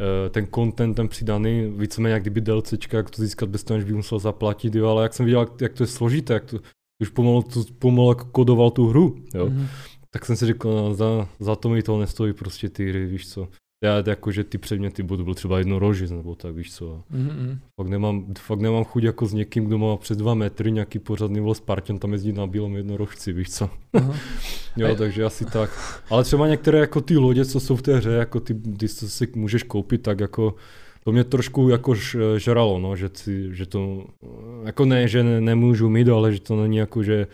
eh, 0.00 0.30
ten 0.30 0.46
content, 0.54 0.96
ten 0.96 1.08
přidaný, 1.08 1.70
víceméně 1.70 2.12
jak 2.12 2.22
kdyby 2.22 2.40
DLCčka, 2.40 2.96
jak 2.96 3.10
to 3.10 3.22
získat 3.22 3.48
bez 3.48 3.64
toho, 3.64 3.78
než 3.78 3.84
by 3.84 3.92
musel 3.92 4.18
zaplatit, 4.18 4.74
jo, 4.74 4.88
ale 4.88 5.02
jak 5.02 5.14
jsem 5.14 5.26
viděl, 5.26 5.40
jak, 5.40 5.60
jak 5.60 5.72
to 5.72 5.82
je 5.82 5.86
složité, 5.86 6.34
jak 6.34 6.44
to, 6.44 6.58
už 7.02 7.08
pomalu, 7.08 7.44
pomalu 7.78 8.08
jako 8.10 8.24
kodoval 8.24 8.70
tu 8.70 8.86
hru, 8.86 9.16
jo, 9.34 9.46
Mhm. 9.46 9.66
tak 10.10 10.24
jsem 10.26 10.36
si 10.36 10.46
řekl, 10.46 10.70
no, 10.70 10.94
za, 10.94 11.28
za 11.40 11.56
to 11.56 11.68
mi 11.68 11.82
to 11.82 12.00
nestojí 12.00 12.32
prostě 12.32 12.68
ty 12.68 12.88
hry, 12.88 13.06
víš 13.06 13.28
co. 13.28 13.48
Já 13.84 14.02
jakože 14.06 14.44
ty 14.44 14.58
předměty 14.58 15.02
budu 15.02 15.24
byl 15.24 15.34
třeba 15.34 15.58
jednorožec 15.58 16.10
nebo 16.10 16.34
tak, 16.34 16.54
víš 16.54 16.74
co. 16.74 17.02
Mhm. 17.10 17.58
Fakt 17.80 17.88
nemám, 17.88 18.26
fakt 18.38 18.60
nemám 18.60 18.84
chuť 18.84 19.02
jako 19.02 19.26
s 19.26 19.32
někým, 19.32 19.64
kdo 19.64 19.78
má 19.78 19.96
přes 19.96 20.16
dva 20.16 20.34
metry, 20.34 20.72
nějaký 20.72 20.98
pořádný 20.98 21.40
vol 21.40 21.54
Spartan 21.54 21.98
tam 21.98 22.12
jezdí 22.12 22.32
na 22.32 22.46
bílom 22.46 22.76
jednorožci, 22.76 23.32
víš 23.32 23.50
co. 23.50 23.70
Aha. 23.92 24.14
Jo, 24.76 24.94
takže 24.96 25.24
asi 25.24 25.44
tak. 25.44 26.02
Ale 26.10 26.24
třeba 26.24 26.48
některé 26.48 26.78
jako 26.78 27.00
ty 27.00 27.16
lodě, 27.16 27.44
co 27.44 27.60
jsou 27.60 27.76
v 27.76 27.82
té 27.82 27.96
hře, 27.96 28.10
jako 28.10 28.40
ty, 28.40 28.54
ty 28.54 28.88
co 28.88 29.08
si 29.08 29.28
můžeš 29.34 29.62
koupit, 29.62 30.02
tak 30.02 30.20
jako 30.20 30.54
to 31.06 31.12
mě 31.12 31.24
trošku 31.24 31.68
jako 31.68 31.94
žralo, 32.36 32.78
no, 32.78 32.96
že, 32.96 33.10
si, 33.14 33.54
že 33.54 33.66
to, 33.66 34.04
jako 34.64 34.84
ne, 34.84 35.08
že 35.08 35.22
ne, 35.22 35.40
nemůžu 35.40 35.88
mít, 35.88 36.08
ale 36.08 36.32
že 36.32 36.40
to 36.40 36.56
není 36.62 36.76
jako, 36.76 37.02
že 37.02 37.26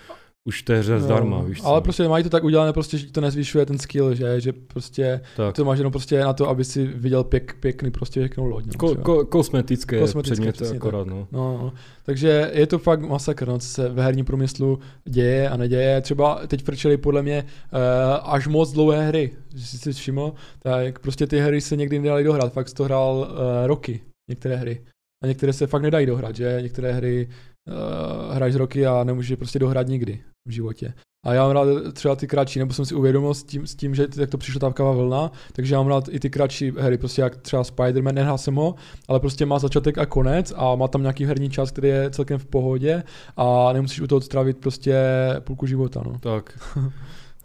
už 0.45 0.62
té 0.62 0.78
hře 0.78 1.01
zdarma, 1.01 1.36
Jo, 1.36 1.45
víš 1.45 1.61
co. 1.61 1.66
Ale 1.66 1.80
prostě 1.80 2.09
mají 2.09 2.24
to 2.24 2.30
tak 2.30 2.45
udělané, 2.45 2.72
prostě, 2.72 2.99
že 2.99 3.12
to 3.12 3.20
nezvyšuje 3.20 3.66
ten 3.66 3.78
skill, 3.78 4.14
že, 4.14 4.40
že 4.40 4.53
prostě 4.53 5.20
tak. 5.36 5.55
to 5.55 5.64
máš 5.64 5.78
jenom 5.78 5.93
prostě 5.93 6.20
na 6.20 6.32
to, 6.32 6.49
aby 6.49 6.64
si 6.64 6.86
viděl 6.86 7.24
pěk, 7.24 7.57
pěkný 7.61 7.90
prostě 7.90 8.20
pěknou 8.20 8.47
loď. 8.47 8.66
No, 8.66 8.72
Ko, 8.78 8.95
ko, 8.95 9.24
kosmetické, 9.24 10.01
Kosmetické, 10.01 10.32
předměty 10.32 10.57
přesně 10.57 10.76
akorát, 10.76 11.07
no. 11.07 11.28
No, 11.32 11.59
no. 11.62 11.72
Takže 12.05 12.51
je 12.55 12.66
to 12.66 12.78
fakt 12.78 13.01
masakr, 13.01 13.49
no, 13.49 13.59
co 13.59 13.66
se 13.66 13.88
ve 13.88 14.03
herním 14.03 14.24
průmyslu 14.24 14.78
děje 15.05 15.49
a 15.49 15.57
neděje. 15.57 16.01
Třeba 16.01 16.40
teď 16.47 16.64
frčeli 16.64 16.97
podle 16.97 17.22
mě 17.22 17.45
uh, 17.45 17.78
až 18.22 18.47
moc 18.47 18.72
dlouhé 18.72 19.07
hry, 19.07 19.30
že 19.55 19.66
jsi 19.66 19.78
si 19.78 19.93
všiml, 19.93 20.32
tak 20.59 20.99
prostě 20.99 21.26
ty 21.26 21.38
hry 21.38 21.61
se 21.61 21.76
někdy 21.76 21.99
nedaly 21.99 22.24
dohrát, 22.24 22.53
fakt 22.53 22.68
jsi 22.68 22.74
to 22.74 22.84
hrál 22.84 23.16
uh, 23.16 23.66
roky, 23.66 24.01
některé 24.30 24.57
hry. 24.57 24.80
A 25.24 25.26
některé 25.26 25.53
se 25.53 25.66
fakt 25.66 25.82
nedají 25.82 26.07
dohrát, 26.07 26.36
že 26.36 26.59
některé 26.62 26.93
hry 26.93 27.28
uh, 27.69 28.35
hraješ 28.35 28.55
roky 28.55 28.87
a 28.87 29.05
nemůžeš 29.05 29.37
prostě 29.37 29.59
dohrát 29.59 29.87
nikdy 29.87 30.21
v 30.49 30.51
životě. 30.51 30.95
A 31.27 31.35
já 31.35 31.43
mám 31.43 31.51
rád 31.53 31.69
třeba 31.93 32.17
ty 32.17 32.27
kratší, 32.27 32.59
nebo 32.59 32.73
jsem 32.73 32.85
si 32.85 32.95
uvědomil 32.95 33.35
s 33.35 33.45
tím, 33.45 33.67
s 33.67 33.75
tím 33.75 33.95
že 33.95 34.07
jak 34.17 34.31
to 34.31 34.39
přišla 34.39 34.59
ta 34.59 34.69
taková 34.69 34.93
vlna, 34.93 35.31
takže 35.53 35.75
já 35.75 35.79
mám 35.81 35.89
rád 35.89 36.05
i 36.11 36.21
ty 36.21 36.31
kratší 36.31 36.71
hry, 36.79 36.99
prostě 36.99 37.23
jak 37.23 37.37
třeba 37.37 37.63
Spider-Man, 37.63 38.15
nehrál 38.15 38.39
jsem 38.39 38.55
ho, 38.55 38.75
ale 39.09 39.21
prostě 39.21 39.47
má 39.47 39.59
začátek 39.59 39.99
a 39.99 40.07
konec 40.07 40.53
a 40.57 40.75
má 40.75 40.89
tam 40.89 41.03
nějaký 41.03 41.25
herní 41.25 41.51
čas, 41.51 41.71
který 41.71 41.89
je 41.89 42.11
celkem 42.11 42.39
v 42.39 42.47
pohodě 42.47 43.03
a 43.37 43.73
nemusíš 43.73 44.01
u 44.01 44.07
toho 44.07 44.21
strávit 44.21 44.59
prostě 44.59 44.95
půlku 45.41 45.67
života, 45.67 46.03
no. 46.07 46.19
Tak. 46.19 46.59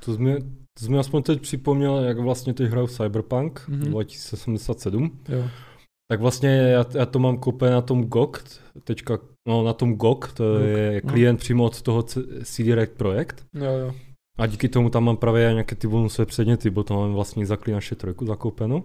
To 0.05 0.13
jsi 0.13 0.22
mi, 0.22 0.39
to 0.80 0.86
jsi 0.86 0.91
mi 0.91 0.97
aspoň 0.97 1.24
teď 1.24 1.41
připomněl, 1.41 1.97
jak 2.03 2.18
vlastně 2.20 2.53
teď 2.53 2.70
hraju 2.70 2.88
Cyberpunk 2.88 3.65
Mhm. 3.68 3.82
mm-hmm. 3.82 3.89
2077. 3.89 5.20
Jo. 5.30 5.43
Tak 6.11 6.22
vlastně 6.22 6.49
já, 6.49 6.86
já 6.93 7.05
to 7.05 7.20
mám 7.20 7.38
koupé 7.38 7.70
na 7.70 7.82
tom 7.82 8.03
GOG, 8.03 8.43
teďka 8.84 9.18
no, 9.47 9.63
na 9.63 9.73
tom 9.73 9.93
GOG, 9.95 10.33
to 10.33 10.43
GOG, 10.53 10.61
je 10.67 11.01
no. 11.03 11.11
klient 11.11 11.37
přímo 11.37 11.65
od 11.65 11.81
toho 11.81 12.03
C- 12.03 12.21
C-Direct 12.43 12.93
projekt. 12.97 13.45
Jo, 13.53 13.71
jo. 13.71 13.95
A 14.37 14.45
díky 14.47 14.69
tomu 14.69 14.89
tam 14.89 15.03
mám 15.03 15.17
právě 15.17 15.49
nějaké 15.51 15.75
ty 15.75 15.87
bonusové 15.87 16.25
předměty, 16.25 16.69
bo 16.69 16.83
to 16.83 16.93
mám 16.93 17.13
vlastně 17.13 17.45
zaklínače 17.45 17.95
trojku 17.95 18.25
zakoupenou. 18.25 18.83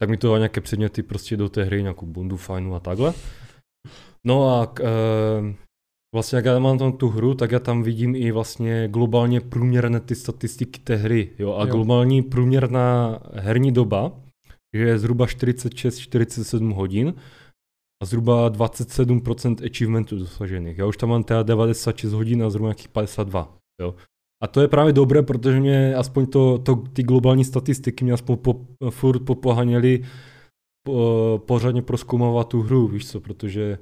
Tak 0.00 0.10
mi 0.10 0.16
to 0.16 0.32
dá 0.32 0.38
nějaké 0.38 0.60
předměty 0.60 1.02
prostě 1.02 1.36
do 1.36 1.48
té 1.48 1.64
hry, 1.64 1.82
nějakou 1.82 2.06
bundu 2.06 2.36
fajnu 2.36 2.74
a 2.74 2.80
takhle. 2.80 3.14
No 4.26 4.60
a 4.60 4.66
k, 4.66 4.80
e, 4.80 5.54
vlastně 6.14 6.36
jak 6.36 6.44
já 6.44 6.58
mám 6.58 6.78
tam 6.78 6.92
tu 6.92 7.08
hru, 7.08 7.34
tak 7.34 7.50
já 7.50 7.58
tam 7.58 7.82
vidím 7.82 8.14
i 8.14 8.30
vlastně 8.32 8.88
globálně 8.88 9.40
průměrné 9.40 10.00
ty 10.00 10.14
statistiky 10.14 10.80
té 10.80 10.96
hry. 10.96 11.30
Jo? 11.38 11.54
A 11.54 11.66
Jo. 11.66 11.72
globální 11.72 12.22
průměrná 12.22 13.18
herní 13.34 13.72
doba 13.72 14.12
že 14.76 14.82
je 14.82 14.98
zhruba 14.98 15.26
46-47 15.26 16.74
hodin 16.74 17.14
a 18.02 18.06
zhruba 18.06 18.50
27% 18.50 19.66
achievementů 19.66 20.18
dosažených. 20.18 20.78
Já 20.78 20.86
už 20.86 20.96
tam 20.96 21.08
mám 21.08 21.24
teda 21.24 21.42
96 21.42 22.12
hodin 22.12 22.42
a 22.42 22.50
zhruba 22.50 22.68
nějakých 22.68 22.88
52. 22.88 23.58
Jo. 23.82 23.94
A 24.42 24.46
to 24.46 24.60
je 24.60 24.68
právě 24.68 24.92
dobré, 24.92 25.22
protože 25.22 25.60
mě 25.60 25.94
aspoň 25.94 26.26
to, 26.26 26.58
to 26.58 26.76
ty 26.76 27.02
globální 27.02 27.44
statistiky 27.44 28.04
mě 28.04 28.12
aspoň 28.12 28.36
po, 28.36 28.66
furt 28.90 29.20
popohaněly 29.20 30.04
po, 30.86 31.42
pořádně 31.46 31.82
proskoumávat 31.82 32.48
tu 32.48 32.62
hru, 32.62 32.88
víš 32.88 33.10
co, 33.10 33.20
protože 33.20 33.78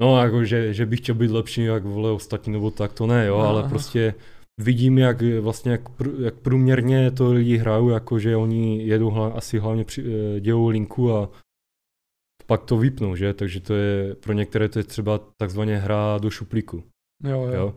no 0.00 0.20
jako, 0.20 0.44
že, 0.44 0.74
že 0.74 0.86
bych 0.86 1.00
chtěl 1.00 1.14
být 1.14 1.30
lepší 1.30 1.64
jak 1.64 1.84
vole 1.84 2.10
ostatní, 2.10 2.52
nebo 2.52 2.70
tak 2.70 2.92
to 2.92 3.06
ne, 3.06 3.26
jo, 3.26 3.36
Aha, 3.36 3.48
ale 3.48 3.60
aha. 3.60 3.68
prostě 3.68 4.14
vidím, 4.60 4.98
jak 4.98 5.22
vlastně, 5.40 5.72
jak, 5.72 5.88
pr, 5.88 6.08
jak 6.18 6.34
průměrně 6.34 7.10
to 7.10 7.32
lidi 7.32 7.56
hrajou, 7.56 7.88
jako 7.88 8.18
že 8.18 8.36
oni 8.36 8.82
jedou 8.82 9.10
hla, 9.10 9.28
asi 9.28 9.58
hlavně 9.58 9.84
při, 9.84 10.04
eh, 10.06 10.40
dělou 10.40 10.68
linku 10.68 11.12
a 11.12 11.30
pak 12.46 12.62
to 12.62 12.76
vypnou, 12.76 13.16
že, 13.16 13.34
takže 13.34 13.60
to 13.60 13.74
je, 13.74 14.14
pro 14.14 14.32
některé 14.32 14.68
to 14.68 14.78
je 14.78 14.84
třeba 14.84 15.20
takzvaně 15.36 15.76
hra 15.76 16.18
do 16.18 16.30
šuplíku. 16.30 16.82
Jo, 17.24 17.40
jo. 17.40 17.52
Jo. 17.54 17.74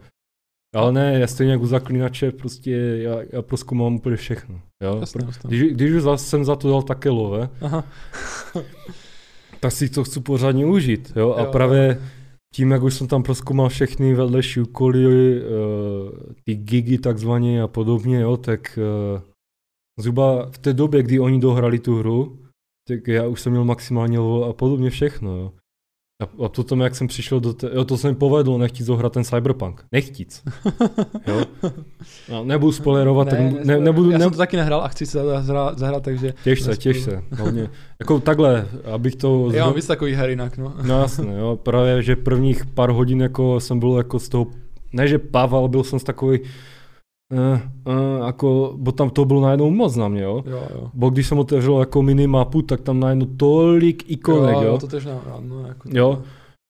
Ale 0.76 0.92
ne, 0.94 1.20
já 1.20 1.28
stejně 1.28 1.52
jako 1.52 1.68
zaklínače, 1.68 2.32
prostě 2.32 2.72
já, 2.72 3.18
já 3.32 3.42
proskoumám 3.42 3.96
úplně 3.96 4.16
všechno. 4.16 4.62
Jo. 4.84 4.98
Jasně, 5.00 5.20
Pro- 5.20 5.28
jasně. 5.28 5.48
Když, 5.48 5.62
když 5.62 5.92
už 5.92 6.02
zase 6.02 6.26
jsem 6.26 6.46
za 6.46 6.56
to 6.56 6.70
dal 6.70 6.82
také 6.82 7.10
love, 7.10 7.50
Aha. 7.62 7.84
tak 9.60 9.72
si 9.72 9.90
to 9.90 10.04
chci 10.04 10.20
pořádně 10.20 10.66
užít. 10.66 11.14
Jo. 11.16 11.34
A 11.34 11.42
Jo, 11.42 11.52
právě 11.52 12.02
tím, 12.56 12.72
jak 12.72 12.84
už 12.84 12.94
jsem 12.94 13.08
tam 13.08 13.24
proskoumal 13.24 13.70
všechny 13.70 14.14
vedlejší 14.14 14.60
úkoly, 14.60 15.42
uh, 15.42 16.10
ty 16.44 16.56
gigy 16.56 16.98
takzvaně 16.98 17.62
a 17.62 17.68
podobně, 17.68 18.20
jo, 18.20 18.38
tak 18.38 18.80
uh, 19.16 19.22
zhruba 20.00 20.50
v 20.52 20.58
té 20.58 20.74
době, 20.74 21.04
kdy 21.04 21.20
oni 21.20 21.40
dohrali 21.40 21.80
tu 21.80 21.96
hru, 21.96 22.40
tak 22.88 23.08
já 23.08 23.28
už 23.28 23.42
jsem 23.42 23.52
měl 23.52 23.66
maximálně 23.66 24.20
level 24.20 24.44
a 24.44 24.54
podobně 24.54 24.90
všechno. 24.90 25.38
Jo. 25.38 25.52
A, 26.22 26.46
a 26.46 26.50
potom, 26.50 26.82
jak 26.82 26.96
jsem 26.96 27.08
přišel 27.08 27.40
do 27.40 27.54
té, 27.54 27.70
jo, 27.74 27.86
to 27.86 27.98
se 27.98 28.10
mi 28.10 28.16
povedlo, 28.16 28.58
nechtít 28.58 28.84
zohrát 28.84 29.14
ten 29.14 29.24
Cyberpunk. 29.24 29.86
Nechtíc. 29.92 30.44
Jo. 31.28 31.46
No, 32.30 32.44
nebudu 32.44 32.72
spoilerovat, 32.72 33.30
tak 33.30 33.40
ne, 33.40 33.54
ne, 33.64 33.80
nebudu, 33.80 34.12
Já 34.12 34.18
ne, 34.18 34.24
jsem 34.24 34.32
to 34.32 34.38
taky 34.38 34.58
nehrál 34.58 34.82
a 34.82 34.88
chci 34.88 35.06
se 35.06 35.24
zahrát, 35.24 35.78
zahrát 35.78 36.04
takže 36.04 36.34
těž 36.44 36.62
se, 36.62 36.78
těž 36.78 37.02
se. 37.02 37.24
Hlavně, 37.32 37.70
jako 38.00 38.20
takhle, 38.20 38.68
abych 38.94 39.16
to... 39.16 39.52
já 39.54 39.66
mám 39.66 39.76
víc 39.76 39.88
takový 39.88 40.14
her 40.14 40.30
jinak, 40.30 40.58
no. 40.58 40.74
No 40.84 41.02
jasně, 41.02 41.34
jo, 41.38 41.60
právě, 41.64 42.04
že 42.04 42.16
prvních 42.16 42.66
pár 42.66 42.90
hodin 42.90 43.22
jako 43.22 43.60
jsem 43.60 43.80
byl 43.80 43.98
jako 43.98 44.20
z 44.20 44.30
toho, 44.30 44.48
ne 44.94 45.08
že 45.08 45.20
paval, 45.20 45.68
byl 45.68 45.84
jsem 45.84 46.00
z 46.00 46.04
takový, 46.04 46.40
uh, 47.34 47.94
uh, 47.94 48.26
jako, 48.26 48.74
bo 48.78 48.92
tam 48.92 49.10
to 49.10 49.26
bylo 49.26 49.42
najednou 49.42 49.70
moc 49.70 49.96
na 49.96 50.08
mě, 50.08 50.22
jo. 50.22 50.44
Jo, 50.46 50.64
jo. 50.76 50.90
Bo 50.94 51.10
když 51.10 51.28
jsem 51.28 51.40
otevřel 51.40 51.80
jako 51.80 52.02
minimapu, 52.02 52.62
tak 52.62 52.82
tam 52.82 53.00
najednou 53.00 53.26
tolik 53.26 54.10
ikonek, 54.12 54.56
jo. 54.56 54.64
jo, 54.64 54.78
to 54.78 54.88
tež 54.88 55.06
no, 55.06 55.22
no, 55.40 55.68
jako 55.68 55.90
to- 55.90 55.98
Jo. 55.98 56.22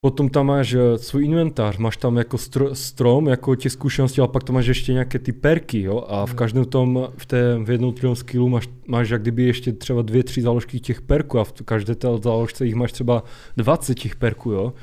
Potom 0.06 0.30
tam 0.30 0.48
máš 0.48 0.74
eh, 0.74 0.98
svůj 0.98 1.26
inventář, 1.26 1.78
máš 1.78 1.98
tam 1.98 2.18
jako 2.18 2.38
stro, 2.38 2.76
strom, 2.76 3.28
jako 3.28 3.56
těch 3.56 3.72
zkušeností, 3.72 4.22
ale 4.22 4.28
pak 4.28 4.44
tam 4.44 4.54
máš 4.54 4.66
ještě 4.66 4.94
nějaké 4.94 5.20
ty 5.20 5.32
perky, 5.32 5.82
jo, 5.82 6.06
a 6.08 6.26
v 6.26 6.34
každém 6.34 6.66
tom, 6.66 7.08
v 7.18 7.26
té 7.26 7.58
v 7.64 7.70
jednotlivém 7.72 8.16
skillu 8.16 8.50
máš, 8.50 8.70
máš 8.88 9.10
jak 9.10 9.22
kdyby 9.22 9.44
ještě 9.44 9.74
třeba 9.74 10.02
dvě, 10.02 10.24
tři 10.24 10.42
záložky 10.42 10.80
těch 10.80 11.02
perků 11.02 11.40
a 11.40 11.44
v 11.44 11.52
každé 11.52 11.96
té 11.96 12.08
záložce 12.24 12.66
jich 12.66 12.76
máš 12.76 12.92
třeba 12.92 13.24
20 13.58 13.96
těch 13.96 14.16
perků, 14.16 14.52
jo. 14.52 14.74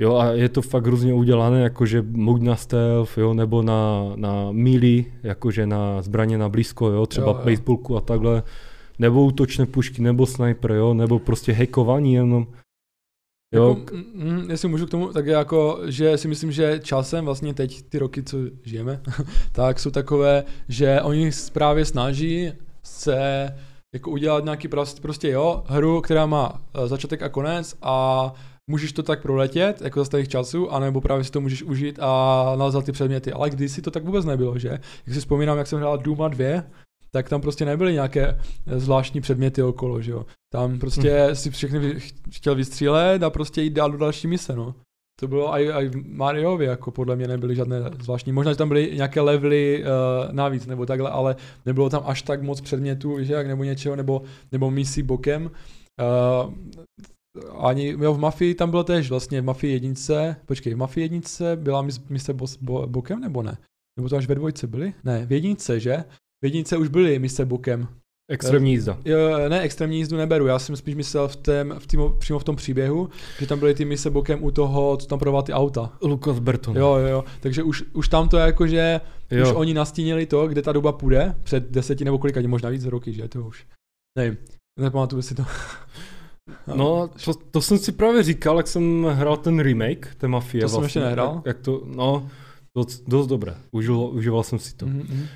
Jo, 0.00 0.16
a 0.16 0.24
je 0.32 0.48
to 0.48 0.62
fakt 0.62 0.86
různě 0.86 1.14
udělané, 1.14 1.62
jakože 1.62 2.02
buď 2.02 2.42
na 2.42 2.56
stealth, 2.56 3.18
jo, 3.18 3.34
nebo 3.34 3.62
na, 3.62 4.12
na 4.16 4.52
melee, 4.52 5.04
jakože 5.22 5.66
na 5.66 6.02
zbraně 6.02 6.38
na 6.38 6.48
blízko, 6.48 6.88
jo, 6.88 7.06
třeba 7.06 7.26
Jo, 7.26 7.38
jo, 7.38 7.44
baseballku 7.44 7.96
a 7.96 8.00
takhle, 8.00 8.42
nebo 8.98 9.24
útočné 9.24 9.66
pušky, 9.66 10.02
nebo 10.02 10.26
sniper, 10.26 10.72
jo, 10.72 10.94
nebo 10.94 11.18
prostě 11.18 11.52
hackování 11.52 12.14
jenom. 12.14 12.46
Jo, 13.54 13.68
Jako, 13.68 13.94
mm, 13.94 14.32
mm, 14.32 14.50
jestli 14.50 14.68
můžu 14.68 14.86
k 14.86 14.90
tomu, 14.90 15.12
tak 15.12 15.26
je 15.26 15.32
jako, 15.32 15.80
že 15.86 16.18
si 16.18 16.28
myslím, 16.28 16.52
že 16.52 16.80
časem 16.82 17.24
vlastně 17.24 17.54
teď 17.54 17.82
ty 17.82 17.98
roky, 17.98 18.22
co 18.22 18.36
žijeme, 18.64 19.00
tak 19.52 19.80
jsou 19.80 19.90
takové, 19.90 20.44
že 20.68 21.00
oni 21.02 21.30
právě 21.52 21.84
snaží 21.84 22.52
se 22.82 23.48
jako 23.94 24.10
udělat 24.10 24.44
nějaký 24.44 24.68
prostě, 24.68 25.00
prostě 25.00 25.28
jo, 25.28 25.64
hru, 25.66 26.00
která 26.00 26.26
má 26.26 26.62
eh, 26.74 26.88
začátek 26.88 27.22
a 27.22 27.28
konec 27.28 27.76
a 27.82 28.32
můžeš 28.68 28.92
to 28.92 29.02
tak 29.02 29.22
proletět, 29.22 29.82
jako 29.82 30.00
za 30.00 30.04
starých 30.04 30.28
časů, 30.28 30.72
anebo 30.72 31.00
právě 31.00 31.24
si 31.24 31.30
to 31.30 31.40
můžeš 31.40 31.62
užít 31.62 31.98
a 32.02 32.54
nalezat 32.56 32.84
ty 32.84 32.92
předměty. 32.92 33.32
Ale 33.32 33.50
kdysi 33.50 33.82
to 33.82 33.90
tak 33.90 34.04
vůbec 34.04 34.24
nebylo, 34.24 34.58
že? 34.58 34.68
Jak 35.06 35.14
si 35.14 35.20
vzpomínám, 35.20 35.58
jak 35.58 35.66
jsem 35.66 35.78
hrál 35.78 35.98
Duma 35.98 36.28
2, 36.28 36.62
tak 37.10 37.28
tam 37.28 37.40
prostě 37.40 37.64
nebyly 37.64 37.92
nějaké 37.92 38.26
eh, 38.66 38.80
zvláštní 38.80 39.20
předměty 39.20 39.62
okolo, 39.62 40.02
že 40.02 40.10
jo. 40.10 40.26
Tam 40.52 40.78
prostě 40.78 41.24
hmm. 41.26 41.34
si 41.34 41.50
všechny 41.50 41.94
chtěl 42.30 42.54
vystřílet 42.54 43.22
a 43.22 43.30
prostě 43.30 43.62
jít 43.62 43.72
dál 43.72 43.90
do 43.90 43.98
další 43.98 44.26
mise, 44.26 44.56
no. 44.56 44.74
To 45.20 45.28
bylo 45.28 45.58
i, 45.58 45.72
i 45.72 45.88
v 45.88 46.08
Mariovi, 46.08 46.64
jako 46.64 46.90
podle 46.90 47.16
mě 47.16 47.28
nebyly 47.28 47.56
žádné 47.56 47.76
zvláštní. 48.00 48.32
Možná, 48.32 48.52
že 48.52 48.58
tam 48.58 48.68
byly 48.68 48.90
nějaké 48.94 49.20
levely 49.20 49.84
uh, 49.84 50.32
navíc 50.32 50.66
nebo 50.66 50.86
takhle, 50.86 51.10
ale 51.10 51.36
nebylo 51.66 51.90
tam 51.90 52.02
až 52.06 52.22
tak 52.22 52.42
moc 52.42 52.60
předmětů, 52.60 53.24
že 53.24 53.34
jak, 53.34 53.46
nebo 53.46 53.64
něčeho, 53.64 53.96
nebo, 53.96 54.22
nebo 54.52 54.70
misí 54.70 55.02
bokem. 55.02 55.50
Uh, 56.44 56.52
ani 57.58 57.96
jo, 58.00 58.14
v 58.14 58.18
Mafii 58.18 58.54
tam 58.54 58.70
bylo 58.70 58.84
tež 58.84 59.10
vlastně 59.10 59.40
v 59.40 59.44
Mafii 59.44 59.72
jednice, 59.72 60.36
počkej, 60.46 60.74
v 60.74 60.76
Mafii 60.76 61.04
jednice 61.04 61.56
byla 61.56 61.82
mis, 61.82 62.08
mise 62.08 62.34
bos, 62.34 62.58
bo, 62.60 62.86
bokem 62.86 63.20
nebo 63.20 63.42
ne? 63.42 63.58
Nebo 63.96 64.08
to 64.08 64.16
až 64.16 64.26
ve 64.26 64.34
dvojce 64.34 64.66
byly? 64.66 64.94
Ne, 65.04 65.26
v 65.26 65.32
jednice, 65.32 65.80
že? 65.80 66.04
V 66.42 66.44
jednice 66.44 66.76
už 66.76 66.88
byly 66.88 67.18
mise 67.18 67.44
bokem. 67.44 67.88
extrémní 68.30 68.70
jízda. 68.70 68.98
Jo, 69.04 69.48
ne, 69.48 69.60
extrémní 69.60 69.98
jízdu 69.98 70.16
neberu, 70.16 70.46
já 70.46 70.58
jsem 70.58 70.76
spíš 70.76 70.94
myslel 70.94 71.28
v 71.28 71.36
tém, 71.36 71.74
v 71.78 71.86
tým, 71.86 72.00
přímo 72.18 72.38
v 72.38 72.44
tom 72.44 72.56
příběhu, 72.56 73.08
že 73.38 73.46
tam 73.46 73.58
byly 73.58 73.74
ty 73.74 73.84
mise 73.84 74.10
bokem 74.10 74.44
u 74.44 74.50
toho, 74.50 74.96
co 74.96 75.06
tam 75.06 75.18
proval 75.18 75.42
ty 75.42 75.52
auta. 75.52 75.92
Lukas 76.02 76.38
Berton. 76.38 76.76
Jo, 76.76 76.96
jo, 76.96 77.06
jo, 77.06 77.24
takže 77.40 77.62
už, 77.62 77.84
už 77.92 78.08
tam 78.08 78.28
to 78.28 78.38
je 78.38 78.46
jako, 78.46 78.66
že 78.66 79.00
jo. 79.30 79.46
už 79.46 79.52
oni 79.54 79.74
nastínili 79.74 80.26
to, 80.26 80.48
kde 80.48 80.62
ta 80.62 80.72
doba 80.72 80.92
půjde, 80.92 81.34
před 81.42 81.70
deseti 81.70 82.04
nebo 82.04 82.18
kolika, 82.18 82.40
možná 82.46 82.68
víc 82.68 82.84
roky, 82.84 83.12
že 83.12 83.28
to 83.28 83.42
už. 83.42 83.66
Nevím, 84.18 84.36
nepamatuju 84.80 85.22
si 85.22 85.34
to. 85.34 85.44
No, 86.74 87.10
to, 87.24 87.32
to, 87.50 87.60
jsem 87.60 87.78
si 87.78 87.92
právě 87.92 88.22
říkal, 88.22 88.56
jak 88.56 88.66
jsem 88.66 89.04
hrál 89.04 89.36
ten 89.36 89.60
remake, 89.60 90.14
té 90.18 90.28
Mafie. 90.28 90.62
To 90.62 90.68
jsem 90.68 90.82
ještě 90.82 91.00
nehrál. 91.00 91.34
Jak, 91.34 91.46
jak 91.46 91.58
to, 91.58 91.82
no, 91.84 92.28
dost, 92.76 93.02
dost 93.08 93.26
dobré. 93.26 93.54
Užil, 93.72 94.00
užíval 94.00 94.42
jsem 94.42 94.58
si 94.58 94.76
to. 94.76 94.86
Mhm, 94.86 94.98
mhm. 94.98 95.26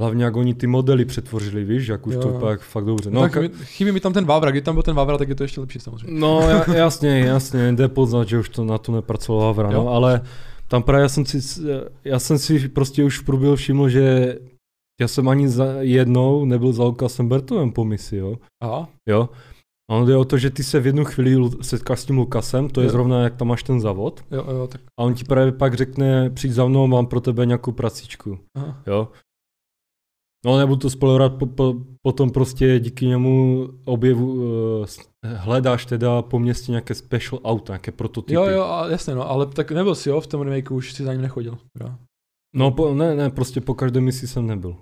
Hlavně 0.00 0.24
jak 0.24 0.36
oni 0.36 0.54
ty 0.54 0.66
modely 0.66 1.04
přetvořili, 1.04 1.64
víš, 1.64 1.86
jak 1.86 2.06
už 2.06 2.14
Jo. 2.14 2.20
to 2.20 2.28
pak 2.28 2.60
fakt 2.60 2.84
dobře. 2.84 3.10
No, 3.10 3.20
No, 3.22 3.28
tak 3.28 3.42
mi, 3.42 3.50
chybí 3.64 3.92
mi 3.92 4.00
tam 4.00 4.12
ten 4.12 4.24
Vávra, 4.24 4.50
když 4.50 4.62
tam 4.62 4.74
byl 4.74 4.82
ten 4.82 4.94
Vávra, 4.96 5.18
tak 5.18 5.28
je 5.28 5.34
to 5.34 5.44
ještě 5.44 5.60
lepší 5.60 5.80
samozřejmě. 5.80 6.20
no 6.20 6.40
ja- 6.40 6.74
jasně, 6.74 7.18
jasně, 7.20 7.72
jde 7.72 7.88
poznat, 7.88 8.28
že 8.28 8.38
už 8.38 8.48
to 8.48 8.64
na 8.64 8.78
to 8.78 8.92
nepracoval 8.92 9.54
Jo. 9.58 9.70
no, 9.72 9.88
ale 9.88 10.20
tam 10.68 10.82
právě 10.82 11.02
já 11.02 11.08
jsem 11.08 11.26
si, 11.26 11.38
já 12.04 12.18
jsem 12.18 12.38
si 12.38 12.68
prostě 12.68 13.04
už 13.04 13.18
v 13.18 13.24
průběhu 13.24 13.56
všiml, 13.56 13.88
že 13.88 14.38
já 15.00 15.08
jsem 15.08 15.28
ani 15.28 15.48
za 15.48 15.66
jednou 15.80 16.44
nebyl 16.44 16.72
za 16.72 16.84
Lukasem 16.84 17.28
Bertovem 17.28 17.72
po 17.72 17.84
misi, 17.84 18.16
jo. 18.16 18.36
Aha, 18.62 18.88
Jo. 19.08 19.28
Ono 19.92 20.06
jde 20.06 20.16
o 20.16 20.24
to, 20.24 20.38
že 20.38 20.50
ty 20.50 20.64
se 20.64 20.80
v 20.80 20.86
jednu 20.86 21.04
chvíli 21.04 21.50
setkáš 21.62 22.00
s 22.00 22.04
tím 22.04 22.18
Lukasem, 22.18 22.68
to 22.68 22.80
je 22.80 22.86
Jo. 22.86 22.90
zrovna 22.90 23.22
jak 23.22 23.36
tam 23.36 23.48
máš 23.48 23.62
ten 23.62 23.80
závod, 23.80 24.24
jo, 24.30 24.44
jo, 24.50 24.66
tak 24.66 24.80
a 25.00 25.02
on 25.02 25.14
ti 25.14 25.24
právě 25.24 25.52
pak 25.52 25.74
řekne, 25.74 26.30
přijď 26.30 26.52
za 26.52 26.66
mnou, 26.66 26.86
mám 26.86 27.06
pro 27.06 27.20
tebe 27.20 27.46
nějakou 27.46 27.72
pracičku, 27.72 28.38
aha. 28.54 28.82
jo. 28.86 29.08
No 30.46 30.58
nebudu 30.58 30.78
to 30.78 30.90
spoilerovat, 30.90 31.38
po, 31.38 31.46
po, 31.46 31.74
potom 32.02 32.30
prostě 32.30 32.80
díky 32.80 33.06
němu 33.06 33.68
objevu, 33.84 34.34
uh, 34.34 34.86
hledáš 35.24 35.86
teda 35.86 36.22
po 36.22 36.38
městě 36.38 36.72
nějaké 36.72 36.94
special 36.94 37.40
auta, 37.44 37.72
nějaké 37.72 37.92
prototypy. 37.92 38.34
Jo, 38.34 38.44
jo, 38.44 38.62
a 38.62 38.88
jasně, 38.88 39.14
no, 39.14 39.30
ale 39.30 39.46
tak 39.46 39.72
nebyl 39.72 39.94
si 39.94 40.08
jo, 40.08 40.20
v 40.20 40.26
tom 40.26 40.40
remakeu 40.40 40.76
už 40.76 40.92
si 40.92 41.04
za 41.04 41.12
ním 41.12 41.22
nechodil. 41.22 41.58
Jo. 41.80 41.94
No 42.54 42.70
po, 42.70 42.94
ne, 42.94 43.14
ne, 43.14 43.30
prostě 43.30 43.60
po 43.60 43.74
každé 43.74 44.00
misi 44.00 44.28
jsem 44.28 44.46
nebyl. 44.46 44.76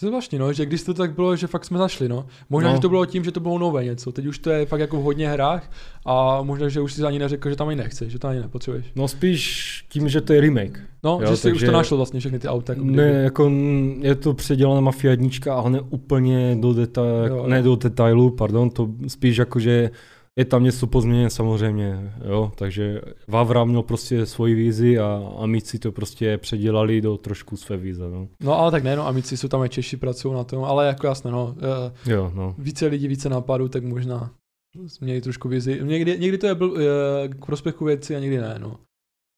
To 0.00 0.06
je 0.06 0.08
zvláštní, 0.10 0.38
no, 0.38 0.52
že 0.52 0.66
když 0.66 0.82
to 0.82 0.94
tak 0.94 1.14
bylo, 1.14 1.36
že 1.36 1.46
fakt 1.46 1.64
jsme 1.64 1.78
zašli, 1.78 2.08
no. 2.08 2.26
Možná, 2.50 2.70
No. 2.70 2.76
že 2.76 2.80
to 2.82 2.88
bylo 2.88 3.06
tím, 3.06 3.24
že 3.24 3.32
to 3.32 3.40
bylo 3.40 3.58
nové 3.58 3.84
něco. 3.84 4.12
Teď 4.12 4.26
už 4.26 4.38
to 4.38 4.50
je 4.50 4.66
fakt 4.66 4.80
jako 4.80 4.96
v 5.00 5.02
hodně 5.02 5.28
hrách 5.28 5.70
a 6.06 6.42
možná, 6.42 6.68
že 6.68 6.80
už 6.80 6.92
si 6.92 7.02
ani 7.02 7.18
neřekl, 7.18 7.50
že 7.50 7.56
tam 7.56 7.68
ani 7.68 7.76
nechceš, 7.76 8.12
že 8.12 8.18
to 8.18 8.28
ani 8.28 8.40
nepotřebuješ. 8.40 8.86
No 8.96 9.08
spíš 9.08 9.84
tím, 9.88 10.08
že 10.08 10.20
to 10.20 10.32
je 10.32 10.40
remake. 10.40 10.80
No, 11.02 11.18
Jo, 11.22 11.30
že 11.30 11.36
si 11.36 11.48
už 11.48 11.52
takže- 11.52 11.66
to 11.66 11.72
našel 11.72 11.96
vlastně 11.96 12.20
všechny 12.20 12.38
ty 12.38 12.48
auta. 12.48 12.72
Jako 12.72 12.84
Ne, 12.84 12.92
kdyby. 12.92 13.22
jako 13.24 13.50
mm, 13.50 14.00
je 14.02 14.14
to 14.14 14.34
předělaná 14.34 14.80
Mafia 14.80 15.10
jednička, 15.10 15.54
ale 15.54 15.70
ne 15.70 15.80
úplně 15.80 16.56
do, 16.60 16.68
deta- 16.72 17.26
Jo, 17.28 17.36
jo. 17.36 17.46
ne 17.46 17.62
do 17.62 17.76
detailu, 17.76 18.30
pardon, 18.30 18.70
to 18.70 18.88
spíš 19.08 19.36
jako, 19.36 19.60
že 19.60 19.90
je 20.38 20.44
tam 20.44 20.64
něco 20.64 20.86
pozměněné 20.86 21.30
samozřejmě, 21.30 22.14
jo, 22.28 22.52
takže 22.56 23.00
Vavra 23.28 23.64
měl 23.64 23.82
prostě 23.82 24.26
svoji 24.26 24.54
vízi 24.54 24.98
a 24.98 25.32
Amici 25.38 25.78
to 25.78 25.92
prostě 25.92 26.38
předělali 26.38 27.00
do 27.00 27.16
trošku 27.16 27.56
své 27.56 27.76
víze, 27.76 28.10
no. 28.10 28.28
No 28.40 28.58
ale 28.58 28.70
tak 28.70 28.84
nejenom 28.84 29.06
Amici, 29.06 29.36
jsou 29.36 29.48
tam 29.48 29.64
i 29.64 29.68
Češi, 29.68 29.96
pracují 29.96 30.34
na 30.34 30.44
tom, 30.44 30.64
ale 30.64 30.86
jako 30.86 31.06
jasné, 31.06 31.30
no, 31.30 31.54
eh, 32.06 32.10
Jo, 32.12 32.32
no. 32.34 32.54
více 32.58 32.86
lidí, 32.86 33.08
více 33.08 33.28
nápadů, 33.28 33.68
tak 33.68 33.84
možná 33.84 34.30
měli 35.00 35.20
trošku 35.20 35.48
vizi. 35.48 35.80
Někdy, 35.82 36.18
někdy 36.18 36.38
to 36.38 36.46
je 36.46 36.54
bl, 36.54 36.74
eh, 36.78 37.28
k 37.28 37.46
prospěchu 37.46 37.84
věci 37.84 38.16
a 38.16 38.18
někdy 38.18 38.38
ne, 38.38 38.54
no. 38.58 38.76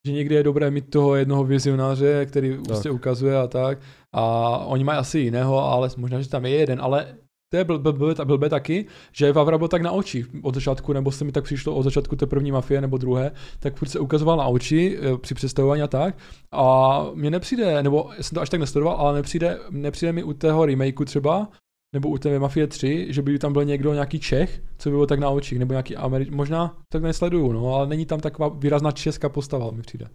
Že 0.06 0.12
někdy 0.12 0.34
je 0.34 0.42
dobré 0.42 0.70
mít 0.70 0.90
toho 0.90 1.14
jednoho 1.14 1.44
vizionáře, 1.44 2.26
který 2.26 2.58
prostě 2.66 2.90
ukazuje 2.90 3.36
a 3.36 3.46
tak. 3.46 3.78
A 4.14 4.48
oni 4.58 4.84
mají 4.84 4.98
asi 4.98 5.18
jiného, 5.18 5.64
ale 5.64 5.90
možná, 5.96 6.20
že 6.20 6.28
tam 6.28 6.44
je 6.46 6.50
jeden, 6.50 6.80
ale 6.80 7.14
to 7.48 7.56
je 7.56 7.64
blbé, 7.64 7.92
blbé, 7.92 8.14
blbé 8.24 8.48
taky, 8.48 8.86
že 9.12 9.32
Vavra 9.32 9.58
byl 9.58 9.68
tak 9.68 9.82
na 9.82 9.92
oči 9.92 10.26
od 10.42 10.54
začátku, 10.54 10.92
nebo 10.92 11.12
se 11.12 11.24
mi 11.24 11.32
tak 11.32 11.44
přišlo 11.44 11.74
od 11.74 11.82
začátku 11.82 12.16
té 12.16 12.26
první 12.26 12.52
mafie 12.52 12.80
nebo 12.80 12.98
druhé, 12.98 13.30
tak 13.58 13.76
furt 13.76 13.88
se 13.88 13.98
ukazoval 13.98 14.36
na 14.36 14.44
oči 14.44 14.98
eh, 15.00 15.18
při 15.18 15.34
představování 15.34 15.82
a 15.82 15.86
tak. 15.86 16.18
A 16.52 17.06
mně 17.14 17.30
nepřijde, 17.30 17.82
nebo 17.82 18.10
jsem 18.20 18.34
to 18.34 18.40
až 18.40 18.48
tak 18.48 18.60
nesledoval, 18.60 18.96
ale 18.96 19.14
nepřijde, 19.14 19.58
nepřijde 19.70 20.12
mi 20.12 20.22
u 20.22 20.32
tého 20.32 20.66
remakeu 20.66 21.04
třeba, 21.04 21.48
nebo 21.94 22.08
u 22.08 22.18
té 22.18 22.38
Mafie 22.38 22.66
3, 22.66 23.06
že 23.10 23.22
by 23.22 23.38
tam 23.38 23.52
byl 23.52 23.64
někdo 23.64 23.92
nějaký 23.92 24.20
Čech, 24.20 24.62
co 24.78 24.90
by 24.90 24.96
byl 24.96 25.06
tak 25.06 25.18
na 25.18 25.30
očích, 25.30 25.58
nebo 25.58 25.72
nějaký 25.72 25.96
Američ, 25.96 26.30
možná 26.30 26.76
tak 26.92 27.02
nesleduju, 27.02 27.52
no, 27.52 27.74
ale 27.74 27.86
není 27.86 28.06
tam 28.06 28.20
taková 28.20 28.48
výrazná 28.48 28.92
česká 28.92 29.28
postava, 29.28 29.70
mi 29.70 29.82
přijde. 29.82 30.08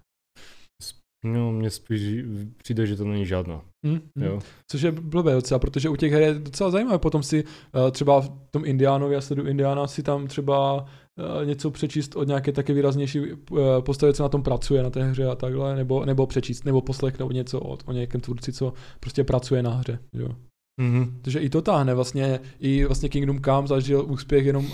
No, 1.23 1.51
mně 1.51 1.69
spíš 1.69 2.23
přijde, 2.57 2.87
že 2.87 2.95
to 2.95 3.05
není 3.05 3.25
žádná. 3.25 3.61
Mm, 3.85 3.99
mm. 4.15 4.23
Jo. 4.23 4.39
Což 4.71 4.81
je 4.81 4.91
blbé 4.91 5.33
docela, 5.33 5.59
protože 5.59 5.89
u 5.89 5.95
těch 5.95 6.11
her 6.11 6.21
je 6.21 6.33
docela 6.33 6.71
zajímavé. 6.71 6.97
Potom 6.97 7.23
si 7.23 7.43
uh, 7.43 7.91
třeba 7.91 8.21
v 8.21 8.29
tom 8.51 8.65
Indiánovi, 8.65 9.13
já 9.13 9.21
sleduju 9.21 9.47
Indiána, 9.47 9.87
si 9.87 10.03
tam 10.03 10.27
třeba 10.27 10.81
uh, 10.81 11.45
něco 11.45 11.71
přečíst 11.71 12.15
od 12.15 12.27
nějaké 12.27 12.51
také 12.51 12.73
výraznější 12.73 13.19
uh, 13.19 13.59
postavy, 13.79 14.13
co 14.13 14.23
na 14.23 14.29
tom 14.29 14.43
pracuje 14.43 14.83
na 14.83 14.89
té 14.89 15.03
hře 15.03 15.25
a 15.25 15.35
takhle, 15.35 15.75
nebo, 15.75 16.05
nebo 16.05 16.27
přečíst, 16.27 16.65
nebo 16.65 16.81
poslechnout 16.81 17.33
něco 17.33 17.59
od, 17.59 17.83
o 17.85 17.91
nějakém 17.91 18.21
tvůrci, 18.21 18.53
co 18.53 18.73
prostě 18.99 19.23
pracuje 19.23 19.63
na 19.63 19.71
hře. 19.71 19.99
Jo. 20.13 20.29
Mm-hmm. 20.81 21.13
Takže 21.21 21.39
i 21.39 21.49
to 21.49 21.61
táhne 21.61 21.93
vlastně, 21.93 22.39
i 22.59 22.85
vlastně 22.85 23.09
Kingdom 23.09 23.41
Come 23.41 23.67
zažil 23.67 24.05
úspěch 24.09 24.45
jenom 24.45 24.67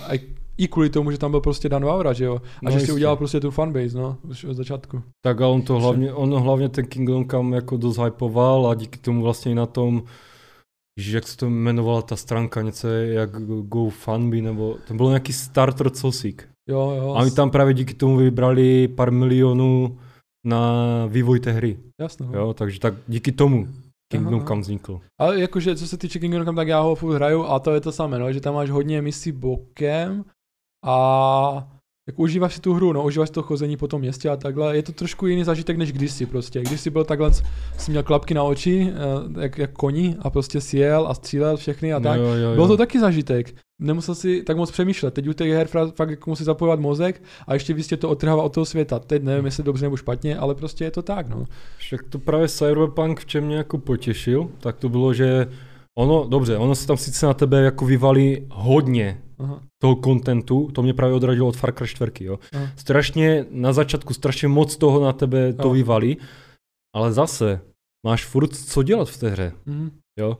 i 0.60 0.68
kvůli 0.68 0.89
tomu, 0.89 1.12
že 1.12 1.18
tam 1.18 1.32
byl 1.32 1.41
prostě 1.41 1.70
Dan 1.70 1.86
Vavra, 1.86 2.14
že 2.14 2.26
jo? 2.26 2.36
A 2.36 2.41
No 2.62 2.72
že 2.72 2.78
si 2.78 2.82
jistě. 2.84 2.93
udělal 2.93 3.16
prostě 3.16 3.39
tu 3.39 3.51
fanbase, 3.51 3.97
no, 3.97 4.18
už 4.30 4.43
od 4.43 4.53
začátku. 4.53 5.01
Tak 5.26 5.41
a 5.41 5.47
on 5.47 5.62
to 5.62 5.80
hlavně, 5.80 6.14
on 6.14 6.34
hlavně 6.34 6.70
ten 6.70 6.86
Kingdom 6.86 7.30
Come 7.30 7.55
jako 7.55 7.78
dost 7.78 7.97
hypoval 7.97 8.68
a 8.68 8.76
díky 8.76 8.99
tomu 8.99 9.22
vlastně 9.22 9.51
i 9.51 9.55
na 9.55 9.66
tom, 9.66 10.03
že 10.99 11.18
jak 11.18 11.28
se 11.28 11.38
to 11.38 11.45
jmenovala 11.45 12.01
ta 12.01 12.16
stránka, 12.16 12.62
něco 12.62 12.88
jak 12.88 13.30
GoFundMe, 13.64 14.41
nebo 14.41 14.76
to 14.88 14.93
bylo 14.93 15.10
nějaký 15.10 15.34
starter 15.34 15.89
cosík. 15.89 16.49
Jo, 16.70 16.93
jo. 16.97 17.14
A 17.14 17.22
oni 17.22 17.32
tam 17.32 17.49
právě 17.51 17.74
díky 17.74 17.93
tomu 17.93 18.18
vybrali 18.18 18.88
pár 18.88 19.12
milionů 19.12 19.97
na 20.45 20.72
vývoj 21.05 21.39
té 21.39 21.51
hry. 21.51 21.78
Jasno. 22.01 22.28
no. 22.32 22.39
Jo, 22.39 22.53
takže 22.53 22.80
tak 22.80 22.93
díky 23.07 23.32
tomu 23.32 23.68
Kingdom 24.12 24.36
Aha. 24.39 24.47
Come 24.47 24.62
vznikl. 24.62 24.99
Ale 25.20 25.39
jakože, 25.39 25.76
co 25.76 25.88
se 25.88 25.97
týče 25.97 26.20
Kingdom 26.20 26.45
Come, 26.45 26.55
tak 26.55 26.68
já 26.68 26.82
ho 26.82 26.95
furt 26.95 27.16
hraju 27.16 27.43
a 27.45 27.60
to 27.60 27.72
je 27.74 27.82
to 27.82 27.91
samé, 27.91 28.20
no, 28.20 28.34
že 28.34 28.41
tam 28.41 28.53
máš 28.55 28.70
hodně 28.70 29.01
misí 29.01 29.32
bokem 29.32 30.26
a 30.86 31.80
jako 32.09 32.21
užíváš 32.21 32.53
si 32.53 32.61
tu 32.61 32.73
hru, 32.73 32.93
no, 32.93 33.03
užíváš 33.03 33.30
to 33.30 33.43
chození 33.43 33.77
po 33.77 33.88
tom 33.88 34.01
městě 34.01 34.30
a 34.30 34.36
takhle. 34.36 34.75
Je 34.75 34.84
to 34.84 34.91
trošku 34.91 35.27
jiný 35.27 35.43
zažitek 35.43 35.77
než 35.77 35.91
kdysi 35.91 36.25
prostě. 36.25 36.61
Když 36.61 36.82
jsi 36.82 36.89
byl 36.89 37.03
takhle, 37.03 37.32
jsi 37.77 37.91
měl 37.91 38.03
klapky 38.03 38.34
na 38.34 38.43
oči, 38.43 38.93
eh, 38.93 39.41
jak, 39.41 39.57
jak 39.57 39.71
koni 39.71 40.15
a 40.19 40.30
prostě 40.30 40.61
sjel 40.61 41.07
a 41.07 41.13
střílel 41.13 41.57
všechny 41.57 41.93
a 41.93 41.99
tak. 41.99 42.19
Jo, 42.19 42.25
jo, 42.25 42.34
jo. 42.34 42.55
Byl 42.55 42.67
to 42.67 42.77
taky 42.77 42.99
zažitek. 42.99 43.55
Nemusel 43.82 44.15
si 44.15 44.43
tak 44.43 44.57
moc 44.57 44.71
přemýšlet. 44.71 45.13
Teď 45.13 45.27
u 45.27 45.34
těch 45.34 45.51
her 45.51 45.67
fakt 45.67 46.09
jako 46.09 46.30
musí 46.30 46.43
zapojovat 46.43 46.80
mozek 46.80 47.21
a 47.47 47.53
ještě 47.53 47.73
víc 47.73 47.88
tě 47.88 47.97
to 47.97 48.09
odtrhává 48.09 48.43
od 48.43 48.53
toho 48.53 48.65
světa. 48.65 48.99
Teď 48.99 49.23
nevím, 49.23 49.45
jestli 49.45 49.63
dobře 49.63 49.86
nebo 49.86 49.97
špatně, 49.97 50.38
ale 50.38 50.55
prostě 50.55 50.84
je 50.84 50.91
to 50.91 51.01
tak, 51.01 51.30
no. 51.30 51.45
Však 51.77 52.03
to 52.09 52.19
právě 52.19 52.47
Cyberpunk 52.47 53.19
v 53.19 53.25
čem 53.25 53.43
mě 53.43 53.55
jako 53.55 53.77
potěšil, 53.77 54.49
tak 54.59 54.77
to 54.77 54.89
bylo, 54.89 55.13
že 55.13 55.47
ono, 55.97 56.25
dobře, 56.30 56.57
ono 56.57 56.75
se 56.75 56.88
tam 56.88 56.97
sice 56.97 57.25
na 57.25 57.34
tebe 57.34 57.61
jako 57.61 57.86
vyvalí 57.86 58.47
hodně 58.49 59.17
Aha. 59.39 59.61
toho 59.81 59.95
kontentu, 59.95 60.69
to 60.73 60.81
mě 60.83 60.93
právě 60.93 61.15
odradilo 61.15 61.47
od 61.47 61.57
Far 61.57 61.73
Cry 61.73 61.87
4, 61.87 62.11
jo. 62.21 62.39
Aha. 62.53 62.67
Strašně, 62.75 63.45
na 63.51 63.73
začátku 63.73 64.13
strašně 64.13 64.47
moc 64.47 64.77
toho 64.77 65.05
na 65.05 65.13
tebe 65.13 65.53
to 65.53 65.67
Jo. 65.67 65.73
vyvalí, 65.73 66.17
ale 66.95 67.13
zase 67.13 67.61
máš 68.05 68.25
furt 68.25 68.55
co 68.55 68.83
dělat 68.83 69.09
v 69.09 69.17
té 69.19 69.29
hře, 69.29 69.51
Mhm. 69.65 69.91
jo. 70.19 70.37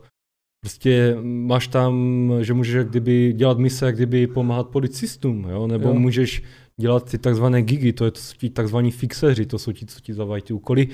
Prostě 0.64 1.16
máš 1.22 1.68
tam, 1.68 1.94
že 2.40 2.54
můžeš 2.54 2.74
jak 2.74 2.88
kdyby 2.88 3.32
dělat 3.32 3.58
mise, 3.58 3.86
jak 3.86 3.96
kdyby 3.96 4.26
pomáhat 4.26 4.68
policistům, 4.68 5.44
jo, 5.50 5.66
nebo 5.66 5.88
Jo. 5.88 5.94
jo. 5.94 6.00
můžeš 6.00 6.42
dělat 6.80 7.10
ty 7.10 7.18
takzvané 7.18 7.62
gigy, 7.62 7.92
to 7.92 8.04
je 8.04 8.10
to 8.10 8.20
jsou 8.20 8.34
ti 8.36 8.50
takzvaní 8.50 8.90
fixeři, 8.90 9.46
to 9.46 9.58
jsou 9.58 9.72
ti, 9.72 9.86
co 9.86 10.00
ti 10.00 10.14
zavají 10.14 10.42
ty 10.42 10.52
úkoly. 10.52 10.88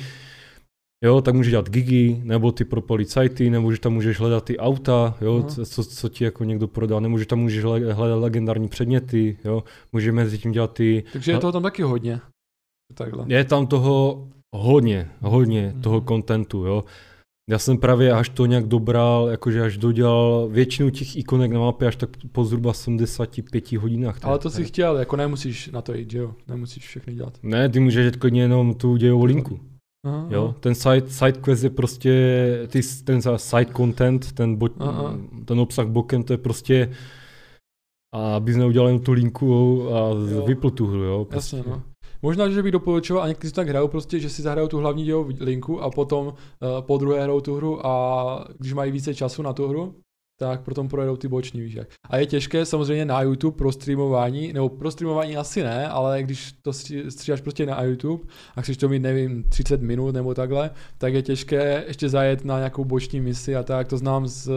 Jo, 1.05 1.20
tak 1.20 1.34
můžeš 1.34 1.51
dělat 1.51 1.70
gigy, 1.70 2.20
nebo 2.24 2.53
ty 2.53 2.64
pro 2.64 2.80
policajty, 2.82 3.51
nebo 3.51 3.72
že 3.72 3.80
tam 3.80 3.92
můžeš 3.94 4.18
hledat 4.20 4.44
ty 4.44 4.59
auta, 4.59 5.16
jo, 5.20 5.44
Aha. 5.49 5.64
co, 5.64 5.84
co 5.84 6.09
ti 6.09 6.24
jako 6.24 6.44
někdo 6.44 6.68
prodá, 6.68 7.01
nebo 7.01 7.18
že 7.18 7.26
tam 7.26 7.38
můžeš 7.38 7.64
hle- 7.64 7.92
hledat 7.92 8.16
legendární 8.16 8.68
předměty, 8.68 9.38
jo, 9.44 9.62
můžeš 9.92 10.12
mezi 10.12 10.38
tím 10.38 10.53
dělat 10.53 10.72
ty... 10.72 11.05
Takže 11.12 11.30
je 11.30 11.34
No. 11.34 11.40
toho 11.40 11.53
tam 11.53 11.62
taky 11.62 11.82
hodně. 11.82 12.20
Takhle. 12.94 13.24
Je 13.28 13.44
tam 13.44 13.66
toho 13.66 14.28
hodně, 14.57 15.11
hodně 15.20 15.70
Mhm. 15.74 15.82
toho 15.82 16.01
kontentu, 16.01 16.64
jo. 16.64 16.84
Já 17.51 17.59
jsem 17.59 17.78
právě 17.78 18.12
až 18.12 18.28
to 18.28 18.47
nějak 18.47 18.66
dobral, 18.66 19.28
jakože 19.30 19.62
až 19.62 19.76
dodělal 19.76 20.49
většinu 20.53 20.90
těch 20.90 21.16
ikonek 21.16 21.53
na 21.53 21.61
mapě 21.61 21.88
až 21.88 21.97
tak 21.97 22.11
po 22.32 22.44
zhruba 22.44 22.72
75 22.72 23.72
hodinách. 23.78 24.18
Ale 24.22 24.38
to 24.38 24.51
si 24.51 24.64
chtěl, 24.64 24.97
jako 24.97 25.16
nemusíš 25.16 25.68
na 25.72 25.82
to 25.82 25.94
jít, 25.94 26.11
že 26.11 26.18
jo? 26.18 26.34
Nemusíš 26.49 26.86
všechny 26.86 27.14
dělat. 27.14 27.38
Ne, 27.42 27.68
ty 27.68 27.80
můžeš 27.80 28.05
jít 28.05 28.16
klidně 28.16 28.42
jenom 28.42 28.74
tu 28.74 28.97
dějovou 28.97 29.24
linku. 29.24 29.61
Aha, 30.07 30.26
Jo, 30.30 30.54
ten 30.61 30.74
side, 30.74 31.11
side 31.11 31.32
quest 31.32 31.64
je 31.64 31.70
prostě, 31.70 32.12
ty, 32.68 32.80
ten 33.04 33.20
side 33.36 33.72
content, 33.76 34.32
ten, 34.32 34.57
bo, 34.57 34.68
Aha. 34.78 35.18
ten 35.44 35.61
obsah 35.61 35.86
bokem, 35.86 36.22
to 36.22 36.32
je 36.32 36.38
prostě, 36.38 36.90
a 38.14 38.36
abys 38.36 38.57
neudělal 38.57 38.88
jen 38.88 38.98
tu 38.98 39.12
linku 39.12 39.88
a 39.94 40.14
vypl 40.46 40.70
tu 40.70 40.86
hru, 40.86 41.02
jo. 41.02 41.24
Prostě. 41.24 41.57
Jasně, 41.57 41.70
no. 41.70 41.82
Možná, 42.22 42.48
že 42.48 42.62
bych 42.62 42.72
doporučoval, 42.72 43.22
a 43.22 43.28
někteří 43.28 43.52
to 43.52 43.57
tak 43.57 43.68
hrajou, 43.68 43.88
prostě, 43.88 44.20
že 44.20 44.30
si 44.30 44.42
zahrajou 44.42 44.68
tu 44.68 44.78
hlavní 44.78 45.12
linku 45.40 45.82
a 45.82 45.90
potom 45.90 46.26
uh, 46.26 46.32
po 46.80 46.98
druhé 46.98 47.22
hrajou 47.22 47.40
tu 47.40 47.54
hru 47.54 47.86
a 47.86 48.48
když 48.59 48.72
mají 48.72 48.92
více 48.92 49.14
času 49.14 49.42
na 49.42 49.52
tu 49.52 49.68
hru, 49.68 49.94
tak 50.39 50.61
potom 50.61 50.89
projedou 50.89 51.16
ty 51.16 51.28
boční, 51.28 51.61
víš 51.61 51.74
jak. 51.74 51.89
A 52.11 52.16
je 52.16 52.26
těžké 52.26 52.64
samozřejmě 52.64 53.05
na 53.05 53.22
YouTube 53.22 53.57
pro 53.57 53.72
streamování, 53.72 54.53
nebo 54.53 54.68
pro 54.68 54.91
streamování 54.91 55.37
asi 55.37 55.62
ne, 55.62 55.89
ale 55.89 56.22
když 56.22 56.53
to 56.53 56.70
stří- 56.70 57.07
stříháš 57.07 57.41
prostě 57.41 57.66
na 57.66 57.82
YouTube 57.82 58.24
a 58.57 58.62
chceš 58.62 58.76
to 58.76 58.89
mít, 58.89 59.03
nevím, 59.03 59.45
30 59.49 59.82
minut 59.82 60.14
nebo 60.14 60.34
takhle, 60.34 60.70
tak 60.99 61.14
je 61.14 61.22
těžké 61.22 61.84
ještě 61.87 62.09
zajet 62.09 62.45
na 62.45 62.59
nějakou 62.59 62.84
boční 62.84 63.20
misi 63.20 63.57
a 63.57 63.62
tak, 63.62 63.89
to 63.89 63.99
znám 63.99 64.26
z, 64.26 64.51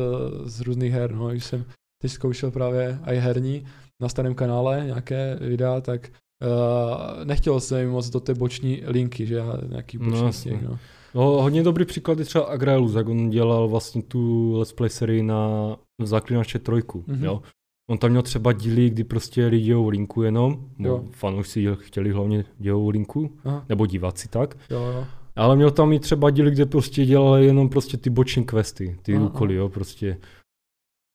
z 0.45 0.61
různých 0.61 0.93
her, 0.93 1.15
no, 1.15 1.29
když 1.29 1.45
jsem 1.45 1.65
teď 2.01 2.11
zkoušel 2.11 2.51
právě 2.51 2.99
i 3.05 3.15
herní 3.15 3.65
na 4.01 4.09
starém 4.09 4.35
kanále 4.35 4.83
nějaké 4.85 5.37
videa, 5.41 5.81
tak 5.81 6.09
Uh, 6.41 7.25
nechtělo 7.25 7.59
se 7.59 7.77
mi 7.77 7.87
moc 7.87 8.09
do 8.09 8.19
té 8.19 8.33
boční 8.33 8.81
linky, 8.85 9.25
že 9.25 9.35
já 9.35 9.53
nějaký 9.69 9.97
boční 9.97 10.51
no, 10.51 10.59
no. 10.69 10.79
No, 11.15 11.23
hodně 11.41 11.63
dobrý 11.63 11.85
příklad 11.85 12.19
je 12.19 12.25
třeba 12.25 12.45
Agraelus, 12.45 12.95
jak 12.95 13.09
on 13.09 13.29
dělal 13.29 13.67
vlastně 13.67 14.03
tu 14.03 14.53
let's 14.57 14.73
play 14.73 14.89
sérii 14.89 15.23
na 15.23 15.75
Zaklinače 16.03 16.59
trojku, 16.59 17.03
Mhm. 17.07 17.17
mm-hmm. 17.19 17.25
jo. 17.25 17.41
On 17.89 17.97
tam 17.97 18.09
měl 18.09 18.21
třeba 18.21 18.53
díly, 18.53 18.89
kdy 18.89 19.03
prostě 19.03 19.45
lidi 19.45 19.65
dějou 19.65 19.89
linku 19.89 20.21
jenom, 20.21 20.65
Jo. 20.79 21.05
fanoušci 21.11 21.65
chtěli 21.73 22.11
hlavně 22.11 22.45
dějou 22.59 22.89
linku, 22.89 23.37
Aha, 23.45 23.65
nebo 23.69 23.85
diváci 23.85 24.27
tak. 24.27 24.57
jo, 24.69 24.81
jo. 24.81 25.05
Ale 25.35 25.55
měl 25.55 25.71
tam 25.71 25.93
i 25.93 25.99
třeba 25.99 26.29
díly, 26.29 26.51
kde 26.51 26.65
prostě 26.65 27.05
dělali 27.05 27.45
jenom 27.45 27.69
prostě 27.69 27.97
ty 27.97 28.09
boční 28.09 28.45
questy, 28.45 28.97
ty 29.01 29.15
Aha, 29.15 29.25
úkoly, 29.25 29.55
jo, 29.55 29.69
prostě. 29.69 30.17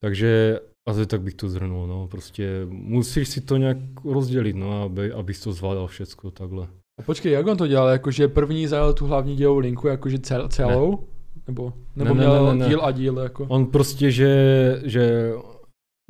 Takže 0.03 0.61
asi 0.89 1.07
tak 1.07 1.23
bych 1.23 1.35
to 1.35 1.49
zhrnul, 1.49 1.87
no, 1.87 2.09
prostě 2.09 2.67
musíš 2.71 3.29
si 3.29 3.41
to 3.41 3.57
nějak 3.57 3.77
rozdělit, 4.05 4.57
no, 4.57 4.83
aby, 4.83 5.13
abys 5.13 5.41
to 5.41 5.53
zvládal 5.53 5.87
všecko 5.87 6.31
takhle. 6.31 6.69
A 6.99 7.03
počkej, 7.03 7.33
jak 7.33 7.47
on 7.47 7.57
to 7.57 7.67
dělal? 7.67 7.89
Jakože 7.89 8.29
první 8.29 8.67
zajel 8.67 8.93
tu 8.93 9.07
hlavní 9.07 9.37
dějovou 9.37 9.59
linku, 9.59 9.87
jakože 9.89 10.19
cel, 10.19 10.49
celou? 10.49 10.91
Ne. 10.91 11.43
Nebo, 11.47 11.73
nebo 11.97 12.15
Ne, 12.15 12.21
ne, 12.21 12.27
měl 12.27 12.47
ne, 12.47 12.53
ne, 12.53 12.59
ne. 12.59 12.69
díl 12.69 12.81
a 12.85 12.91
díl, 12.91 13.19
jako? 13.19 13.47
On 13.49 13.67
prostě, 13.67 14.11
že, 14.11 14.81
že 14.85 15.33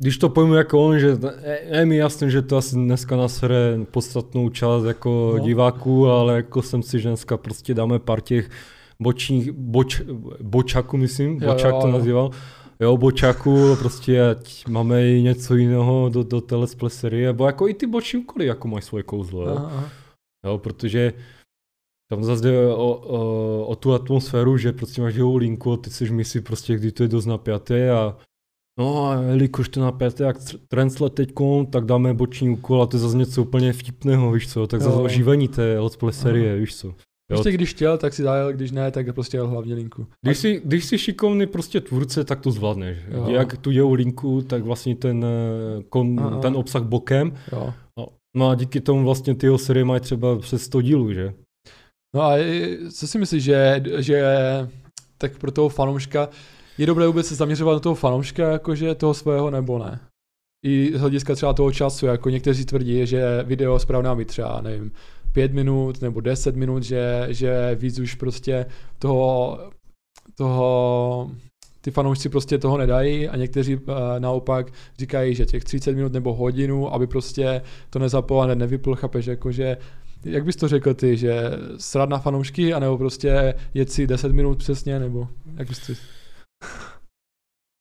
když 0.01 0.17
to 0.17 0.29
pojmu 0.29 0.53
jako 0.53 0.81
on, 0.85 0.99
že 0.99 1.07
je, 1.43 1.59
je 1.77 1.85
mi 1.85 1.97
jasné, 1.97 2.29
že 2.29 2.41
to 2.41 2.57
asi 2.57 2.75
dneska 2.75 3.15
nasere 3.15 3.79
podstatnou 3.91 4.49
část 4.49 4.83
jako 4.83 5.33
No. 5.37 5.43
diváků, 5.43 6.07
ale 6.09 6.35
jako 6.35 6.61
jsem 6.61 6.83
si, 6.83 6.99
že 6.99 7.09
dneska 7.09 7.37
prostě 7.37 7.73
dáme 7.73 7.99
pár 7.99 8.21
těch 8.21 8.49
bočních, 8.99 9.51
boč, 9.51 10.01
bočáků 10.41 10.97
myslím, 10.97 11.39
Jo, 11.41 11.51
bočák 11.53 11.73
jo, 11.73 11.79
to 11.81 11.87
nazýval, 11.87 12.29
jo, 12.79 12.97
bočáků, 12.97 13.75
prostě 13.79 14.29
ať 14.29 14.67
máme 14.67 15.07
i 15.07 15.21
něco 15.21 15.55
jiného 15.55 16.09
do, 16.13 16.23
do 16.23 16.41
té 16.41 16.55
let's 16.55 16.75
play 16.75 16.89
série, 16.89 17.27
nebo 17.27 17.45
jako 17.45 17.67
i 17.67 17.73
ty 17.73 17.87
boční 17.87 18.19
úkoly 18.19 18.45
jako 18.45 18.67
mají 18.67 18.81
svoje 18.81 19.03
kouzlo, 19.03 19.47
jo. 19.47 19.55
Aha. 19.57 19.83
Jo, 20.45 20.57
protože 20.57 21.13
tam 22.09 22.23
zase 22.23 22.43
jde 22.43 22.67
o, 22.67 22.91
o, 22.91 23.65
o, 23.65 23.75
tu 23.75 23.93
atmosféru, 23.93 24.57
že 24.57 24.71
prostě 24.71 25.01
máš 25.01 25.15
jeho 25.15 25.37
linku 25.37 25.73
a 25.73 25.77
ty 25.77 25.89
chceš 25.89 26.11
misi 26.11 26.41
prostě, 26.41 26.75
kdy 26.75 26.91
to 26.91 27.03
je 27.03 27.09
dost 27.09 27.25
napjaté 27.25 27.91
a 27.91 28.17
No 28.79 29.05
a 29.07 29.21
jelikož 29.21 29.69
to 29.69 29.81
napěte 29.81 30.23
jak 30.23 30.37
Translet 30.67 31.13
teďkon, 31.13 31.65
tak 31.65 31.85
dáme 31.85 32.13
boční 32.13 32.49
úkol 32.49 32.83
a 32.83 32.85
to 32.85 32.97
je 32.97 33.01
zase 33.01 33.17
něco 33.17 33.41
úplně 33.41 33.73
vtipného, 33.73 34.31
víš 34.31 34.49
co, 34.49 34.67
tak 34.67 34.81
zase 34.81 35.01
oživení 35.01 35.47
té 35.47 35.79
let's 35.79 35.97
play 35.97 36.13
série, 36.13 36.55
víš 36.57 36.75
co. 36.75 36.87
Jo. 36.87 36.93
Prostě 37.27 37.51
když 37.51 37.69
chtěl, 37.69 37.97
tak 37.97 38.13
si 38.13 38.23
dal, 38.23 38.53
když 38.53 38.71
ne, 38.71 38.91
tak 38.91 39.13
prostě 39.13 39.37
jel 39.37 39.47
hlavně 39.47 39.75
linku. 39.75 40.07
Když 40.21 40.37
jsi, 40.37 40.61
když 40.65 40.85
jsi 40.85 40.97
šikovný 40.97 41.45
prostě 41.47 41.81
tvůrce, 41.81 42.23
tak 42.23 42.39
to 42.39 42.51
zvládneš. 42.51 42.97
Jo. 43.07 43.29
Jak 43.29 43.57
tu 43.57 43.71
dělou 43.71 43.93
linku, 43.93 44.41
tak 44.41 44.63
vlastně 44.63 44.95
ten, 44.95 45.25
eh, 45.25 45.83
kon, 45.89 46.19
Aha. 46.19 46.39
ten 46.39 46.55
obsah 46.55 46.83
bokem. 46.83 47.33
Jo. 47.51 47.73
No, 48.35 48.49
a 48.49 48.55
díky 48.55 48.81
tomu 48.81 49.03
vlastně 49.03 49.35
ty 49.35 49.47
série 49.57 49.85
mají 49.85 50.01
třeba 50.01 50.39
přes 50.39 50.63
100 50.63 50.81
dílů, 50.81 51.13
že? 51.13 51.33
No 52.15 52.21
a 52.21 52.37
co 52.91 53.07
si 53.07 53.19
myslíš, 53.19 53.43
že, 53.43 53.83
že 53.97 54.23
tak 55.17 55.37
pro 55.37 55.51
toho 55.51 55.69
fanouška 55.69 56.29
je 56.77 56.85
dobré 56.85 57.07
vůbec 57.07 57.27
se 57.27 57.35
zaměřovat 57.35 57.73
na 57.73 57.79
toho 57.79 57.95
fanouška, 57.95 58.51
jakože 58.51 58.95
toho 58.95 59.13
svého 59.13 59.49
nebo 59.49 59.79
ne? 59.79 59.99
I 60.65 60.91
z 60.95 60.99
hlediska 60.99 61.35
třeba 61.35 61.53
toho 61.53 61.71
času, 61.71 62.05
jako 62.05 62.29
někteří 62.29 62.65
tvrdí, 62.65 63.07
že 63.07 63.43
video 63.43 63.79
správná 63.79 64.15
být 64.15 64.27
třeba, 64.27 64.61
nevím, 64.61 64.91
pět 65.31 65.53
minut 65.53 66.01
nebo 66.01 66.21
deset 66.21 66.55
minut, 66.55 66.83
že, 66.83 67.27
že 67.29 67.75
víc 67.75 67.99
už 67.99 68.15
prostě 68.15 68.65
toho, 68.99 69.59
toho 70.37 71.31
ty 71.85 71.91
fanoušci 71.91 72.29
prostě 72.29 72.57
toho 72.57 72.77
nedají 72.77 73.29
a 73.29 73.35
někteří 73.35 73.75
uh, 73.75 73.81
naopak 74.19 74.71
říkají, 74.99 75.35
že 75.35 75.45
těch 75.45 75.63
30 75.63 75.95
minut 75.95 76.13
nebo 76.13 76.33
hodinu, 76.33 76.93
aby 76.93 77.07
prostě 77.07 77.61
to 77.89 77.99
nezapol 77.99 78.41
a 78.41 78.55
nevypl, 78.55 78.95
chápeš, 78.95 79.25
jakože 79.25 79.77
jak 80.23 80.45
bys 80.45 80.55
to 80.55 80.67
řekl 80.67 80.93
ty, 80.93 81.17
že 81.17 81.51
srad 81.77 82.09
na 82.09 82.17
fanoušky, 82.17 82.73
anebo 82.73 82.97
prostě 82.97 83.53
jet 83.73 83.91
si 83.91 84.07
10 84.07 84.31
minut 84.31 84.57
přesně, 84.57 84.99
nebo 84.99 85.27
jak 85.57 85.67
bys 85.67 85.87
to... 85.87 85.93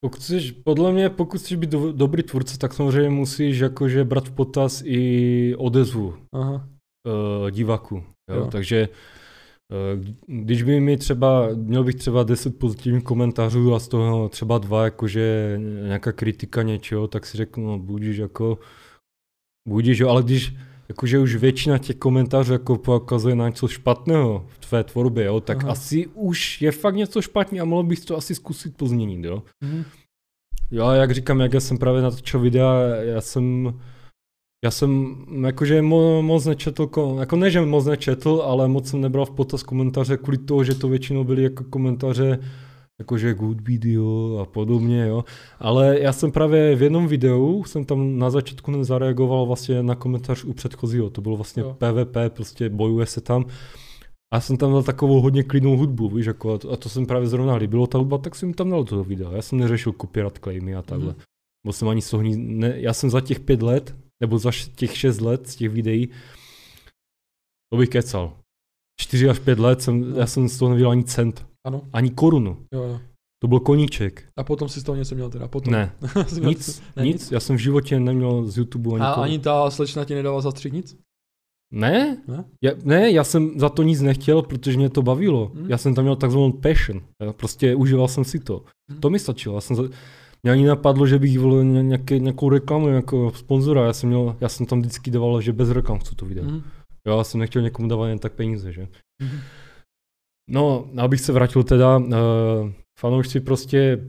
Pokud 0.01 0.21
chceš, 0.21 0.51
podle 0.51 0.93
mě, 0.93 1.11
pokud 1.11 1.41
chceš 1.41 1.57
být 1.57 1.71
do, 1.71 1.93
dobrý 1.93 2.23
tvůrce, 2.23 2.59
tak 2.59 2.73
samozřejmě 2.73 3.11
musíš 3.11 3.59
jakože 3.59 4.05
brát 4.05 4.29
v 4.29 4.33
potaz 4.33 4.83
i 4.85 5.55
odezvu 5.59 6.15
Aha, 6.35 6.69
uh, 7.43 7.51
diváků. 7.51 7.95
Jo? 8.31 8.37
Jo. 8.37 8.49
Takže 8.53 8.89
uh, 8.89 8.95
když 10.27 10.63
by 10.63 10.81
mi 10.81 10.97
třeba, 10.97 11.49
měl 11.55 11.85
bych 11.85 11.95
třeba 11.95 12.23
10 12.23 12.59
pozitivních 12.59 13.05
komentářů 13.05 13.75
a 13.75 13.79
z 13.79 13.89
toho 13.89 14.29
třeba 14.29 14.59
dva 14.59 14.85
jakože 14.85 15.59
nějaká 15.87 16.13
kritika 16.13 16.63
něčeho, 16.63 17.09
tak 17.09 17.27
si 17.27 17.37
řeknu, 17.37 17.67
no 17.67 17.79
budíš 17.79 18.17
jako, 18.17 18.59
budíš, 19.69 19.99
jo, 19.99 20.09
ale 20.09 20.23
když 20.23 20.55
jakože 20.89 21.19
už 21.19 21.37
většina 21.37 21.79
těch 21.79 21.97
komentářů 21.97 22.53
jako 22.53 22.79
pokazuje 22.79 23.35
na 23.35 23.49
něco 23.49 23.69
špatného 23.69 24.47
v 24.49 24.59
tvé 24.59 24.85
tvorbě, 24.85 25.25
jo, 25.25 25.41
tak 25.41 25.63
Aha. 25.63 25.73
Asi 25.73 26.07
už 26.07 26.63
je 26.63 26.73
fakt 26.73 26.95
něco 26.95 27.23
špatně 27.23 27.61
a 27.61 27.65
mohl 27.65 27.83
bych 27.83 28.05
to 28.05 28.17
asi 28.17 28.35
zkusit 28.35 28.77
pozměnit, 28.77 29.25
jo. 29.25 29.43
mhm. 29.61 29.85
Jo, 30.71 30.85
a 30.85 30.95
jak 30.95 31.11
říkám, 31.11 31.41
jak 31.41 31.53
já 31.53 31.61
jsem 31.61 31.79
právě 31.79 32.03
natočil 32.03 32.41
videa, 32.41 32.75
já 33.01 33.21
jsem, 33.21 33.75
já 34.65 34.71
jsem 34.71 35.17
jakože 35.45 35.83
mo, 35.83 36.23
moc 36.23 36.45
nečetl, 36.47 36.87
ko- 36.87 37.21
jako 37.21 37.37
ne, 37.37 37.51
že 37.51 37.61
moc 37.61 37.85
nečetl, 37.85 38.43
ale 38.45 38.69
moc 38.69 38.89
jsem 38.89 39.01
nebral 39.01 39.27
v 39.27 39.31
potaz 39.31 39.63
komentáře 39.63 40.17
kvůli 40.17 40.39
toho, 40.39 40.65
že 40.65 40.75
to 40.75 40.89
většinou 40.89 41.25
byly 41.25 41.43
jako 41.43 41.65
komentáře 41.65 42.39
jakože 42.99 43.35
good 43.35 43.61
video 43.61 44.39
a 44.39 44.45
podobně, 44.45 45.07
jo. 45.07 45.25
Ale 45.59 46.01
já 46.01 46.13
jsem 46.13 46.33
právě 46.33 46.77
v 46.77 46.83
jednom 46.83 47.07
videu, 47.07 47.65
jsem 47.65 47.85
tam 47.85 48.19
na 48.19 48.31
začátku 48.31 48.71
nezareagoval 48.71 49.47
vlastně 49.47 49.83
na 49.83 49.95
komentář 49.95 50.45
u 50.45 50.53
předchozího, 50.53 51.11
to 51.11 51.21
bylo 51.21 51.37
vlastně 51.37 51.63
Jo. 51.63 51.77
PvP, 51.79 52.17
prostě 52.29 52.69
bojuje 52.69 53.07
se 53.07 53.21
tam. 53.21 53.45
A 54.33 54.37
já 54.37 54.41
jsem 54.41 54.57
tam 54.57 54.73
dal 54.73 54.83
takovou 54.83 55.21
hodně 55.21 55.43
klidnou 55.43 55.77
hudbu, 55.77 56.09
víš, 56.09 56.27
jako, 56.27 56.53
a, 56.55 56.59
to, 56.59 56.71
a 56.73 56.77
to 56.77 56.89
jsem 56.89 57.07
právě 57.07 57.29
zrovna 57.29 57.55
líbilo 57.55 57.87
ta 57.87 57.99
hudba, 57.99 58.19
tak 58.19 58.35
jsem 58.35 58.55
tam 58.55 58.71
dal 58.71 58.85
to 58.85 59.05
video. 59.05 59.33
Já 59.33 59.43
jsem 59.43 59.59
neřešil 59.59 59.93
copyright 60.01 60.39
claimy 60.39 60.75
a 60.75 60.83
takhle. 60.83 61.09
Mm. 61.09 61.19
Bo 61.67 61.73
jsem 61.73 61.89
ani 61.89 62.01
nic, 62.23 62.37
ne, 62.39 62.75
já 62.77 62.93
jsem 62.93 63.11
za 63.11 63.21
těch 63.21 63.41
pět 63.41 63.63
let, 63.63 63.95
nebo 64.25 64.39
za 64.39 64.51
těch 64.75 64.97
šest 64.97 65.21
let 65.21 65.49
z 65.49 65.57
těch 65.57 65.71
videí, 65.71 66.09
to 67.73 67.79
bych 67.79 67.89
kecal. 67.89 68.33
Čtyři 69.01 69.29
až 69.29 69.39
pět 69.39 69.59
let 69.59 69.83
jsem, 69.83 70.11
No. 70.11 70.17
já 70.17 70.27
jsem 70.27 70.49
z 70.49 70.59
toho 70.59 70.69
neviděl 70.69 70.91
ani 70.91 71.05
cent, 71.05 71.47
Ano, 71.67 71.83
ani 71.93 72.11
korunu. 72.11 72.67
jo, 72.75 72.83
jo. 72.83 73.01
To 73.43 73.49
byl 73.49 73.61
koníček. 73.61 74.25
A 74.39 74.45
potom 74.45 74.69
si 74.69 74.81
z 74.81 74.83
toho 74.83 74.97
něco 74.97 75.15
měl 75.15 75.31
teda, 75.31 75.49
potom. 75.49 75.73
Ne, 75.73 75.93
měl- 76.39 76.49
nic, 76.51 76.83
ne, 76.97 77.05
nic. 77.05 77.33
Já 77.33 77.41
jsem 77.41 77.57
v 77.57 77.59
životě 77.59 78.01
neměl 78.01 78.45
z 78.47 78.59
YouTube 78.59 78.91
ani 78.91 79.01
A 79.01 79.09
korunu. 79.15 79.23
ani 79.25 79.39
ta 79.39 79.71
slečna 79.71 80.05
ti 80.05 80.15
nedala 80.15 80.41
zastřít 80.41 80.73
nic? 80.73 80.97
Ne, 81.73 82.23
Ne? 82.29 82.45
já, 82.63 82.73
ne, 82.85 83.11
já 83.11 83.25
jsem 83.25 83.61
za 83.61 83.69
to 83.69 83.83
nic 83.83 84.01
nechtěl, 84.01 84.43
protože 84.43 84.77
mě 84.77 84.91
to 84.91 85.03
bavilo. 85.03 85.53
Hmm. 85.55 85.71
Já 85.71 85.79
jsem 85.79 85.95
tam 85.95 86.05
měl 86.05 86.17
takzvanou 86.17 86.53
passion. 86.53 87.01
Já 87.23 87.33
prostě 87.33 87.75
užíval 87.75 88.09
jsem 88.09 88.25
si 88.25 88.41
to. 88.41 88.65
Hmm. 88.91 89.01
To 89.01 89.11
mi 89.11 89.19
stačilo. 89.19 89.55
Já 89.55 89.61
jsem 89.61 89.77
za, 89.77 89.83
mě 90.45 90.53
ani 90.53 90.67
napadlo, 90.67 91.07
že 91.07 91.19
bych 91.19 91.39
volil 91.39 91.65
ně- 91.65 91.83
nějaké, 91.83 92.19
nějakou 92.19 92.49
reklamu 92.49 92.89
jako 92.89 93.33
sponzora. 93.35 93.85
Já 93.87 93.93
jsem, 93.93 94.09
měl, 94.09 94.37
já 94.41 94.49
jsem 94.49 94.67
tam 94.67 94.81
vždycky 94.81 95.11
dával, 95.11 95.41
že 95.41 95.53
bez 95.53 95.71
reklam 95.71 95.99
chci 95.99 96.15
to 96.15 96.27
video. 96.27 96.45
Mhm. 96.45 96.63
Jo, 97.07 97.19
já 97.19 97.25
jsem 97.25 97.41
nechtěl 97.41 97.63
někomu 97.63 97.89
dávat 97.89 98.09
jen 98.09 98.19
tak 98.19 98.33
peníze, 98.33 98.73
že? 98.73 98.89
Mhm. 99.23 99.39
No, 100.51 100.89
abych 100.99 101.21
se 101.21 101.33
vrátil 101.33 101.63
teda, 101.65 101.97
uh, 101.99 102.05
fanoušci 103.01 103.41
prostě, 103.41 104.09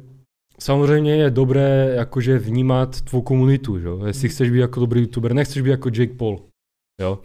samozřejmě 0.60 1.16
je 1.16 1.30
dobré 1.32 1.94
jakože 1.96 2.38
vnímat 2.40 3.02
tvou 3.02 3.22
komunitu, 3.22 3.80
že? 3.80 3.88
jo. 3.88 4.06
Jestli 4.06 4.28
Mhm. 4.28 4.34
chceš 4.34 4.50
být 4.50 4.60
jako 4.60 4.80
dobrý 4.80 5.02
youtuber, 5.02 5.34
nechceš 5.34 5.62
být 5.62 5.70
jako 5.70 5.90
Jake 5.90 6.14
Paul, 6.14 6.42
jo. 7.02 7.20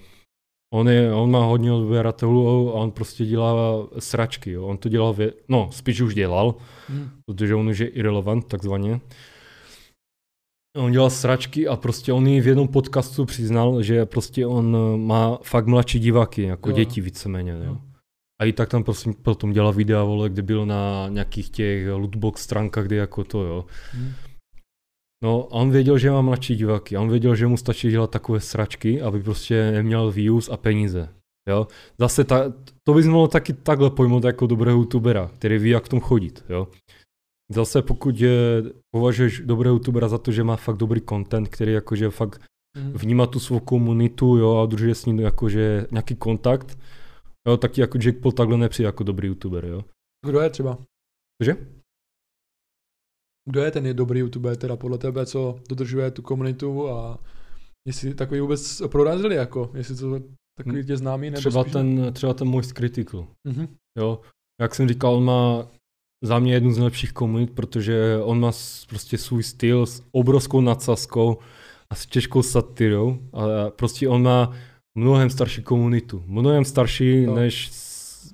On, 0.72 0.88
je, 0.88 1.14
on 1.14 1.30
má 1.30 1.44
hodně 1.44 1.72
odběratelů 1.72 2.70
a 2.70 2.72
on 2.74 2.90
prostě 2.90 3.24
dělá 3.26 3.86
sračky, 3.98 4.50
jo. 4.52 4.66
On 4.66 4.76
to 4.78 4.88
dělal, 4.88 5.12
vě- 5.14 5.32
no, 5.48 5.68
spíš 5.72 6.00
už 6.00 6.14
dělal, 6.14 6.54
Mhm. 6.88 7.10
protože 7.26 7.54
on 7.54 7.68
už 7.68 7.78
je 7.78 7.86
irrelevant 7.88 8.46
takzvaně. 8.46 9.00
On 10.76 10.92
dělal 10.92 11.10
sračky 11.10 11.68
a 11.68 11.76
prostě 11.76 12.12
on 12.12 12.26
i 12.28 12.40
v 12.40 12.46
jednom 12.46 12.68
podcastu 12.68 13.24
přiznal, 13.24 13.82
že 13.82 14.06
prostě 14.06 14.46
on 14.46 14.76
eh, 14.76 14.96
má 14.98 15.38
fakt 15.42 15.66
mladší 15.66 15.98
diváky, 15.98 16.42
jako 16.42 16.70
Jo. 16.70 16.76
děti 16.76 17.00
víceméně, 17.00 17.56
jo. 17.64 17.76
A 18.40 18.44
i 18.44 18.52
tak 18.52 18.68
tam 18.68 18.84
prostě 18.84 19.10
potom 19.22 19.52
dělal 19.52 19.72
videa, 19.72 20.02
vole, 20.04 20.28
kde 20.28 20.42
byl 20.42 20.66
na 20.66 21.08
nějakých 21.08 21.50
těch 21.50 21.88
lootbox 21.92 22.42
stránkách, 22.42 22.84
kde 22.84 22.96
jako 22.96 23.24
to, 23.24 23.42
jo. 23.44 23.64
Mhm. 23.94 24.12
No 25.24 25.44
a 25.44 25.50
on 25.50 25.70
věděl, 25.70 25.98
že 25.98 26.10
má 26.10 26.20
mladší 26.22 26.56
diváky 26.56 26.96
a 26.96 27.00
on 27.00 27.10
věděl, 27.10 27.34
že 27.34 27.46
mu 27.46 27.56
stačí 27.56 27.90
dělat 27.90 28.10
takové 28.10 28.40
sračky, 28.40 29.02
aby 29.02 29.22
prostě 29.22 29.70
neměl 29.70 30.12
views 30.12 30.48
a 30.48 30.56
peníze. 30.56 31.08
Jo? 31.48 31.66
Zase 31.98 32.24
ta, 32.24 32.52
to 32.88 32.94
bys 32.94 33.06
mohl 33.06 33.28
taky 33.28 33.52
takhle 33.52 33.90
pojmout 33.90 34.24
jako 34.24 34.46
dobrého 34.46 34.78
youtubera, 34.78 35.30
který 35.38 35.58
ví, 35.58 35.70
jak 35.70 35.84
v 35.84 35.88
tom 35.88 36.00
chodit. 36.00 36.44
Jo? 36.48 36.68
Zase 37.52 37.82
pokud 37.82 38.20
je, 38.20 38.62
považuješ 38.96 39.40
dobrého 39.44 39.74
youtubera 39.74 40.08
za 40.08 40.18
to, 40.18 40.32
že 40.32 40.44
má 40.44 40.56
fakt 40.56 40.76
dobrý 40.76 41.00
content, 41.08 41.48
který 41.48 41.72
jakože 41.72 42.10
fakt 42.10 42.42
Mhm. 42.76 42.92
vnímá 42.92 43.26
tu 43.26 43.40
svou 43.40 43.60
komunitu 43.60 44.36
jo, 44.36 44.56
a 44.56 44.62
udržuje 44.62 44.94
s 44.94 45.06
ním 45.06 45.20
jakože 45.20 45.86
nějaký 45.90 46.14
kontakt, 46.16 46.78
jo, 47.48 47.56
tak 47.56 47.72
ti 47.72 47.80
jako 47.80 47.98
Jack 47.98 48.18
Paul 48.18 48.32
takhle 48.32 48.58
nepřijde 48.58 48.86
jako 48.86 49.04
dobrý 49.04 49.28
youtuber. 49.28 49.64
Jo? 49.64 49.84
Kdo 50.26 50.40
je 50.40 50.50
třeba? 50.50 50.78
Cože? 51.42 51.56
Kdo 53.50 53.60
je 53.60 53.70
ten 53.70 53.96
dobrý 53.96 54.20
youtuber 54.20 54.56
teda 54.56 54.76
podle 54.76 54.98
tebe, 54.98 55.26
co 55.26 55.60
dodržuje 55.68 56.10
tu 56.10 56.22
komunitu 56.22 56.88
a 56.90 57.18
jestli 57.88 58.14
takový 58.14 58.40
vůbec 58.40 58.82
prorazili 58.86 59.34
jako, 59.34 59.70
jestli 59.74 59.96
to 59.96 60.20
takový 60.58 60.84
tě 60.84 60.96
známý 60.96 61.30
nebo 61.30 61.40
Třeba 61.40 61.62
spíš 61.62 61.72
ten, 61.72 62.10
třeba 62.12 62.34
ten 62.34 62.48
Moist 62.48 62.72
Critical. 62.72 63.26
Mhm. 63.48 63.68
Jo, 63.98 64.20
jak 64.60 64.74
jsem 64.74 64.88
říkal, 64.88 65.14
on 65.14 65.24
má 65.24 65.68
za 66.24 66.38
mě 66.38 66.52
jednu 66.52 66.72
z 66.72 66.76
nejlepších 66.76 67.12
komunit, 67.12 67.50
protože 67.50 68.18
on 68.22 68.40
má 68.40 68.52
prostě 68.88 69.18
svůj 69.18 69.42
styl 69.42 69.86
s 69.86 70.02
obrovskou 70.12 70.60
nadsazkou 70.60 71.38
a 71.90 71.94
s 71.94 72.06
těžkou 72.06 72.42
satirou 72.42 73.18
a 73.32 73.70
prostě 73.70 74.08
on 74.08 74.22
má 74.22 74.52
mnohem 74.98 75.30
starší 75.30 75.62
komunitu, 75.62 76.22
mnohem 76.26 76.64
starší 76.64 77.22
Jo. 77.22 77.34
než, 77.34 77.70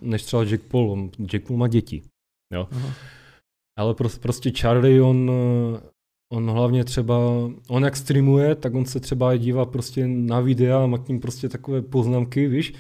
než 0.02 0.22
třeba 0.22 0.44
Jack 0.44 0.62
Paul, 0.62 1.10
Jack 1.18 1.47
Paul 1.47 1.56
má 1.59 1.68
děti. 1.68 2.02
Jo. 2.55 2.68
Aha. 2.70 2.93
Ale 3.78 3.94
pros, 3.94 4.19
prostě 4.19 4.51
Charlie, 4.61 5.03
on, 5.03 5.31
on 6.32 6.51
hlavně 6.51 6.85
třeba, 6.85 7.19
on 7.69 7.85
jak 7.85 7.97
streamuje, 7.97 8.55
tak 8.55 8.74
on 8.74 8.85
se 8.85 9.01
třeba 9.01 9.36
dívá 9.36 9.65
prostě 9.65 10.07
na 10.09 10.40
videa 10.40 10.82
a 10.82 10.86
má 10.86 10.98
k 10.98 11.09
ním 11.09 11.20
prostě 11.20 11.48
takové 11.48 11.82
poznámky, 11.82 12.48
víš, 12.48 12.74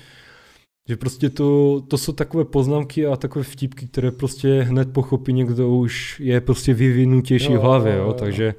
že 0.88 0.96
prostě 0.96 1.30
to, 1.30 1.80
to 1.88 1.98
jsou 1.98 2.12
takové 2.12 2.44
poznámky 2.44 3.06
a 3.06 3.16
takové 3.16 3.42
vtipky, 3.44 3.86
které 3.86 4.10
prostě 4.10 4.62
hned 4.62 4.92
pochopí 4.92 5.32
někdo 5.32 5.68
už 5.70 6.20
je 6.20 6.40
prostě 6.40 6.74
vyvinutější 6.74 7.52
Jo, 7.52 7.60
v 7.60 7.62
hlavě, 7.62 7.92
jo, 7.92 7.98
jo, 7.98 8.06
jo. 8.06 8.12
takže 8.12 8.54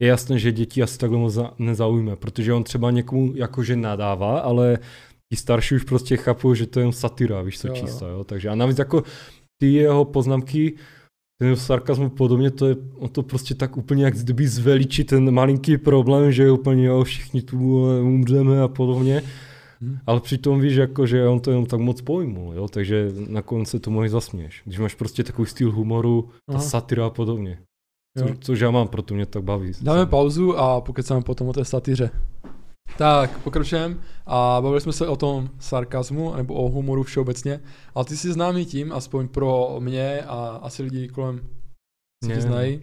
je 0.00 0.08
jasné, 0.08 0.38
že 0.38 0.52
děti 0.52 0.82
asi 0.82 0.98
takhle 0.98 1.18
moc 1.18 1.32
za- 1.32 1.52
nezaujme, 1.58 2.16
protože 2.16 2.52
on 2.52 2.64
třeba 2.64 2.90
někomu 2.90 3.32
jakože 3.34 3.76
nadává, 3.76 4.38
ale 4.38 4.78
ti 5.32 5.36
starší 5.36 5.74
už 5.74 5.84
prostě 5.84 6.16
chápou, 6.16 6.54
že 6.54 6.66
to 6.66 6.80
je 6.80 6.86
jen 6.86 6.92
satira, 6.92 7.42
víš 7.42 7.58
co, 7.60 7.68
jo. 7.68 7.74
čistá, 7.74 8.08
jo, 8.08 8.24
takže 8.24 8.48
a 8.48 8.54
navíc 8.54 8.78
jako 8.78 9.02
ty 9.60 9.72
jeho 9.72 10.04
poznámky, 10.04 10.74
ten 11.42 11.56
sarkazmu 11.56 12.10
podobně, 12.10 12.50
to 12.50 12.66
je, 12.66 12.76
on 12.98 13.08
to 13.08 13.22
prostě 13.22 13.54
tak 13.54 13.76
úplně 13.76 14.04
jak 14.04 14.14
kdyby 14.14 14.48
zveličí 14.48 15.04
ten 15.04 15.30
malinký 15.30 15.78
problém, 15.78 16.32
že 16.32 16.50
úplně 16.50 16.86
jo, 16.86 17.04
všichni 17.04 17.42
tu 17.42 17.86
umřeme 18.02 18.62
a 18.62 18.68
podobně. 18.68 19.22
Mhm. 19.80 19.98
Ale 20.06 20.20
přitom 20.20 20.60
víš, 20.60 20.74
jako, 20.74 21.06
že 21.06 21.28
on 21.28 21.40
to 21.40 21.50
jenom 21.50 21.66
tak 21.66 21.80
moc 21.80 22.00
pojmul, 22.00 22.54
jo? 22.54 22.68
takže 22.68 23.10
nakonec 23.28 23.68
se 23.68 23.78
tomu 23.78 24.04
i 24.04 24.08
zasměješ. 24.08 24.62
Když 24.64 24.78
máš 24.78 24.94
prostě 24.94 25.24
takový 25.24 25.48
styl 25.48 25.72
humoru, 25.72 26.28
ta 26.46 26.54
Aha. 26.54 26.62
satira 26.62 27.06
a 27.06 27.10
podobně. 27.10 27.58
Co, 28.18 28.24
což 28.40 28.60
já 28.60 28.70
mám, 28.70 28.88
proto 28.88 29.14
mě 29.14 29.26
tak 29.26 29.44
baví. 29.44 29.72
Dáme 29.80 30.06
pauzu 30.06 30.58
a 30.58 30.80
pokecáme 30.80 31.22
potom 31.22 31.48
o 31.48 31.52
té 31.52 31.64
satyře. 31.64 32.10
Tak, 32.98 33.38
pokračujeme 33.38 33.96
a 34.26 34.60
bavili 34.60 34.80
jsme 34.80 34.92
se 34.92 35.08
o 35.08 35.16
tom 35.16 35.50
sarkazmu 35.58 36.36
nebo 36.36 36.54
o 36.54 36.68
humoru 36.68 37.02
všeobecně, 37.02 37.60
ale 37.94 38.04
ty 38.04 38.16
jsi 38.16 38.32
známý 38.32 38.66
tím, 38.66 38.92
aspoň 38.92 39.28
pro 39.28 39.76
mě 39.78 40.22
a 40.22 40.60
asi 40.62 40.82
lidi 40.82 41.08
kolem 41.08 41.40
Mě, 42.24 42.40
znají, 42.40 42.82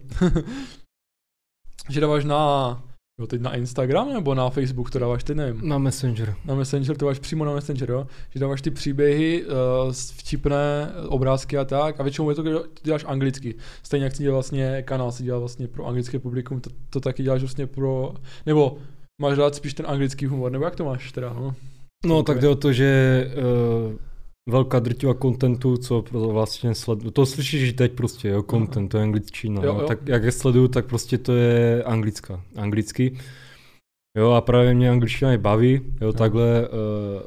že 1.90 2.00
dáváš 2.00 2.24
na, 2.24 2.82
jo, 3.20 3.26
teď 3.26 3.40
na 3.40 3.54
Instagram 3.54 4.12
nebo 4.12 4.34
na 4.34 4.50
Facebook 4.50 4.90
to 4.90 4.98
dáváš, 4.98 5.24
teď 5.24 5.36
nevím. 5.36 5.68
Na 5.68 5.78
Messenger. 5.78 6.34
Na 6.44 6.54
Messenger, 6.54 6.96
to 6.96 7.04
dáváš 7.04 7.18
přímo 7.18 7.44
na 7.44 7.54
Messenger, 7.54 7.90
jo? 7.90 8.06
Že 8.30 8.40
dáváš 8.40 8.62
ty 8.62 8.70
příběhy, 8.70 9.44
uh, 9.44 9.92
vtipné 9.92 10.92
obrázky 11.08 11.58
a 11.58 11.64
tak 11.64 12.00
a 12.00 12.02
většinou 12.02 12.30
je 12.30 12.36
to, 12.36 12.42
ty 12.42 12.80
děláš 12.82 13.04
anglicky. 13.08 13.54
Stejně 13.82 14.04
jak 14.04 14.16
si 14.16 14.22
dělal 14.22 14.36
vlastně 14.36 14.82
kanál, 14.82 15.12
si 15.12 15.22
dělal 15.22 15.40
vlastně 15.40 15.68
pro 15.68 15.86
anglické 15.86 16.18
publikum, 16.18 16.60
to, 16.60 16.70
to 16.90 17.00
taky 17.00 17.22
děláš 17.22 17.40
vlastně 17.40 17.66
pro, 17.66 18.14
nebo 18.46 18.78
máš 19.20 19.38
rád 19.38 19.54
spíš 19.54 19.74
ten 19.74 19.86
anglický 19.88 20.26
humor, 20.26 20.52
nebo 20.52 20.64
jak 20.64 20.76
to 20.76 20.84
máš 20.84 21.12
teda, 21.12 21.32
no? 21.32 21.54
No, 22.06 22.22
tak 22.22 22.40
jde 22.40 22.48
o 22.48 22.54
to, 22.54 22.72
že 22.72 22.90
uh, 23.36 23.92
velká 24.48 24.78
drtivá 24.78 25.14
kontentu, 25.14 25.76
co 25.76 26.02
pro- 26.02 26.28
vlastně 26.28 26.74
sleduju, 26.74 27.10
to 27.10 27.26
slyšíš 27.26 27.72
teď 27.72 27.92
prostě, 27.92 28.28
jo, 28.28 28.42
content, 28.50 28.90
to 28.90 28.96
je 28.96 29.02
angličtina, 29.02 29.62
Jo, 29.64 29.74
jo, 29.74 29.80
jo. 29.80 29.86
tak 29.88 30.08
jak 30.08 30.24
je 30.24 30.32
sleduju, 30.32 30.68
tak 30.68 30.86
prostě 30.86 31.18
to 31.18 31.32
je 31.32 31.84
anglická, 31.84 32.44
anglicky. 32.56 33.18
Jo, 34.18 34.30
a 34.30 34.40
právě 34.40 34.74
mě 34.74 34.90
angličtina 34.90 35.32
i 35.32 35.38
baví, 35.38 35.80
jo, 36.00 36.12
takhle, 36.12 36.68
uh, 36.68 37.22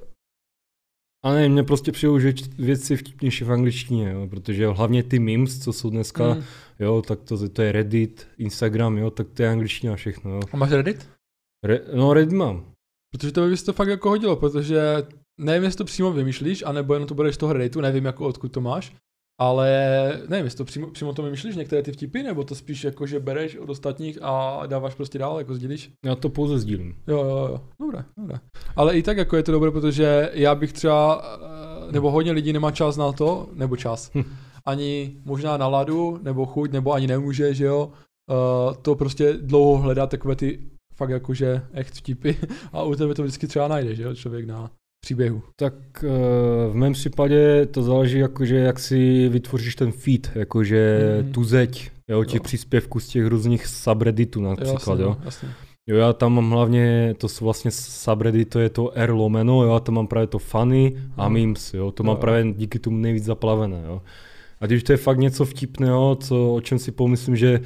a 1.26 1.34
ne, 1.34 1.50
mě 1.50 1.64
prostě 1.64 1.92
přijou 1.92 2.20
že 2.20 2.34
věci 2.58 2.98
vtipnější 2.98 3.44
v 3.44 3.52
angličtině, 3.52 4.10
jo, 4.12 4.28
protože 4.28 4.68
hlavně 4.68 5.04
ty 5.04 5.20
memes, 5.20 5.60
co 5.64 5.74
jsou 5.74 5.90
dneska, 5.90 6.34
Mm. 6.34 6.44
jo, 6.80 7.02
tak 7.08 7.20
to, 7.22 7.50
to 7.50 7.62
je 7.62 7.72
Reddit, 7.72 8.28
Instagram, 8.38 8.98
jo, 8.98 9.10
tak 9.10 9.28
to 9.34 9.44
je 9.44 9.50
angličtina 9.50 9.96
všechno, 9.96 10.32
jo. 10.32 10.40
A 10.54 10.58
máš 10.58 10.72
Reddit? 10.72 11.10
Re, 11.64 11.80
no, 11.94 12.14
Reddit 12.14 12.38
mám. 12.38 12.66
Protože 13.12 13.32
to 13.32 13.48
by 13.48 13.58
se 13.58 13.66
to 13.66 13.74
fakt 13.74 13.88
jako 13.88 14.10
hodilo, 14.10 14.36
protože 14.36 14.82
nevím, 15.40 15.64
jestli 15.64 15.78
to 15.78 15.86
přímo 15.86 16.12
vymýšlíš, 16.12 16.64
anebo 16.66 16.94
jenom 16.94 17.08
to 17.08 17.16
budeš 17.16 17.38
toho 17.38 17.54
Redditu, 17.54 17.82
nevím, 17.82 18.06
jako 18.06 18.26
odkud 18.28 18.52
to 18.52 18.62
máš, 18.62 18.96
ale 19.42 19.70
nevím, 20.30 20.46
jestli 20.46 20.58
to 20.58 20.66
přímo, 20.66 20.88
přímo 20.88 21.14
to 21.14 21.24
vymýšlíš, 21.24 21.56
některé 21.56 21.84
ty 21.84 21.92
vtipy, 21.92 22.24
nebo 22.24 22.44
to 22.44 22.56
spíš 22.56 22.84
jako, 22.84 23.08
že 23.08 23.20
bereš 23.20 23.58
od 23.58 23.70
ostatních 23.70 24.18
a 24.22 24.64
dáváš 24.68 24.96
prostě 24.96 25.20
dál, 25.20 25.38
jako 25.38 25.56
sdílíš? 25.56 25.92
Já 26.06 26.16
to 26.16 26.30
pouze 26.30 26.60
sdílím. 26.60 26.96
Jo, 27.08 27.18
jo, 27.18 27.48
jo. 27.52 27.62
Dobré, 27.80 28.06
dobré. 28.18 28.40
Ale 28.76 28.98
i 28.98 29.04
tak 29.04 29.18
jako 29.18 29.36
je 29.38 29.44
to 29.44 29.52
dobré, 29.52 29.72
protože 29.72 30.30
já 30.34 30.56
bych 30.56 30.74
třeba, 30.74 31.22
eh, 31.88 31.92
nebo 31.92 32.12
hodně 32.12 32.32
lidí 32.32 32.54
nemá 32.54 32.72
čas 32.72 32.98
na 32.98 33.12
to, 33.12 33.50
nebo 33.54 33.76
čas, 33.78 34.12
Hm. 34.16 34.24
ani 34.66 35.18
možná 35.26 35.58
náladu, 35.58 36.20
nebo 36.22 36.46
chuť, 36.46 36.72
nebo 36.72 36.94
ani 36.94 37.08
nemůže, 37.08 37.54
že 37.54 37.66
jo, 37.66 37.92
uh, 38.30 38.74
to 38.82 38.96
prostě 38.96 39.34
dlouho 39.34 39.82
hledat 39.82 40.10
takové 40.10 40.36
ty 40.36 40.60
fakt 40.96 41.10
jakože 41.10 41.62
echt 41.74 41.94
vtipy 41.96 42.34
a 42.74 42.84
u 42.84 42.96
tebe 42.96 43.14
to 43.14 43.24
vždycky 43.24 43.48
třeba 43.48 43.68
najde, 43.68 43.96
že 43.96 44.04
jo, 44.04 44.16
člověk 44.16 44.46
na 44.48 44.72
příběhu. 45.06 45.42
Tak 45.60 45.74
eh, 46.04 46.08
v 46.70 46.74
mém 46.76 46.94
případě 46.94 47.66
to 47.66 47.84
záleží 47.84 48.18
jakože 48.20 48.56
jak 48.56 48.80
si 48.80 49.30
vytvoříš 49.30 49.76
ten 49.76 49.92
feed, 49.92 50.32
jakože 50.36 51.00
Mhm. 51.22 51.32
tu 51.32 51.44
zeď, 51.44 51.92
jo, 52.10 52.24
těch 52.24 52.36
Jo. 52.40 52.44
příspěvků 52.44 53.00
z 53.00 53.08
těch 53.08 53.26
různých 53.28 53.68
subredditů 53.68 54.42
například, 54.42 54.74
jasně, 55.00 55.04
jo. 55.04 55.10
no, 55.10 55.26
jasně. 55.26 55.50
Jo, 55.88 55.98
já 55.98 56.14
tam 56.14 56.34
mám 56.34 56.52
hlavně, 56.52 57.16
to 57.18 57.30
jsou 57.30 57.46
vlastně 57.46 57.72
subreddit, 57.72 58.50
to 58.50 58.60
je 58.60 58.70
to 58.70 58.92
R 58.98 59.12
lomeno, 59.12 59.64
jo, 59.64 59.74
já 59.74 59.80
tam 59.80 59.96
mám 59.96 60.08
právě 60.08 60.28
to 60.28 60.40
funny 60.40 60.98
a 61.18 61.30
Mhm. 61.30 61.34
memes, 61.40 61.74
jo, 61.74 61.92
to 61.92 62.04
Jo, 62.04 62.08
mám 62.08 62.16
jo. 62.16 62.22
právě 62.22 62.54
díky 62.54 62.80
tomu 62.80 62.98
nejvíc 62.98 63.24
zaplavené, 63.24 63.84
jo. 63.88 64.02
A 64.62 64.66
když 64.66 64.84
to 64.84 64.92
je 64.94 64.98
fakt 64.98 65.18
něco 65.18 65.46
vtipného, 65.46 66.16
co, 66.16 66.54
o 66.56 66.62
čem 66.62 66.80
si 66.80 66.92
pomyslím, 66.92 67.36
že 67.36 67.60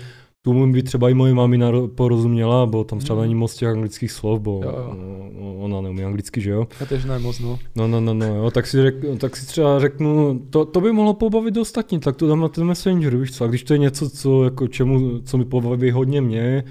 tomu 0.48 0.72
by 0.74 0.84
třeba 0.84 1.10
i 1.10 1.14
moje 1.14 1.34
mamina 1.34 1.72
ro- 1.72 1.88
porozuměla, 1.88 2.66
bo 2.66 2.84
tam 2.84 3.00
třeba 3.00 3.16
Mhm. 3.16 3.22
není 3.24 3.36
moc 3.36 3.56
těch 3.56 3.70
anglických 3.70 4.12
slov, 4.12 4.40
bo 4.42 4.62
Jo, 4.64 4.70
jo. 4.78 4.96
o- 5.42 5.58
ona 5.66 5.82
neumí 5.82 6.04
anglicky, 6.04 6.42
že 6.42 6.52
jo. 6.52 6.68
Já 6.80 6.86
tež 6.86 7.06
ne 7.06 7.20
moc, 7.20 7.40
no. 7.40 7.60
No, 7.76 7.88
no, 7.88 8.02
no, 8.02 8.14
no, 8.14 8.26
jo, 8.36 8.52
tak 8.52 8.68
si, 8.68 8.82
řek, 8.82 8.96
tak 9.20 9.38
si 9.38 9.48
třeba 9.48 9.80
řeknu, 9.80 10.40
to, 10.50 10.66
to 10.66 10.82
by 10.82 10.92
mohlo 10.92 11.14
pobavit 11.14 11.58
ostatní, 11.58 12.00
tak 12.00 12.16
to 12.16 12.28
dám 12.28 12.40
na 12.40 12.48
ten 12.48 12.64
Messenger, 12.64 13.18
víš 13.18 13.32
co, 13.38 13.44
a 13.44 13.48
když 13.48 13.64
to 13.64 13.74
je 13.74 13.80
něco, 13.80 14.10
co, 14.10 14.44
jako 14.44 14.68
čemu, 14.68 15.20
co 15.20 15.38
mi 15.38 15.46
pobaví 15.46 15.92
hodně 15.92 16.22
mě, 16.22 16.64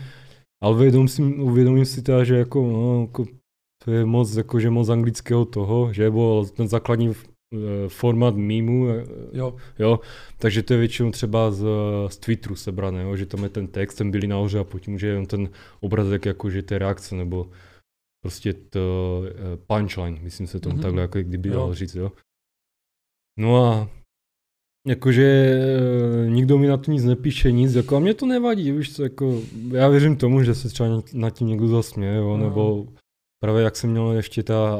ale 0.62 0.74
uvědomím 0.74 1.08
si, 1.08 1.22
uvědomím 1.22 1.84
si 1.84 2.02
teda, 2.02 2.24
že 2.24 2.36
jako, 2.36 2.60
no, 2.72 3.00
jako, 3.00 3.24
to 3.84 3.90
je 3.90 4.04
moc, 4.04 4.36
jakože 4.36 4.70
moc 4.70 4.88
anglického 4.88 5.44
toho, 5.44 5.92
že, 5.92 6.10
bo 6.10 6.44
ten 6.56 6.68
základní 6.68 7.12
eh, 7.54 7.88
formát 7.88 8.36
mýmu, 8.36 8.88
eh, 8.88 9.04
Jo, 9.32 9.56
jo, 9.78 10.00
takže 10.38 10.62
to 10.62 10.72
je 10.72 10.78
většinou 10.78 11.10
třeba 11.10 11.50
z, 11.50 11.64
z 12.08 12.16
Twitteru 12.18 12.56
sebrané, 12.56 13.02
jo, 13.02 13.16
že 13.16 13.26
tam 13.26 13.42
je 13.42 13.48
ten 13.48 13.66
text, 13.66 13.94
ten 13.94 14.10
byli 14.10 14.26
nahoře 14.26 14.58
a 14.58 14.64
potom 14.64 14.94
už 14.94 15.02
je 15.02 15.26
ten 15.26 15.48
obrazek, 15.80 16.26
jakože 16.26 16.62
té 16.62 16.78
reakce, 16.78 17.14
nebo 17.14 17.50
prostě 18.22 18.52
to 18.52 19.22
eh, 19.26 19.56
punchline, 19.66 20.18
myslím 20.22 20.46
se 20.46 20.60
tomu 20.60 20.72
Mhm. 20.72 20.80
mm-hmm. 20.80 20.82
takhle, 20.86 21.02
jako 21.02 21.18
kdyby 21.18 21.50
dal 21.50 21.74
říct, 21.74 21.94
jo. 21.94 22.12
No 23.38 23.64
a 23.64 23.88
jakože 24.86 25.58
nikdo 26.28 26.58
mi 26.58 26.66
na 26.66 26.76
to 26.76 26.90
nic 26.90 27.04
nepíše, 27.04 27.52
nic, 27.52 27.74
jako 27.74 27.96
a 27.96 28.00
mě 28.00 28.14
to 28.14 28.26
nevadí, 28.26 28.72
víš 28.72 28.94
co, 28.96 29.02
jako 29.02 29.40
já 29.70 29.88
věřím 29.88 30.16
tomu, 30.16 30.42
že 30.42 30.54
se 30.54 30.68
třeba 30.68 31.02
nad 31.12 31.30
tím 31.30 31.48
někdo 31.48 31.68
zasměje, 31.68 32.16
jo, 32.16 32.36
No. 32.36 32.44
nebo 32.44 32.86
Právě 33.40 33.62
jak 33.62 33.76
jsem 33.76 33.90
měl 33.90 34.10
ještě 34.12 34.42
ta 34.42 34.78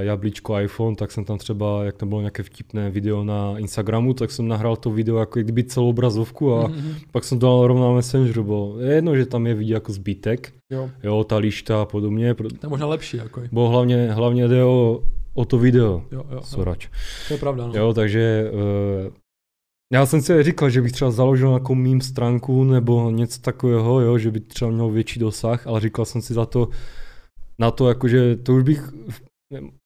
jablíčko 0.00 0.58
iPhone, 0.60 0.96
tak 0.96 1.12
jsem 1.12 1.24
tam 1.24 1.38
třeba, 1.38 1.84
jak 1.84 1.96
tam 1.96 2.08
bylo 2.08 2.20
nějaké 2.20 2.42
vtipné 2.42 2.90
video 2.90 3.24
na 3.24 3.58
Instagramu, 3.58 4.14
tak 4.14 4.30
jsem 4.30 4.48
nahrál 4.48 4.76
to 4.76 4.90
video 4.90 5.16
jako 5.16 5.40
kdyby 5.40 5.64
celou 5.64 5.88
obrazovku 5.88 6.54
a 6.54 6.68
Mhm, 6.68 6.94
pak 7.12 7.24
jsem 7.24 7.38
to 7.38 7.46
dal 7.46 7.66
rovnou 7.66 7.88
na 7.88 7.94
Messengeru, 7.94 8.44
bo 8.44 8.76
je 8.80 8.94
jedno, 8.94 9.16
že 9.16 9.26
tam 9.26 9.46
je 9.46 9.54
vidět 9.54 9.74
jako 9.74 9.92
zbytek, 9.92 10.52
jo. 10.70 10.90
jo, 11.02 11.24
ta 11.24 11.36
lišta 11.36 11.82
a 11.82 11.84
podobně, 11.84 12.34
To 12.34 12.44
je 12.62 12.68
možná 12.68 12.86
lepší, 12.86 13.16
jako 13.16 13.40
bo 13.52 13.68
hlavně, 13.68 14.12
hlavně 14.12 14.48
jde 14.48 14.64
o, 14.64 15.02
o 15.34 15.44
to 15.44 15.58
video, 15.58 16.02
Jo, 16.12 16.18
jo, 16.18 16.24
jo. 16.32 16.40
sorač. 16.42 16.88
To 17.28 17.34
je 17.34 17.38
pravda, 17.40 17.66
no. 17.66 17.72
Jo, 17.76 17.94
takže 17.94 18.50
uh, 19.06 19.12
já 19.92 20.06
jsem 20.06 20.20
si 20.22 20.42
říkal, 20.42 20.70
že 20.70 20.82
bych 20.82 20.92
třeba 20.92 21.10
založil 21.10 21.48
nějakou 21.48 21.74
mým 21.74 22.00
stránku 22.00 22.64
nebo 22.64 23.10
něco 23.10 23.40
takového, 23.40 24.00
jo, 24.00 24.18
že 24.18 24.30
by 24.30 24.40
třeba 24.40 24.70
měl 24.70 24.88
větší 24.90 25.20
dosah, 25.20 25.66
ale 25.66 25.80
říkal 25.80 26.04
jsem 26.04 26.22
si 26.22 26.34
za 26.34 26.46
to, 26.46 26.68
na 27.58 27.70
to, 27.70 27.88
jakože 27.88 28.36
to 28.36 28.54
už 28.54 28.62
bych, 28.62 28.90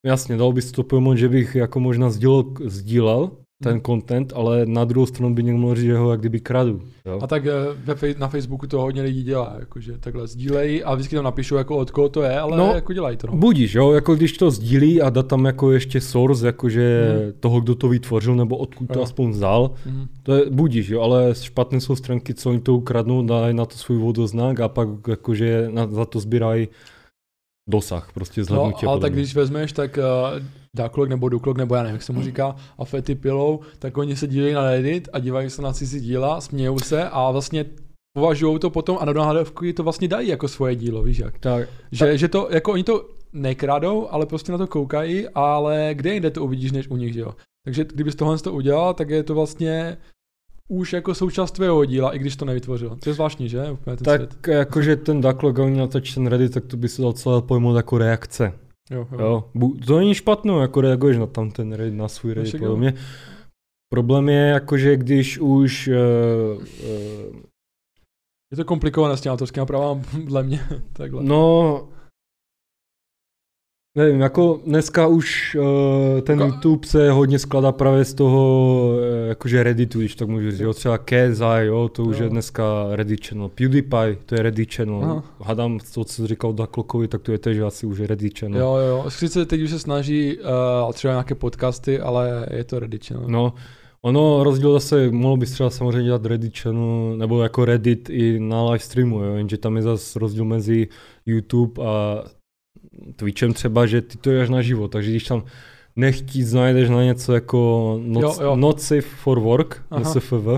jasně, 0.07 0.37
dal 0.37 0.53
by 0.53 0.63
se 0.63 0.73
to 0.73 0.83
pojmout, 0.83 1.17
že 1.17 1.29
bych 1.29 1.55
jako 1.55 1.81
možná 1.81 2.11
sdílel, 2.11 2.45
sdílel 2.65 3.31
ten 3.63 3.81
content, 3.87 4.33
ale 4.37 4.67
na 4.67 4.85
druhou 4.85 5.07
stranu 5.07 5.35
by 5.35 5.43
někdo 5.43 5.59
mohl 5.61 5.75
říct, 5.75 5.85
že 5.85 5.97
ho 5.97 6.11
jak 6.11 6.21
kdyby 6.21 6.41
kradu. 6.41 6.81
Jo? 7.07 7.19
A 7.23 7.27
tak 7.27 7.47
eh, 7.47 7.53
ve, 7.95 8.15
na 8.19 8.29
Facebooku 8.29 8.67
to 8.67 8.81
hodně 8.81 9.03
lidí 9.03 9.23
dělá, 9.23 9.57
jakože 9.61 9.99
takhle 9.99 10.27
sdílejí 10.27 10.85
a 10.85 10.95
vždycky 10.95 11.17
tam 11.17 11.25
napíšou, 11.25 11.57
jako 11.57 11.77
od 11.77 11.91
koho 11.91 12.09
to 12.09 12.23
je, 12.23 12.39
ale 12.41 12.57
No, 12.57 12.73
jako 12.75 12.93
dělají 12.93 13.17
to. 13.17 13.27
No. 13.27 13.37
Budíš, 13.37 13.75
jo, 13.75 13.93
jako 13.93 14.15
když 14.15 14.33
to 14.33 14.51
sdílí 14.51 15.03
a 15.03 15.11
dá 15.11 15.23
tam 15.23 15.45
jako 15.45 15.73
ještě 15.73 16.01
source, 16.01 16.47
jakože 16.47 17.15
Hmm. 17.23 17.33
toho, 17.41 17.61
kdo 17.61 17.75
to 17.75 17.89
vytvořil, 17.89 18.35
nebo 18.37 18.57
odkud 18.57 18.87
to 18.93 18.99
Jo. 18.99 19.03
aspoň 19.03 19.31
vzal, 19.31 19.71
Mhm. 19.87 20.07
to 20.23 20.35
je 20.35 20.51
budíš, 20.51 20.89
jo, 20.89 21.01
ale 21.01 21.35
špatné 21.35 21.81
jsou 21.81 21.97
stránky, 21.97 22.35
co 22.35 22.51
oni 22.51 22.61
to 22.61 22.75
ukradnou, 22.75 23.27
dají 23.27 23.55
na 23.55 23.67
to 23.67 23.77
svůj 23.77 23.99
vodoznak 23.99 24.61
a 24.61 24.69
pak 24.69 24.89
jakože 25.09 25.69
na, 25.73 25.87
za 25.87 26.05
to 26.05 26.21
sbírají 26.21 26.69
dosah, 27.71 28.11
prostě 28.15 28.41
No, 28.41 28.45
zhlednutí. 28.45 28.87
a 28.87 28.91
ale 28.91 29.01
tak 29.01 29.13
když 29.13 29.35
vezmeš, 29.35 29.73
tak 29.73 29.99
uh, 29.99 30.43
Ducklog 30.77 31.09
nebo 31.09 31.29
Duklog, 31.29 31.59
nebo 31.59 31.75
já 31.75 31.83
nevím, 31.83 31.95
jak 31.95 32.03
se 32.03 32.13
mu 32.13 32.23
říká, 32.23 32.57
a 32.79 32.85
Fety 32.85 33.15
Pillow, 33.15 33.59
tak 33.79 33.99
oni 33.99 34.17
se 34.17 34.27
dívají 34.27 34.55
na 34.55 34.71
Reddit 34.71 35.09
a 35.13 35.19
dívají 35.19 35.51
se 35.51 35.63
na 35.63 35.73
cizí 35.73 36.01
díla, 36.01 36.41
smějou 36.41 36.79
se 36.79 37.09
a 37.09 37.31
vlastně 37.31 37.65
považují 38.17 38.59
to 38.59 38.71
potom 38.71 38.99
a 39.01 39.05
na 39.05 39.13
nahrávky 39.13 39.73
to 39.73 39.83
vlastně 39.83 40.09
dají 40.09 40.29
jako 40.29 40.49
svoje 40.49 40.75
dílo, 40.77 41.03
víš 41.03 41.19
jak. 41.19 41.39
tak, 41.39 41.69
Že, 41.93 42.19
že 42.19 42.29
to, 42.29 42.49
jako 42.51 42.73
oni 42.73 42.85
to 42.85 43.09
nekradou, 43.33 44.09
ale 44.11 44.27
prostě 44.27 44.53
na 44.53 44.59
to 44.59 44.67
koukají, 44.67 45.29
ale 45.29 45.91
kde 45.93 46.15
jinde 46.15 46.31
to 46.31 46.45
uvidíš 46.45 46.73
než 46.73 46.89
u 46.89 46.97
nich, 46.97 47.13
že 47.15 47.21
jo. 47.21 47.35
Takže 47.65 47.85
kdybys 47.85 48.15
tohle 48.15 48.39
to 48.39 48.53
udělal, 48.53 48.95
tak 48.95 49.11
je 49.11 49.23
to 49.23 49.35
vlastně 49.35 49.97
už 50.71 50.93
jako 50.93 51.15
součást 51.15 51.53
tvého 51.53 51.85
díla, 51.85 52.15
i 52.15 52.19
když 52.19 52.37
to 52.37 52.45
nevytvořil. 52.45 52.97
To 53.03 53.11
je 53.11 53.15
zvláštní, 53.15 53.49
že? 53.49 53.71
Úplně 53.71 53.97
ten 53.97 54.05
tak 54.05 54.21
svět. 54.21 54.59
jakože 54.59 54.97
ten 54.97 55.21
Ducklog 55.21 55.59
a 55.59 55.65
oni 55.65 55.79
natočí 55.79 56.15
ten 56.15 56.27
Reddit, 56.27 56.55
tak 56.55 56.67
to 56.67 56.77
by 56.77 56.89
se 56.89 57.03
dal 57.03 57.13
celé 57.13 57.43
pojmout 57.43 57.77
jako 57.77 57.99
reakce. 57.99 58.53
Jo, 58.91 59.09
jo. 59.13 59.19
Jo. 59.21 59.45
To 59.87 59.99
není 59.99 60.15
špatné, 60.15 60.53
jako 60.53 60.81
reaguješ 60.81 61.19
na 61.19 61.27
tam 61.27 61.51
ten 61.51 61.73
Reddit, 61.73 61.99
na 61.99 62.09
svůj 62.09 62.35
Reddit 62.35 62.55
jo. 62.55 62.61
podobně. 62.61 62.95
Problém 63.93 64.29
je 64.29 64.49
jakože 64.49 64.97
když 64.97 65.39
už 65.39 65.89
uh, 65.89 66.63
uh, 66.63 67.37
Je 68.53 68.57
to 68.57 68.65
komplikované 68.65 69.17
s 69.17 69.21
těmi 69.21 69.33
autorskými 69.33 69.67
právama, 69.67 70.03
dle 70.25 70.43
mě. 70.43 70.61
Takhle. 70.93 71.23
No, 71.25 71.89
nevím, 73.97 74.21
jako 74.21 74.61
dneska 74.67 75.07
už 75.07 75.57
uh, 75.61 76.21
ten 76.21 76.39
Ka- 76.39 76.47
YouTube 76.47 76.87
se 76.87 77.11
hodně 77.11 77.39
skládá 77.39 77.73
právě 77.73 78.05
z 78.05 78.15
toho, 78.15 78.85
uh, 78.95 79.29
jakože 79.29 79.63
Redditu, 79.63 79.99
když 79.99 80.15
tak 80.15 80.29
můžu 80.29 80.51
říct, 80.51 80.61
jo, 80.61 80.73
třeba 80.75 80.99
Kezai, 80.99 81.67
jo, 81.67 81.89
to 81.89 82.03
už 82.05 82.19
Jo. 82.19 82.25
je 82.25 82.31
dneska 82.31 82.65
Reddit 82.91 83.27
channel, 83.27 83.49
PewDiePie, 83.49 84.17
to 84.27 84.35
je 84.35 84.43
Reddit 84.43 84.75
channel, 84.75 85.01
Aha. 85.05 85.25
hadám 85.43 85.79
to, 85.95 86.05
co 86.05 86.13
jsi 86.15 86.27
říkal 86.27 86.53
Daklokovi, 86.53 87.09
tak 87.09 87.23
to 87.23 87.33
je 87.33 87.39
tež 87.39 87.59
asi 87.59 87.87
už 87.87 88.01
Reddit 88.01 88.39
channel. 88.39 88.61
Jo, 88.61 88.77
jo, 88.77 88.87
jo. 88.87 89.05
Sice 89.11 89.47
teď 89.47 89.61
už 89.61 89.71
se 89.71 89.79
snaží 89.79 90.39
uh, 90.87 90.93
třeba 90.93 91.13
nějaké 91.15 91.35
podcasty, 91.35 92.01
ale 92.01 92.47
je 92.51 92.65
to 92.65 92.79
Reddit 92.79 93.05
channel. 93.07 93.29
No, 93.29 93.53
Ono 94.03 94.45
rozdíl 94.45 94.73
zase, 94.73 95.11
mohlo 95.11 95.37
bys 95.37 95.53
třeba 95.53 95.71
samozřejmě 95.71 96.03
dělat 96.03 96.27
Reddit 96.27 96.59
channel, 96.59 97.17
nebo 97.17 97.43
jako 97.43 97.65
Reddit 97.65 98.11
i 98.11 98.41
na 98.41 98.65
live 98.65 98.79
streamu, 98.79 99.23
jo, 99.25 99.35
jenže 99.35 99.59
tam 99.59 99.77
je 99.77 99.83
zase 99.83 100.19
rozdíl 100.19 100.45
mezi 100.45 100.89
YouTube 101.27 101.85
a 101.85 102.25
Twitchem 103.17 103.53
třeba, 103.53 103.87
že 103.87 104.03
ty 104.03 104.19
to 104.19 104.31
jdeš 104.31 104.49
na 104.49 104.63
živo, 104.63 104.89
takže 104.89 105.11
když 105.11 105.25
tam 105.25 105.43
nechtít 105.97 106.53
najdeš 106.53 106.89
na 106.91 107.05
něco 107.05 107.33
jako 107.33 108.01
not, 108.05 108.23
Jo, 108.23 108.35
jo. 108.43 108.57
not 108.57 108.81
safe 108.81 109.01
for 109.01 109.41
work, 109.41 109.83
Aha. 109.91 110.01
NSFV, 110.01 110.49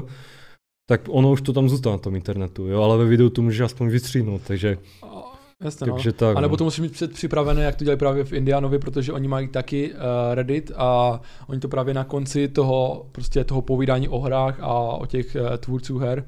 tak 0.91 1.01
ono 1.09 1.31
už 1.31 1.41
to 1.43 1.53
tam 1.53 1.69
zůstane 1.69 1.93
na 1.97 1.99
tom 1.99 2.15
internetu, 2.17 2.67
jo, 2.67 2.83
ale 2.83 2.99
ve 2.99 3.05
videu 3.05 3.29
to 3.29 3.43
můžeš 3.43 3.61
aspoň 3.61 3.89
vystříhnout, 3.89 4.43
takže, 4.47 4.79
A- 5.03 5.33
Jasně, 5.65 5.87
no. 5.87 5.93
takže 5.95 6.13
tak. 6.13 6.37
A 6.37 6.41
nebo 6.41 6.53
no. 6.53 6.57
to 6.57 6.65
musí 6.65 6.83
mít 6.83 6.93
předpřipravené, 6.93 7.63
jak 7.63 7.77
to 7.77 7.85
dělají 7.85 7.99
právě 7.99 8.25
v 8.25 8.33
Indianovi, 8.33 8.79
protože 8.79 9.13
oni 9.13 9.29
mají 9.29 9.49
taky 9.49 9.93
uh, 9.93 9.99
Reddit 10.35 10.73
a 10.77 11.21
oni 11.47 11.61
to 11.61 11.69
právě 11.69 11.95
na 11.95 12.05
konci 12.05 12.49
toho, 12.49 13.07
prostě 13.13 13.45
toho 13.45 13.63
povídání 13.63 14.09
o 14.09 14.19
hrách 14.21 14.61
a 14.61 14.73
o 14.75 15.07
těch 15.07 15.37
uh, 15.41 15.57
tvůrců 15.57 15.99
her, 15.99 16.25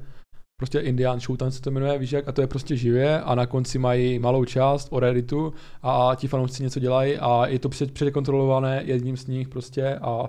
prostě 0.57 0.79
Indian 0.79 1.19
Showtime 1.19 1.51
se 1.51 1.61
to 1.61 1.71
jmenuje, 1.71 1.97
víš 1.97 2.11
jak, 2.11 2.27
a 2.27 2.31
to 2.31 2.41
je 2.41 2.47
prostě 2.47 2.75
živě 2.75 3.21
a 3.21 3.35
na 3.35 3.45
konci 3.45 3.79
mají 3.79 4.19
malou 4.19 4.45
část 4.45 4.87
o 4.91 4.99
Redditu 4.99 5.53
a 5.81 6.11
ti 6.15 6.27
fanoušci 6.27 6.63
něco 6.63 6.79
dělají 6.79 7.17
a 7.17 7.47
je 7.47 7.59
to 7.59 7.69
před, 7.69 7.91
předkontrolované 7.91 8.81
jedním 8.85 9.17
z 9.17 9.27
nich 9.27 9.49
prostě 9.49 9.95
a 9.95 10.19
uh, 10.19 10.27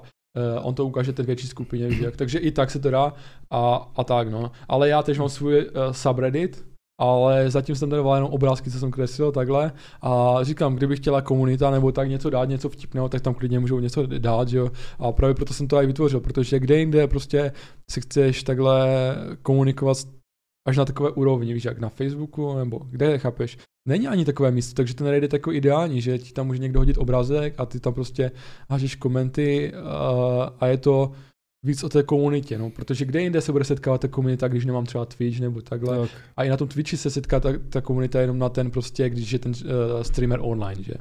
on 0.63 0.75
to 0.75 0.87
ukáže 0.87 1.13
té 1.13 1.23
větší 1.23 1.47
skupině, 1.47 1.89
víš 1.89 1.99
jak. 1.99 2.17
takže 2.17 2.39
i 2.39 2.51
tak 2.51 2.71
se 2.71 2.79
to 2.79 2.91
dá 2.91 3.13
a, 3.51 3.93
a 3.97 4.05
tak 4.05 4.29
no. 4.29 4.51
Ale 4.69 4.89
já 4.89 5.03
teď 5.03 5.19
mám 5.19 5.29
svůj 5.29 5.59
uh, 5.59 5.93
subreddit, 5.93 6.67
ale 7.01 7.51
zatím 7.51 7.75
jsem 7.75 7.91
dával 7.91 8.15
jenom 8.15 8.31
obrázky, 8.31 8.71
co 8.71 8.79
jsem 8.79 8.91
kreslil 8.91 9.33
takhle 9.33 9.73
a 10.03 10.39
říkám, 10.43 10.77
kdybych 10.77 10.99
chtěla 10.99 11.23
komunita 11.23 11.71
nebo 11.71 11.93
tak 11.93 12.09
něco 12.09 12.31
dát, 12.31 12.49
něco 12.49 12.69
vtipného, 12.69 13.09
tak 13.09 13.21
tam 13.21 13.35
klidně 13.35 13.61
můžou 13.61 13.81
něco 13.81 14.07
dát, 14.07 14.53
jo. 14.53 14.71
A 14.99 15.13
právě 15.13 15.35
proto 15.35 15.55
jsem 15.55 15.69
to 15.69 15.83
i 15.83 15.87
vytvořil, 15.87 16.21
protože 16.21 16.59
kde 16.59 16.79
jinde 16.79 17.07
prostě 17.07 17.53
si 17.91 18.01
chceš 18.01 18.43
takhle 18.43 18.89
komunikovat 19.43 19.97
až 20.67 20.77
na 20.77 20.85
takové 20.85 21.11
úrovni, 21.11 21.55
víš, 21.55 21.65
jak 21.65 21.79
na 21.79 21.89
Facebooku 21.89 22.59
nebo 22.59 22.79
kde, 22.79 23.19
chápeš. 23.19 23.59
Není 23.89 24.09
ani 24.09 24.25
takové 24.25 24.51
místo, 24.51 24.75
takže 24.75 24.95
ten 24.95 25.07
Reddit 25.07 25.33
je 25.33 25.37
jako 25.37 25.53
ideální, 25.53 26.01
že 26.01 26.19
ti 26.19 26.33
tam 26.33 26.47
může 26.47 26.59
někdo 26.59 26.81
hodit 26.81 26.99
obrázek 26.99 27.55
a 27.59 27.67
ty 27.67 27.81
tam 27.81 27.95
prostě 27.95 28.31
hážeš 28.71 28.95
komenty 28.95 29.73
uh, 29.73 30.49
a 30.61 30.67
je 30.67 30.77
to 30.77 31.13
víc 31.67 31.85
o 31.85 31.89
té 31.89 32.03
komunitě, 32.03 32.59
no, 32.59 32.71
protože 32.71 33.05
kde 33.05 33.23
jinde 33.23 33.41
se 33.41 33.53
bude 33.53 33.65
setkávat 33.65 34.01
ta 34.01 34.09
komunita, 34.09 34.49
když 34.49 34.65
nemám 34.65 34.87
třeba 34.87 35.05
Twitch 35.05 35.41
nebo 35.41 35.63
takhle. 35.63 35.99
tak. 35.99 36.11
A 36.37 36.45
i 36.45 36.49
na 36.49 36.57
tom 36.57 36.69
Twitchi 36.69 36.97
se 36.97 37.11
setká 37.11 37.41
ta, 37.41 37.49
ta 37.69 37.81
komunita 37.81 38.21
jenom 38.21 38.39
na 38.39 38.49
ten 38.49 38.71
prostě, 38.71 39.11
když 39.11 39.33
je 39.33 39.39
ten 39.39 39.53
uh, 39.53 40.03
streamer 40.03 40.39
online, 40.43 40.83
že? 40.83 40.95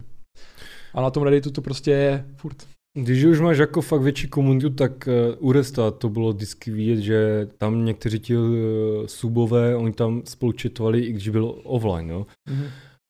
A 0.94 1.02
na 1.02 1.10
tom 1.10 1.24
Redditu 1.24 1.52
to 1.52 1.62
prostě 1.62 1.92
je 1.92 2.26
furt. 2.36 2.74
Když 2.97 3.23
už 3.23 3.39
máš 3.39 3.57
jako 3.57 3.81
fakt 3.81 4.01
větší 4.01 4.27
komunitu, 4.27 4.69
tak 4.69 5.07
uh, 5.39 5.47
u 5.49 5.51
Resta 5.51 5.91
to 5.91 6.09
bylo 6.09 6.34
vždycky 6.34 6.72
vidět, 6.72 6.97
že 6.99 7.47
tam 7.57 7.85
někteří 7.85 8.19
ti 8.19 8.38
uh, 8.38 8.45
subové, 9.05 9.76
oni 9.76 9.91
tam 9.93 10.22
spolu 10.26 10.53
chatovali, 10.61 11.01
i 11.01 11.11
když 11.11 11.30
byl 11.30 11.55
offline, 11.63 12.09
jo. 12.09 12.26
Mhm. 12.49 12.63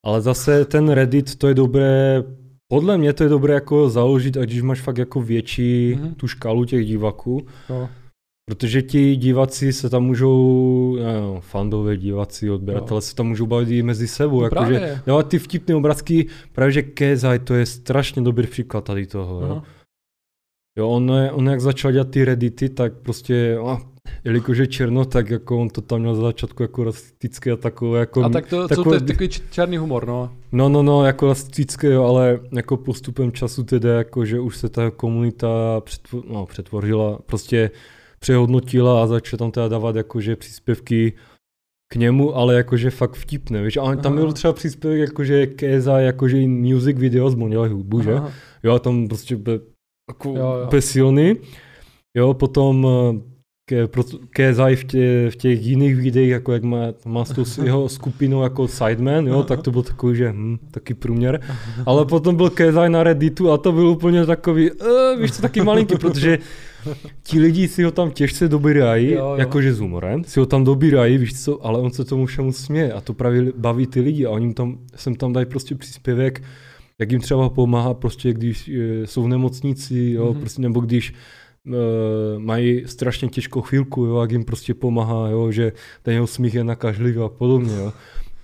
Ale 0.06 0.20
zase 0.20 0.64
ten 0.64 0.88
Reddit, 0.88 1.36
to 1.38 1.48
je 1.48 1.54
dobré, 1.54 2.22
podle 2.68 2.98
mě 2.98 3.12
to 3.12 3.22
je 3.22 3.28
dobré 3.28 3.54
jako 3.54 3.88
založit, 3.90 4.36
a 4.36 4.44
když 4.44 4.62
máš 4.62 4.80
fakt 4.80 4.98
jako 4.98 5.20
větší 5.20 5.94
Mhm. 5.94 6.14
tu 6.14 6.28
škálu 6.28 6.64
těch 6.64 6.86
diváků, 6.86 7.46
No, 7.70 7.88
protože 8.48 8.82
ti 8.82 9.16
diváci 9.16 9.72
se 9.72 9.90
tam 9.90 10.04
můžou, 10.04 10.96
no, 11.20 11.40
fandové 11.40 11.96
diváci, 11.96 12.50
odběratele 12.50 13.02
se 13.02 13.14
tam 13.14 13.26
můžou 13.28 13.46
bavit 13.46 13.68
i 13.70 13.82
mezi 13.82 14.08
sebou, 14.08 14.40
no 14.40 14.44
jakože 14.44 15.00
dávat 15.06 15.28
ty 15.28 15.38
vtipné 15.38 15.74
obrázky, 15.74 16.26
právě 16.52 16.72
že 16.72 16.82
Kezai, 16.82 17.38
to 17.38 17.54
je 17.54 17.66
strašně 17.66 18.22
dobrý 18.22 18.46
příklad 18.46 18.84
tady 18.84 19.06
toho, 19.06 19.40
jo. 19.40 19.62
Jo, 20.76 20.88
on, 20.88 21.12
on 21.32 21.46
jak 21.48 21.60
začal 21.60 21.92
dělat 21.92 22.10
ty 22.10 22.24
reddity, 22.24 22.68
tak 22.68 22.92
prostě, 22.94 23.58
a, 23.66 23.78
jelikož 24.24 24.58
je 24.58 24.66
černo, 24.66 25.04
tak 25.04 25.30
jako 25.30 25.58
on 25.58 25.68
to 25.68 25.80
tam 25.80 26.00
měl 26.00 26.14
za 26.14 26.22
začátku 26.22 26.62
jako 26.62 26.84
rasistické 26.84 27.52
a 27.52 27.56
takové 27.56 28.00
jako... 28.00 28.24
A 28.24 28.28
tak 28.28 28.46
to, 28.46 28.62
co 28.62 28.68
to 28.68 28.76
takové, 28.76 28.96
je 28.96 29.00
takový 29.00 29.28
černý 29.28 29.76
humor, 29.76 30.06
no. 30.06 30.32
No, 30.52 30.68
no, 30.68 30.82
no, 30.82 31.04
jako 31.04 31.26
rasistické, 31.26 31.86
jo, 31.86 32.04
ale 32.04 32.40
jako 32.52 32.76
postupem 32.76 33.32
času 33.32 33.64
teda, 33.64 33.94
jako, 33.98 34.24
že 34.24 34.40
už 34.40 34.56
se 34.56 34.68
ta 34.68 34.90
komunita 34.90 35.80
přetvo, 35.80 36.22
no, 36.28 36.46
přetvořila, 36.46 37.18
prostě 37.26 37.70
přehodnotila 38.18 39.02
a 39.02 39.06
začala 39.06 39.38
tam 39.38 39.50
teda 39.50 39.68
dávat 39.68 39.96
jakože 39.96 40.36
příspěvky 40.36 41.12
k 41.92 41.96
němu, 41.96 42.36
ale 42.36 42.54
jakože 42.54 42.90
fakt 42.90 43.14
vtipné, 43.14 43.62
víš, 43.62 43.76
ale 43.76 43.96
tam 43.96 44.14
byl 44.14 44.32
třeba 44.32 44.52
příspěvek 44.52 45.00
jakože 45.00 45.46
Keza, 45.46 45.98
jakože 45.98 46.46
music 46.46 46.98
videos, 46.98 47.34
bo 47.34 47.48
dělají 47.48 47.72
hudbu, 47.72 48.02
že? 48.02 48.14
Aha. 48.14 48.32
Jo, 48.62 48.74
a 48.74 48.78
tam 48.78 49.08
prostě 49.08 49.36
byl 49.36 49.60
jako 50.08 50.28
Jo, 50.28 50.36
jo. 50.36 50.64
úplně 50.66 50.82
silný. 50.82 51.34
Jo, 52.16 52.34
potom 52.34 52.86
eh, 52.86 53.20
ke, 53.68 53.86
pro, 53.86 54.02
Kezai 54.30 54.76
v, 54.76 54.84
tě, 54.84 55.30
v 55.30 55.36
těch 55.36 55.62
jiných 55.62 55.96
videích, 55.96 56.30
jako 56.30 56.52
jak 56.52 56.62
má, 56.62 56.78
má 57.06 57.24
s 57.24 57.32
tou 57.34 57.44
jeho 57.64 57.88
skupinou 57.88 58.42
jako 58.42 58.68
Sideman, 58.68 59.26
jo, 59.26 59.42
tak 59.42 59.62
to 59.62 59.70
byl 59.70 59.82
takový, 59.82 60.16
že 60.16 60.32
hm, 60.32 60.58
taky 60.70 60.94
průměr. 60.94 61.40
Ale 61.86 62.04
potom 62.04 62.36
byl 62.36 62.50
Kezai 62.50 62.90
na 62.90 63.02
Redditu 63.02 63.50
a 63.52 63.58
to 63.58 63.72
byl 63.72 63.86
úplně 63.86 64.26
takový, 64.26 64.70
uh, 64.70 65.20
víš 65.20 65.32
co, 65.32 65.42
taky 65.42 65.62
malinký, 65.62 65.94
protože 66.00 66.38
ti 67.22 67.40
lidi 67.40 67.68
si 67.68 67.82
ho 67.82 67.90
tam 67.90 68.10
těžce 68.10 68.48
dobírají, 68.48 69.16
jakože 69.36 69.74
s 69.74 69.78
humorem, 69.78 70.24
si 70.24 70.40
ho 70.40 70.46
tam 70.46 70.64
dobírají, 70.64 71.18
víš 71.18 71.42
co, 71.42 71.66
ale 71.66 71.78
on 71.78 71.90
se 71.90 72.04
tomu 72.04 72.26
všemu 72.26 72.52
směje 72.52 72.92
a 72.92 73.00
to 73.00 73.14
právě 73.14 73.52
baví 73.56 73.86
ty 73.86 74.00
lidi 74.00 74.26
a 74.26 74.30
oni 74.30 74.54
tam, 74.54 74.78
sem 74.94 75.14
tam 75.14 75.32
dají 75.32 75.46
prostě 75.46 75.74
příspěvek, 75.74 76.42
jak 77.00 77.12
jim 77.12 77.20
třeba 77.20 77.48
pomáhá 77.48 77.94
prostě, 77.94 78.32
když 78.32 78.68
e, 78.68 79.06
jsou 79.06 79.22
v 79.22 79.28
nemocnici, 79.28 80.10
jo, 80.14 80.24
Mhm. 80.24 80.32
mm-hmm. 80.34 80.40
prostě, 80.40 80.62
nebo 80.62 80.80
když 80.80 81.14
e, 81.66 82.38
mají 82.38 82.82
strašně 82.86 83.28
těžkou 83.28 83.60
chvílku, 83.60 84.04
jo, 84.04 84.20
jak 84.20 84.30
jim 84.30 84.44
prostě 84.44 84.74
pomáhá, 84.74 85.28
jo, 85.28 85.50
že 85.52 85.72
ten 86.02 86.14
jeho 86.14 86.26
smích 86.26 86.54
je 86.54 86.64
nakažlivý 86.64 87.18
a 87.20 87.28
podobně, 87.28 87.76
jo. 87.76 87.92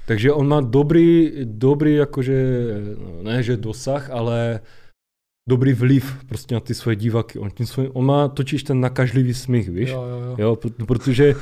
Takže 0.07 0.33
on 0.33 0.49
má 0.49 0.61
dobrý, 0.61 1.33
dobrý 1.45 1.95
jakože, 1.95 2.67
no, 2.99 3.23
ne 3.23 3.43
že 3.43 3.57
dosah, 3.57 4.11
ale 4.11 4.61
dobrý 5.49 5.73
vliv 5.73 6.17
prostě 6.29 6.55
na 6.55 6.61
ty 6.61 6.75
svoje 6.75 6.97
diváky. 6.97 7.39
On, 7.39 7.51
tím 7.51 7.67
svoj, 7.67 7.91
on 7.93 8.07
má 8.07 8.29
totiž 8.29 8.63
ten 8.63 8.81
nakažlivý 8.81 9.35
smích, 9.35 9.69
víš? 9.69 9.91
Jo, 9.91 10.05
jo, 10.11 10.21
jo. 10.29 10.37
Jo, 10.39 10.57
proto- 10.57 10.87
protože 10.87 11.35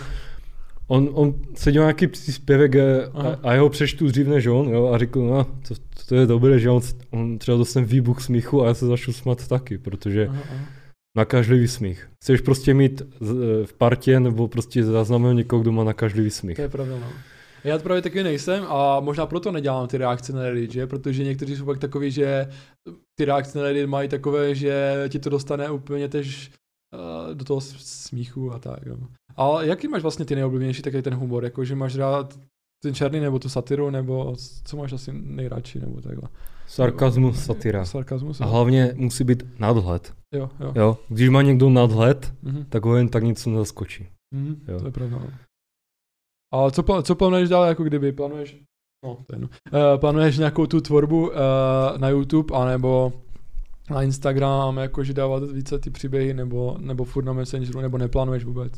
on, 0.89 1.09
on 1.13 1.35
se 1.55 1.73
dělal 1.73 1.87
nějaký 1.87 2.07
příspěvek 2.07 2.75
eh, 2.75 3.05
a, 3.05 3.11
Aha. 3.15 3.39
a 3.43 3.53
jeho 3.55 3.69
přečtu 3.69 4.07
dřív 4.07 4.27
než 4.27 4.47
on, 4.47 4.69
jo, 4.69 4.87
a 4.87 4.99
řekl, 4.99 5.21
no, 5.27 5.45
to, 5.69 5.75
to 6.11 6.17
je 6.17 6.27
dobré, 6.27 6.59
že 6.59 6.71
on, 6.71 6.81
on 7.11 7.39
třeba 7.39 7.59
dostane 7.59 7.87
výbuch 7.87 8.21
smíchu 8.21 8.63
a 8.63 8.67
já 8.67 8.75
se 8.75 8.87
začnu 8.87 9.13
smát 9.13 9.49
taky, 9.49 9.79
protože 9.79 10.27
Aha, 10.27 10.43
aha. 10.51 10.65
nakažlivý 11.17 11.69
smích. 11.69 12.09
Chceš 12.23 12.41
prostě 12.41 12.75
mít 12.75 13.03
eh, 13.03 13.27
v 13.67 13.73
partě 13.79 14.21
nebo 14.21 14.49
prostě 14.49 14.85
zaznamenat 14.85 15.33
někoho, 15.33 15.63
kdo 15.63 15.73
má 15.73 15.85
nakažlivý 15.85 16.31
smích. 16.31 16.57
To 16.57 16.63
je 16.63 16.69
pravda, 16.69 16.99
no. 16.99 17.13
Já 17.65 17.79
to 17.79 17.85
právě 17.85 18.03
taky 18.03 18.23
nejsem 18.23 18.65
a 18.69 19.01
možná 19.01 19.27
proto 19.27 19.53
nedělám 19.53 19.89
ty 19.89 19.99
reakce 19.99 20.33
na 20.33 20.43
Reddit, 20.43 20.73
že? 20.73 20.87
Protože 20.87 21.25
někteří 21.25 21.57
jsou 21.57 21.65
pak 21.65 21.79
takový, 21.79 22.11
že 22.11 22.49
ty 23.15 23.25
reakce 23.25 23.59
na 23.59 23.65
Reddit 23.65 23.87
mají 23.87 24.09
takové, 24.09 24.55
že 24.55 25.05
ti 25.09 25.19
to 25.19 25.31
dostane 25.31 25.71
úplně 25.71 26.09
tež 26.09 26.51
uh, 26.95 27.35
do 27.35 27.45
toho 27.45 27.61
smíchu 27.61 28.53
a 28.53 28.59
tak. 28.59 28.87
No. 28.87 29.09
Ale 29.37 29.67
jaký 29.67 29.89
máš 29.89 30.03
vlastně 30.03 30.25
ty 30.25 30.35
nejoblíbenější 30.35 30.83
takový 30.83 31.03
ten 31.03 31.15
humor? 31.15 31.45
Jako, 31.45 31.65
že 31.65 31.75
máš 31.75 31.97
rád 31.97 32.39
ten 32.83 32.95
černý 32.95 33.21
nebo 33.21 33.39
tu 33.39 33.49
satiru, 33.49 33.91
nebo 33.91 34.35
co 34.65 34.77
máš 34.77 34.93
asi 34.93 35.11
nejradši, 35.13 35.81
nebo 35.81 36.01
takhle? 36.01 36.29
Sarkazmus, 36.67 37.45
satira. 37.45 37.85
Sarkazmus, 37.85 38.41
A 38.41 38.45
hlavně 38.45 38.93
musí 38.97 39.25
být 39.25 39.43
nadhled. 39.59 40.15
Jo, 40.35 40.51
jo. 40.61 40.73
Jo? 40.77 40.99
Když 41.09 41.29
má 41.29 41.43
někdo 41.43 41.71
nadhled, 41.71 42.33
Mhm. 42.43 42.65
tak 42.69 42.85
ho 42.85 42.97
jen 42.97 43.09
tak 43.09 43.23
nic 43.23 43.47
nezaskočí. 43.47 44.09
Mhm, 44.35 44.57
Jo. 44.69 44.79
to 44.81 44.87
je 44.87 44.93
pravda. 44.93 45.19
no. 45.19 45.31
A 46.53 46.71
co, 46.71 46.83
pl- 46.83 47.03
co 47.03 47.15
plánuješ 47.15 47.49
dál, 47.49 47.65
jako 47.65 47.85
kdyby 47.85 48.13
plánuješ, 48.13 48.57
no 49.05 49.19
jedno, 49.33 49.49
uh, 49.73 50.01
plánuješ 50.01 50.39
nějakou 50.39 50.67
tu 50.67 50.81
tvorbu 50.81 51.29
uh, 51.29 51.35
na 51.97 52.09
YouTube, 52.09 52.57
anebo 52.57 53.13
na 53.91 54.03
Instagram, 54.03 54.77
jakože 54.77 55.13
dávat 55.15 55.43
více 55.51 55.79
ty 55.79 55.91
příběhy, 55.91 56.35
nebo, 56.35 56.77
nebo 56.81 57.05
furt 57.05 57.25
na 57.25 57.33
Messengeru, 57.33 57.81
nebo 57.81 57.99
neplánuješ 57.99 58.45
vůbec? 58.45 58.73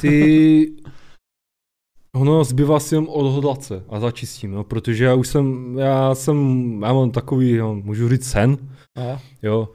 Ty... 0.00 0.72
Ono 2.14 2.44
zbývá 2.44 2.80
si 2.80 2.94
jen 2.94 3.06
odhodlat 3.08 3.62
se 3.62 3.84
a 3.88 4.00
začít 4.00 4.26
s 4.26 4.38
tím, 4.38 4.50
no, 4.50 4.64
protože 4.64 5.04
já 5.04 5.14
už 5.14 5.28
jsem, 5.28 5.76
já 5.78 6.14
jsem, 6.14 6.36
já 6.82 6.92
mám 6.92 7.10
takový, 7.10 7.50
jo, 7.50 7.74
můžu 7.74 8.08
říct 8.08 8.30
sen, 8.30 8.56
Aha, 8.96 9.20
jo. 9.42 9.68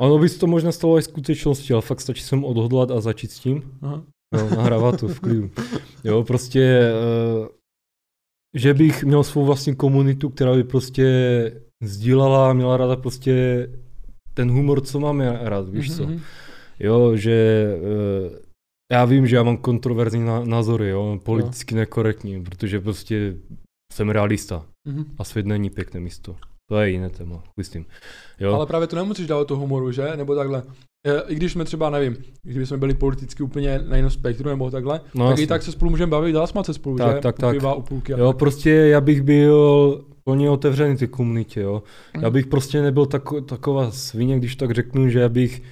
Ono 0.00 0.18
by 0.18 0.28
se 0.28 0.38
to 0.38 0.46
možná 0.46 0.72
stalo 0.72 0.98
i 0.98 1.02
skutečností, 1.02 1.72
ale 1.72 1.82
fakt 1.82 2.00
stačí 2.00 2.22
sem 2.22 2.44
odhodlat 2.44 2.90
a 2.90 3.00
začít 3.00 3.30
s 3.30 3.38
tím. 3.38 3.78
aha. 3.82 4.02
Jo, 4.38 4.50
nahrávat 4.56 5.00
to 5.00 5.08
v 5.08 5.20
klidu. 5.20 5.50
Jo, 6.04 6.24
prostě, 6.24 6.90
uh, 7.40 7.46
že 8.54 8.74
bych 8.74 9.04
měl 9.04 9.24
svou 9.24 9.44
vlastní 9.44 9.76
komunitu, 9.76 10.28
která 10.28 10.54
by 10.54 10.64
prostě 10.64 11.06
sdílala, 11.82 12.52
měla 12.52 12.76
ráda 12.76 12.96
prostě 12.96 13.66
ten 14.34 14.50
humor, 14.50 14.80
co 14.80 15.00
mám 15.00 15.20
já 15.20 15.38
rád, 15.42 15.68
víš 15.68 15.96
co. 15.96 16.02
Mhm, 16.06 16.20
Jo, 16.80 17.16
že 17.16 17.66
uh, 17.80 18.36
já 18.94 19.04
vím, 19.04 19.26
že 19.26 19.36
já 19.36 19.42
mám 19.42 19.56
kontroverzní 19.56 20.24
ná- 20.24 20.44
názory, 20.44 20.88
jo, 20.88 21.18
politicky 21.22 21.74
nekorektní, 21.74 22.42
protože 22.44 22.80
prostě 22.80 23.36
jsem 23.92 24.10
realista 24.10 24.66
mhm. 24.88 25.04
a 25.18 25.24
svět 25.24 25.46
není 25.46 25.70
pěkné 25.70 26.00
místo. 26.00 26.36
To 26.70 26.80
je 26.80 26.90
jiné 26.90 27.10
téma, 27.10 27.42
tím. 27.70 27.86
Jo, 28.40 28.54
Ale 28.54 28.66
právě 28.66 28.86
to 28.88 28.96
nemusíš 28.96 29.26
dávat 29.26 29.46
to 29.48 29.56
humoru, 29.56 29.92
že? 29.92 30.12
Nebo 30.16 30.34
takhle. 30.34 30.62
eh, 31.06 31.22
i 31.28 31.34
když 31.34 31.52
jsme 31.52 31.64
třeba, 31.64 31.90
nevím, 31.90 32.16
kdyby 32.42 32.66
jsme 32.66 32.76
byli 32.76 32.94
politicky 32.94 33.42
úplně 33.42 33.78
na 33.88 33.96
jiném 33.96 34.10
spektru 34.10 34.48
nebo 34.48 34.70
takhle, 34.70 35.00
No 35.14 35.24
tak 35.24 35.30
jasně. 35.30 35.44
i 35.44 35.46
tak 35.46 35.62
se 35.62 35.72
spolu 35.72 35.90
můžeme 35.90 36.10
bavit, 36.10 36.32
dá 36.32 36.46
se 36.62 36.74
spolu, 36.74 36.96
Tak, 36.96 37.14
že? 37.16 37.20
tak, 37.20 37.38
tak. 37.38 37.56
piva, 37.56 37.74
u 37.74 37.82
půlky 37.82 38.12
Jo, 38.12 38.28
tak. 38.32 38.36
prostě 38.38 38.70
já 38.70 39.00
bych 39.00 39.22
byl 39.22 40.04
plně 40.24 40.50
otevřený 40.50 40.96
ty 40.96 41.08
komunitě, 41.08 41.60
jo. 41.60 41.82
Já 42.14 42.20
Mhm. 42.20 42.32
bych 42.32 42.46
prostě 42.46 42.82
nebyl 42.82 43.06
tako, 43.06 43.40
taková 43.40 43.90
svině, 43.90 44.38
když 44.38 44.56
tak 44.56 44.70
řeknu, 44.70 45.08
že 45.08 45.18
já 45.20 45.28
bych 45.28 45.62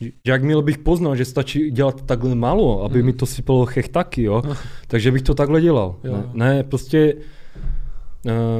že 0.00 0.10
jakmile 0.26 0.62
bych 0.62 0.78
poznal, 0.78 1.16
že 1.16 1.24
stačí 1.24 1.70
dělat 1.70 2.02
takhle 2.02 2.34
málo, 2.34 2.84
aby 2.84 2.98
Mhm. 2.98 3.06
mi 3.06 3.12
to 3.12 3.26
sypalo 3.26 3.66
chech 3.66 3.88
taky, 3.88 4.22
jo, 4.22 4.42
takže 4.88 5.12
bych 5.12 5.22
to 5.22 5.34
takhle 5.34 5.60
dělal. 5.60 5.96
Jo, 6.04 6.24
Ne, 6.34 6.64
prostě 6.64 7.14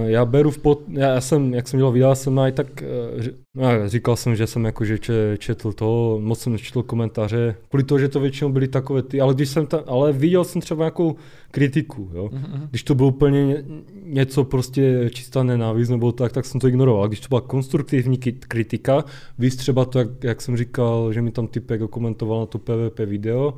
já 0.05 0.25
beru 0.25 0.51
v 0.51 0.59
pot, 0.59 0.83
já, 0.89 1.09
já 1.09 1.21
jsem, 1.21 1.55
jak 1.55 1.69
jsem 1.69 1.79
dělal 1.79 1.93
videa, 1.93 2.15
jsem 2.15 2.39
i 2.39 2.53
tak, 2.53 2.67
uh, 2.83 3.21
ři- 3.21 3.35
no, 3.57 3.71
já 3.71 3.89
říkal 3.89 4.17
jsem, 4.17 4.37
že 4.37 4.47
jsem 4.47 4.65
jakože 4.65 4.99
če, 4.99 5.37
četl 5.39 5.73
to, 5.73 6.19
moc 6.23 6.39
jsem 6.41 6.53
nečetl 6.53 6.83
komentáře, 6.83 7.57
kvůli 7.69 7.85
toho, 7.85 7.99
že 7.99 8.09
to 8.09 8.21
většinou 8.21 8.53
byly 8.53 8.69
takové 8.69 9.03
ty, 9.03 9.21
ale 9.21 9.35
když 9.35 9.49
jsem 9.49 9.67
tam, 9.67 9.81
ale 9.87 10.13
viděl 10.13 10.45
jsem 10.45 10.63
třeba 10.63 10.85
nějakou 10.85 11.17
kritiku, 11.51 12.11
jo. 12.15 12.29
Mhm. 12.33 12.67
Když 12.71 12.83
to 12.83 12.95
bylo 12.95 13.09
úplně 13.09 13.47
ně- 13.47 13.65
něco 14.03 14.45
prostě 14.45 15.11
čistá 15.13 15.43
nenávist 15.43 15.91
nebo 15.91 16.13
tak, 16.13 16.33
tak 16.33 16.45
jsem 16.45 16.61
to 16.61 16.69
ignoroval. 16.69 17.09
Když 17.09 17.21
to 17.21 17.29
byla 17.29 17.41
konstruktivní 17.41 18.19
kritika, 18.49 19.05
víc 19.39 19.57
třeba 19.57 19.85
to, 19.85 19.99
jak, 19.99 20.25
jak 20.25 20.41
jsem 20.43 20.57
říkal, 20.57 21.13
že 21.13 21.23
mi 21.23 21.31
tam 21.31 21.47
typek 21.47 21.81
komentoval 21.91 22.41
na 22.41 22.47
to 22.47 22.59
PvP 22.59 22.99
video, 23.07 23.55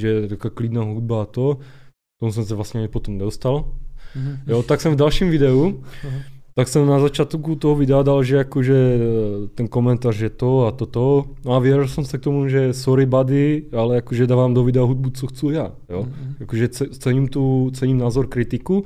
že 0.00 0.08
je 0.08 0.28
taková 0.28 0.54
klidná 0.54 0.82
hudba 0.82 1.22
a 1.22 1.26
to, 1.26 1.58
tomu 2.20 2.32
jsem 2.32 2.44
se 2.44 2.54
vlastně 2.54 2.80
ani 2.80 2.88
potom 2.88 3.18
nedostal. 3.18 3.64
Mhm. 4.16 4.38
Jo, 4.46 4.62
tak 4.62 4.80
jsem 4.80 4.92
v 4.92 4.96
dalším 4.96 5.30
videu, 5.30 5.82
Aha. 6.08 6.16
tak 6.54 6.68
jsem 6.68 6.86
na 6.86 7.00
začátku 7.00 7.54
toho 7.54 7.74
videa 7.74 8.02
dal, 8.02 8.24
že 8.24 8.36
jakože 8.36 8.74
eh, 8.74 9.48
ten 9.54 9.68
komentář, 9.68 10.16
že 10.16 10.30
to 10.30 10.66
a 10.66 10.70
toto. 10.70 11.24
No 11.44 11.52
a 11.52 11.58
vyjádřil 11.58 11.88
jsem 11.88 12.04
se 12.04 12.18
k 12.18 12.22
tomu, 12.22 12.48
že 12.48 12.74
sorry 12.74 13.06
buddy, 13.06 13.64
ale 13.76 13.94
jakože 13.94 14.26
dávám 14.26 14.54
do 14.54 14.64
videa 14.64 14.82
hudbu, 14.84 15.10
co 15.10 15.26
chci 15.26 15.46
já. 15.52 15.72
Jo. 15.88 16.02
Mhm. 16.02 16.34
Jakože 16.40 16.68
ce- 16.68 16.88
cením, 16.98 17.28
tu, 17.28 17.70
cením 17.74 17.98
názor 17.98 18.26
kritiku, 18.26 18.84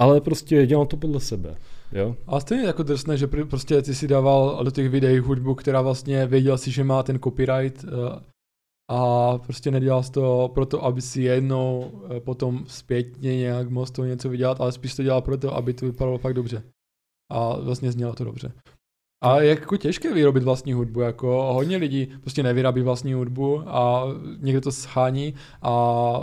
ale 0.00 0.20
prostě 0.20 0.66
dělám 0.66 0.86
to 0.86 0.96
podle 0.96 1.20
sebe. 1.20 1.54
Jo? 1.92 2.16
A 2.26 2.40
stejně 2.40 2.66
jako 2.66 2.82
drsné, 2.82 3.16
že 3.16 3.26
pr- 3.26 3.44
prostě 3.46 3.82
ty 3.82 3.94
si 3.94 4.08
dával 4.08 4.60
do 4.64 4.70
těch 4.70 4.88
videí 4.90 5.18
hudbu, 5.18 5.54
která 5.54 5.82
vlastně 5.82 6.26
věděl 6.26 6.58
si, 6.58 6.70
že 6.70 6.84
má 6.84 7.02
ten 7.02 7.18
copyright 7.18 7.84
eh, 7.84 7.88
a 8.90 9.38
prostě 9.38 9.70
nedělal 9.70 10.02
jsi 10.02 10.12
to 10.12 10.50
proto, 10.54 10.84
aby 10.84 11.02
si 11.02 11.22
jednou 11.22 11.92
eh, 12.16 12.20
potom 12.20 12.64
zpětně 12.66 13.36
nějak 13.36 13.70
mohl 13.70 13.86
z 13.86 13.90
toho 13.90 14.06
něco 14.06 14.28
vydělat, 14.28 14.60
ale 14.60 14.72
spíš 14.72 14.94
to 14.94 15.02
dělal 15.02 15.22
proto, 15.22 15.54
aby 15.54 15.74
to 15.74 15.86
vypadalo 15.86 16.18
fakt 16.18 16.34
dobře. 16.34 16.62
A 17.32 17.60
vlastně 17.60 17.92
znělo 17.92 18.14
to 18.14 18.24
dobře. 18.24 18.52
A 19.24 19.40
je 19.40 19.48
jako 19.48 19.76
těžké 19.76 20.14
vyrobit 20.14 20.42
vlastní 20.42 20.72
hudbu, 20.72 21.00
jako 21.00 21.52
hodně 21.52 21.76
lidí 21.76 22.06
prostě 22.06 22.42
nevyrábí 22.42 22.82
vlastní 22.82 23.12
hudbu 23.12 23.68
a 23.68 24.04
někdo 24.38 24.60
to 24.60 24.72
schání 24.72 25.34
a 25.62 26.20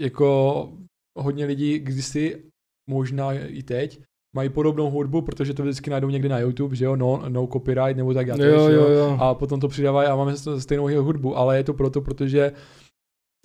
jako 0.00 0.72
hodně 1.18 1.44
lidí 1.44 1.78
kdysi, 1.78 2.50
možná 2.90 3.32
i 3.32 3.62
teď, 3.62 4.00
mají 4.36 4.48
podobnou 4.48 4.90
hudbu, 4.90 5.22
protože 5.22 5.54
to 5.54 5.62
vždycky 5.62 5.90
najdou 5.90 6.08
někde 6.08 6.28
na 6.28 6.38
YouTube, 6.38 6.76
že 6.76 6.84
jo, 6.84 6.96
no, 6.96 7.22
no 7.28 7.46
copyright 7.46 7.96
nebo 7.96 8.14
tak, 8.14 8.26
já 8.26 8.36
to 8.36 8.44
Jo, 8.44 8.68
jo, 8.68 8.88
jo. 8.88 9.16
a 9.20 9.34
potom 9.34 9.60
to 9.60 9.68
přidávají 9.68 10.08
a 10.08 10.16
máme 10.16 10.36
stejnou 10.58 11.02
hudbu, 11.02 11.36
ale 11.36 11.56
je 11.56 11.64
to 11.64 11.74
proto, 11.74 12.00
protože 12.00 12.52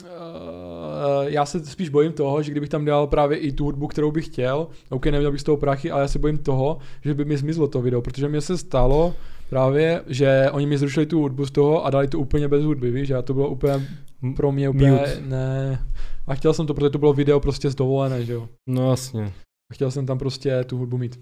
uh, 0.04 0.10
já 1.24 1.46
se 1.46 1.66
spíš 1.66 1.90
bojím 1.90 2.12
toho, 2.12 2.42
že 2.44 2.52
kdybych 2.52 2.70
tam 2.70 2.86
dal 2.86 3.08
právě 3.08 3.38
i 3.38 3.52
tu 3.52 3.64
hudbu, 3.64 3.88
kterou 3.88 4.12
bych 4.12 4.26
chtěl, 4.26 4.68
ok, 4.90 5.06
neměl 5.06 5.32
bych 5.32 5.42
z 5.42 5.44
toho 5.44 5.58
prachy, 5.58 5.92
ale 5.92 6.02
já 6.02 6.08
se 6.08 6.20
bojím 6.20 6.38
toho, 6.38 6.78
že 7.02 7.14
by 7.14 7.26
mi 7.26 7.38
zmizlo 7.38 7.68
to 7.68 7.82
video, 7.82 8.02
protože 8.02 8.28
mě 8.28 8.42
se 8.42 8.58
stalo 8.58 9.14
právě, 9.50 10.02
že 10.08 10.50
oni 10.52 10.66
mi 10.66 10.78
zrušili 10.78 11.06
tu 11.06 11.20
hudbu 11.20 11.46
z 11.46 11.52
toho 11.52 11.86
a 11.86 11.90
dali 11.90 12.08
to 12.08 12.20
úplně 12.20 12.48
bez 12.48 12.64
hudby, 12.64 12.92
víš, 12.92 13.12
a 13.12 13.22
to 13.22 13.34
bylo 13.34 13.50
úplně 13.50 13.88
pro 14.36 14.52
mě 14.52 14.70
úplně, 14.70 14.92
Mute. 14.92 15.22
ne. 15.22 15.80
A 16.28 16.36
chtěl 16.36 16.54
jsem 16.54 16.68
to, 16.68 16.74
protože 16.74 16.90
to 16.90 16.98
bylo 16.98 17.14
video 17.14 17.40
prostě 17.40 17.70
z 17.70 17.76
dovolené, 17.76 18.26
že 18.26 18.34
jo. 18.34 18.48
No 18.70 18.90
jasně. 18.90 19.34
A 19.72 19.74
chtěl 19.74 19.92
jsem 19.92 20.06
tam 20.06 20.18
prostě 20.18 20.64
tu 20.64 20.78
hudbu 20.78 20.98
mít. 20.98 21.20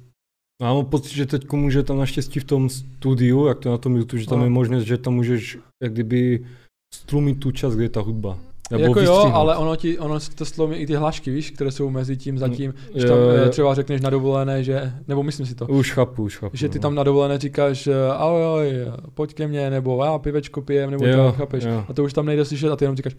Já 0.62 0.74
mám 0.74 0.86
pocit, 0.86 1.14
že 1.16 1.26
teď 1.26 1.52
může 1.52 1.84
tam 1.84 1.98
naštěstí 1.98 2.40
v 2.40 2.44
tom 2.44 2.70
studiu, 2.70 3.46
jak 3.46 3.60
to 3.60 3.70
je 3.70 3.72
na 3.72 3.78
tom 3.78 3.96
YouTube, 3.98 4.22
že 4.22 4.28
tam 4.28 4.38
No. 4.40 4.44
je 4.46 4.50
možnost, 4.50 4.84
že 4.84 4.98
tam 4.98 5.14
můžeš 5.14 5.58
jak 5.84 5.94
kdyby 5.94 6.46
strumit 6.94 7.40
tu 7.40 7.52
čas, 7.52 7.76
kde 7.76 7.86
je 7.86 7.90
ta 7.90 8.02
hudba. 8.02 8.38
Nebo 8.72 8.84
jako 8.84 9.00
jo, 9.00 9.12
vystřihnout. 9.12 9.36
ale 9.36 9.58
ono 9.58 9.76
ti, 9.76 10.00
ono 10.00 10.20
to 10.36 10.46
slomí 10.46 10.76
i 10.76 10.88
ty 10.88 10.96
hlášky, 10.96 11.32
víš, 11.32 11.52
které 11.52 11.72
jsou 11.72 11.90
mezi 11.90 12.18
tím 12.18 12.38
zatím, 12.38 12.74
že 12.96 13.08
Jo, 13.08 13.10
tam 13.10 13.18
jo. 13.18 13.30
eh, 13.46 13.50
třeba 13.50 13.76
řekneš 13.76 14.02
na 14.02 14.10
dovolené, 14.10 14.64
že, 14.64 14.94
nebo 15.08 15.24
myslím 15.24 15.46
si 15.46 15.56
to, 15.56 15.66
Už 15.66 15.92
chápu, 15.92 16.24
už 16.24 16.38
chápu. 16.38 16.58
že 16.58 16.70
ty 16.70 16.78
no. 16.78 16.82
tam 16.82 16.96
na 16.96 17.04
dovolené 17.04 17.38
říkáš, 17.38 17.88
eh, 17.88 18.08
ahoj, 18.12 18.72
pojď 19.14 19.34
ke 19.34 19.48
mně, 19.48 19.70
nebo 19.70 20.04
já 20.06 20.18
pivečko 20.20 20.62
pijem, 20.62 20.92
nebo 20.92 21.06
Jo, 21.06 21.26
tak, 21.26 21.36
chápeš. 21.36 21.64
jo. 21.64 21.86
A 21.88 21.94
to 21.94 22.04
už 22.04 22.14
tam 22.14 22.26
nejde 22.26 22.46
slyšet 22.46 22.70
a 22.72 22.76
ty 22.76 22.86
jenom 22.86 22.96
říkáš, 22.98 23.16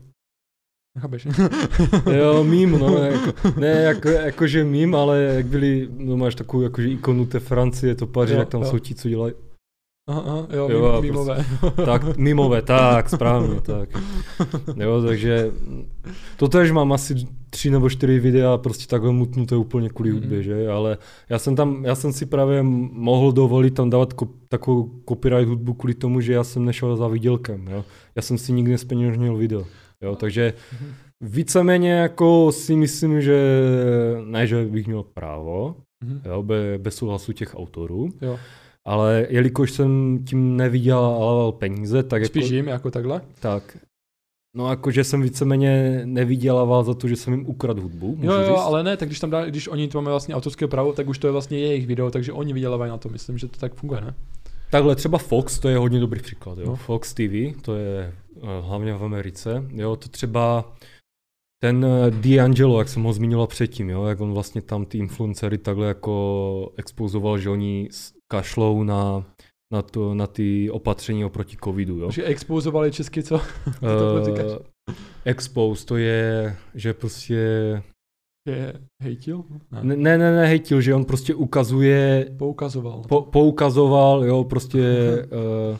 chápeš. 0.98 1.28
Jo, 2.18 2.44
mím, 2.44 2.78
no, 2.78 2.96
jako, 2.96 3.32
ne 3.60 3.68
jako, 3.68 4.08
jakože 4.08 4.64
mím, 4.64 4.94
ale 4.94 5.20
jak 5.22 5.46
byli, 5.46 5.88
no 5.98 6.16
máš 6.16 6.34
takovou 6.34 6.62
jakože 6.62 6.88
ikonu 6.88 7.26
té 7.26 7.40
Francie, 7.40 7.94
to 7.94 8.06
paří, 8.06 8.34
jak 8.34 8.48
tam 8.48 8.62
jo. 8.62 8.70
jsou 8.70 8.78
ti, 8.78 8.94
co 8.94 9.08
dělají, 9.08 9.34
aha, 10.08 10.22
aha, 10.26 10.46
jo, 10.52 10.68
Jo, 10.70 10.78
jo 10.78 10.92
a 10.92 11.00
mimové. 11.00 11.44
tak 11.84 12.16
mimové, 12.16 12.62
tak, 12.62 13.10
správně, 13.10 13.60
tak. 13.62 13.88
Jo, 14.76 15.02
takže 15.06 15.50
to 16.36 16.48
tež 16.48 16.70
mám 16.70 16.92
asi 16.92 17.14
tři 17.50 17.70
nebo 17.70 17.90
čtyři 17.90 18.18
videa 18.20 18.58
prostě 18.58 18.86
takhle 18.86 19.12
mutnuté 19.12 19.56
úplně 19.56 19.88
kvůli 19.88 20.10
hudbě, 20.10 20.42
že, 20.42 20.68
ale 20.68 20.98
já 21.28 21.38
jsem 21.38 21.56
tam, 21.56 21.84
já 21.84 21.94
jsem 21.94 22.12
si 22.12 22.26
právě 22.26 22.62
mohl 22.62 23.32
dovolit 23.32 23.74
tam 23.74 23.90
dávat 23.90 24.12
ko, 24.12 24.28
takovou 24.48 24.90
copyright 25.08 25.48
hudbu 25.48 25.74
kvůli 25.74 25.94
tomu, 25.94 26.20
že 26.20 26.32
já 26.32 26.44
jsem 26.44 26.64
nešel 26.64 26.96
za 26.96 27.08
výdělkem, 27.08 27.68
jo. 27.70 27.84
Já 28.16 28.22
jsem 28.22 28.38
si 28.38 28.52
nikdy 28.52 28.70
nespeněžnil 28.72 29.36
video, 29.36 29.64
jo, 30.02 30.16
takže 30.16 30.52
víceméně 31.20 31.92
jako 31.92 32.52
si 32.52 32.76
myslím, 32.76 33.20
že 33.22 33.62
ne, 34.24 34.46
že 34.46 34.64
bych 34.64 34.86
měl 34.86 35.02
právo, 35.02 35.76
Mhm. 36.04 36.20
jo, 36.24 36.42
be, 36.42 36.78
bez 36.78 36.94
souhlasu 36.94 37.32
těch 37.32 37.54
autorů, 37.54 38.08
Jo. 38.22 38.38
ale 38.84 39.26
jelikož 39.30 39.72
jsem 39.72 40.18
tím 40.24 40.56
nevydělal 40.56 41.52
peníze, 41.52 42.02
tak 42.02 42.24
Spíš 42.26 42.42
jako, 42.44 42.54
jim, 42.54 42.68
jako 42.68 42.90
takhle. 42.90 43.20
tak, 43.40 43.76
no 44.56 44.70
jakože 44.70 45.04
jsem 45.04 45.22
víceméně 45.22 46.02
nevydělával 46.04 46.84
za 46.84 46.94
to, 46.94 47.08
že 47.08 47.16
jsem 47.16 47.32
jim 47.32 47.46
ukradl 47.46 47.82
hudbu, 47.82 48.16
můžu 48.16 48.26
Jo, 48.28 48.32
jo, 48.38 48.46
říct? 48.46 48.56
ale 48.64 48.82
ne, 48.84 48.96
tak 48.96 49.08
když 49.08 49.20
tam 49.20 49.30
dá, 49.30 49.44
když 49.44 49.68
oni 49.68 49.88
to 49.88 50.02
mají 50.02 50.12
vlastně 50.12 50.34
autorské 50.34 50.66
právo, 50.66 50.92
tak 50.92 51.08
už 51.08 51.18
to 51.18 51.26
je 51.26 51.32
vlastně 51.32 51.58
jejich 51.58 51.86
video, 51.86 52.10
takže 52.10 52.32
oni 52.32 52.52
vydělávají 52.52 52.90
na 52.90 52.98
to, 52.98 53.08
myslím, 53.08 53.38
že 53.38 53.48
to 53.48 53.58
tak 53.60 53.74
funguje, 53.74 54.00
ne? 54.00 54.14
Takhle 54.70 54.96
třeba 54.96 55.18
Fox, 55.18 55.58
to 55.58 55.68
je 55.68 55.78
hodně 55.78 56.00
dobrý 56.00 56.20
příklad, 56.20 56.58
jo. 56.58 56.64
No. 56.66 56.76
Fox 56.76 57.14
TV, 57.14 57.62
to 57.62 57.76
je 57.76 58.12
hlavně 58.60 58.94
v 58.94 59.04
Americe, 59.04 59.64
jo, 59.72 59.96
to 59.96 60.08
třeba 60.08 60.72
ten 61.62 61.84
eh, 61.84 62.10
D'Angelo, 62.10 62.78
jak 62.78 62.88
jsem 62.88 63.02
ho 63.02 63.12
zmiňoval 63.12 63.46
předtím, 63.46 63.90
jo, 63.90 64.04
jak 64.04 64.20
on 64.20 64.32
vlastně 64.32 64.62
tam 64.62 64.84
ty 64.84 64.98
influencery 64.98 65.58
takhle 65.58 65.86
jako 65.88 66.72
expozoval, 66.76 67.38
že 67.38 67.50
oni 67.50 67.88
kašlou 68.32 68.82
na, 68.82 69.24
na, 69.72 69.82
to, 69.82 70.14
na 70.14 70.26
ty 70.26 70.70
opatření 70.70 71.24
oproti 71.24 71.56
covidu, 71.64 71.98
jo. 71.98 72.10
Že 72.10 72.24
expozovali 72.24 72.92
česky, 72.92 73.22
co? 73.22 73.38
to 73.80 74.24
říkáš? 74.24 74.46
Eh, 74.90 74.94
expose, 75.24 75.86
to 75.86 75.96
je, 75.96 76.56
že 76.74 76.94
prostě, 76.94 77.36
Je 78.48 78.74
hejtil? 79.02 79.44
Ne. 79.70 79.84
ne, 79.84 79.96
ne, 79.96 80.18
ne, 80.18 80.36
ne 80.36 80.46
hejtil, 80.46 80.80
že 80.80 80.94
on 80.94 81.04
prostě 81.04 81.34
ukazuje 81.34 82.30
Poukazoval. 82.38 83.02
po, 83.08 83.22
poukazoval, 83.22 84.24
jo, 84.24 84.44
prostě 84.44 84.82
uh, 85.72 85.78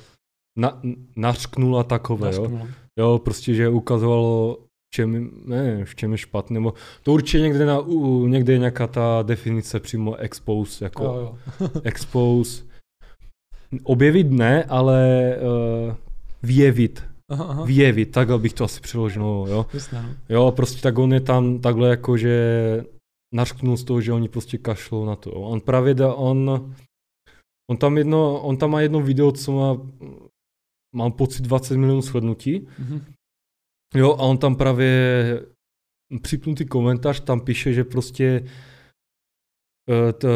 na, 0.61 0.81
nařknul 1.17 1.79
a 1.79 1.83
takové, 1.83 2.35
jo. 2.35 2.43
Nařknul. 2.43 2.69
Jo, 2.99 3.21
prostě, 3.25 3.55
že 3.55 3.69
ukazovalo, 3.69 4.59
v 4.61 4.95
čem, 4.95 5.31
ne, 5.45 5.85
v 5.85 5.95
čem 5.95 6.13
je 6.13 6.19
špatné, 6.19 6.55
nebo 6.55 6.75
to 7.03 7.13
určitě 7.13 7.41
někde, 7.41 7.67
na, 7.67 7.79
u, 7.79 8.27
někde 8.27 8.53
je 8.53 8.59
nějaká 8.59 8.87
ta 8.87 9.23
definice 9.23 9.81
přímo 9.81 10.17
expose, 10.17 10.85
jako 10.85 11.05
Jo, 11.05 11.37
jo. 11.61 11.71
expose. 11.85 12.65
Objevit 13.85 14.31
ne, 14.31 14.65
ale 14.65 15.37
uh, 15.87 15.95
vyjevit, 16.43 17.05
Aha, 17.31 17.45
aha. 17.45 17.65
vyjevit, 17.65 18.11
takhle 18.11 18.39
bych 18.39 18.53
to 18.53 18.65
asi 18.65 18.81
přeložil, 18.81 19.47
jo. 19.49 19.67
Jasně, 19.75 20.03
no. 20.03 20.09
Jo, 20.29 20.53
prostě 20.57 20.81
tak 20.83 20.99
on 20.99 21.13
je 21.13 21.21
tam 21.21 21.59
takhle 21.59 21.89
jako, 21.89 22.17
že 22.17 22.35
nařknul 23.35 23.77
z 23.77 23.85
toho, 23.85 24.01
že 24.01 24.13
oni 24.13 24.29
prostě 24.29 24.59
kašlou 24.59 25.05
na 25.05 25.17
to. 25.17 25.31
On 25.31 25.61
právě 25.61 25.95
dá, 25.95 26.15
on, 26.15 26.71
on 27.71 27.77
tam 27.77 27.99
jedno, 27.99 28.41
on 28.41 28.57
tam 28.57 28.71
má 28.71 28.81
jedno 28.81 29.01
video, 29.01 29.33
co 29.33 29.53
má, 29.53 29.79
mám 30.95 31.13
pocit 31.13 31.43
20 31.43 31.77
milionů 31.77 32.03
slednutí. 32.03 32.67
Mhm. 32.79 33.05
Jo, 33.95 34.13
a 34.13 34.19
on 34.23 34.39
tam 34.39 34.57
právě 34.57 35.43
připnutý 36.23 36.67
komentář 36.67 37.21
tam 37.21 37.41
píše, 37.41 37.73
že 37.73 37.85
prostě 37.85 38.45
eh, 39.91 40.13
t, 40.13 40.29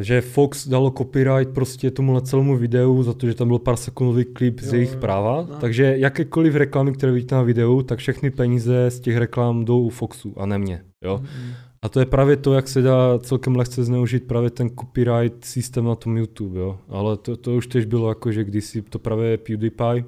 že 0.00 0.20
Fox 0.20 0.68
dalo 0.68 0.90
copyright 0.90 1.54
prostě 1.54 1.90
tomuhle 1.90 2.22
celému 2.22 2.56
videu 2.56 3.02
za 3.02 3.14
to, 3.14 3.26
že 3.26 3.34
tam 3.34 3.48
byl 3.48 3.58
pár 3.58 3.76
sekundový 3.76 4.24
klip 4.24 4.60
z 4.60 4.66
Jo, 4.66 4.74
jejich 4.74 4.92
jo. 4.92 5.00
práva. 5.00 5.46
No. 5.50 5.56
Takže 5.56 5.94
jakékoliv 5.98 6.54
reklamy, 6.54 6.92
které 6.92 7.12
vidíte 7.12 7.34
na 7.34 7.42
videu, 7.42 7.82
tak 7.82 7.98
všechny 7.98 8.30
peníze 8.30 8.90
z 8.90 9.00
těch 9.00 9.16
reklam 9.16 9.64
jdou 9.64 9.82
u 9.82 9.88
Foxu 9.88 10.40
a 10.40 10.46
ne 10.46 10.58
mě. 10.58 10.84
Jo? 11.04 11.18
Mhm. 11.22 11.52
A 11.82 11.88
to 11.88 12.00
je 12.00 12.06
právě 12.06 12.36
to, 12.36 12.54
jak 12.54 12.68
se 12.68 12.82
dá 12.82 13.18
celkem 13.18 13.56
lehce 13.56 13.84
zneužít 13.84 14.26
právě 14.26 14.50
ten 14.50 14.70
copyright 14.70 15.44
systém 15.44 15.84
na 15.84 15.94
tom 15.94 16.16
YouTube, 16.16 16.60
jo. 16.60 16.78
Ale 16.88 17.16
to, 17.16 17.36
to 17.36 17.54
už 17.54 17.66
tež 17.66 17.84
bylo 17.84 18.08
jako, 18.08 18.32
že 18.32 18.44
kdysi 18.44 18.82
to 18.82 18.98
právě 18.98 19.38
PewDiePie, 19.38 20.04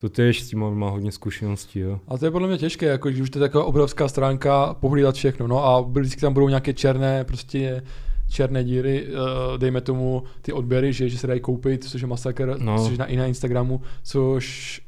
To 0.00 0.08
tež 0.08 0.42
s 0.42 0.48
tím 0.48 0.70
má 0.70 0.90
hodně 0.90 1.12
zkušeností, 1.12 1.78
jo. 1.78 2.00
A 2.08 2.18
to 2.18 2.24
je 2.24 2.30
podle 2.30 2.48
mě 2.48 2.58
těžké, 2.58 2.86
jako 2.86 3.08
když 3.08 3.20
už 3.20 3.30
to 3.30 3.38
je 3.38 3.40
taková 3.40 3.64
obrovská 3.64 4.08
stránka, 4.08 4.74
pohlídat 4.74 5.14
všechno, 5.14 5.46
no 5.46 5.64
a 5.64 5.80
vždycky 5.80 6.20
tam 6.20 6.32
budou 6.32 6.48
nějaké 6.48 6.72
černé, 6.72 7.24
prostě 7.24 7.82
černé 8.30 8.64
díry, 8.64 9.06
uh, 9.06 9.58
dejme 9.58 9.80
tomu 9.80 10.22
ty 10.42 10.52
odběry, 10.52 10.92
že, 10.92 11.08
že 11.08 11.18
se 11.18 11.26
dají 11.26 11.40
koupit, 11.40 11.84
což 11.84 12.00
je 12.00 12.06
masakr, 12.06 12.56
no. 12.58 12.84
což 12.84 12.98
na, 12.98 13.06
i 13.06 13.16
na 13.16 13.26
Instagramu, 13.26 13.80
což 14.02 14.80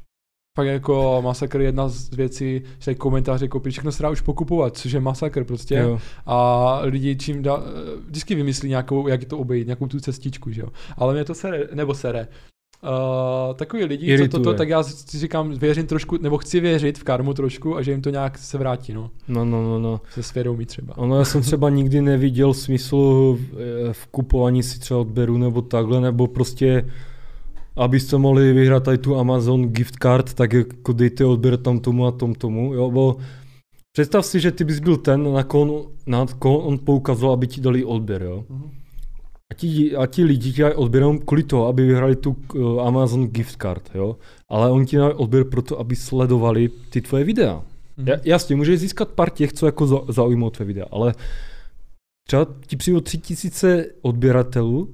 fakt 0.56 0.66
jako 0.66 1.20
masakr 1.24 1.60
jedna 1.60 1.88
z 1.88 2.10
věcí, 2.10 2.62
že 2.78 2.94
komentáře 2.94 3.48
koupit, 3.48 3.70
všechno 3.70 3.92
se 3.92 4.02
dá 4.02 4.10
už 4.10 4.20
pokupovat, 4.20 4.76
což 4.76 4.92
je 4.92 5.00
masakr 5.00 5.44
prostě. 5.44 5.74
Jo. 5.74 5.98
A 6.26 6.80
lidi 6.82 7.16
čím 7.16 7.42
dá, 7.42 7.62
vždycky 8.06 8.34
vymyslí 8.34 8.68
nějakou, 8.68 9.08
jak 9.08 9.24
to 9.24 9.38
obejít, 9.38 9.66
nějakou 9.66 9.86
tu 9.86 10.00
cestičku, 10.00 10.50
že 10.50 10.60
jo. 10.60 10.68
Ale 10.96 11.14
mě 11.14 11.24
to 11.24 11.34
sere, 11.34 11.68
nebo 11.74 11.94
sere. 11.94 12.28
Uh, 12.82 13.54
takový 13.54 13.84
lidi, 13.84 14.18
co 14.18 14.28
toto, 14.28 14.54
tak 14.54 14.68
já 14.68 14.82
si 14.82 15.18
říkám, 15.18 15.50
věřím 15.50 15.86
trošku, 15.86 16.18
nebo 16.20 16.38
chci 16.38 16.60
věřit 16.60 16.98
v 16.98 17.04
karmu 17.04 17.34
trošku 17.34 17.76
a 17.76 17.82
že 17.82 17.90
jim 17.90 18.02
to 18.02 18.10
nějak 18.10 18.38
se 18.38 18.58
vrátí, 18.58 18.92
no. 18.92 19.10
No, 19.28 19.44
no, 19.44 19.62
no, 19.62 19.78
no. 19.78 20.00
Se 20.10 20.22
svědomí 20.22 20.66
třeba. 20.66 20.98
Ono, 20.98 21.18
já 21.18 21.24
jsem 21.24 21.42
třeba 21.42 21.70
nikdy 21.70 22.00
neviděl 22.00 22.54
smysl 22.54 22.96
v, 23.40 23.92
v 23.92 24.06
kupování 24.06 24.62
si 24.62 24.78
třeba 24.78 25.00
odběru 25.00 25.38
nebo 25.38 25.62
takhle, 25.62 26.00
nebo 26.00 26.26
prostě 26.26 26.84
abyste 27.80 28.18
mohli 28.18 28.52
vyhrát 28.52 28.84
tady 28.84 28.98
tu 28.98 29.16
Amazon 29.16 29.68
gift 29.68 29.94
card, 30.02 30.34
tak 30.34 30.52
jako 30.52 30.92
dejte 30.92 31.24
odběr 31.24 31.56
tam 31.56 31.78
tomu 31.78 32.06
a 32.06 32.10
tom 32.10 32.34
tomu, 32.34 32.74
jo, 32.74 32.90
bo 32.90 33.16
představ 33.92 34.26
si, 34.26 34.40
že 34.40 34.50
ty 34.50 34.64
bys 34.64 34.80
byl 34.80 34.96
ten, 34.96 35.32
na 35.32 35.44
koho, 35.44 35.86
na 36.06 36.26
koho 36.38 36.58
on 36.58 36.78
poukazoval, 36.78 37.32
aby 37.32 37.46
ti 37.46 37.60
dali 37.60 37.84
odběr, 37.84 38.22
jo. 38.22 38.44
Uh-huh. 38.50 38.70
A 39.50 39.54
ti, 39.54 39.96
a 39.96 40.06
ti 40.06 40.24
lidi 40.24 40.52
ti 40.52 40.64
odběrem 40.64 41.18
kvůli 41.18 41.42
toho, 41.42 41.66
aby 41.66 41.86
vyhrali 41.86 42.16
tu 42.16 42.36
uh, 42.54 42.82
Amazon 42.82 43.26
gift 43.26 43.62
card, 43.62 43.90
jo. 43.94 44.16
Ale 44.48 44.70
oni 44.70 44.86
ti 44.86 44.96
dají 44.96 45.12
odběr 45.12 45.44
proto, 45.44 45.80
aby 45.80 45.96
sledovali 45.96 46.68
ty 46.90 47.00
tvoje 47.00 47.24
videa. 47.24 47.62
Mm-hmm. 47.98 48.20
Jasně, 48.24 48.56
můžeš 48.56 48.80
získat 48.80 49.08
pár 49.08 49.30
těch, 49.30 49.52
co 49.52 49.66
jako 49.66 49.86
za, 49.86 50.00
zaujmou 50.08 50.50
tvoje 50.50 50.66
videa, 50.66 50.86
ale 50.90 51.14
třeba 52.28 52.46
ti 52.66 52.76
přijde 52.76 53.00
tři 53.00 53.18
tisíce 53.18 53.86
odběratelů, 54.02 54.88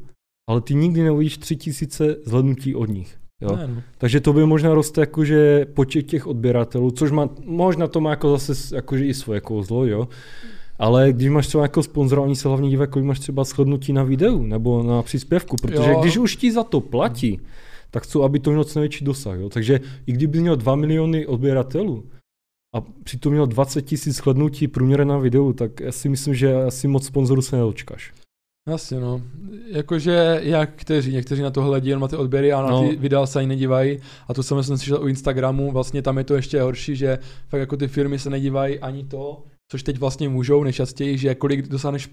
ale 0.48 0.60
ty 0.60 0.74
nikdy 0.74 1.02
neuvidíš 1.02 1.39
tři 1.39 1.56
tisíce 1.56 2.16
zhlednutí 2.24 2.74
od 2.74 2.89
nich. 2.89 3.18
Jo? 3.40 3.56
Ne, 3.56 3.66
no. 3.66 3.82
Takže 3.98 4.20
to 4.20 4.32
by 4.32 4.47
možná 4.47 4.74
roste 4.74 5.01
jakože 5.01 5.66
počet 5.74 6.02
těch 6.02 6.27
odběratelů, 6.27 6.90
což 6.90 7.10
má, 7.10 7.28
možná 7.44 7.86
to 7.86 8.01
má 8.01 8.10
jako 8.10 8.39
zase 8.39 8.77
jakože 8.77 9.06
i 9.06 9.14
svoje 9.14 9.40
kouzlo, 9.40 9.86
jo. 9.86 10.09
Ale 10.78 11.12
když 11.12 11.28
máš 11.28 11.47
třeba 11.47 11.62
jako 11.62 11.82
sponzora, 11.82 12.23
oni 12.23 12.36
se 12.36 12.48
hlavně 12.48 12.70
dívají, 12.70 12.90
kolik 12.90 13.06
máš 13.06 13.18
třeba 13.18 13.44
shodnutí 13.44 13.93
na 13.93 14.02
videu 14.02 14.43
nebo 14.43 14.82
na 14.82 15.02
příspěvku, 15.02 15.56
protože 15.56 15.90
jo. 15.90 16.01
když 16.01 16.16
už 16.16 16.36
ti 16.36 16.52
za 16.52 16.64
to 16.64 16.81
platí, 16.81 17.40
tak 17.90 18.02
chcou, 18.02 18.23
aby 18.23 18.40
to 18.40 18.51
mělo 18.51 18.64
co 18.64 18.78
největší 18.78 19.05
dosah. 19.05 19.39
Jo? 19.39 19.48
Takže 19.48 19.81
i 20.06 20.12
kdyby 20.12 20.40
měl 20.40 20.56
2 20.56 20.77
miliony 20.77 21.27
odběratelů 21.27 22.05
a 22.74 22.81
přitom 22.81 23.32
měl 23.32 23.47
20 23.47 23.82
tisíc 23.82 24.16
shodnutí 24.16 24.68
průměrně 24.68 25.05
na 25.05 25.18
videu, 25.18 25.52
tak 25.52 25.81
já 25.81 25.93
si 25.93 26.09
myslím, 26.09 26.35
že 26.35 26.55
asi 26.55 26.89
moc 26.89 27.06
sponzorů 27.06 27.43
se 27.43 27.56
nedočkáš. 27.56 28.12
Jasně, 28.68 29.01
no. 29.01 29.22
Jakože 29.66 30.40
jak 30.43 30.70
kteří, 30.76 31.12
někteří 31.12 31.43
na 31.43 31.51
to 31.51 31.62
hledí 31.62 31.88
jenom 31.88 32.02
na 32.02 32.09
ty 32.09 32.16
odběry 32.16 32.52
a 32.52 32.62
na 32.62 32.70
no. 32.70 32.88
ty 32.88 32.97
videa 32.97 33.26
se 33.26 33.38
ani 33.38 33.48
nedívají. 33.48 33.98
A 34.28 34.34
to 34.34 34.43
jsem 34.43 34.62
slyšel 34.62 35.02
u 35.02 35.06
Instagramu, 35.06 35.72
vlastně 35.72 36.02
tam 36.02 36.18
je 36.18 36.24
to 36.24 36.34
ještě 36.34 36.62
horší, 36.62 36.97
že 36.97 37.18
fakt 37.48 37.60
jako 37.60 37.76
ty 37.76 37.88
firmy 37.88 38.18
se 38.18 38.30
nedívají 38.30 38.78
ani 38.78 39.05
to, 39.05 39.43
což 39.70 39.82
teď 39.82 39.98
vlastně 39.98 40.28
můžou 40.28 40.64
nejčastěji, 40.64 41.18
že 41.18 41.34
kolik 41.34 41.68
dosáhneš 41.68 42.09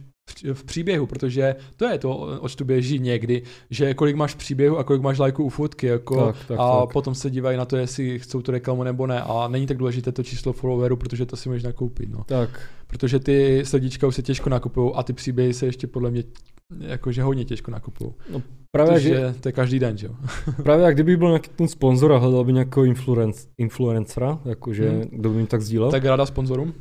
v 0.54 0.64
příběhu, 0.64 1.06
protože 1.06 1.56
to 1.78 1.86
je 1.86 1.98
to, 1.98 2.18
oč 2.18 2.56
tu 2.56 2.66
běží 2.66 3.00
někdy, 3.00 3.44
že 3.70 3.94
kolik 3.94 4.16
máš 4.16 4.36
příběhu 4.36 4.78
a 4.78 4.84
kolik 4.84 5.02
máš 5.02 5.20
lajků 5.20 5.44
u 5.44 5.50
fotky, 5.50 5.88
jako, 5.88 6.26
tak, 6.26 6.36
tak, 6.48 6.60
a 6.60 6.80
tak. 6.80 6.94
potom 6.94 7.16
se 7.16 7.30
dívají 7.30 7.58
na 7.58 7.66
to, 7.66 7.78
jestli 7.78 8.20
chcou 8.20 8.42
tu 8.42 8.52
reklamu 8.52 8.84
nebo 8.84 9.08
ne 9.08 9.22
a 9.22 9.48
není 9.48 9.68
tak 9.68 9.78
důležité 9.78 10.12
to 10.12 10.24
číslo 10.24 10.54
followerů, 10.54 10.96
protože 10.96 11.26
to 11.26 11.36
si 11.36 11.50
můžeš 11.50 11.64
nakoupit, 11.64 12.10
no. 12.10 12.24
Tak. 12.24 12.50
Protože 12.94 13.20
ty 13.20 13.62
srdíčka 13.66 14.08
už 14.08 14.16
se 14.16 14.22
těžko 14.22 14.50
nakupují 14.50 14.92
a 14.96 15.04
ty 15.04 15.14
příběhy 15.14 15.54
se 15.54 15.66
ještě 15.66 15.88
podle 15.88 16.12
mě 16.12 16.24
jakože 16.80 17.24
hodně 17.24 17.46
těžko 17.46 17.72
nakupují. 17.72 18.12
No, 18.32 18.42
Právě, 18.72 19.00
že 19.00 19.36
to 19.42 19.48
je 19.50 19.52
každý 19.52 19.80
den, 19.80 19.98
že 19.98 20.08
jo? 20.08 20.14
právě 20.64 20.86
jak 20.86 20.94
kdyby 20.94 21.18
byl 21.18 21.28
nějaký 21.28 21.50
ten 21.56 21.68
sponzor 21.68 22.14
a 22.14 22.18
hledal 22.18 22.44
by 22.44 22.54
nějakého 22.54 22.84
influenc, 22.86 23.46
influencera, 23.58 24.40
jakože 24.46 24.90
hmm. 24.90 25.02
kdo 25.12 25.30
by 25.30 25.36
mi 25.36 25.48
tak 25.48 25.62
sdílel. 25.62 25.92
Tak 25.92 26.06
ráda 26.06 26.26
sponzorům. 26.26 26.74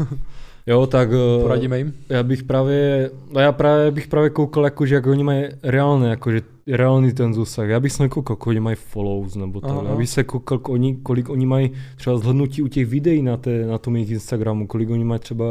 jo, 0.66 0.86
tak... 0.86 1.08
Eh, 1.38 1.42
Poradíme 1.42 1.78
jim. 1.78 1.94
Já 2.08 2.22
bych 2.22 2.42
právě, 2.42 3.10
no 3.32 3.40
já 3.40 3.52
právě 3.52 3.90
bych 3.90 4.08
právě 4.08 4.30
koukal, 4.30 4.64
jakože 4.64 4.94
jak 4.94 5.06
oni 5.06 5.24
mají 5.24 5.44
reálné, 5.62 6.08
jakože 6.08 6.40
reálný 6.76 7.12
ten 7.12 7.34
zůsah. 7.34 7.68
Já 7.68 7.80
bych 7.80 7.92
se 7.92 8.02
nekoukal, 8.02 8.36
kolik 8.36 8.56
oni 8.56 8.60
mají 8.60 8.76
follows 8.76 9.36
nebo 9.36 9.60
tak. 9.60 9.84
Já 9.88 9.96
bych 9.96 10.10
se 10.10 10.24
koukal, 10.24 10.58
kolik 10.58 10.68
oni, 10.68 10.96
kolik 10.96 11.28
oni 11.28 11.46
mají 11.46 11.70
třeba 11.96 12.18
zhlednutí 12.18 12.62
u 12.62 12.68
těch 12.68 12.86
videí 12.86 13.22
na, 13.22 13.36
té, 13.36 13.66
na 13.66 13.78
tom 13.78 13.96
jejich 13.96 14.10
Instagramu, 14.10 14.66
kolik 14.66 14.90
oni 14.90 15.04
mají 15.04 15.20
třeba 15.20 15.46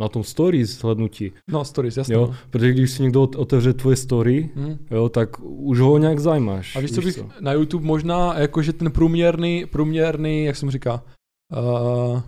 na 0.00 0.08
tom 0.08 0.24
stories 0.24 0.82
hlednutí. 0.82 1.32
No, 1.50 1.64
stories, 1.64 1.96
jasně. 1.96 2.14
Jo, 2.14 2.34
protože 2.50 2.72
když 2.72 2.90
si 2.90 3.02
někdo 3.02 3.22
otevře 3.22 3.72
tvoje 3.72 3.96
story, 3.96 4.50
hmm. 4.54 4.78
jo, 4.90 5.08
tak 5.08 5.40
už 5.42 5.80
ho 5.80 5.98
nějak 5.98 6.18
zajímáš. 6.18 6.76
A 6.76 6.80
víš, 6.80 6.92
co 6.92 7.00
bych 7.00 7.14
co? 7.14 7.28
na 7.40 7.52
YouTube 7.52 7.86
možná, 7.86 8.38
jakože 8.38 8.72
ten 8.72 8.90
průměrný, 8.90 9.66
průměrný, 9.66 10.44
jak 10.44 10.56
jsem 10.56 10.70
říká, 10.70 11.02
uh, 11.52 12.20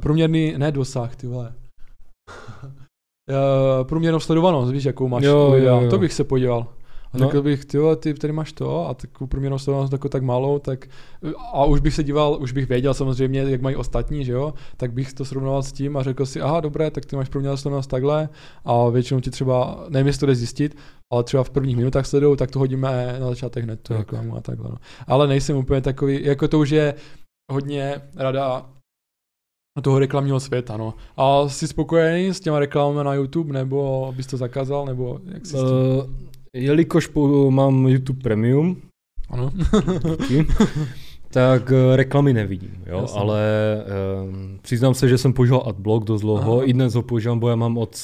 průměrný, 0.00 0.54
ne 0.56 0.72
dosah, 0.72 1.16
ty 1.16 1.26
vole. 1.26 1.54
uh, 3.28 3.86
průměrnou 3.86 4.20
sledovanost, 4.20 4.72
víš, 4.72 4.84
jakou 4.84 5.08
máš 5.08 5.24
jo, 5.24 5.54
jo, 5.56 5.80
jo. 5.80 5.90
to 5.90 5.98
bych 5.98 6.12
se 6.12 6.24
podíval. 6.24 6.66
A 7.12 7.18
no. 7.18 7.26
řekl 7.26 7.42
bych, 7.42 7.64
ty 7.64 7.78
ty 7.96 8.14
tady 8.14 8.32
máš 8.32 8.52
to 8.52 8.88
a 8.88 8.94
takovou 8.94 9.28
průměrnou 9.28 9.58
sledovanost 9.58 9.92
jako 9.92 10.08
tak 10.08 10.22
malou, 10.22 10.58
tak 10.58 10.86
a 11.52 11.64
už 11.64 11.80
bych 11.80 11.94
se 11.94 12.04
díval, 12.04 12.38
už 12.40 12.52
bych 12.52 12.68
věděl 12.68 12.94
samozřejmě, 12.94 13.40
jak 13.40 13.60
mají 13.60 13.76
ostatní, 13.76 14.24
že 14.24 14.32
jo, 14.32 14.54
tak 14.76 14.92
bych 14.92 15.12
to 15.12 15.24
srovnával 15.24 15.62
s 15.62 15.72
tím 15.72 15.96
a 15.96 16.02
řekl 16.02 16.26
si, 16.26 16.40
aha, 16.40 16.60
dobré, 16.60 16.90
tak 16.90 17.06
ty 17.06 17.16
máš 17.16 17.28
průměrnou 17.28 17.56
sledovanost 17.56 17.90
takhle 17.90 18.28
a 18.64 18.88
většinou 18.88 19.20
ti 19.20 19.30
třeba, 19.30 19.84
nevím, 19.88 20.06
jestli 20.06 20.20
to 20.20 20.26
jde 20.26 20.34
zjistit, 20.34 20.76
ale 21.12 21.24
třeba 21.24 21.44
v 21.44 21.50
prvních 21.50 21.76
minutách 21.76 22.06
sledují, 22.06 22.36
tak 22.36 22.50
to 22.50 22.58
hodíme 22.58 23.16
na 23.20 23.28
začátek 23.28 23.64
hned 23.64 23.80
tu 23.80 23.94
reklamu 23.94 24.36
a 24.36 24.40
takhle. 24.40 24.70
No. 24.70 24.76
Ale 25.06 25.26
nejsem 25.26 25.56
úplně 25.56 25.80
takový, 25.80 26.24
jako 26.24 26.48
to 26.48 26.58
už 26.58 26.70
je 26.70 26.94
hodně 27.52 28.00
rada 28.16 28.66
toho 29.82 29.98
reklamního 29.98 30.40
světa, 30.40 30.76
no. 30.76 30.94
A 31.16 31.48
jsi 31.48 31.68
spokojený 31.68 32.28
s 32.28 32.40
těma 32.40 32.58
reklamami 32.58 33.04
na 33.04 33.14
YouTube, 33.14 33.52
nebo 33.52 34.12
bys 34.16 34.26
to 34.26 34.36
zakázal, 34.36 34.86
nebo 34.86 35.20
jak 35.24 35.46
jsi 35.46 35.56
uh, 35.56 35.62
Jelikož 36.54 37.06
po, 37.06 37.50
mám 37.50 37.86
YouTube 37.86 38.22
Premium, 38.22 38.76
ano. 39.30 39.50
tak 41.30 41.70
uh, 41.70 41.96
reklamy 41.96 42.32
nevidím, 42.32 42.82
jo, 42.86 42.98
Jasně. 43.00 43.20
ale 43.20 43.40
um, 44.22 44.58
přiznám 44.62 44.94
se, 44.94 45.08
že 45.08 45.18
jsem 45.18 45.32
používal 45.32 45.62
Adblock 45.66 46.04
dost 46.04 46.20
dlouho, 46.20 46.56
Aha. 46.56 46.64
i 46.64 46.72
dnes 46.72 46.94
ho 46.94 47.02
používám, 47.02 47.38
bo 47.38 47.48
já 47.48 47.56
mám 47.56 47.78
od 47.78 47.96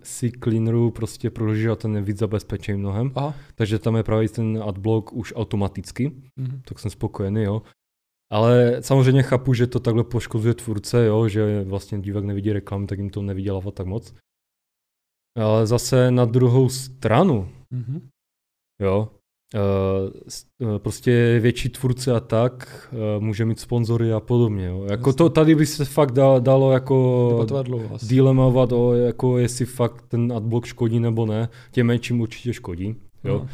CCleaneru 0.00 0.90
prostě 0.90 1.30
prohlížel 1.30 1.76
ten 1.76 2.04
víc 2.04 2.18
zabezpečení 2.18 2.78
mnohem, 2.78 3.12
Aha. 3.14 3.34
takže 3.54 3.78
tam 3.78 3.96
je 3.96 4.02
právě 4.02 4.28
ten 4.28 4.62
Adblock 4.66 5.12
už 5.12 5.32
automaticky, 5.36 6.12
mhm. 6.36 6.60
tak 6.64 6.78
jsem 6.78 6.90
spokojený, 6.90 7.42
jo. 7.42 7.62
Ale 8.32 8.82
samozřejmě 8.82 9.22
chápu, 9.22 9.54
že 9.54 9.66
to 9.66 9.80
takhle 9.80 10.04
poškozuje 10.04 10.54
tvůrce, 10.54 11.06
jo, 11.06 11.28
že 11.28 11.64
vlastně 11.64 12.00
divák 12.00 12.24
nevidí 12.24 12.52
reklamy, 12.52 12.86
tak 12.86 12.98
jim 12.98 13.10
to 13.10 13.22
nevydělává 13.22 13.70
tak 13.70 13.86
moc. 13.86 14.14
Ale 15.38 15.66
zase 15.66 16.10
na 16.10 16.24
druhou 16.24 16.68
stranu, 16.68 17.48
mm-hmm. 17.72 18.00
jo, 18.80 19.08
Uh, 19.54 20.78
prostě 20.78 21.38
větší 21.40 21.68
tvůrce 21.68 22.12
a 22.12 22.20
tak 22.20 22.88
uh, 22.92 23.24
může 23.24 23.44
mít 23.44 23.60
sponzory 23.60 24.12
a 24.12 24.20
podobně. 24.20 24.66
Jo. 24.66 24.86
Jako 24.90 25.12
to, 25.12 25.28
tady 25.28 25.54
by 25.54 25.66
se 25.66 25.84
fakt 25.84 26.12
dalo, 26.12 26.40
dalo 26.40 26.72
jako 26.72 27.46
dilemovat 28.08 28.72
o 28.72 28.94
jako 28.94 29.38
jestli 29.38 29.64
fakt 29.64 30.04
ten 30.08 30.32
adblock 30.32 30.66
škodí 30.66 31.00
nebo 31.00 31.26
ne. 31.26 31.48
Těm 31.70 31.86
menším 31.86 32.20
určitě 32.20 32.52
škodí. 32.52 32.96
Jo. 33.24 33.38
Uh. 33.38 33.48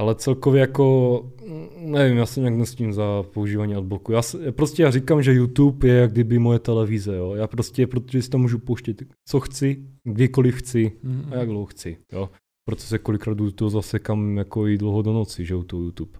Ale 0.00 0.14
celkově 0.14 0.60
jako, 0.60 1.32
nevím, 1.78 2.16
já 2.16 2.26
se 2.26 2.40
nějak 2.40 2.54
nestím 2.54 2.92
za 2.92 3.22
používání 3.22 3.74
adblocku. 3.74 4.12
Já 4.12 4.22
prostě 4.50 4.82
já 4.82 4.90
říkám, 4.90 5.22
že 5.22 5.32
YouTube 5.32 5.88
je 5.88 5.94
jak 5.94 6.12
kdyby 6.12 6.38
moje 6.38 6.58
televize, 6.58 7.16
jo. 7.16 7.34
Já 7.34 7.46
prostě, 7.46 7.86
protože 7.86 8.22
si 8.22 8.30
tam 8.30 8.40
můžu 8.40 8.58
pouštět, 8.58 9.02
co 9.28 9.40
chci, 9.40 9.86
kdykoliv 10.04 10.54
chci 10.54 10.92
mm-hmm. 11.04 11.32
a 11.32 11.36
jak 11.36 11.48
dlouho 11.48 11.66
chci, 11.66 11.96
jo. 12.12 12.30
Proto 12.68 12.82
se 12.82 12.98
kolikrát 12.98 13.34
do 13.34 13.52
toho 13.52 13.82
kam 14.02 14.36
jako 14.36 14.68
i 14.68 14.78
dlouho 14.78 15.02
do 15.02 15.12
noci, 15.12 15.44
že 15.44 15.54
to 15.66 15.76
YouTube. 15.76 16.18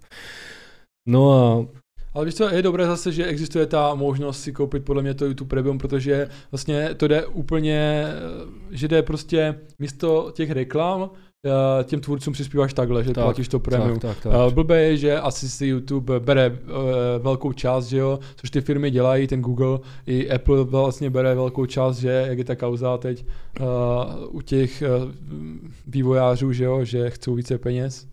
No 1.09 1.32
a 1.32 1.66
ale 2.14 2.24
víš 2.24 2.34
co, 2.34 2.48
je 2.48 2.62
dobré 2.62 2.86
zase, 2.86 3.12
že 3.12 3.26
existuje 3.26 3.66
ta 3.66 3.94
možnost 3.94 4.42
si 4.42 4.52
koupit 4.52 4.84
podle 4.84 5.02
mě 5.02 5.14
to 5.14 5.26
YouTube 5.26 5.48
Premium, 5.48 5.78
protože 5.78 6.28
vlastně 6.51 6.94
to 6.94 7.09
jde 7.09 7.26
úplně, 7.26 8.05
že 8.70 8.88
jde 8.88 9.02
prostě 9.02 9.60
místo 9.78 10.32
těch 10.34 10.51
reklam, 10.51 11.10
těm 11.84 12.00
tvůrcům 12.00 12.32
přispíváš 12.32 12.74
takhle, 12.74 13.04
že 13.04 13.12
tak, 13.12 13.24
platíš 13.24 13.48
to 13.48 13.60
premium. 13.60 13.98
Tak, 13.98 14.20
tak, 14.20 14.32
tak. 14.32 14.52
Blbé 14.52 14.82
je, 14.82 14.96
že 14.96 15.20
asi 15.20 15.48
si 15.48 15.66
YouTube 15.66 16.20
bere 16.20 16.50
uh, 16.50 16.56
velkou 17.22 17.52
část, 17.52 17.86
že 17.86 17.98
jo, 17.98 18.18
což 18.36 18.50
ty 18.50 18.60
firmy 18.60 18.90
dělají, 18.90 19.26
ten 19.26 19.40
Google 19.42 19.78
i 20.06 20.30
Apple 20.30 20.64
vlastně 20.64 21.10
bere 21.10 21.34
velkou 21.34 21.66
část, 21.66 21.96
že 21.96 22.24
jak 22.28 22.38
je 22.38 22.44
ta 22.44 22.56
kauza 22.56 22.98
teď 22.98 23.26
uh, 23.60 23.66
u 24.36 24.40
těch 24.40 24.82
uh, 24.82 25.12
vývojářů, 25.86 26.52
že 26.52 26.64
jo, 26.64 26.84
že 26.84 27.10
chcou 27.10 27.34
více 27.34 27.58
peněz 27.58 28.06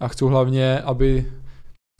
a 0.00 0.08
chcou 0.08 0.26
hlavně, 0.26 0.80
aby 0.80 1.26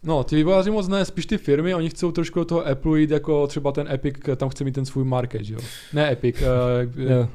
No, 0.05 0.25
ty 0.25 0.37
vývojáři 0.37 0.71
moc 0.71 0.89
ne, 0.89 1.05
spíš 1.05 1.27
ty 1.27 1.39
firmy, 1.39 1.75
oni 1.75 1.91
chcou 1.91 2.13
trošku 2.13 2.39
do 2.39 2.45
toho 2.45 2.67
Apple 2.67 3.01
jít 3.01 3.11
jako 3.11 3.47
třeba 3.47 3.73
ten 3.73 3.89
Epic, 3.93 4.15
tam 4.37 4.49
chce 4.49 4.65
mít 4.65 4.73
ten 4.73 4.85
svůj 4.85 5.05
market, 5.05 5.45
že 5.45 5.55
jo? 5.55 5.61
Ne 5.93 6.13
Epic, 6.13 6.43
uh, 6.43 7.01
Jo. 7.03 7.29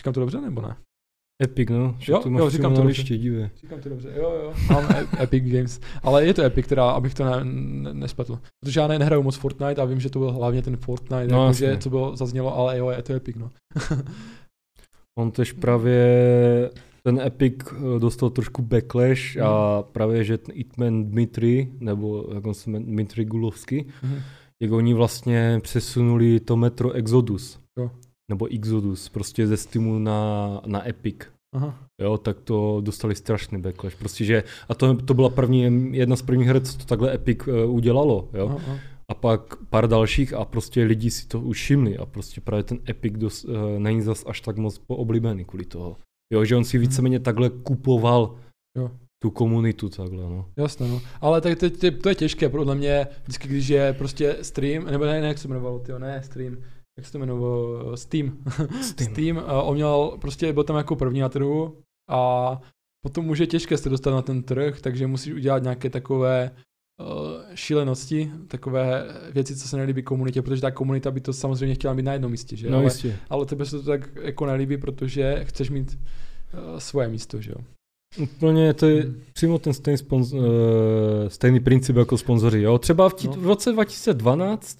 říkám 0.00 0.14
to 0.14 0.20
dobře 0.20 0.40
nebo 0.40 0.60
ne? 0.60 0.76
Epic, 1.42 1.68
no. 1.70 1.96
Že 1.98 2.12
Jo, 2.12 2.18
to 2.18 2.28
jo, 2.30 2.50
říkám 2.50 2.74
to 2.74 2.82
dobře. 2.82 3.02
liště. 3.02 3.50
Říkám 3.60 3.80
to 3.80 3.88
dobře, 3.88 4.12
jo, 4.16 4.30
jo. 4.42 4.52
Mám 4.70 4.84
E- 4.90 5.22
Epic 5.22 5.44
Games. 5.44 5.80
Ale 6.02 6.26
je 6.26 6.34
to 6.34 6.42
Epic, 6.42 6.66
teda, 6.66 6.90
abych 6.90 7.14
to 7.14 7.24
ne, 7.24 7.40
ne, 7.44 7.94
nespletl. 7.94 8.38
Protože 8.60 8.80
já 8.80 8.86
ne, 8.86 8.98
nehraju 8.98 9.22
moc 9.22 9.36
Fortnite 9.36 9.82
a 9.82 9.84
vím, 9.84 10.00
že 10.00 10.10
to 10.10 10.18
byl 10.18 10.32
hlavně 10.32 10.62
ten 10.62 10.76
Fortnite, 10.76 11.26
No, 11.28 11.46
jasně. 11.46 11.66
že 11.70 11.76
to 11.76 11.90
bylo 11.90 12.16
zaznělo, 12.16 12.56
ale 12.56 12.78
jo, 12.78 12.90
je 12.90 13.02
to 13.02 13.12
Epic, 13.12 13.36
no. 13.36 13.50
On 15.18 15.30
tež 15.30 15.52
právě 15.52 16.06
ten 17.02 17.20
Epic 17.20 17.54
eh, 17.72 17.98
dostal 17.98 18.30
trošku 18.30 18.62
backlash 18.62 19.36
a 19.36 19.82
právě, 19.82 20.24
že 20.24 20.38
ten 20.38 20.54
Itman 20.58 21.04
Dmitry, 21.10 21.72
nebo 21.80 22.24
jak 22.34 22.46
on 22.46 22.54
se 22.54 22.70
jmenuje, 22.70 22.90
Dmitry 22.92 23.24
Gulovsky, 23.24 23.86
Mhm. 24.02 24.18
jak 24.62 24.72
oni 24.72 24.94
vlastně 24.94 25.60
přesunuli 25.62 26.40
to 26.40 26.56
metro 26.56 26.92
Exodus. 26.92 27.58
Jo. 27.78 27.90
Nebo 28.32 28.54
Exodus, 28.54 29.08
prostě 29.08 29.46
ze 29.46 29.56
Steamu 29.56 29.98
na, 29.98 30.60
na 30.66 30.88
Epic. 30.88 31.16
Aha. 31.54 31.78
Jo, 32.02 32.18
tak 32.18 32.40
to 32.40 32.80
dostali 32.80 33.14
strašný 33.14 33.60
backlash. 33.60 33.94
Prostě, 33.94 34.24
že, 34.24 34.44
a 34.68 34.74
to, 34.74 34.94
to 34.96 35.14
byla 35.14 35.28
první, 35.28 35.90
jedna 35.96 36.16
z 36.16 36.22
prvních 36.22 36.48
her, 36.48 36.60
co 36.60 36.78
to 36.78 36.84
takhle 36.84 37.14
Epic 37.14 37.38
uh, 37.46 37.74
udělalo. 37.74 38.28
Jo. 38.34 38.46
Aha, 38.48 38.58
aha. 38.66 38.78
A 39.08 39.14
pak 39.14 39.56
pár 39.70 39.88
dalších 39.88 40.34
a 40.34 40.44
prostě 40.44 40.84
lidi 40.84 41.10
si 41.10 41.26
to 41.28 41.40
už 41.40 41.56
všimli 41.56 41.98
a 41.98 42.06
prostě 42.06 42.40
právě 42.40 42.62
ten 42.62 42.78
Epic 42.88 43.12
dos, 43.16 43.44
uh, 43.44 43.54
není 43.78 44.02
zas 44.02 44.24
až 44.26 44.40
tak 44.40 44.56
moc 44.56 44.78
pooblíbený 44.78 45.44
kvůli 45.44 45.64
toho. 45.64 45.96
Jo, 46.32 46.44
že 46.44 46.56
on 46.56 46.64
si 46.64 46.76
Mhm. 46.78 46.86
víceméně 46.86 47.20
takhle 47.20 47.50
kupoval 47.50 48.34
Jo. 48.78 48.90
tu 49.22 49.30
komunitu 49.30 49.88
takhle, 49.88 50.22
no. 50.22 50.48
Jasné, 50.56 50.88
no. 50.88 51.00
Ale 51.20 51.40
tak 51.40 51.58
to, 51.58 51.70
to, 51.70 51.90
to, 52.02 52.08
je 52.08 52.14
těžké, 52.14 52.48
podle 52.48 52.74
mě, 52.74 53.06
vždycky, 53.22 53.48
když 53.48 53.68
je 53.68 53.92
prostě 53.92 54.36
stream, 54.42 54.84
nebo 54.84 55.04
ne, 55.04 55.20
ne 55.20 55.28
jak 55.28 55.38
se 55.38 55.48
jmenovalo, 55.48 55.78
tyjo, 55.78 55.98
ne 55.98 56.22
stream, 56.22 56.56
jak 56.98 57.06
se 57.06 57.12
to 57.12 57.18
jmenovalo, 57.18 57.96
Steam. 57.96 58.38
Steam. 58.82 59.10
Steam, 59.12 59.36
uh, 59.36 59.42
on 59.68 59.74
měl, 59.74 60.18
prostě 60.20 60.52
byl 60.52 60.64
tam 60.64 60.76
jako 60.76 60.96
první 60.96 61.20
na 61.20 61.28
trhu 61.28 61.76
a 62.10 62.60
potom 63.06 63.28
už 63.28 63.38
je 63.38 63.46
těžké 63.46 63.76
se 63.76 63.88
dostat 63.88 64.10
na 64.10 64.22
ten 64.22 64.42
trh, 64.42 64.80
takže 64.80 65.06
musíš 65.06 65.32
udělat 65.34 65.62
nějaké 65.62 65.90
takové 65.90 66.50
uh, 67.00 67.06
šílenosti, 67.54 68.30
takové 68.48 69.04
věci, 69.32 69.56
co 69.56 69.68
se 69.68 69.76
nelíbí 69.76 70.02
komunitě, 70.02 70.42
protože 70.42 70.60
ta 70.62 70.70
komunita 70.70 71.10
by 71.10 71.20
to 71.20 71.32
samozřejmě 71.32 71.74
chtěla 71.74 71.94
mít 71.94 72.02
na 72.02 72.12
jednom 72.12 72.30
místě, 72.30 72.56
že? 72.56 72.70
No 72.70 72.76
ale, 72.76 72.86
jistě. 72.86 73.16
ale 73.30 73.46
tebe 73.46 73.66
se 73.66 73.78
to 73.78 73.84
tak 73.84 74.10
jako 74.22 74.46
nelíbí, 74.46 74.76
protože 74.76 75.44
chceš 75.44 75.70
mít 75.70 75.98
uh, 76.54 76.78
svoje 76.78 77.08
místo, 77.08 77.40
že 77.40 77.50
jo? 77.50 77.56
Úplně 78.18 78.74
to 78.74 78.86
je 78.86 79.02
Hmm. 79.02 79.20
přímo 79.32 79.58
ten 79.58 79.72
stejný, 79.74 79.98
sponz, 79.98 80.32
uh, 80.32 80.42
stejný 81.28 81.60
princip 81.60 81.96
jako 81.96 82.18
sponzoři. 82.18 82.60
Jo? 82.62 82.78
Třeba 82.78 83.08
v, 83.08 83.14
tí, 83.14 83.26
No. 83.28 83.32
v 83.32 83.46
roce 83.46 83.72
2012 83.72 84.78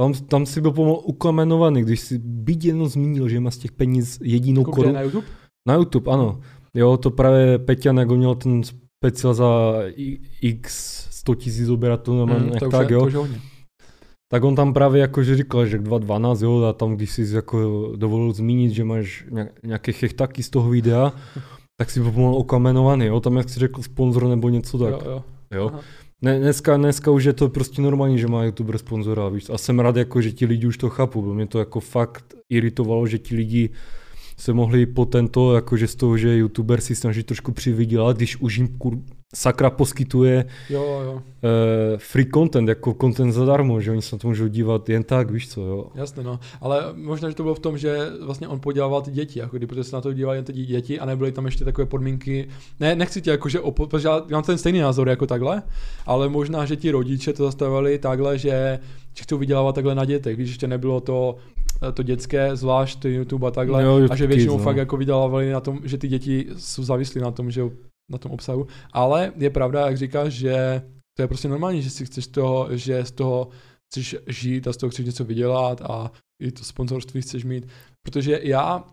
tam, 0.00 0.12
tam 0.12 0.46
si 0.46 0.60
byl 0.60 0.70
pomalu 0.72 0.96
ukamenovaný, 0.98 1.82
když 1.82 2.00
si 2.00 2.18
byť 2.18 2.64
jenom 2.64 2.88
zmínil, 2.88 3.28
že 3.28 3.40
má 3.40 3.50
z 3.50 3.58
těch 3.58 3.72
peněz 3.72 4.18
jedinou 4.22 4.62
kde 4.62 4.72
korunu. 4.72 4.94
na 4.94 5.02
YouTube? 5.02 5.26
Na 5.68 5.74
YouTube, 5.74 6.12
ano. 6.12 6.40
Jo, 6.74 6.96
to 6.96 7.10
právě 7.10 7.58
Peťan, 7.58 7.96
jak 7.98 8.08
měl 8.10 8.34
ten 8.34 8.62
speciál 9.04 9.34
za 9.34 9.74
x 10.40 10.66
100 11.10 11.34
tisíc 11.34 11.68
odběratelů, 11.68 12.26
Mm, 12.26 12.32
mm, 12.32 12.50
to, 12.58 12.66
už 12.66 12.72
tak 12.72 12.90
je, 12.90 12.94
jo. 12.94 13.10
to 13.10 13.22
už. 13.22 13.30
Tak 14.32 14.44
on 14.44 14.54
tam 14.54 14.72
právě 14.72 15.00
jakože 15.00 15.36
říkal, 15.36 15.66
že 15.66 15.78
2012, 15.78 16.40
jo, 16.40 16.62
a 16.62 16.72
tam 16.72 16.96
když 16.96 17.10
jsi 17.10 17.34
jako 17.34 17.92
dovolil 17.96 18.32
zmínit, 18.32 18.70
že 18.70 18.84
máš 18.84 19.24
nějak- 19.30 19.62
nějaké 19.62 19.92
chechtaky 19.92 20.42
z 20.42 20.50
toho 20.50 20.70
videa, 20.70 21.12
tak 21.80 21.90
si 21.90 22.00
byl 22.00 22.12
pomalu 22.12 22.36
okamenovaný, 22.36 23.06
jo, 23.06 23.20
tam 23.20 23.36
jak 23.36 23.48
jsi 23.48 23.60
řekl 23.60 23.82
sponzor 23.82 24.28
nebo 24.28 24.48
něco 24.48 24.78
tak, 24.78 24.90
Jo, 24.90 25.00
jo. 25.04 25.24
jo. 25.54 25.70
Aha. 25.72 25.80
Ne, 26.22 26.38
dneska, 26.38 26.76
dneska 26.76 27.10
už 27.10 27.24
je 27.24 27.32
to 27.32 27.48
prostě 27.48 27.82
normální, 27.82 28.18
že 28.18 28.26
má 28.26 28.44
youtuber 28.44 28.78
sponzora, 28.78 29.28
víš, 29.28 29.50
a 29.50 29.58
jsem 29.58 29.80
rád 29.80 29.96
jako, 29.96 30.22
že 30.22 30.32
ti 30.32 30.46
lidi 30.46 30.66
už 30.66 30.76
to 30.76 30.88
chápou, 30.88 31.22
bo 31.22 31.34
mě 31.34 31.46
to 31.46 31.58
jako 31.58 31.80
fakt 31.80 32.34
iritovalo, 32.48 33.06
že 33.06 33.18
ti 33.18 33.36
lidi 33.36 33.70
se 34.36 34.52
mohli 34.52 34.86
po 34.86 35.04
tento, 35.04 35.54
jakože 35.54 35.88
z 35.88 35.94
toho, 35.94 36.16
že 36.16 36.36
youtuber 36.36 36.80
si 36.80 36.94
snaží 36.94 37.22
trošku 37.22 37.52
přivydělat, 37.52 38.16
když 38.16 38.36
už 38.36 38.56
jim 38.56 38.68
kur, 38.68 38.98
sakra 39.34 39.70
poskytuje 39.70 40.44
Jo, 40.70 41.00
jo, 41.04 41.12
uh, 41.14 41.20
free 41.98 42.26
content, 42.34 42.68
jako 42.68 42.96
content 43.00 43.32
zadarmo, 43.32 43.80
že 43.80 43.90
oni 43.90 44.02
se 44.02 44.16
na 44.16 44.18
to 44.18 44.28
můžou 44.28 44.46
dívat 44.46 44.88
jen 44.88 45.04
tak, 45.04 45.30
víš 45.30 45.48
co, 45.48 45.60
jo. 45.60 45.86
jasně 45.94 46.22
no. 46.22 46.40
Ale 46.60 46.84
možná, 46.94 47.28
že 47.28 47.34
to 47.34 47.42
bylo 47.42 47.54
v 47.54 47.58
tom, 47.58 47.78
že 47.78 47.98
vlastně 48.22 48.48
on 48.48 48.60
podělával 48.60 49.02
ty 49.02 49.10
děti, 49.10 49.38
jako 49.38 49.56
kdy, 49.56 49.66
protože 49.66 49.84
se 49.84 49.96
na 49.96 50.02
to 50.02 50.12
dívali 50.12 50.38
jen 50.38 50.44
ty 50.44 50.52
děti 50.52 51.00
a 51.00 51.06
nebyly 51.06 51.32
tam 51.32 51.46
ještě 51.46 51.64
takové 51.64 51.86
podmínky. 51.86 52.48
Ne, 52.80 52.94
nechci 52.94 53.22
tě 53.22 53.30
jakože, 53.30 53.60
opo- 53.60 53.86
protože 53.86 54.08
já 54.08 54.22
mám 54.30 54.42
ten 54.42 54.58
stejný 54.58 54.78
názor 54.78 55.08
jako 55.08 55.26
takhle, 55.26 55.62
ale 56.06 56.28
možná, 56.28 56.64
že 56.64 56.76
ti 56.76 56.90
rodiče 56.90 57.32
to 57.32 57.44
zastavili 57.44 57.98
takhle, 57.98 58.38
že 58.38 58.78
že 59.14 59.22
chcou 59.22 59.38
vydělávat 59.38 59.74
takhle 59.74 59.94
na 59.94 60.04
dětech, 60.04 60.36
když 60.36 60.48
ještě 60.48 60.66
nebylo 60.66 61.00
to, 61.00 61.36
to 61.94 62.02
dětské, 62.02 62.56
zvlášť 62.56 63.04
YouTube 63.04 63.48
a 63.48 63.50
takhle, 63.50 63.82
Jo, 63.82 64.00
a 64.10 64.16
že 64.16 64.26
většinou 64.26 64.58
no. 64.58 64.64
fakt 64.64 64.76
jako 64.76 64.96
vydělávali 64.96 65.52
na 65.52 65.60
tom, 65.60 65.78
že 65.84 65.98
ty 65.98 66.08
děti 66.08 66.46
jsou 66.56 66.82
závislí 66.82 67.20
na 67.20 67.30
tom, 67.30 67.50
že 67.50 67.62
na 68.10 68.18
tom 68.18 68.32
obsahu. 68.32 68.66
Ale 68.92 69.32
je 69.36 69.50
pravda, 69.50 69.86
jak 69.86 69.96
říkáš, 69.96 70.32
že 70.32 70.82
to 71.16 71.22
je 71.22 71.28
prostě 71.28 71.48
normální, 71.48 71.82
že 71.82 71.90
si 71.90 72.06
chceš 72.06 72.26
toho, 72.26 72.76
že 72.76 73.04
z 73.04 73.10
toho 73.10 73.48
chceš 73.90 74.16
žít 74.26 74.68
a 74.68 74.72
z 74.72 74.76
toho 74.76 74.90
chceš 74.90 75.06
něco 75.06 75.24
vydělat 75.24 75.82
a 75.82 76.12
i 76.42 76.52
to 76.52 76.64
sponzorství 76.64 77.22
chceš 77.22 77.44
mít. 77.44 77.68
Protože 78.06 78.40
já, 78.42 78.84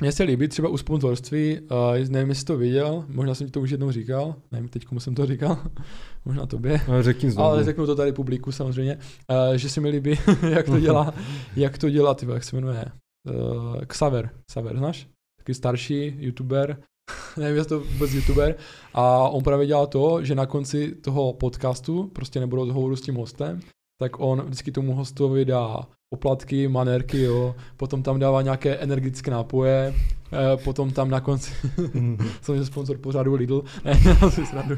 mně 0.00 0.12
se 0.12 0.22
líbí 0.22 0.48
třeba 0.48 0.68
u 0.68 0.76
sponzorství, 0.76 1.60
uh, 1.60 2.08
nevím, 2.08 2.28
jestli 2.28 2.44
to 2.44 2.56
viděl, 2.56 3.04
možná 3.08 3.34
jsem 3.34 3.46
ti 3.46 3.50
to 3.50 3.60
už 3.60 3.70
jednou 3.70 3.90
říkal, 3.90 4.34
nevím 4.52 4.68
teď, 4.68 4.84
komu 4.84 5.00
jsem 5.00 5.14
to 5.14 5.26
říkal, 5.26 5.58
možná 6.24 6.46
tobě. 6.46 6.80
No, 6.88 7.02
řekni 7.02 7.30
znovu. 7.30 7.48
Ale 7.48 7.64
řeknu 7.64 7.86
to 7.86 7.96
tady 7.96 8.12
publiku 8.12 8.52
samozřejmě, 8.52 8.96
uh, 8.96 9.54
že 9.56 9.68
se 9.68 9.80
mi 9.80 9.88
líbí, 9.88 10.18
jak 10.50 10.66
to 10.66 10.80
dělá, 10.80 11.14
jak 11.56 11.78
to 11.78 11.90
dělá, 11.90 12.14
ty 12.14 12.26
vole, 12.26 12.36
jak 12.36 12.44
se 12.44 12.56
jmenuje, 12.56 12.84
uh, 13.30 13.80
Xaver, 13.84 14.30
Xaver, 14.46 14.78
znáš? 14.78 15.08
Taky 15.38 15.54
starší 15.54 16.16
youtuber, 16.18 16.82
nevím, 17.36 17.56
jestli 17.56 17.68
to 17.68 17.80
vůbec 17.80 18.12
youtuber, 18.12 18.54
a 18.94 19.28
on 19.28 19.42
právě 19.42 19.66
dělá 19.66 19.86
to, 19.86 20.24
že 20.24 20.34
na 20.34 20.46
konci 20.46 20.94
toho 20.94 21.32
podcastu, 21.32 22.10
prostě 22.12 22.40
nebo 22.40 22.56
rozhovoru 22.56 22.96
s 22.96 23.00
tím 23.00 23.14
hostem, 23.14 23.60
tak 24.00 24.20
on 24.20 24.40
vždycky 24.40 24.72
tomu 24.72 24.94
hostovi 24.94 25.44
dá 25.44 25.86
poplatky, 26.10 26.68
manérky, 26.68 27.22
jo, 27.22 27.54
potom 27.76 28.02
tam 28.02 28.18
dává 28.18 28.42
nějaké 28.42 28.76
energické 28.76 29.30
nápoje, 29.30 29.94
eh, 30.32 30.56
potom 30.64 30.90
tam 30.90 31.10
na 31.10 31.20
konci, 31.20 31.52
jsem 32.42 32.64
sponsor 32.64 32.98
pořádu 32.98 33.34
Lidl, 33.34 33.64
ne, 33.84 34.00
dělám 34.02 34.30
si 34.30 34.46
srandu, 34.46 34.76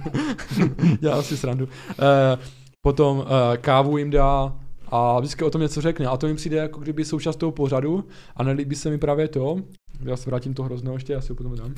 dělám 1.00 1.22
si 1.22 1.36
srandu. 1.36 1.68
Eh, 1.90 2.38
potom 2.80 3.24
eh, 3.26 3.56
kávu 3.56 3.98
jim 3.98 4.10
dá 4.10 4.56
a 4.90 5.20
vždycky 5.20 5.44
o 5.44 5.50
tom 5.50 5.60
něco 5.60 5.80
řekne. 5.80 6.06
A 6.06 6.16
to 6.16 6.26
jim 6.26 6.36
přijde 6.36 6.56
jako 6.56 6.80
kdyby 6.80 7.04
součást 7.04 7.36
toho 7.36 7.52
pořadu 7.52 8.04
a 8.36 8.42
nelíbí 8.42 8.76
se 8.76 8.90
mi 8.90 8.98
právě 8.98 9.28
to, 9.28 9.56
já 10.04 10.16
se 10.16 10.30
vrátím 10.30 10.54
to 10.54 10.62
hrozného 10.62 10.96
ještě, 10.96 11.12
já 11.12 11.20
si 11.20 11.28
ho 11.28 11.36
potom 11.36 11.56
dám. 11.56 11.74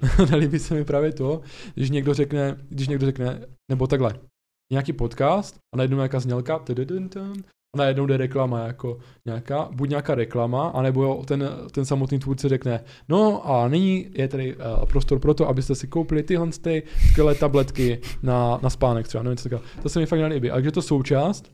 nelíbí 0.30 0.58
se 0.58 0.74
mi 0.74 0.84
právě 0.84 1.12
to, 1.12 1.40
když 1.74 1.90
někdo 1.90 2.14
řekne, 2.14 2.56
když 2.68 2.88
někdo 2.88 3.06
řekne, 3.06 3.40
nebo 3.70 3.86
takhle, 3.86 4.14
nějaký 4.72 4.92
podcast 4.92 5.58
a 5.74 5.76
najednou 5.76 5.96
nějaká 5.96 6.20
znělka, 6.20 6.60
a 7.74 7.78
najednou 7.78 8.06
jde 8.06 8.16
reklama 8.16 8.66
jako 8.66 8.98
nějaká, 9.26 9.68
buď 9.72 9.88
nějaká 9.88 10.14
reklama, 10.14 10.68
anebo 10.68 11.24
ten, 11.24 11.50
ten 11.72 11.84
samotný 11.84 12.18
tvůrce 12.18 12.48
řekne, 12.48 12.84
no 13.08 13.50
a 13.50 13.68
nyní 13.68 14.10
je 14.14 14.28
tady 14.28 14.56
uh, 14.56 14.62
prostor 14.84 15.18
pro 15.18 15.34
to, 15.34 15.48
abyste 15.48 15.74
si 15.74 15.86
koupili 15.86 16.22
tyhle 16.22 16.48
ty 16.60 16.82
skvělé 17.10 17.34
tabletky 17.34 18.00
na, 18.22 18.58
na 18.62 18.70
spánek 18.70 19.08
třeba, 19.08 19.22
nevím, 19.22 19.36
co. 19.36 19.48
To 19.82 19.88
se 19.88 20.00
mi 20.00 20.06
fakt 20.06 20.20
nelíbí. 20.20 20.50
A 20.50 20.56
když 20.56 20.66
je 20.66 20.72
to 20.72 20.82
součást, 20.82 21.52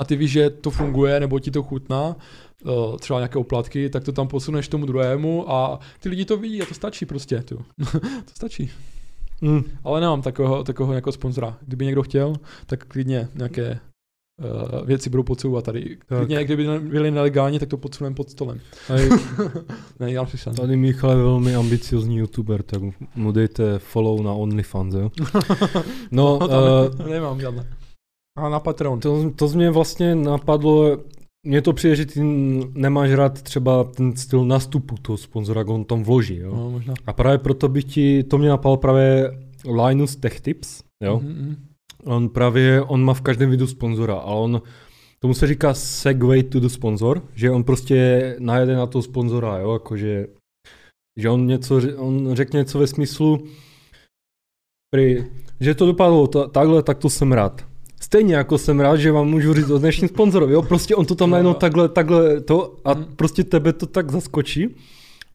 a 0.00 0.04
ty 0.04 0.16
víš, 0.16 0.30
že 0.30 0.50
to 0.50 0.70
funguje, 0.70 1.20
nebo 1.20 1.38
ti 1.38 1.50
to 1.50 1.62
chutná, 1.62 2.16
uh, 2.64 2.96
třeba 2.96 3.18
nějaké 3.18 3.38
oplatky, 3.38 3.90
tak 3.90 4.04
to 4.04 4.12
tam 4.12 4.28
posuneš 4.28 4.68
tomu 4.68 4.86
druhému 4.86 5.52
a 5.52 5.80
ty 6.00 6.08
lidi 6.08 6.24
to 6.24 6.36
vidí 6.36 6.62
a 6.62 6.66
to 6.66 6.74
stačí 6.74 7.06
prostě. 7.06 7.42
Tu. 7.42 7.56
to 8.24 8.32
stačí. 8.34 8.70
Mm. 9.40 9.62
Ale 9.84 10.00
nemám 10.00 10.22
takového, 10.22 10.64
takového 10.64 10.94
jako 10.94 11.12
sponzora. 11.12 11.58
Kdyby 11.66 11.84
někdo 11.84 12.02
chtěl, 12.02 12.34
tak 12.66 12.84
klidně 12.84 13.28
nějaké 13.34 13.80
uh, 14.38 14.86
věci 14.86 15.10
budou 15.10 15.22
podsouvat 15.22 15.64
tady. 15.64 15.96
Klidně, 16.06 16.44
kdyby 16.44 16.80
byly 16.80 17.10
nelegální, 17.10 17.58
tak 17.58 17.68
to 17.68 17.76
podsuneme 17.76 18.16
pod 18.16 18.30
stolem. 18.30 18.60
Tady, 18.88 19.08
ne, 20.00 20.12
já 20.12 20.26
si 20.26 20.50
tady 20.50 20.76
Michal 20.76 21.10
je 21.10 21.16
velmi 21.16 21.54
ambiciozní 21.54 22.16
youtuber, 22.16 22.62
tak 22.62 22.82
mu 23.14 23.32
dejte 23.32 23.78
follow 23.78 24.22
na 24.22 24.32
OnlyFans, 24.32 24.94
jo. 24.94 25.10
No, 26.10 26.38
No, 26.40 26.48
uh, 27.00 27.08
nemám 27.08 27.40
žádné. 27.40 27.77
A 28.38 28.48
na 28.48 28.60
Patreon. 28.60 29.00
to, 29.00 29.30
to 29.30 29.48
z 29.48 29.54
mě 29.54 29.70
vlastně 29.70 30.14
napadlo, 30.14 30.98
mně 31.46 31.62
to 31.62 31.72
přijde, 31.72 31.96
že 31.96 32.06
ty 32.06 32.20
nemáš 32.72 33.12
rád 33.12 33.42
třeba 33.42 33.84
ten 33.84 34.16
styl 34.16 34.44
nastupu 34.44 34.94
toho 35.02 35.16
sponzora, 35.16 35.60
jak 35.60 35.68
on 35.68 35.84
tam 35.84 36.02
vloží, 36.02 36.36
jo. 36.36 36.56
No, 36.56 36.70
možná. 36.70 36.94
A 37.06 37.12
právě 37.12 37.38
proto 37.38 37.68
bych 37.68 37.84
ti, 37.84 38.22
to 38.22 38.38
mě 38.38 38.48
napadlo 38.48 38.76
právě 38.76 39.30
Linus 39.86 40.16
Tech 40.16 40.40
Tips, 40.40 40.82
jo. 41.04 41.20
Mhm, 41.22 41.32
mhm. 41.32 41.56
On 42.04 42.28
právě, 42.28 42.82
on 42.82 43.04
má 43.04 43.14
v 43.14 43.20
každém 43.20 43.50
videu 43.50 43.66
sponzora, 43.66 44.14
ale 44.14 44.40
on, 44.40 44.62
tomu 45.18 45.34
se 45.34 45.46
říká 45.46 45.74
segway 45.74 46.42
to 46.42 46.60
the 46.60 46.68
sponsor, 46.68 47.22
že 47.34 47.50
on 47.50 47.64
prostě 47.64 48.36
najede 48.38 48.76
na 48.76 48.86
toho 48.86 49.02
sponzora, 49.02 49.58
jo, 49.58 49.72
jakože, 49.72 50.26
že 51.20 51.30
on 51.30 51.46
něco, 51.46 51.80
on 51.96 52.34
řekne 52.34 52.58
něco 52.58 52.78
ve 52.78 52.86
smyslu, 52.86 53.44
že 55.60 55.74
to 55.74 55.86
dopadlo 55.86 56.26
ta, 56.26 56.46
takhle, 56.48 56.82
tak 56.82 56.98
to 56.98 57.10
jsem 57.10 57.32
rád. 57.32 57.64
Stejně 58.02 58.34
jako 58.34 58.58
jsem 58.58 58.80
rád, 58.80 58.96
že 58.96 59.12
vám 59.12 59.28
můžu 59.28 59.54
říct 59.54 59.70
o 59.70 59.78
dnešním 59.78 60.08
sponzorovi, 60.08 60.52
jo, 60.52 60.62
prostě 60.62 60.94
on 60.96 61.06
to 61.06 61.14
tam 61.14 61.30
najednou 61.30 61.54
takhle, 61.54 61.88
takhle 61.88 62.40
to 62.40 62.76
a 62.84 62.94
Mhm. 62.94 63.16
prostě 63.16 63.44
tebe 63.44 63.72
to 63.72 63.86
tak 63.86 64.10
zaskočí. 64.12 64.76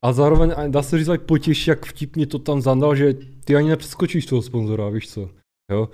A 0.05 0.13
zároveň 0.13 0.53
dá 0.67 0.81
se 0.83 0.97
říct, 0.97 1.07
jak 1.07 1.21
potěší, 1.21 1.69
jak 1.69 1.85
vtipně 1.85 2.27
to 2.27 2.39
tam 2.39 2.61
zandal, 2.61 2.95
že 2.95 3.13
ty 3.45 3.55
ani 3.55 3.69
nepřeskočíš 3.69 4.25
toho 4.25 4.41
sponzora, 4.41 4.89
víš 4.89 5.09
co. 5.13 5.29
Jo? 5.71 5.89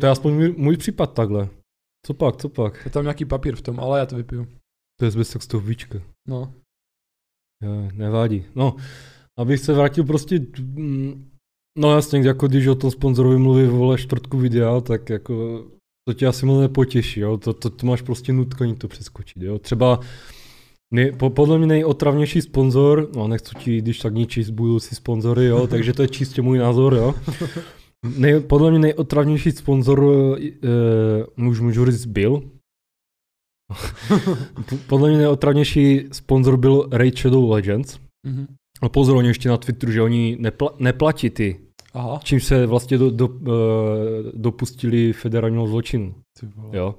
To 0.00 0.06
je 0.06 0.10
aspoň 0.12 0.32
můj, 0.34 0.54
můj 0.58 0.76
případ 0.76 1.12
takhle. 1.14 1.48
Co 2.06 2.14
pak, 2.14 2.36
co 2.36 2.48
pak? 2.48 2.82
Je 2.84 2.90
tam 2.90 3.04
nějaký 3.04 3.24
papír 3.24 3.56
v 3.56 3.62
tom, 3.62 3.80
ale 3.80 3.98
já 3.98 4.06
to 4.06 4.16
vypiju. 4.16 4.46
To 4.98 5.04
je 5.04 5.10
zbytek 5.10 5.42
z 5.42 5.46
toho 5.46 5.60
víčka. 5.60 5.98
No. 6.28 6.54
Jo, 7.62 7.88
nevadí. 7.94 8.44
No, 8.54 8.76
abych 9.38 9.60
se 9.60 9.72
vrátil 9.72 10.04
prostě, 10.04 10.40
mm, 10.60 11.30
no 11.78 11.94
jasně, 11.94 12.20
jako 12.20 12.48
když 12.48 12.66
o 12.66 12.74
tom 12.74 12.90
sponzorovi 12.90 13.38
mluví 13.38 13.66
vole 13.66 13.98
čtvrtku 13.98 14.38
videa, 14.38 14.80
tak 14.80 15.10
jako 15.10 15.64
to 16.08 16.14
tě 16.14 16.26
asi 16.26 16.46
moc 16.46 16.60
nepotěší, 16.60 17.20
jo, 17.20 17.36
to, 17.36 17.52
to, 17.52 17.70
to 17.70 17.86
máš 17.86 18.02
prostě 18.02 18.32
nutkání 18.32 18.76
to 18.76 18.88
přeskočit, 18.88 19.42
jo, 19.42 19.58
třeba 19.58 20.00
nej, 20.94 21.12
po, 21.12 21.30
podle 21.30 21.58
mě 21.58 21.66
nejotravnější 21.66 22.42
sponzor, 22.42 23.08
no 23.16 23.28
nechci 23.28 23.54
ti 23.58 23.80
když 23.80 23.98
tak 23.98 24.14
ničit 24.14 24.50
budoucí 24.50 24.94
sponzory, 24.94 25.44
jo, 25.44 25.66
takže 25.70 25.92
to 25.92 26.02
je 26.02 26.08
čistě 26.08 26.42
můj 26.42 26.58
názor, 26.58 26.94
jo. 26.94 27.14
Nej, 28.18 28.40
podle 28.40 28.70
mě 28.70 28.78
nejotravnější 28.78 29.50
sponzor, 29.50 30.04
e, 30.38 31.48
už 31.48 31.60
můžu 31.60 31.86
říct, 31.86 32.06
byl, 32.06 32.42
podle 34.86 35.08
mě 35.08 35.18
nejotravnější 35.18 36.08
sponzor 36.12 36.56
byl 36.56 36.88
Raid 36.92 37.18
Shadow 37.18 37.50
Legends. 37.50 37.98
Mhm. 38.26 38.46
No 38.82 38.88
pozor, 38.88 39.16
oni 39.16 39.28
ještě 39.28 39.48
na 39.48 39.56
Twitteru, 39.56 39.92
že 39.92 40.02
oni 40.02 40.36
nepla- 40.40 40.74
neplatí 40.78 41.30
ty, 41.30 41.60
Aha. 41.94 42.20
čím 42.24 42.40
se 42.40 42.66
vlastně 42.66 42.98
do, 42.98 43.10
do, 43.10 43.26
uh, 43.28 43.34
dopustili 44.34 45.12
federálního 45.12 45.66
zločinu, 45.66 46.14
jo. 46.72 46.94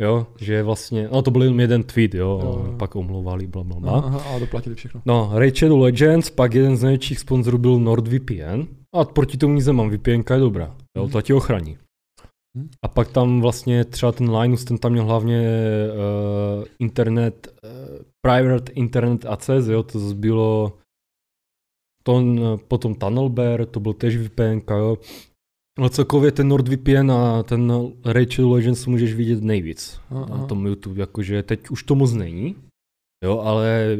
Jo, 0.00 0.26
že 0.40 0.62
vlastně, 0.62 1.08
no 1.12 1.22
to 1.22 1.30
byl 1.30 1.42
jen 1.42 1.60
jeden 1.60 1.82
tweet, 1.82 2.14
jo, 2.14 2.40
Jo, 2.44 2.62
jo. 2.66 2.74
pak 2.78 2.96
omlouvali, 2.96 3.46
bla, 3.46 3.64
bla, 3.64 3.76
Aha, 3.76 4.00
bla. 4.00 4.18
aha, 4.18 4.34
a 4.36 4.38
doplatili 4.38 4.74
všechno. 4.76 5.00
No, 5.06 5.30
Raid 5.34 5.56
Shadow 5.56 5.80
Legends, 5.80 6.30
pak 6.30 6.54
jeden 6.54 6.76
z 6.76 6.82
největších 6.82 7.18
sponzorů 7.18 7.58
byl 7.58 7.78
NordVPN. 7.78 8.62
A 8.94 9.04
proti 9.04 9.36
tomu 9.38 9.54
nic 9.54 9.66
nemám, 9.66 9.90
VPN 9.90 10.22
je 10.34 10.40
dobrá, 10.40 10.74
jo, 10.96 11.02
Mhm. 11.02 11.12
to 11.12 11.22
tě 11.22 11.34
ochrání. 11.34 11.76
Mhm. 12.56 12.68
A 12.82 12.88
pak 12.88 13.12
tam 13.12 13.40
vlastně 13.40 13.84
třeba 13.84 14.12
ten 14.12 14.36
Linus, 14.36 14.64
ten 14.64 14.78
tam 14.78 14.92
měl 14.92 15.04
hlavně 15.04 15.48
uh, 16.58 16.64
internet, 16.78 17.48
uh, 17.64 17.98
private 18.26 18.72
internet 18.72 19.26
access, 19.26 19.66
jo, 19.66 19.82
to 19.82 19.98
bylo 19.98 20.78
to, 22.02 22.22
potom 22.68 22.94
Tunnelbear, 22.94 23.66
to 23.66 23.80
byl 23.80 23.92
tež 23.92 24.16
VPN, 24.16 24.60
jo. 24.70 24.98
Ale 25.78 25.90
celkově 25.90 26.32
ten 26.32 26.48
NordVPN 26.48 27.10
a 27.10 27.42
ten 27.42 27.72
Shadow 28.32 28.52
Legends 28.52 28.86
můžeš 28.86 29.14
vidět 29.14 29.42
nejvíc 29.42 30.00
Aha, 30.10 30.26
na 30.26 30.46
tom 30.46 30.66
YouTube, 30.66 31.00
jakože 31.00 31.42
teď 31.42 31.70
už 31.70 31.82
to 31.82 31.94
moc 31.94 32.12
není, 32.12 32.56
jo, 33.24 33.38
ale 33.38 33.96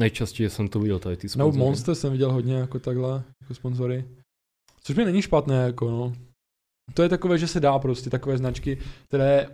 nejčastěji 0.00 0.50
jsem 0.50 0.68
to 0.68 0.80
viděl 0.80 0.98
tady 0.98 1.16
ty 1.16 1.26
No, 1.26 1.30
sponzory. 1.30 1.58
Monster 1.58 1.94
jsem 1.94 2.12
viděl 2.12 2.32
hodně 2.32 2.54
jako 2.54 2.78
takhle, 2.78 3.24
jako 3.40 3.54
sponzory. 3.54 4.04
Což 4.82 4.96
mi 4.96 5.04
není 5.04 5.22
špatné, 5.22 5.56
jako 5.56 5.90
no. 5.90 6.12
To 6.94 7.02
je 7.02 7.08
takové, 7.08 7.38
že 7.38 7.46
se 7.46 7.60
dá 7.60 7.78
prostě 7.78 8.10
takové 8.10 8.38
značky, 8.38 8.78
které 9.08 9.46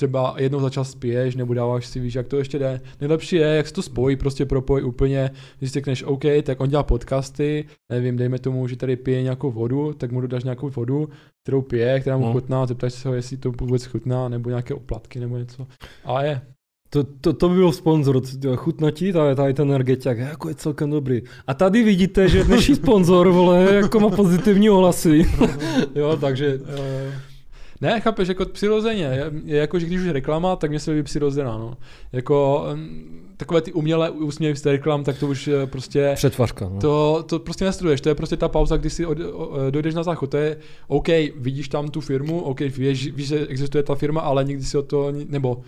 třeba 0.00 0.34
jednou 0.38 0.60
za 0.60 0.70
čas 0.70 0.94
piješ, 0.94 1.34
nebo 1.36 1.54
dáváš 1.54 1.86
si, 1.86 2.00
víš, 2.00 2.14
jak 2.14 2.28
to 2.28 2.38
ještě 2.38 2.58
jde. 2.58 2.80
Nejlepší 3.00 3.36
je, 3.36 3.46
jak 3.46 3.68
se 3.68 3.74
to 3.74 3.82
spojí, 3.82 4.16
prostě 4.16 4.46
propoj 4.46 4.84
úplně, 4.84 5.30
když 5.58 5.70
si 5.70 5.74
řekneš 5.74 6.02
OK, 6.02 6.22
tak 6.42 6.60
on 6.60 6.68
dělá 6.68 6.82
podcasty, 6.82 7.64
nevím, 7.92 8.16
dejme 8.16 8.38
tomu, 8.38 8.68
že 8.68 8.76
tady 8.76 8.96
pije 8.96 9.22
nějakou 9.22 9.50
vodu, 9.50 9.92
tak 9.92 10.12
mu 10.12 10.20
dodáš 10.20 10.44
nějakou 10.44 10.68
vodu, 10.68 11.08
kterou 11.44 11.62
pije, 11.62 12.00
která 12.00 12.16
mu 12.16 12.26
No. 12.26 12.32
chutná, 12.32 12.66
zeptáš 12.66 12.92
se 12.92 13.08
ho, 13.08 13.14
jestli 13.14 13.36
to 13.36 13.52
vůbec 13.60 13.84
chutná, 13.84 14.28
nebo 14.28 14.48
nějaké 14.48 14.74
oplatky, 14.74 15.20
nebo 15.20 15.38
něco. 15.38 15.66
A 16.04 16.22
je. 16.22 16.40
To, 16.90 17.04
to, 17.20 17.32
to 17.32 17.48
by 17.48 17.54
byl 17.54 17.72
sponzor, 17.72 18.20
ti, 18.92 19.12
tady, 19.12 19.34
tady 19.34 19.54
ten 19.54 19.68
energetiak, 19.68 20.18
jako 20.18 20.48
je 20.48 20.54
celkem 20.54 20.90
dobrý. 20.90 21.22
A 21.46 21.54
tady 21.54 21.82
vidíte, 21.82 22.28
že 22.28 22.44
dnešní 22.44 22.74
sponzor, 22.82 23.28
vole, 23.28 23.74
jako 23.74 24.00
má 24.00 24.08
pozitivní 24.08 24.70
ohlasy. 24.70 25.26
jo, 25.94 26.16
takže 26.20 26.60
Eh, 26.68 27.28
Ne, 27.80 28.00
chápeš, 28.00 28.28
jako 28.28 28.44
přirozeně. 28.46 29.04
Je, 29.44 29.58
jako, 29.58 29.78
že 29.78 29.86
když 29.86 30.00
už 30.00 30.08
reklama, 30.08 30.56
tak 30.56 30.70
mě 30.70 30.80
se 30.80 30.90
líbí 30.90 31.02
přirozená, 31.02 31.58
no. 31.58 31.76
Jako 32.12 32.66
takové 33.36 33.60
ty 33.60 33.72
umělé 33.72 34.10
úsměvy 34.10 34.56
z 34.56 34.62
té 34.62 34.70
reklam, 34.70 35.04
tak 35.04 35.18
to 35.18 35.26
už 35.26 35.48
eh, 35.48 35.66
prostě... 35.66 36.12
přetvařka. 36.14 36.68
No. 36.68 36.80
To, 36.80 37.24
to 37.28 37.38
prostě 37.38 37.64
nestuduješ, 37.64 38.00
to 38.00 38.08
je 38.08 38.14
prostě 38.14 38.36
ta 38.36 38.48
pauza, 38.48 38.76
kdy 38.76 38.90
si 38.90 39.06
od, 39.06 39.18
o, 39.32 39.70
dojdeš 39.70 39.94
na 39.94 40.02
záchod. 40.02 40.30
To 40.30 40.36
je 40.36 40.56
OK, 40.88 41.08
vidíš 41.36 41.68
tam 41.68 41.88
tu 41.88 42.00
firmu, 42.00 42.40
OK, 42.40 42.60
víš, 42.60 43.12
víš, 43.12 43.28
že 43.28 43.46
existuje 43.46 43.82
ta 43.82 43.94
firma, 43.94 44.20
ale 44.20 44.44
nikdy 44.44 44.64
si 44.64 44.78
o 44.78 44.82
to, 44.82 45.12
nebo 45.28 45.62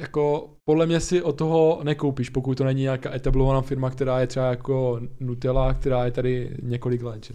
jako 0.00 0.50
podle 0.64 0.86
mě 0.86 1.00
si 1.00 1.22
od 1.22 1.32
toho 1.32 1.80
nekoupíš, 1.82 2.30
pokud 2.30 2.58
to 2.58 2.64
není 2.64 2.82
nějaká 2.82 3.14
etablovaná 3.14 3.60
firma, 3.60 3.90
která 3.90 4.20
je 4.20 4.26
třeba 4.26 4.50
jako 4.50 5.00
Nutella, 5.20 5.74
která 5.74 6.04
je 6.04 6.10
tady 6.10 6.50
několik 6.62 7.02
let. 7.02 7.24
Že? 7.24 7.34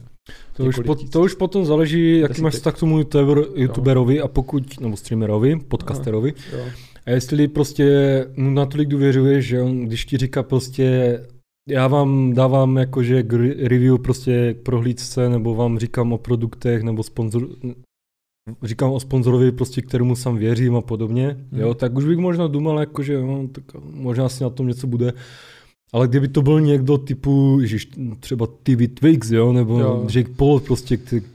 To 0.53 0.63
už, 0.63 0.67
několik 0.67 0.87
po, 0.87 0.95
tisíc. 0.95 1.11
to 1.11 1.21
už 1.21 1.33
potom 1.33 1.65
záleží, 1.65 2.19
jaký 2.19 2.41
máš 2.41 2.53
vztah 2.53 2.75
k 2.75 2.79
tomu 2.79 2.97
youtuber, 2.97 3.45
youtuberovi 3.55 4.21
a 4.21 4.27
pokud, 4.27 4.79
nebo 4.79 4.97
streamerovi, 4.97 5.59
podcasterovi. 5.59 6.33
Jo. 6.53 6.65
A 7.05 7.09
jestli 7.09 7.47
prostě 7.47 8.25
mu 8.35 8.51
natolik 8.51 8.89
důvěřuješ, 8.89 9.45
že 9.45 9.61
on, 9.61 9.85
když 9.85 10.05
ti 10.05 10.17
říká 10.17 10.43
prostě, 10.43 11.19
já 11.69 11.87
vám 11.87 12.33
dávám 12.33 12.77
jakože 12.77 13.23
review 13.63 13.97
prostě 13.97 14.53
k 14.53 14.63
prohlídce, 14.63 15.29
nebo 15.29 15.55
vám 15.55 15.79
říkám 15.79 16.13
o 16.13 16.17
produktech, 16.17 16.83
nebo 16.83 17.03
sponzor, 17.03 17.47
říkám 18.63 18.91
o 18.91 18.99
sponzorovi 18.99 19.51
prostě, 19.51 19.81
kterému 19.81 20.15
sám 20.15 20.37
věřím 20.37 20.75
a 20.75 20.81
podobně, 20.81 21.37
Mhm. 21.51 21.61
jo, 21.61 21.73
tak 21.73 21.95
už 21.97 22.05
bych 22.05 22.17
možná 22.17 22.47
dumal, 22.47 22.79
jakože 22.79 23.21
no, 23.21 23.47
tak 23.47 23.63
možná 23.93 24.29
si 24.29 24.43
na 24.43 24.49
tom 24.49 24.67
něco 24.67 24.87
bude. 24.87 25.13
Ale 25.93 26.07
kdyby 26.07 26.27
to 26.27 26.41
byl 26.41 26.61
někdo 26.61 26.97
typu, 26.97 27.57
ježiš, 27.61 27.89
třeba 28.19 28.47
TV 28.47 28.87
Twix, 28.93 29.31
jo, 29.31 29.53
nebo 29.53 29.79
Jo. 29.79 30.07
Jake 30.15 30.33
Paul, 30.35 30.59
prostě, 30.59 30.97
který, 30.97 31.25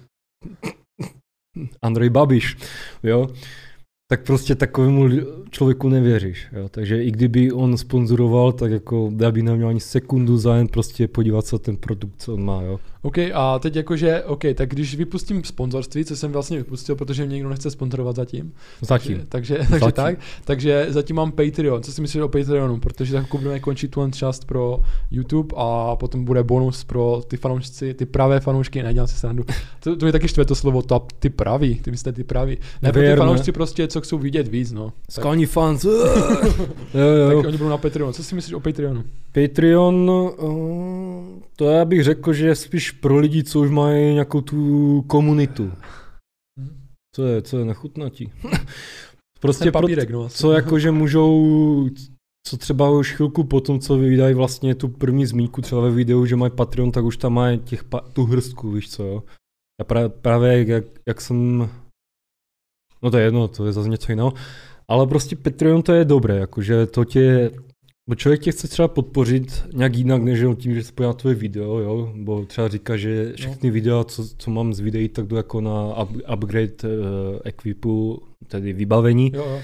Andrej 1.82 2.10
Babiš, 2.10 2.56
jo, 3.02 3.28
tak 4.10 4.22
prostě 4.26 4.54
takovému 4.54 5.08
člověku 5.50 5.88
nevěříš. 5.88 6.46
Jo. 6.52 6.68
Takže 6.68 7.04
i 7.04 7.10
kdyby 7.10 7.52
on 7.52 7.76
sponzoroval, 7.78 8.52
tak 8.52 8.70
jako 8.72 9.12
já 9.20 9.30
by 9.30 9.42
neměl 9.42 9.68
ani 9.68 9.80
sekundu 9.80 10.36
zájem 10.36 10.68
prostě 10.68 11.08
podívat 11.08 11.46
se 11.46 11.54
na 11.56 11.58
ten 11.58 11.76
produkt, 11.76 12.14
co 12.18 12.34
on 12.34 12.44
má. 12.44 12.62
Jo. 12.62 12.80
OK, 13.06 13.18
a 13.34 13.58
teď 13.58 13.76
jakože, 13.76 14.22
OK, 14.22 14.42
tak 14.54 14.68
když 14.68 14.96
vypustím 14.96 15.44
sponzorství, 15.44 16.04
co 16.04 16.16
jsem 16.16 16.32
vlastně 16.32 16.58
vypustil, 16.58 16.96
protože 16.96 17.26
mě 17.26 17.34
nikdo 17.34 17.48
nechce 17.48 17.70
sponzorovat 17.70 18.16
zatím. 18.16 18.52
Zatím. 18.80 19.26
Takže, 19.28 19.54
takže, 19.54 19.54
takže 19.70 19.78
Zatím. 19.78 19.92
tak, 19.92 20.18
takže 20.44 20.86
zatím 20.88 21.16
mám 21.16 21.32
Patreon. 21.32 21.82
Co 21.82 21.92
si 21.92 22.00
myslíš 22.00 22.22
o 22.22 22.28
Patreonu? 22.28 22.80
Protože 22.80 23.12
tak 23.12 23.26
budeme 23.32 23.60
končit 23.60 23.90
tu 23.90 24.10
část 24.10 24.44
pro 24.44 24.80
YouTube 25.10 25.54
a 25.56 25.96
potom 25.96 26.24
bude 26.24 26.42
bonus 26.42 26.84
pro 26.84 27.22
ty 27.28 27.36
fanoušci, 27.36 27.94
ty 27.94 28.06
pravé 28.06 28.40
fanoušky, 28.40 28.82
nedělám 28.82 29.06
si 29.06 29.14
srandu. 29.14 29.44
To, 29.80 29.96
to 29.96 30.06
je 30.06 30.12
taky 30.12 30.28
štve 30.28 30.44
to 30.44 30.54
slovo, 30.54 30.82
to, 30.82 31.06
ty 31.18 31.30
praví, 31.30 31.74
ty 31.74 31.90
myslíte 31.90 32.12
ty 32.12 32.24
praví. 32.24 32.58
Ne, 32.82 32.92
pro 32.92 33.02
ty 33.02 33.16
fanoušci 33.16 33.52
prostě, 33.52 33.88
co 33.88 34.00
chcou 34.00 34.18
vidět 34.18 34.48
víc, 34.48 34.72
no. 34.72 34.92
Skalní 35.10 35.46
fans. 35.46 35.84
jo, 35.84 35.90
jo. 36.94 37.36
tak 37.36 37.46
oni 37.46 37.56
budou 37.56 37.70
na 37.70 37.78
Patreonu. 37.78 38.12
Co 38.12 38.24
si 38.24 38.34
myslíš 38.34 38.54
o 38.54 38.60
Patreonu? 38.60 39.04
Patreon, 39.32 40.10
uh, 40.38 41.42
to 41.56 41.70
já 41.70 41.84
bych 41.84 42.04
řekl, 42.04 42.32
že 42.32 42.46
je 42.46 42.54
spíš 42.54 42.90
pro 42.90 43.18
lidi, 43.18 43.44
co 43.44 43.60
už 43.60 43.70
mají 43.70 44.12
nějakou 44.12 44.40
tu 44.40 45.02
komunitu. 45.02 45.72
Co 47.16 47.24
je, 47.24 47.42
co 47.42 47.58
je 47.58 47.64
nechutnatí? 47.64 48.32
prostě 49.40 49.64
Ten 49.64 49.72
pro, 49.72 49.80
papírek, 49.80 50.10
no. 50.10 50.28
co 50.28 50.52
jakože 50.52 50.90
můžou, 50.90 51.88
co 52.46 52.56
třeba 52.56 52.90
už 52.90 53.12
chvilku 53.12 53.44
potom, 53.44 53.80
co 53.80 53.98
vydají 53.98 54.34
vlastně 54.34 54.74
tu 54.74 54.88
první 54.88 55.26
zmínku 55.26 55.62
třeba 55.62 55.80
ve 55.80 55.90
videu, 55.90 56.26
že 56.26 56.36
mají 56.36 56.52
Patreon, 56.52 56.92
tak 56.92 57.04
už 57.04 57.16
tam 57.16 57.32
mají 57.32 57.58
těch 57.58 57.84
tu 58.12 58.24
hrstku, 58.24 58.70
víš 58.70 58.90
co, 58.90 59.02
jo. 59.02 59.22
A 59.80 59.84
pra, 59.84 60.08
právě 60.08 60.68
jak, 60.68 60.84
jak 61.08 61.20
jsem, 61.20 61.68
no 63.02 63.10
to 63.10 63.18
je 63.18 63.24
jedno, 63.24 63.48
to 63.48 63.66
je 63.66 63.72
zase 63.72 63.88
něco 63.88 64.12
jiného, 64.12 64.32
ale 64.88 65.06
prostě 65.06 65.36
Patreon 65.36 65.82
to 65.82 65.92
je 65.92 66.04
dobré, 66.04 66.36
jakože 66.36 66.86
to 66.86 67.04
tě, 67.04 67.50
bo 68.08 68.14
člověk 68.14 68.40
tě 68.40 68.52
chce 68.52 68.68
třeba 68.68 68.88
podpořit 68.88 69.64
nějak 69.74 69.96
jinak, 69.96 70.22
než 70.22 70.38
jenom 70.38 70.56
tím, 70.56 70.74
že 70.74 70.84
se 70.84 70.92
podívá 70.92 71.10
na 71.10 71.14
tvoje 71.14 71.34
video, 71.34 71.78
jo, 71.78 72.12
bo 72.16 72.44
třeba 72.44 72.68
říká, 72.68 72.96
že 72.96 73.32
všechny 73.32 73.70
videa, 73.70 74.04
co, 74.04 74.28
co 74.38 74.50
mám 74.50 74.74
z 74.74 74.80
videí, 74.80 75.08
tak 75.08 75.26
jdu 75.26 75.36
jako 75.36 75.60
na 75.60 76.02
up, 76.02 76.10
upgrade 76.34 76.72
uh, 76.84 76.90
equipu, 77.44 78.22
tedy 78.46 78.72
vybavení, 78.72 79.30
Jo, 79.34 79.44
jo. 79.44 79.60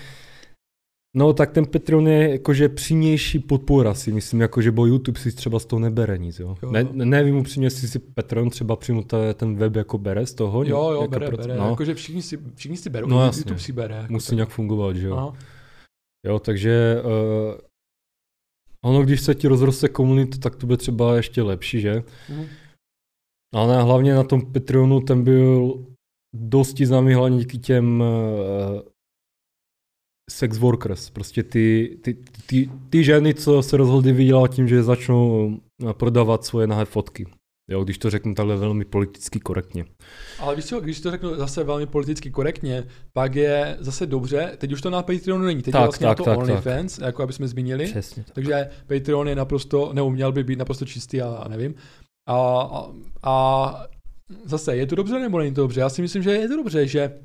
No 1.16 1.32
tak 1.32 1.52
ten 1.52 1.66
Patreon 1.66 2.09
je 2.09 2.31
jakože 2.31 2.69
přímější 2.69 3.39
podpora 3.39 3.94
si 3.94 4.12
myslím, 4.12 4.40
jakože 4.40 4.70
bo 4.70 4.86
YouTube 4.86 5.20
si 5.20 5.32
třeba 5.32 5.59
z 5.59 5.64
toho 5.66 5.81
nebere 5.81 6.19
nic, 6.19 6.39
jo. 6.39 6.56
Jo. 6.62 6.70
Ne, 6.70 6.89
ne, 6.93 7.05
nevím 7.05 7.36
upřímně, 7.36 7.66
jestli 7.66 7.89
si 7.89 7.98
Patreon 7.98 8.51
třeba 8.51 8.77
přímo 8.77 9.02
ten 9.35 9.56
web 9.56 9.77
jako 9.77 9.98
bere 9.98 10.27
z 10.27 10.35
toho. 10.35 10.62
Jo, 10.64 10.90
jo, 10.93 11.01
jako 11.01 11.10
bere, 11.10 11.27
proc- 11.28 11.36
bere. 11.36 11.56
No, 11.56 11.70
Jakože 11.70 11.94
všichni 11.94 12.23
si, 12.23 12.39
všichni 12.55 12.77
si 12.77 12.90
berou, 12.90 13.06
No, 13.06 13.16
no, 13.16 13.24
jasně. 13.24 13.40
YouTube 13.40 13.60
si 13.60 13.73
bere. 13.73 13.94
Jako 13.94 14.12
musí 14.12 14.27
tak. 14.27 14.36
nějak 14.36 14.48
fungovat, 14.48 14.97
že 14.97 15.06
jo. 15.06 15.16
Aha. 15.16 15.32
Jo, 16.27 16.39
takže 16.39 17.02
uh, 17.05 17.10
ono, 18.85 19.03
když 19.03 19.21
se 19.21 19.35
ti 19.35 19.49
rozroste 19.49 19.89
komunita, 19.89 20.39
tak 20.39 20.57
to 20.57 20.67
bude 20.67 20.77
třeba 20.77 21.17
ještě 21.17 21.43
lepší, 21.43 21.81
že? 21.81 22.03
Mhm. 22.29 22.47
Ale 23.55 23.83
hlavně 23.83 24.15
na 24.15 24.25
tom 24.25 24.53
Patreonu 24.53 25.01
ten 25.01 25.25
byl 25.25 25.85
dosti 26.35 26.87
známý 26.87 27.15
hlavně 27.15 27.39
díky 27.39 27.59
těm 27.59 28.01
uh, 28.01 28.81
sex 30.31 30.59
workers, 30.59 31.11
prostě 31.11 31.43
ty, 31.43 31.99
ty, 32.03 32.15
ty, 32.47 32.71
ty 32.91 33.05
ženy, 33.05 33.35
co 33.35 33.63
se 33.63 33.77
rozhodly 33.77 34.13
vydělat 34.13 34.55
tím, 34.55 34.69
že 34.69 34.83
začnou 34.83 35.57
prodávat 35.93 36.45
svoje 36.45 36.67
nahé 36.67 36.85
fotky. 36.85 37.27
Jo, 37.73 37.85
když 37.85 37.99
to 37.99 38.11
řeknu 38.11 38.35
takhle 38.35 38.57
velmi 38.57 38.85
politicky 38.85 39.40
korektně. 39.40 39.85
Ale 40.39 40.57
víš 40.57 40.65
co, 40.65 40.81
když 40.81 41.01
to 41.01 41.11
řeknu 41.11 41.36
zase 41.36 41.65
velmi 41.65 41.86
politicky 41.86 42.31
korektně, 42.31 42.85
pak 43.12 43.35
je 43.35 43.77
zase 43.81 44.07
dobře, 44.07 44.57
teď 44.59 44.73
už 44.73 44.81
to 44.81 44.90
na 44.90 45.03
Patreonu 45.03 45.44
není, 45.44 45.62
teď 45.62 45.73
tak, 45.73 45.81
je 45.81 45.86
vlastně 45.86 46.07
tak, 46.07 46.19
na 46.19 46.24
to 46.24 46.31
tak, 46.31 46.39
OnlyFans, 46.39 46.97
tak. 46.97 47.07
jako 47.07 47.23
aby 47.23 47.32
jsme 47.32 47.49
zmínili. 47.49 47.85
Přesně 47.85 48.24
tak. 48.24 48.35
Takže 48.35 48.70
Patreon 48.86 49.28
je 49.28 49.36
naprosto, 49.36 49.93
neuměl 49.93 50.32
by 50.32 50.44
být 50.44 50.59
naprosto 50.59 50.85
čistý 50.85 51.23
a, 51.23 51.28
a 51.28 51.49
nevím. 51.49 51.74
A, 52.28 52.36
a, 52.36 52.90
a 53.23 53.86
zase, 54.44 54.77
je 54.77 54.86
to 54.86 54.94
dobře 54.94 55.19
nebo 55.19 55.39
není 55.39 55.55
to 55.55 55.61
dobře? 55.61 55.81
Já 55.81 55.89
si 55.89 56.03
myslím, 56.03 56.23
že 56.23 56.31
je 56.31 56.49
to 56.49 56.57
dobře, 56.57 56.86
že 56.86 57.19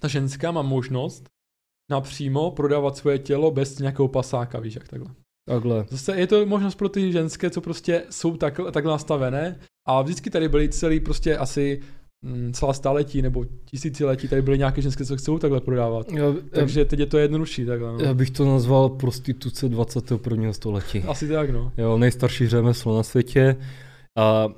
ta 0.00 0.08
ženská 0.08 0.50
má 0.50 0.62
možnost 0.62 1.28
napřímo 1.90 2.50
prodávat 2.50 2.96
svoje 2.96 3.18
tělo 3.18 3.50
bez 3.50 3.78
nějakého 3.78 4.08
pasáka, 4.08 4.60
víš, 4.60 4.74
jak 4.74 4.88
takhle. 4.88 5.14
Takhle. 5.48 5.86
Zase 5.88 6.16
je 6.16 6.26
to 6.26 6.46
možnost 6.46 6.74
pro 6.74 6.88
ty 6.88 7.12
ženské, 7.12 7.50
co 7.50 7.60
prostě 7.60 8.04
jsou 8.10 8.36
tak, 8.36 8.60
takhle 8.72 8.92
nastavené 8.92 9.58
a 9.86 10.02
vždycky 10.02 10.30
tady 10.30 10.48
byly 10.48 10.68
celý 10.68 11.00
prostě 11.00 11.36
asi 11.36 11.80
mm, 12.22 12.52
celá 12.52 12.72
staletí 12.72 13.22
nebo 13.22 13.44
tisíciletí 13.64 14.28
tady 14.28 14.42
byly 14.42 14.58
nějaké 14.58 14.82
ženské, 14.82 15.04
co 15.04 15.16
chcou 15.16 15.38
takhle 15.38 15.60
prodávat. 15.60 16.12
Já, 16.12 16.24
Takže 16.50 16.84
teď 16.84 16.98
je 17.00 17.06
to 17.06 17.18
jednodušší 17.18 17.66
takhle. 17.66 17.92
No. 17.92 17.98
Já 18.00 18.14
bych 18.14 18.30
to 18.30 18.44
nazval 18.44 18.88
prostituce 18.88 19.68
21. 19.68 20.52
století. 20.52 20.98
Asi 20.98 21.28
tak, 21.28 21.50
no. 21.50 21.72
Jo, 21.78 21.98
nejstarší 21.98 22.48
řemeslo 22.48 22.96
na 22.96 23.02
světě. 23.02 23.56
A 24.18 24.48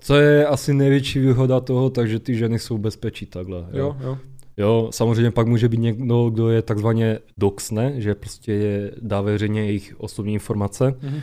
co 0.00 0.16
je 0.16 0.46
asi 0.46 0.74
největší 0.74 1.18
výhoda 1.18 1.60
toho, 1.60 1.90
takže 1.90 2.18
ty 2.18 2.34
ženy 2.34 2.58
jsou 2.58 2.78
bezpečí 2.78 3.26
takhle. 3.26 3.58
Jo, 3.58 3.66
jo. 3.72 3.96
jo. 4.00 4.18
Jo, 4.56 4.88
samozřejmě 4.92 5.30
pak 5.30 5.46
může 5.46 5.68
být 5.68 5.80
někdo, 5.80 6.30
kdo 6.30 6.50
je 6.50 6.62
takzvaně 6.62 7.18
doxne, 7.36 8.00
že 8.00 8.14
prostě 8.14 8.52
je, 8.52 8.90
dá 9.00 9.20
veřejně 9.20 9.64
jejich 9.64 9.94
osobní 9.98 10.34
informace, 10.34 10.84
mm-hmm. 10.84 11.20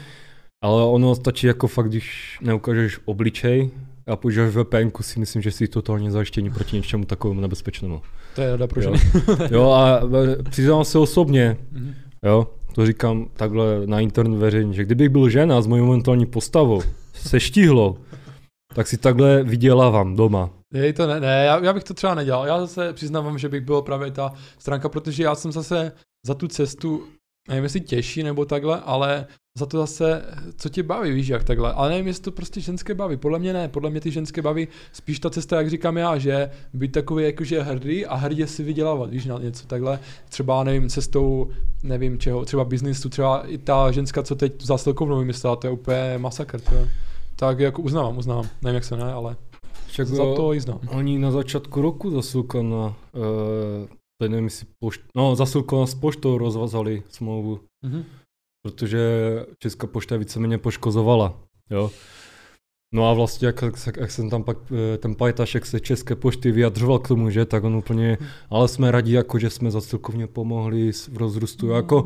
Ale 0.61 0.83
ono 0.83 1.15
stačí 1.15 1.47
jako 1.47 1.67
fakt, 1.67 1.87
když 1.87 2.37
neukážeš 2.41 2.99
obličej 3.05 3.69
a 4.07 4.15
používáš 4.15 4.55
VPN, 4.55 5.01
si 5.01 5.19
myslím, 5.19 5.41
že 5.41 5.51
jsi 5.51 5.67
totálně 5.67 6.11
zajištění 6.11 6.49
proti 6.49 6.75
něčemu 6.75 7.05
takovému 7.05 7.41
nebezpečnému. 7.41 8.01
To 8.35 8.41
je 8.41 8.51
rada 8.51 8.67
pro 8.67 8.81
jo. 8.81 8.93
jo, 9.51 9.71
a 9.71 10.01
přiznám 10.49 10.85
se 10.85 10.99
osobně, 10.99 11.57
mm-hmm. 11.73 11.93
jo, 12.25 12.47
to 12.73 12.85
říkám 12.85 13.27
takhle 13.33 13.87
na 13.87 13.99
internet 13.99 14.37
veřejně, 14.37 14.73
že 14.73 14.85
kdybych 14.85 15.09
byl 15.09 15.29
žena 15.29 15.61
s 15.61 15.67
mojí 15.67 15.81
momentální 15.81 16.25
postavou, 16.25 16.81
se 17.13 17.39
štíhlou, 17.39 17.97
tak 18.75 18.87
si 18.87 18.97
takhle 18.97 19.43
vydělávám 19.43 20.15
doma. 20.15 20.49
Je 20.73 20.93
to 20.93 21.07
ne, 21.07 21.19
ne 21.19 21.45
já, 21.45 21.63
já, 21.63 21.73
bych 21.73 21.83
to 21.83 21.93
třeba 21.93 22.15
nedělal. 22.15 22.47
Já 22.47 22.59
zase 22.59 22.93
přiznávám, 22.93 23.37
že 23.37 23.49
bych 23.49 23.61
byl 23.61 23.81
právě 23.81 24.11
ta 24.11 24.33
stránka, 24.59 24.89
protože 24.89 25.23
já 25.23 25.35
jsem 25.35 25.51
zase 25.51 25.91
za 26.27 26.33
tu 26.33 26.47
cestu, 26.47 27.07
nevím 27.49 27.63
jestli 27.63 27.81
těžší 27.81 28.23
nebo 28.23 28.45
takhle, 28.45 28.81
ale 28.81 29.27
za 29.57 29.65
to 29.65 29.77
zase, 29.77 30.25
co 30.57 30.69
tě 30.69 30.83
baví, 30.83 31.11
víš 31.11 31.27
jak 31.27 31.43
takhle. 31.43 31.73
Ale 31.73 31.89
nevím, 31.89 32.07
jestli 32.07 32.23
to 32.23 32.31
prostě 32.31 32.61
ženské 32.61 32.93
baví. 32.93 33.17
Podle 33.17 33.39
mě 33.39 33.53
ne, 33.53 33.67
podle 33.67 33.89
mě 33.89 34.01
ty 34.01 34.11
ženské 34.11 34.41
baví 34.41 34.67
spíš 34.93 35.19
ta 35.19 35.29
cesta, 35.29 35.57
jak 35.57 35.69
říkám 35.69 35.97
já, 35.97 36.17
že 36.17 36.51
být 36.73 36.91
takový 36.91 37.23
jakože 37.23 37.61
hrdý 37.61 38.05
a 38.05 38.15
hrdě 38.15 38.47
si 38.47 38.63
vydělávat, 38.63 39.09
víš, 39.09 39.25
na 39.25 39.39
něco 39.39 39.67
takhle. 39.67 39.99
Třeba, 40.29 40.63
nevím, 40.63 40.89
cestou, 40.89 41.49
nevím 41.83 42.19
čeho, 42.19 42.45
třeba 42.45 42.65
biznisu, 42.65 43.09
třeba 43.09 43.47
i 43.47 43.57
ta 43.57 43.91
ženská, 43.91 44.23
co 44.23 44.35
teď 44.35 44.61
za 44.61 44.77
Stelkovnou 44.77 45.19
vymyslela, 45.19 45.55
to 45.55 45.67
je 45.67 45.71
úplně 45.71 46.13
masakr, 46.17 46.61
to 46.61 46.75
je 46.75 46.89
tak 47.35 47.59
jako 47.59 47.81
uznávám, 47.81 48.17
uznávám. 48.17 48.49
Nevím, 48.61 48.75
jak 48.75 48.83
se 48.83 48.97
ne, 48.97 49.13
ale 49.13 49.35
Však 49.87 50.07
za 50.07 50.35
to 50.35 50.53
jízdám. 50.53 50.79
Oni 50.87 51.19
na 51.19 51.31
začátku 51.31 51.81
roku 51.81 52.11
zasilkana, 52.11 52.85
uh, 52.85 52.93
eh, 54.23 54.29
nevím, 54.29 54.45
jestli 54.45 54.65
pošt, 54.79 55.01
no 55.15 55.35
zasilkana 55.35 55.85
s 55.85 55.95
poštou 55.95 56.37
rozvazali 56.37 57.03
smlouvu, 57.09 57.59
mm-hmm. 57.85 58.03
Protože 58.61 58.99
Česká 59.59 59.87
pošta 59.87 60.17
víceméně 60.17 60.57
poškozovala, 60.57 61.39
jo. 61.69 61.91
No 62.93 63.09
a 63.09 63.13
vlastně, 63.13 63.45
jak, 63.45 63.61
jak, 63.61 63.97
jak 63.97 64.11
jsem 64.11 64.29
tam 64.29 64.43
pak, 64.43 64.57
eh, 64.71 64.97
ten 64.97 65.15
pajtašek 65.15 65.65
se 65.65 65.79
České 65.79 66.15
pošty 66.15 66.51
vyjadřoval 66.51 66.99
k 66.99 67.07
tomu, 67.07 67.29
že, 67.29 67.45
tak 67.45 67.63
on 67.63 67.75
úplně, 67.75 68.17
ale 68.49 68.67
jsme 68.67 68.91
rádi, 68.91 69.13
jako, 69.13 69.39
že 69.39 69.49
jsme 69.49 69.71
zasilkovně 69.71 70.27
pomohli 70.27 70.91
v 70.91 71.17
rozrůstu, 71.17 71.69
jako, 71.69 72.05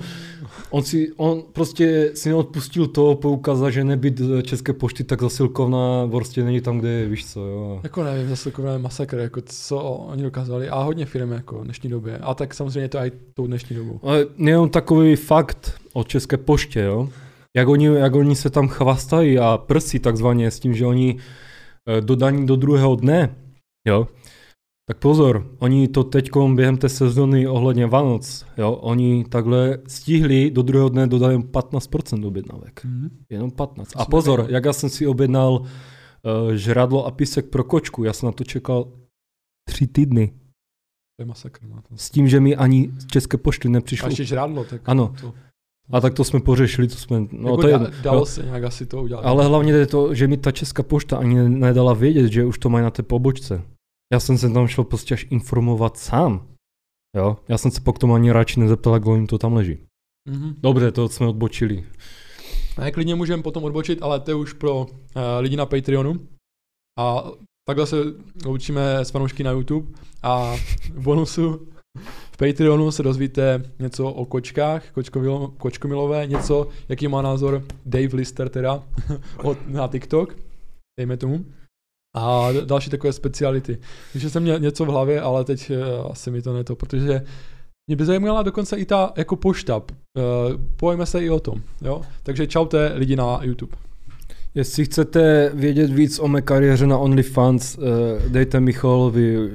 on 0.69 0.83
si, 0.83 1.11
on 1.17 1.43
prostě 1.53 2.11
si 2.13 2.29
neodpustil 2.29 2.87
to 2.87 3.15
poukázat, 3.15 3.69
že 3.69 3.83
nebyt 3.83 4.21
eh, 4.21 4.43
České 4.43 4.73
pošty, 4.73 5.03
tak 5.03 5.21
zasilkovna 5.21 6.07
prostě 6.07 6.43
není 6.43 6.61
tam, 6.61 6.77
kde 6.77 6.89
je, 6.89 7.07
víš 7.07 7.25
co, 7.25 7.39
jo. 7.39 7.79
Jako 7.83 8.03
nevím, 8.03 8.29
zasilkovna 8.29 8.71
je 8.71 8.79
masakr, 8.79 9.17
jako 9.17 9.41
co 9.45 9.77
oni 9.79 10.23
dokázali 10.23 10.69
a 10.69 10.83
hodně 10.83 11.05
firm 11.05 11.31
jako 11.31 11.59
v 11.59 11.63
dnešní 11.63 11.89
době, 11.89 12.17
a 12.17 12.33
tak 12.33 12.53
samozřejmě 12.53 12.89
to 12.89 12.97
i 12.97 13.11
tou 13.33 13.47
dnešní 13.47 13.75
dobou. 13.75 13.99
Ale 14.03 14.25
jenom 14.37 14.69
takový 14.69 15.15
fakt 15.15 15.73
o 15.93 16.03
České 16.03 16.37
poště, 16.37 16.81
jo, 16.81 17.09
jak 17.55 17.67
oni, 17.67 17.85
jak 17.85 18.15
oni 18.15 18.35
se 18.35 18.49
tam 18.49 18.67
chvastají 18.67 19.39
a 19.39 19.57
prsí 19.57 19.99
takzvaně 19.99 20.51
s 20.51 20.59
tím, 20.59 20.73
že 20.73 20.85
oni 20.85 21.17
eh, 21.17 22.01
dodaní 22.01 22.45
do 22.45 22.55
druhého 22.55 22.95
dne, 22.95 23.35
jo, 23.87 24.07
tak 24.87 24.97
pozor, 24.97 25.55
oni 25.59 25.87
to 25.87 26.03
teď 26.03 26.29
během 26.53 26.77
té 26.77 26.89
sezóny 26.89 27.47
ohledně 27.47 27.87
Vánoc, 27.87 28.45
jo, 28.57 28.71
oni 28.71 29.25
takhle 29.25 29.77
stihli 29.87 30.51
do 30.51 30.61
druhého 30.61 30.89
dne 30.89 31.07
dodat 31.07 31.31
jen 31.31 31.41
15% 31.41 32.27
objednávek. 32.27 32.85
Mm-hmm. 32.85 33.09
Jenom 33.29 33.51
15. 33.51 33.93
A 33.95 34.05
pozor, 34.05 34.45
jak 34.49 34.65
já 34.65 34.73
jsem 34.73 34.89
si 34.89 35.07
objednal 35.07 35.53
uh, 35.53 36.51
žradlo 36.53 37.05
a 37.05 37.11
písek 37.11 37.49
pro 37.49 37.63
kočku, 37.63 38.03
já 38.03 38.13
jsem 38.13 38.27
na 38.27 38.31
to 38.31 38.43
čekal 38.43 38.91
tři 39.69 39.87
týdny. 39.87 40.27
To 41.17 41.21
je 41.21 41.25
masakr. 41.25 41.65
No. 41.67 41.81
S 41.95 42.09
tím, 42.09 42.27
že 42.27 42.39
mi 42.39 42.55
ani 42.55 42.91
z 42.99 43.07
České 43.07 43.37
pošty 43.37 43.69
nepřišlo. 43.69 44.05
A 44.05 44.09
ještě 44.09 44.25
žrádlo, 44.25 44.63
tak 44.63 44.81
ano. 44.85 45.13
To... 45.21 45.33
A 45.91 46.01
tak 46.01 46.13
to 46.13 46.23
jsme 46.23 46.39
pořešili, 46.39 46.87
to 46.87 46.95
jsme, 46.95 47.27
no 47.31 47.49
jako 47.49 47.61
to 47.61 47.67
je, 47.67 47.77
da, 47.79 47.91
dalo 48.01 48.19
no, 48.19 48.25
se 48.25 48.43
nějak 48.43 48.63
asi 48.63 48.85
to 48.85 49.03
udělat. 49.03 49.21
Ale 49.21 49.45
hlavně 49.45 49.71
je 49.71 49.87
to, 49.87 50.13
že 50.13 50.27
mi 50.27 50.37
ta 50.37 50.51
Česká 50.51 50.83
pošta 50.83 51.17
ani 51.17 51.49
nedala 51.49 51.93
vědět, 51.93 52.31
že 52.31 52.45
už 52.45 52.59
to 52.59 52.69
mají 52.69 52.83
na 52.83 52.91
té 52.91 53.03
pobočce. 53.03 53.61
Já 54.13 54.19
jsem 54.19 54.37
se 54.37 54.49
tam 54.49 54.67
šel 54.67 54.83
prostě 54.83 55.13
až 55.13 55.27
informovat 55.29 55.97
sám. 55.97 56.47
Jo, 57.17 57.37
já 57.47 57.57
jsem 57.57 57.71
se 57.71 57.81
pak 57.81 57.99
tomu 57.99 58.13
ani 58.13 58.31
radši 58.31 58.59
nezeptal, 58.59 58.93
jak 58.93 59.05
jim 59.05 59.27
to 59.27 59.37
tam 59.37 59.53
leží. 59.53 59.77
Mm-hmm. 60.29 60.55
Dobře, 60.57 60.91
to 60.91 61.09
jsme 61.09 61.27
odbočili. 61.27 61.83
Ne, 62.77 62.91
klidně 62.91 63.15
můžeme 63.15 63.43
potom 63.43 63.63
odbočit, 63.63 64.01
ale 64.01 64.19
to 64.19 64.31
je 64.31 64.35
už 64.35 64.53
pro 64.53 64.79
uh, 64.79 64.87
lidi 65.39 65.55
na 65.55 65.65
Patreonu. 65.65 66.27
A 66.99 67.31
takhle 67.67 67.87
se 67.87 67.95
loučíme 68.45 68.99
s 68.99 69.11
fanoušky 69.11 69.43
na 69.43 69.51
YouTube 69.51 69.91
a 70.23 70.55
v 70.93 71.03
bonusu 71.03 71.67
v 72.35 72.37
Patreonu 72.37 72.91
se 72.91 73.03
dozvíte 73.03 73.63
něco 73.79 74.11
o 74.11 74.25
kočkách, 74.25 74.91
kočkomilo, 74.91 75.47
kočkomilové, 75.57 76.27
něco, 76.27 76.67
jaký 76.89 77.07
má 77.07 77.21
názor 77.21 77.63
Dave 77.85 78.15
Lister 78.15 78.49
teda 78.49 78.83
od, 79.43 79.67
na 79.67 79.87
TikTok, 79.87 80.35
dejme 80.99 81.17
tomu. 81.17 81.45
A 82.15 82.49
další 82.65 82.89
takové 82.89 83.13
speciality. 83.13 83.77
Takže 84.13 84.29
jsem 84.29 84.43
měl 84.43 84.59
něco 84.59 84.85
v 84.85 84.87
hlavě, 84.87 85.21
ale 85.21 85.43
teď 85.43 85.71
uh, 85.71 86.11
asi 86.11 86.31
mi 86.31 86.41
to 86.41 86.53
neto, 86.53 86.75
protože 86.75 87.21
mě 87.87 87.95
by 87.95 88.05
zajímala 88.05 88.43
dokonce 88.43 88.77
i 88.77 88.85
ta 88.85 89.13
jako 89.15 89.35
pošta. 89.35 89.77
Uh, 89.77 89.83
pojďme 90.75 91.05
se 91.05 91.23
i 91.23 91.29
o 91.29 91.39
tom. 91.39 91.61
Jo? 91.81 92.01
Takže 92.23 92.47
čaute 92.47 92.91
lidi 92.95 93.15
na 93.15 93.39
YouTube. 93.43 93.75
Jestli 94.55 94.85
chcete 94.85 95.51
vědět 95.53 95.91
víc 95.91 96.19
o 96.19 96.27
mé 96.27 96.41
kariéře 96.41 96.87
na 96.87 96.97
OnlyFans, 96.97 97.77
uh, 97.77 97.83
dejte 98.31 98.59
Michalovi 98.59 99.51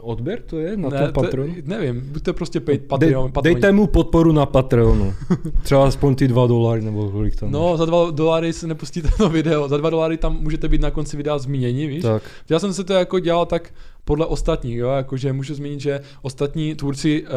odběr, 0.00 0.42
to 0.46 0.58
je 0.58 0.76
na 0.76 0.88
ne, 0.88 0.98
tom 0.98 1.12
Patreonu? 1.12 1.54
nevím, 1.64 2.00
buďte 2.12 2.32
prostě 2.32 2.60
pay, 2.60 2.78
Patreon, 2.78 3.32
Dej, 3.42 3.54
Dejte 3.54 3.72
mu 3.72 3.86
podporu 3.86 4.32
na 4.32 4.46
Patreonu. 4.46 5.14
Třeba 5.62 5.86
aspoň 5.86 6.14
ty 6.14 6.28
dva 6.28 6.46
dolary 6.46 6.82
nebo 6.82 7.10
kolik 7.10 7.36
tam. 7.36 7.50
No, 7.50 7.76
za 7.76 7.84
dva 7.84 8.10
dolary 8.10 8.52
si 8.52 8.66
nepustíte 8.66 9.08
to 9.18 9.28
video, 9.28 9.68
za 9.68 9.76
dva 9.76 9.90
dolary 9.90 10.16
tam 10.16 10.38
můžete 10.40 10.68
být 10.68 10.80
na 10.80 10.90
konci 10.90 11.16
videa 11.16 11.38
zmíněni, 11.38 11.86
víš? 11.86 12.02
Tak. 12.02 12.22
Já 12.48 12.58
jsem 12.58 12.72
se 12.72 12.84
to 12.84 12.92
jako 12.92 13.18
dělal 13.18 13.46
tak, 13.46 13.72
podle 14.04 14.26
ostatních, 14.26 14.76
jo, 14.76 14.90
jakože 14.90 15.32
můžu 15.32 15.54
zmínit, 15.54 15.80
že 15.80 16.00
ostatní 16.22 16.74
tvůrci 16.74 17.22
uh, 17.22 17.28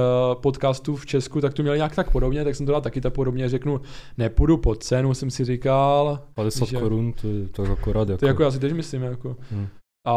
podcastů 0.42 0.96
v 0.96 1.06
Česku 1.06 1.42
tak 1.42 1.54
to 1.54 1.62
měli 1.62 1.78
nějak 1.78 1.96
tak 1.96 2.12
podobně, 2.12 2.44
tak 2.44 2.56
jsem 2.56 2.66
to 2.66 2.72
dal 2.72 2.82
taky 2.82 3.02
tak 3.02 3.14
podobně, 3.14 3.50
řeknu, 3.50 3.82
nepůjdu 4.18 4.58
pod 4.58 4.84
cenu, 4.84 5.14
jsem 5.14 5.32
si 5.32 5.46
říkal. 5.46 6.20
50 6.34 6.68
že, 6.68 6.78
korun, 6.78 7.14
to 7.14 7.28
je 7.28 7.48
tak 7.48 7.70
akorát. 7.70 8.10
Jako. 8.10 8.20
To 8.20 8.28
jako 8.28 8.44
já 8.44 8.52
si 8.52 8.60
teď 8.60 8.74
myslím, 8.74 9.04
jako. 9.04 9.36
Hmm. 9.52 9.68
A, 10.08 10.14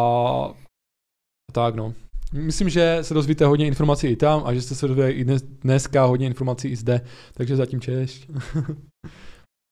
a 1.50 1.52
tak 1.52 1.74
no. 1.74 1.94
Myslím, 2.32 2.68
že 2.68 2.98
se 3.02 3.14
dozvíte 3.14 3.46
hodně 3.46 3.66
informací 3.66 4.06
i 4.06 4.16
tam 4.16 4.42
a 4.44 4.54
že 4.54 4.62
jste 4.62 4.74
se 4.74 4.88
dozvěděli 4.88 5.20
i 5.20 5.24
dnes, 5.24 5.42
dneska 5.42 6.04
hodně 6.04 6.26
informací 6.26 6.68
i 6.68 6.76
zde, 6.76 7.00
takže 7.34 7.56
zatím 7.56 7.80
češ. 7.80 8.28